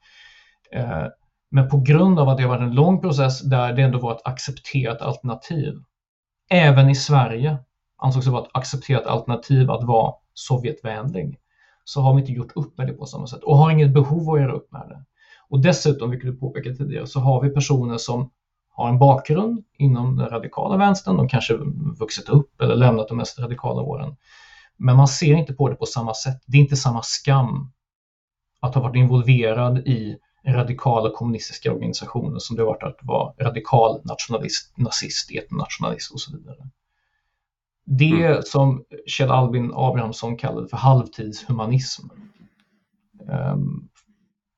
Eh, 0.71 1.05
men 1.49 1.69
på 1.69 1.79
grund 1.79 2.19
av 2.19 2.29
att 2.29 2.37
det 2.37 2.43
har 2.43 2.49
varit 2.49 2.61
en 2.61 2.75
lång 2.75 3.01
process 3.01 3.41
där 3.41 3.73
det 3.73 3.81
ändå 3.81 3.99
var 3.99 4.11
ett 4.15 4.27
accepterat 4.27 5.01
alternativ, 5.01 5.73
även 6.49 6.89
i 6.89 6.95
Sverige 6.95 7.57
ansågs 7.97 8.25
det 8.25 8.31
vara 8.31 8.43
ett 8.43 8.51
accepterat 8.53 9.05
alternativ 9.05 9.71
att 9.71 9.83
vara 9.83 10.13
Sovjetvänlig 10.33 11.39
så 11.83 12.01
har 12.01 12.13
vi 12.13 12.21
inte 12.21 12.31
gjort 12.31 12.51
upp 12.55 12.77
med 12.77 12.87
det 12.87 12.93
på 12.93 13.05
samma 13.05 13.27
sätt 13.27 13.43
och 13.43 13.57
har 13.57 13.71
inget 13.71 13.93
behov 13.93 14.29
av 14.29 14.35
att 14.35 14.41
göra 14.41 14.53
upp 14.53 14.71
med 14.71 14.85
det. 14.89 15.05
Och 15.49 15.59
dessutom, 15.59 16.09
vilket 16.09 16.31
du 16.31 16.37
påpekade 16.37 16.75
tidigare, 16.75 17.07
så 17.07 17.19
har 17.19 17.41
vi 17.41 17.49
personer 17.49 17.97
som 17.97 18.29
har 18.69 18.89
en 18.89 18.99
bakgrund 18.99 19.63
inom 19.77 20.15
den 20.15 20.29
radikala 20.29 20.77
vänstern, 20.77 21.17
de 21.17 21.27
kanske 21.27 21.53
vuxit 21.99 22.29
upp 22.29 22.61
eller 22.61 22.75
lämnat 22.75 23.07
de 23.07 23.17
mest 23.17 23.39
radikala 23.39 23.81
åren. 23.81 24.15
Men 24.77 24.97
man 24.97 25.07
ser 25.07 25.35
inte 25.35 25.53
på 25.53 25.69
det 25.69 25.75
på 25.75 25.85
samma 25.85 26.13
sätt. 26.13 26.43
Det 26.45 26.57
är 26.57 26.61
inte 26.61 26.75
samma 26.75 27.01
skam 27.03 27.71
att 28.59 28.75
ha 28.75 28.81
varit 28.81 28.95
involverad 28.95 29.77
i 29.77 30.17
radikala 30.45 31.09
kommunistiska 31.09 31.71
organisationer 31.71 32.39
som 32.39 32.55
det 32.55 32.61
har 32.61 32.67
varit 32.67 32.83
att 32.83 32.99
vara 33.01 33.33
radikal 33.39 34.01
nationalist, 34.03 34.77
nazist, 34.77 35.31
etnonationalist 35.31 36.11
och 36.11 36.19
så 36.19 36.37
vidare. 36.37 36.69
Det 37.85 38.25
mm. 38.25 38.41
som 38.41 38.83
Kjell 39.07 39.31
Albin 39.31 39.71
Abrahamsson 39.73 40.37
kallade 40.37 40.67
för 40.67 40.77
halvtidshumanism. 40.77 42.07
Um, 43.53 43.89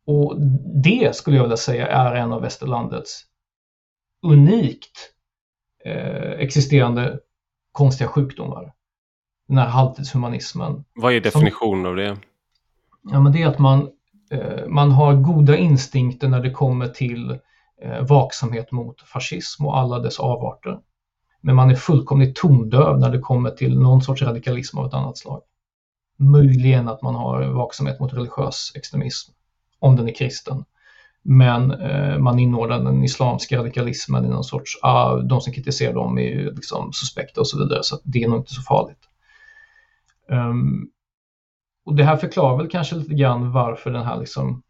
och 0.08 0.36
det 0.84 1.16
skulle 1.16 1.38
jag 1.38 1.44
vilja 1.44 1.58
säga 1.58 1.88
är 1.88 2.16
en 2.16 2.34
av 2.34 2.42
västerlandets 2.42 3.26
unikt 4.24 5.12
eh, 5.86 6.32
existerande 6.32 7.20
konstiga 7.72 8.10
sjukdomar. 8.10 8.74
Den 9.48 9.58
här 9.58 9.68
halvtidshumanismen. 9.68 10.86
Vad 10.96 11.14
är 11.14 11.22
definitionen 11.22 11.84
som, 11.84 11.90
av 11.90 11.96
det? 11.96 12.18
Ja, 13.12 13.22
men 13.22 13.32
det 13.32 13.42
är 13.42 13.48
att 13.48 13.60
man, 13.60 13.90
eh, 14.32 14.68
man 14.68 14.92
har 14.92 15.14
goda 15.16 15.58
instinkter 15.58 16.28
när 16.28 16.40
det 16.40 16.52
kommer 16.52 16.88
till 16.88 17.40
eh, 17.82 18.02
vaksamhet 18.02 18.72
mot 18.72 19.02
fascism 19.02 19.66
och 19.66 19.78
alla 19.78 20.00
dess 20.00 20.20
avarter. 20.20 20.80
Men 21.46 21.56
man 21.56 21.70
är 21.70 21.76
fullkomligt 21.76 22.36
tondöv 22.36 23.00
när 23.00 23.10
det 23.10 23.20
kommer 23.20 23.50
till 23.50 23.80
någon 23.80 24.02
sorts 24.02 24.22
radikalism 24.22 24.78
av 24.78 24.88
ett 24.88 24.94
annat 24.94 25.18
slag. 25.18 25.42
Möjligen 26.18 26.88
att 26.88 27.02
man 27.02 27.16
har 27.16 27.44
vaksamhet 27.44 28.00
mot 28.00 28.14
religiös 28.14 28.72
extremism, 28.76 29.32
om 29.80 29.96
den 29.96 30.08
är 30.08 30.14
kristen. 30.14 30.66
Men 31.22 31.72
eh, 31.72 32.18
man 32.18 32.40
inordnar 32.40 32.84
den 32.84 33.04
islamska 33.04 33.58
radikalismen 33.58 34.26
i 34.26 34.28
någon 34.28 34.44
sorts, 34.44 34.80
ah, 34.82 35.16
de 35.16 35.42
som 35.42 35.54
kritiserar 35.54 35.94
dem 35.94 36.18
är 36.18 36.22
ju 36.22 36.52
liksom 36.52 36.94
suspekta 36.94 37.42
och 37.42 37.48
så 37.48 37.58
vidare, 37.58 37.84
så 37.84 38.00
det 38.04 38.24
är 38.24 38.28
nog 38.28 38.40
inte 38.40 38.54
så 38.54 38.62
farligt. 38.62 39.10
Um, 40.30 40.90
och 41.86 41.96
det 41.96 42.04
här 42.04 42.18
förklarar 42.18 42.58
väl 42.58 42.70
kanske 42.70 42.96
lite 42.96 43.14
grann 43.14 43.52
varför 43.52 43.92
den 43.92 44.06
här 44.06 44.20
liksom 44.20 44.64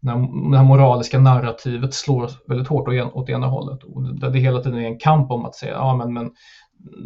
när 0.00 0.50
det 0.50 0.56
här 0.56 0.64
moraliska 0.64 1.18
narrativet 1.18 1.94
slår 1.94 2.30
väldigt 2.46 2.68
hårt 2.68 2.88
åt 3.12 3.28
ena 3.28 3.46
hållet. 3.46 3.84
Och 3.84 4.02
där 4.02 4.30
det 4.30 4.38
hela 4.38 4.62
tiden 4.62 4.78
är 4.78 4.86
en 4.86 4.98
kamp 4.98 5.30
om 5.30 5.44
att 5.44 5.54
säga 5.54 5.72
ja, 5.72 5.96
men, 5.96 6.14
men 6.14 6.30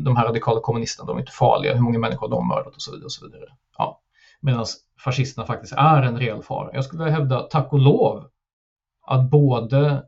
de 0.05 0.17
här 0.17 0.27
radikala 0.27 0.61
kommunisterna 0.61 1.07
de 1.07 1.17
är 1.17 1.21
inte 1.21 1.33
farliga, 1.33 1.75
hur 1.75 1.81
många 1.81 1.99
människor 1.99 2.29
har 2.29 2.37
de 2.37 2.49
mördat 2.49 2.75
och 2.75 2.83
så 2.83 2.93
vidare. 2.93 3.05
Och 3.05 3.13
så 3.13 3.27
vidare. 3.27 3.49
Ja. 3.79 4.01
Medan 4.41 4.67
fascisterna 5.05 5.47
faktiskt 5.47 5.73
är 5.73 6.03
en 6.03 6.19
reell 6.19 6.43
fara. 6.43 6.71
Jag 6.73 6.85
skulle 6.85 7.05
vilja 7.05 7.19
hävda, 7.19 7.41
tack 7.41 7.73
och 7.73 7.79
lov, 7.79 8.25
att 9.07 9.31
både 9.31 10.03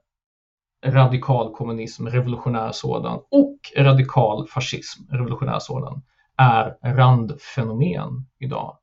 radikal 0.86 1.54
kommunism, 1.54 2.06
revolutionär 2.06 2.72
sådan, 2.72 3.20
och 3.30 3.58
radikal 3.76 4.46
fascism, 4.46 5.02
revolutionär 5.10 5.58
sådan, 5.58 6.02
är 6.36 6.76
randfenomen 6.82 8.26
idag. 8.38 8.78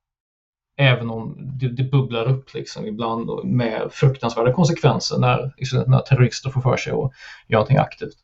Även 0.75 1.09
om 1.09 1.35
det, 1.59 1.69
det, 1.69 1.83
bubblar 1.83 2.25
upp 2.25 2.53
liksom 2.53 2.85
ibland 2.85 3.29
med 3.45 3.87
fruktansvärda 3.91 4.53
konsekvenser 4.53 5.19
när, 5.19 5.53
när 5.87 5.99
terrorister 5.99 6.49
får 6.49 6.61
för 6.61 6.77
sig 6.77 6.93
att 6.93 7.11
göra 7.47 7.59
någonting 7.59 7.77
aktivt. 7.77 8.17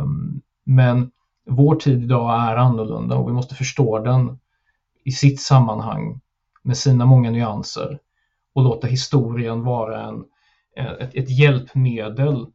Um, 0.00 0.42
men 0.64 1.10
vår 1.46 1.76
tid 1.76 2.02
idag 2.02 2.50
är 2.50 2.56
annorlunda 2.56 3.16
och 3.16 3.28
vi 3.28 3.32
måste 3.32 3.54
förstå 3.54 3.98
den 3.98 4.38
i 5.04 5.12
sitt 5.12 5.40
sammanhang 5.40 6.20
med 6.62 6.76
sina 6.76 7.06
många 7.06 7.30
nyanser 7.30 7.98
och 8.54 8.62
låta 8.62 8.86
historien 8.86 9.62
vara 9.62 10.02
en, 10.08 10.24
eh, 10.76 10.92
ett, 10.92 11.14
ett 11.14 11.30
hjälpmedel 11.30 12.46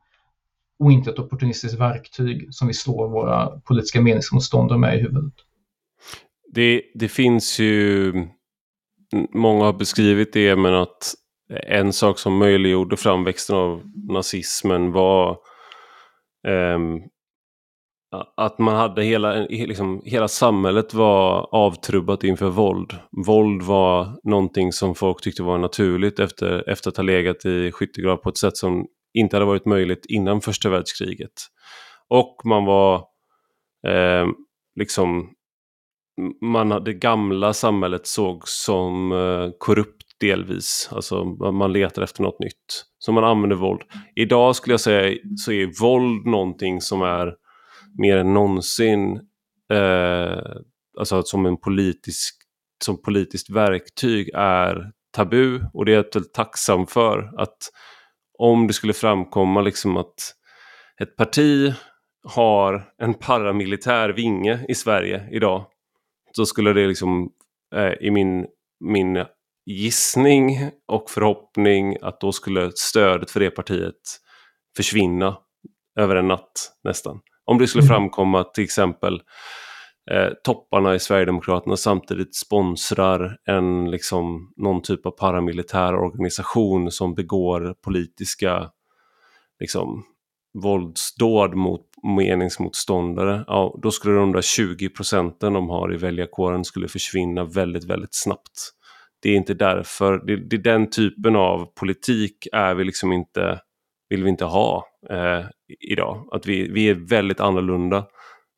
och 0.79 0.91
inte 0.91 1.09
ett 1.09 1.19
opportunistiskt 1.19 1.79
verktyg 1.79 2.53
som 2.53 2.67
vi 2.67 2.73
slår 2.73 3.09
våra 3.09 3.59
politiska 3.59 4.01
meningsmotståndare 4.01 4.77
med 4.77 4.97
i 4.97 5.01
huvudet. 5.01 5.33
Det, 6.53 6.83
det 6.93 7.07
finns 7.07 7.59
ju 7.59 8.13
många 9.33 9.65
har 9.65 9.73
beskrivit 9.73 10.33
det, 10.33 10.55
men 10.55 10.73
att 10.73 11.13
en 11.67 11.93
sak 11.93 12.19
som 12.19 12.37
möjliggjorde 12.37 12.97
framväxten 12.97 13.55
av 13.55 13.81
nazismen 14.09 14.91
var 14.91 15.29
eh, 16.47 16.79
att 18.37 18.59
man 18.59 18.75
hade 18.75 19.03
hela, 19.03 19.33
liksom, 19.49 20.01
hela 20.05 20.27
samhället 20.27 20.93
var 20.93 21.55
avtrubbat 21.55 22.23
inför 22.23 22.49
våld. 22.49 22.93
Våld 23.25 23.61
var 23.61 24.19
någonting 24.23 24.71
som 24.71 24.95
folk 24.95 25.21
tyckte 25.21 25.43
var 25.43 25.57
naturligt 25.57 26.19
efter, 26.19 26.69
efter 26.69 26.89
att 26.89 26.97
ha 26.97 27.03
legat 27.03 27.45
i 27.45 27.71
skyttegrav 27.71 28.17
på 28.17 28.29
ett 28.29 28.37
sätt 28.37 28.57
som 28.57 28.85
inte 29.13 29.35
hade 29.35 29.45
varit 29.45 29.65
möjligt 29.65 30.05
innan 30.05 30.41
första 30.41 30.69
världskriget. 30.69 31.31
Och 32.09 32.41
man 32.45 32.65
var 32.65 32.95
eh, 33.87 34.27
liksom 34.75 35.33
man, 36.41 36.83
det 36.83 36.93
gamla 36.93 37.53
samhället 37.53 38.07
såg 38.07 38.47
som 38.47 39.11
eh, 39.11 39.49
korrupt 39.57 40.19
delvis. 40.19 40.89
Alltså 40.91 41.25
man 41.51 41.73
letar 41.73 42.01
efter 42.01 42.23
något 42.23 42.39
nytt. 42.39 42.85
Så 42.99 43.11
man 43.11 43.23
använder 43.23 43.55
våld. 43.55 43.81
Idag 44.15 44.55
skulle 44.55 44.73
jag 44.73 44.81
säga 44.81 45.17
så 45.37 45.51
är 45.51 45.81
våld 45.81 46.25
någonting 46.25 46.81
som 46.81 47.01
är 47.01 47.33
mer 47.97 48.17
än 48.17 48.33
någonsin 48.33 49.19
eh, 49.73 50.39
alltså 50.99 51.23
som 51.23 51.45
en 51.45 51.57
politisk 51.57 52.35
som 52.83 53.01
politiskt 53.01 53.49
verktyg 53.49 54.29
är 54.33 54.91
tabu 55.11 55.61
och 55.73 55.85
det 55.85 55.91
är 55.91 55.95
jag 55.95 56.05
väldigt 56.13 56.33
tacksam 56.33 56.87
för 56.87 57.41
att 57.41 57.57
om 58.37 58.67
det 58.67 58.73
skulle 58.73 58.93
framkomma 58.93 59.61
liksom 59.61 59.97
att 59.97 60.15
ett 61.01 61.15
parti 61.15 61.73
har 62.23 62.83
en 62.97 63.13
paramilitär 63.13 64.09
vinge 64.09 64.65
i 64.69 64.75
Sverige 64.75 65.29
idag 65.31 65.65
så 66.31 66.45
skulle 66.45 66.73
det 66.73 66.87
liksom 66.87 67.29
eh, 67.75 67.93
i 68.07 68.11
min, 68.11 68.47
min 68.79 69.25
gissning 69.65 70.71
och 70.87 71.09
förhoppning 71.09 71.97
att 72.01 72.21
då 72.21 72.31
skulle 72.31 72.71
stödet 72.75 73.31
för 73.31 73.39
det 73.39 73.49
partiet 73.49 73.95
försvinna 74.77 75.37
över 75.99 76.15
en 76.15 76.27
natt 76.27 76.71
nästan. 76.83 77.19
Om 77.45 77.57
det 77.57 77.67
skulle 77.67 77.83
mm. 77.83 77.95
framkomma 77.95 78.43
till 78.43 78.63
exempel 78.63 79.21
eh, 80.11 80.29
topparna 80.43 80.95
i 80.95 80.99
Sverigedemokraterna 80.99 81.77
samtidigt 81.77 82.35
sponsrar 82.35 83.37
en, 83.45 83.91
liksom, 83.91 84.53
någon 84.57 84.81
typ 84.81 85.05
av 85.05 85.11
paramilitär 85.11 85.95
organisation 85.95 86.91
som 86.91 87.15
begår 87.15 87.75
politiska 87.83 88.69
liksom, 89.59 90.03
våldsdåd 90.53 91.55
mot 91.55 91.85
meningsmotståndare, 92.03 93.43
ja, 93.47 93.79
då 93.81 93.91
skulle 93.91 94.15
de 94.15 94.31
där 94.31 94.41
20 94.41 94.89
procenten 94.89 95.53
de 95.53 95.69
har 95.69 95.93
i 95.93 95.97
väljarkåren 95.97 96.65
skulle 96.65 96.87
försvinna 96.87 97.43
väldigt, 97.43 97.83
väldigt 97.83 98.15
snabbt. 98.15 98.71
Det 99.21 99.29
är 99.29 99.35
inte 99.35 99.53
därför, 99.53 100.25
det, 100.25 100.49
det 100.49 100.55
är 100.55 100.73
den 100.73 100.89
typen 100.89 101.35
av 101.35 101.65
politik 101.75 102.47
är 102.51 102.75
vi 102.75 102.83
liksom 102.83 103.11
inte, 103.11 103.59
vill 104.09 104.23
vi 104.23 104.29
inte 104.29 104.45
ha 104.45 104.85
eh, 105.09 105.45
idag. 105.89 106.29
Att 106.31 106.45
vi, 106.45 106.71
vi 106.71 106.89
är 106.89 107.09
väldigt 107.09 107.39
annorlunda 107.39 107.97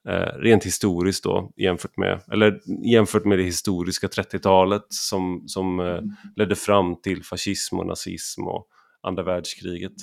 eh, 0.09 0.39
rent 0.39 0.65
historiskt 0.65 1.23
då 1.23 1.51
jämfört 1.57 1.97
med, 1.97 2.22
eller 2.31 2.59
jämfört 2.91 3.26
med 3.26 3.38
det 3.38 3.43
historiska 3.43 4.07
30-talet 4.07 4.85
som, 4.89 5.43
som 5.47 5.80
eh, 5.80 5.99
ledde 6.35 6.55
fram 6.55 7.01
till 7.01 7.23
fascism 7.23 7.80
och 7.80 7.88
nazism 7.88 8.47
och 8.47 8.68
andra 9.03 9.23
världskriget. 9.23 9.94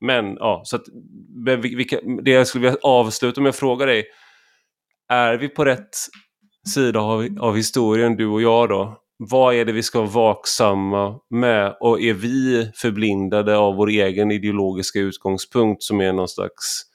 Men 0.00 0.34
ja, 0.34 0.62
så 0.64 0.76
att 0.76 0.82
vilka, 1.62 2.00
det 2.24 2.30
jag 2.30 2.46
skulle 2.46 2.62
vilja 2.62 2.78
avsluta 2.82 3.40
med 3.40 3.50
att 3.50 3.56
fråga 3.56 3.86
dig, 3.86 4.04
är 5.08 5.38
vi 5.38 5.48
på 5.48 5.64
rätt 5.64 5.96
sida 6.74 7.00
av, 7.00 7.28
av 7.40 7.56
historien, 7.56 8.16
du 8.16 8.26
och 8.26 8.42
jag 8.42 8.68
då? 8.68 9.02
Vad 9.16 9.54
är 9.54 9.64
det 9.64 9.72
vi 9.72 9.82
ska 9.82 9.98
vara 10.00 10.10
vaksamma 10.10 11.20
med 11.30 11.76
och 11.80 12.00
är 12.00 12.14
vi 12.14 12.70
förblindade 12.74 13.56
av 13.56 13.74
vår 13.74 13.88
egen 13.88 14.30
ideologiska 14.30 14.98
utgångspunkt 14.98 15.82
som 15.82 16.00
är 16.00 16.12
någon 16.12 16.28
slags 16.28 16.88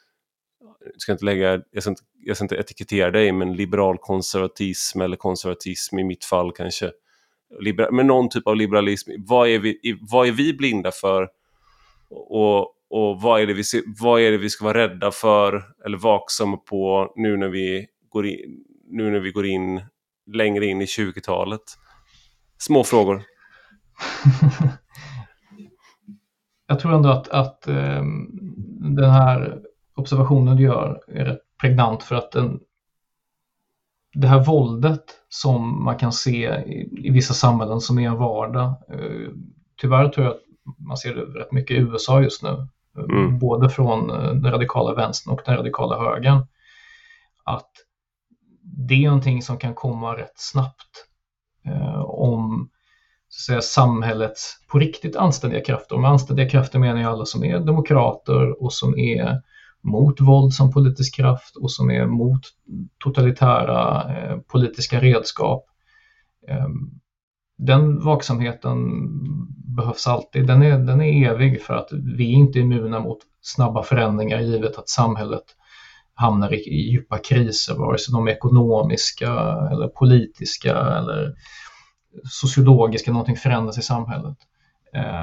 jag 0.86 1.02
ska 1.02 1.12
inte 1.12 1.26
lägga, 1.26 1.62
jag 1.72 1.84
ska 1.84 1.90
inte, 1.90 2.02
jag 2.26 2.38
ska 2.38 2.46
inte 2.46 2.56
etikettera 2.56 3.12
dig, 3.12 3.32
men 3.32 3.54
liberal 3.54 3.98
konservatism 3.98 5.02
eller 5.02 5.18
konservatism 5.18 6.00
i 6.00 6.04
mitt 6.04 6.26
fall 6.26 6.52
kanske. 6.52 6.92
Libera, 7.60 7.92
men 7.92 8.08
någon 8.08 8.30
typ 8.30 8.48
av 8.48 8.56
liberalism. 8.56 9.12
Vad 9.18 9.50
är 9.50 9.60
vi, 9.60 9.98
vad 10.12 10.28
är 10.28 10.32
vi 10.32 10.54
blinda 10.54 10.92
för? 10.92 11.28
Och, 12.14 12.60
och 12.90 13.22
vad, 13.22 13.42
är 13.42 13.48
det 13.48 13.54
vi, 13.54 13.64
vad 14.02 14.22
är 14.22 14.32
det 14.32 14.38
vi 14.38 14.50
ska 14.50 14.66
vara 14.66 14.78
rädda 14.78 15.12
för 15.12 15.64
eller 15.86 15.98
vaksamma 15.98 16.58
på 16.58 17.14
nu 17.16 17.38
när 17.38 17.50
vi 17.50 17.88
går 18.10 18.26
in, 18.26 18.64
nu 18.90 19.12
när 19.12 19.20
vi 19.20 19.32
går 19.32 19.46
in 19.46 19.82
längre 20.34 20.66
in 20.66 20.82
i 20.82 20.86
20-talet? 20.86 21.62
Små 22.58 22.84
frågor. 22.84 23.24
jag 26.68 26.80
tror 26.80 26.94
ändå 26.94 27.10
att, 27.10 27.28
att 27.28 27.68
eh, 27.68 28.04
den 28.80 29.10
här 29.10 29.62
observationen 29.96 30.58
du 30.58 30.64
gör 30.64 31.04
är 31.08 31.26
rätt 31.26 31.42
pregnant 31.62 32.04
för 32.04 32.16
att 32.16 32.32
den, 32.32 32.60
det 34.14 34.28
här 34.28 34.46
våldet 34.46 35.04
som 35.30 35.84
man 35.84 35.98
kan 35.98 36.12
se 36.12 36.50
i, 36.50 37.08
i 37.08 37.10
vissa 37.10 37.34
samhällen 37.34 37.80
som 37.82 38.00
är 38.00 38.08
en 38.08 38.18
vardag. 38.18 38.74
Eh, 38.90 39.30
tyvärr 39.82 40.10
tror 40.10 40.26
jag 40.26 40.36
att 40.36 40.42
man 40.78 40.98
ser 40.98 41.16
det 41.16 41.22
rätt 41.22 41.52
mycket 41.52 41.78
i 41.78 41.80
USA 41.80 42.22
just 42.22 42.44
nu. 42.44 42.68
Mm. 42.98 43.40
Både 43.40 43.70
från 43.70 44.10
eh, 44.10 44.34
den 44.34 44.52
radikala 44.52 44.94
vänstern 44.94 45.34
och 45.34 45.42
den 45.46 45.58
radikala 45.58 46.00
högern. 46.00 46.46
Att 47.44 47.72
det 48.64 48.94
är 48.94 49.08
någonting 49.08 49.42
som 49.42 49.58
kan 49.58 49.74
komma 49.74 50.18
rätt 50.18 50.34
snabbt 50.36 51.08
eh, 51.66 52.02
om 52.02 52.70
så 53.30 53.42
säga, 53.42 53.62
samhällets 53.62 54.58
på 54.68 54.80
riktigt 54.80 55.16
anständiga 55.16 55.64
krafter. 55.64 55.96
Och 55.96 56.02
med 56.02 56.12
anständiga 56.12 56.50
krafter 56.50 56.80
menar 56.80 57.02
jag 57.02 57.12
alla 57.12 57.26
som 57.26 57.44
är 57.44 57.60
demokrater 57.60 58.64
och 58.64 58.74
som 58.74 58.98
är 58.98 59.42
mot 59.84 60.22
våld 60.22 60.54
som 60.54 60.72
politisk 60.72 61.16
kraft 61.16 61.56
och 61.56 61.72
som 61.72 61.92
är 61.92 62.06
mot 62.06 62.42
totalitära 63.04 64.12
eh, 64.18 64.38
politiska 64.38 65.00
redskap. 65.00 65.66
Eh, 66.48 66.68
den 67.66 68.04
vaksamheten 68.04 68.78
behövs 69.76 70.08
alltid. 70.08 70.48
Den 70.48 70.64
är, 70.64 70.78
den 70.78 71.02
är 71.02 71.30
evig 71.30 71.62
för 71.62 71.74
att 71.74 71.90
vi 72.18 72.34
är 72.34 72.38
inte 72.38 72.60
immuna 72.60 73.00
mot 73.00 73.18
snabba 73.42 73.84
förändringar 73.84 74.40
givet 74.40 74.78
att 74.78 74.90
samhället 74.90 75.44
hamnar 76.14 76.54
i, 76.54 76.58
i 76.58 76.92
djupa 76.92 77.18
kriser, 77.18 77.76
vare 77.76 77.98
sig 77.98 78.14
de 78.14 78.28
är 78.28 78.32
ekonomiska 78.32 79.32
eller 79.72 79.88
politiska 79.88 80.78
eller 80.78 81.34
sociologiska, 82.24 83.12
någonting 83.12 83.36
förändras 83.36 83.78
i 83.78 83.82
samhället. 83.82 84.38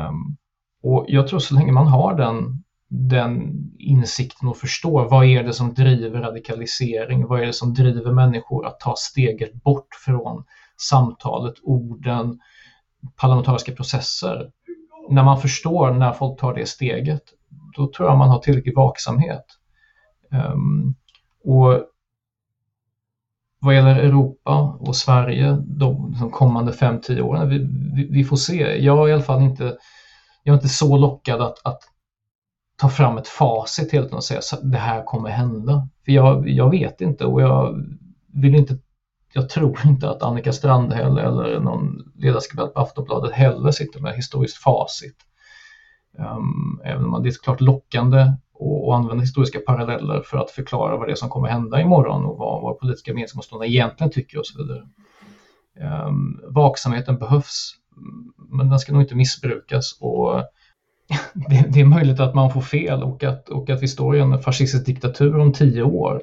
Um, 0.09 0.37
och 0.83 1.05
jag 1.09 1.29
tror 1.29 1.39
så 1.39 1.55
länge 1.55 1.73
man 1.73 1.87
har 1.87 2.15
den, 2.15 2.65
den 2.89 3.53
insikten 3.79 4.49
och 4.49 4.57
förstår 4.57 5.09
vad 5.09 5.27
är 5.27 5.43
det 5.43 5.53
som 5.53 5.75
driver 5.75 6.21
radikalisering, 6.21 7.27
vad 7.27 7.41
är 7.41 7.47
det 7.47 7.53
som 7.53 7.75
driver 7.75 8.12
människor 8.12 8.67
att 8.67 8.81
ta 8.81 8.95
steget 8.97 9.62
bort 9.62 9.89
från 10.05 10.45
samtalet, 10.81 11.55
orden, 11.62 12.40
parlamentariska 13.16 13.73
processer. 13.73 14.51
När 15.11 15.23
man 15.23 15.40
förstår 15.40 15.90
när 15.90 16.12
folk 16.12 16.40
tar 16.40 16.55
det 16.55 16.66
steget, 16.66 17.23
då 17.77 17.93
tror 17.93 18.09
jag 18.09 18.19
man 18.19 18.28
har 18.28 18.39
tillräcklig 18.39 18.77
vaksamhet. 18.77 19.44
Um, 20.31 20.94
och 21.44 21.86
vad 23.61 23.74
gäller 23.74 23.97
Europa 23.97 24.77
och 24.81 24.97
Sverige 24.97 25.59
de, 25.66 26.16
de 26.20 26.31
kommande 26.31 26.73
5-10 26.73 27.20
åren, 27.20 27.48
vi, 27.48 27.59
vi, 27.94 28.09
vi, 28.11 28.24
får 28.24 28.36
se. 28.36 28.85
Jag 28.85 29.05
är 29.05 29.09
i 29.09 29.12
alla 29.12 29.23
fall 29.23 29.43
inte, 29.43 29.77
jag 30.43 30.52
är 30.52 30.57
inte 30.57 30.69
så 30.69 30.97
lockad 30.97 31.40
att, 31.40 31.66
att 31.66 31.81
ta 32.77 32.89
fram 32.89 33.19
ett 33.19 33.28
facit 33.28 33.93
helt 33.93 34.12
och 34.12 34.24
säga 34.24 34.40
att 34.52 34.73
det 34.73 34.78
här 34.78 35.05
kommer 35.05 35.31
hända. 35.31 35.89
För 36.05 36.12
jag, 36.12 36.48
jag 36.48 36.70
vet 36.70 37.01
inte 37.01 37.24
och 37.24 37.43
jag 37.43 37.74
vill 38.35 38.55
inte 38.55 38.78
jag 39.32 39.48
tror 39.48 39.81
inte 39.86 40.11
att 40.11 40.23
Annika 40.23 40.52
Strandhäll 40.52 41.19
eller 41.19 41.61
någon 41.61 42.12
ledarskribent 42.19 42.74
på 42.74 42.81
Aftonbladet 42.81 43.32
heller 43.32 43.70
sitter 43.70 44.01
med 44.01 44.15
historiskt 44.15 44.57
facit. 44.57 45.16
Um, 46.19 46.81
även 46.85 47.05
om 47.05 47.23
det 47.23 47.28
är 47.28 47.43
klart 47.43 47.61
lockande 47.61 48.20
att 48.20 48.94
använda 48.94 49.20
historiska 49.20 49.59
paralleller 49.59 50.23
för 50.23 50.39
att 50.39 50.51
förklara 50.51 50.97
vad 50.97 51.09
det 51.09 51.12
är 51.12 51.16
som 51.16 51.28
kommer 51.28 51.48
hända 51.48 51.81
imorgon 51.81 52.24
och 52.24 52.39
vad 52.39 52.62
våra 52.62 52.74
politiska 52.74 53.15
meningsmotståndare 53.15 53.69
egentligen 53.69 54.11
tycker 54.11 54.39
och 54.39 54.47
så 54.47 54.62
vidare. 54.62 54.82
Um, 56.09 56.40
vaksamheten 56.48 57.19
behövs, 57.19 57.74
men 58.36 58.70
den 58.70 58.78
ska 58.78 58.93
nog 58.93 59.02
inte 59.02 59.15
missbrukas 59.15 59.98
och 60.01 60.35
det, 61.35 61.66
det, 61.69 61.81
är 61.81 61.85
möjligt 61.85 62.20
att 62.20 62.35
man 62.35 62.52
får 62.52 62.61
fel 62.61 63.02
och 63.02 63.24
att, 63.24 63.48
och 63.48 63.70
att 63.70 63.82
vi 63.82 63.89
står 63.89 64.16
i 64.16 64.20
en 64.20 64.39
fascistisk 64.39 64.86
diktatur 64.86 65.39
om 65.39 65.52
tio 65.52 65.82
år. 65.82 66.23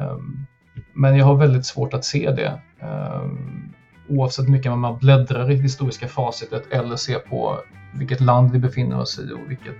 Um, 0.00 0.46
men 0.92 1.16
jag 1.16 1.24
har 1.24 1.34
väldigt 1.34 1.66
svårt 1.66 1.94
att 1.94 2.04
se 2.04 2.30
det. 2.30 2.60
Ehm, 2.80 3.72
oavsett 4.08 4.44
hur 4.44 4.50
mycket 4.50 4.78
man 4.78 4.98
bläddrar 4.98 5.50
i 5.50 5.54
historiska 5.54 6.08
facitet 6.08 6.72
eller 6.72 6.96
ser 6.96 7.18
på 7.18 7.58
vilket 7.94 8.20
land 8.20 8.52
vi 8.52 8.58
befinner 8.58 9.00
oss 9.00 9.18
i 9.18 9.32
och 9.32 9.50
vilket 9.50 9.76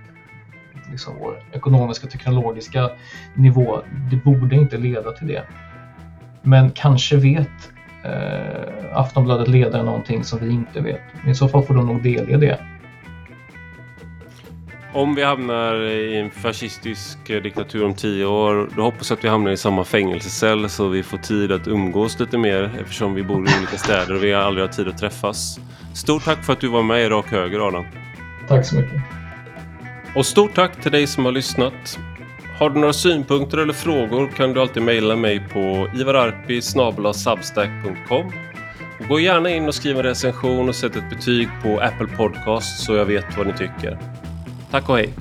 liksom 0.91 1.13
vår 1.19 1.43
ekonomiska 1.51 2.05
och 2.05 2.11
teknologiska 2.11 2.89
nivå. 3.33 3.81
Det 4.11 4.15
borde 4.15 4.55
inte 4.55 4.77
leda 4.77 5.11
till 5.11 5.27
det. 5.27 5.43
Men 6.41 6.71
kanske 6.71 7.17
vet 7.17 7.71
eh, 8.03 8.97
Aftonbladet 8.97 9.47
ledare 9.47 9.83
någonting 9.83 10.23
som 10.23 10.39
vi 10.39 10.49
inte 10.49 10.81
vet. 10.81 11.01
I 11.27 11.33
så 11.33 11.47
fall 11.47 11.63
får 11.63 11.73
de 11.73 11.87
nog 11.87 12.03
delge 12.03 12.37
det. 12.37 12.59
Om 14.97 15.15
vi 15.15 15.23
hamnar 15.23 15.83
i 15.83 16.17
en 16.17 16.31
fascistisk 16.31 17.29
eh, 17.29 17.41
diktatur 17.41 17.85
om 17.85 17.93
tio 17.93 18.25
år, 18.25 18.69
då 18.75 18.81
hoppas 18.81 19.09
jag 19.09 19.17
att 19.17 19.23
vi 19.23 19.29
hamnar 19.29 19.51
i 19.51 19.57
samma 19.57 19.83
fängelsecell 19.83 20.69
så 20.69 20.87
vi 20.87 21.03
får 21.03 21.17
tid 21.17 21.51
att 21.51 21.67
umgås 21.67 22.19
lite 22.19 22.37
mer 22.37 22.77
eftersom 22.81 23.13
vi 23.13 23.23
bor 23.23 23.37
i 23.37 23.49
olika 23.57 23.77
städer 23.77 24.15
och 24.15 24.23
vi 24.23 24.33
aldrig 24.33 24.67
har 24.67 24.73
tid 24.73 24.87
att 24.87 24.97
träffas. 24.97 25.59
Stort 25.95 26.25
tack 26.25 26.45
för 26.45 26.53
att 26.53 26.59
du 26.59 26.67
var 26.67 26.83
med 26.83 27.05
i 27.05 27.09
Rak 27.09 27.31
Höger, 27.31 27.67
Adam. 27.67 27.85
Tack 28.47 28.65
så 28.65 28.75
mycket. 28.75 29.01
Och 30.15 30.25
stort 30.25 30.55
tack 30.55 30.81
till 30.81 30.91
dig 30.91 31.07
som 31.07 31.25
har 31.25 31.31
lyssnat. 31.31 31.99
Har 32.59 32.69
du 32.69 32.79
några 32.79 32.93
synpunkter 32.93 33.57
eller 33.57 33.73
frågor 33.73 34.27
kan 34.27 34.53
du 34.53 34.61
alltid 34.61 34.83
mejla 34.83 35.15
mig 35.15 35.47
på 35.53 35.87
ivararpi.substack.com 35.95 38.31
Gå 39.09 39.19
gärna 39.19 39.49
in 39.49 39.67
och 39.67 39.75
skriv 39.75 39.97
en 39.97 40.03
recension 40.03 40.69
och 40.69 40.75
sätt 40.75 40.95
ett 40.95 41.09
betyg 41.09 41.49
på 41.63 41.79
Apple 41.79 42.07
Podcast 42.07 42.85
så 42.85 42.95
jag 42.95 43.05
vet 43.05 43.37
vad 43.37 43.47
ni 43.47 43.53
tycker. 43.53 43.97
Tack 44.71 44.89
och 44.89 44.97
hej! 44.97 45.13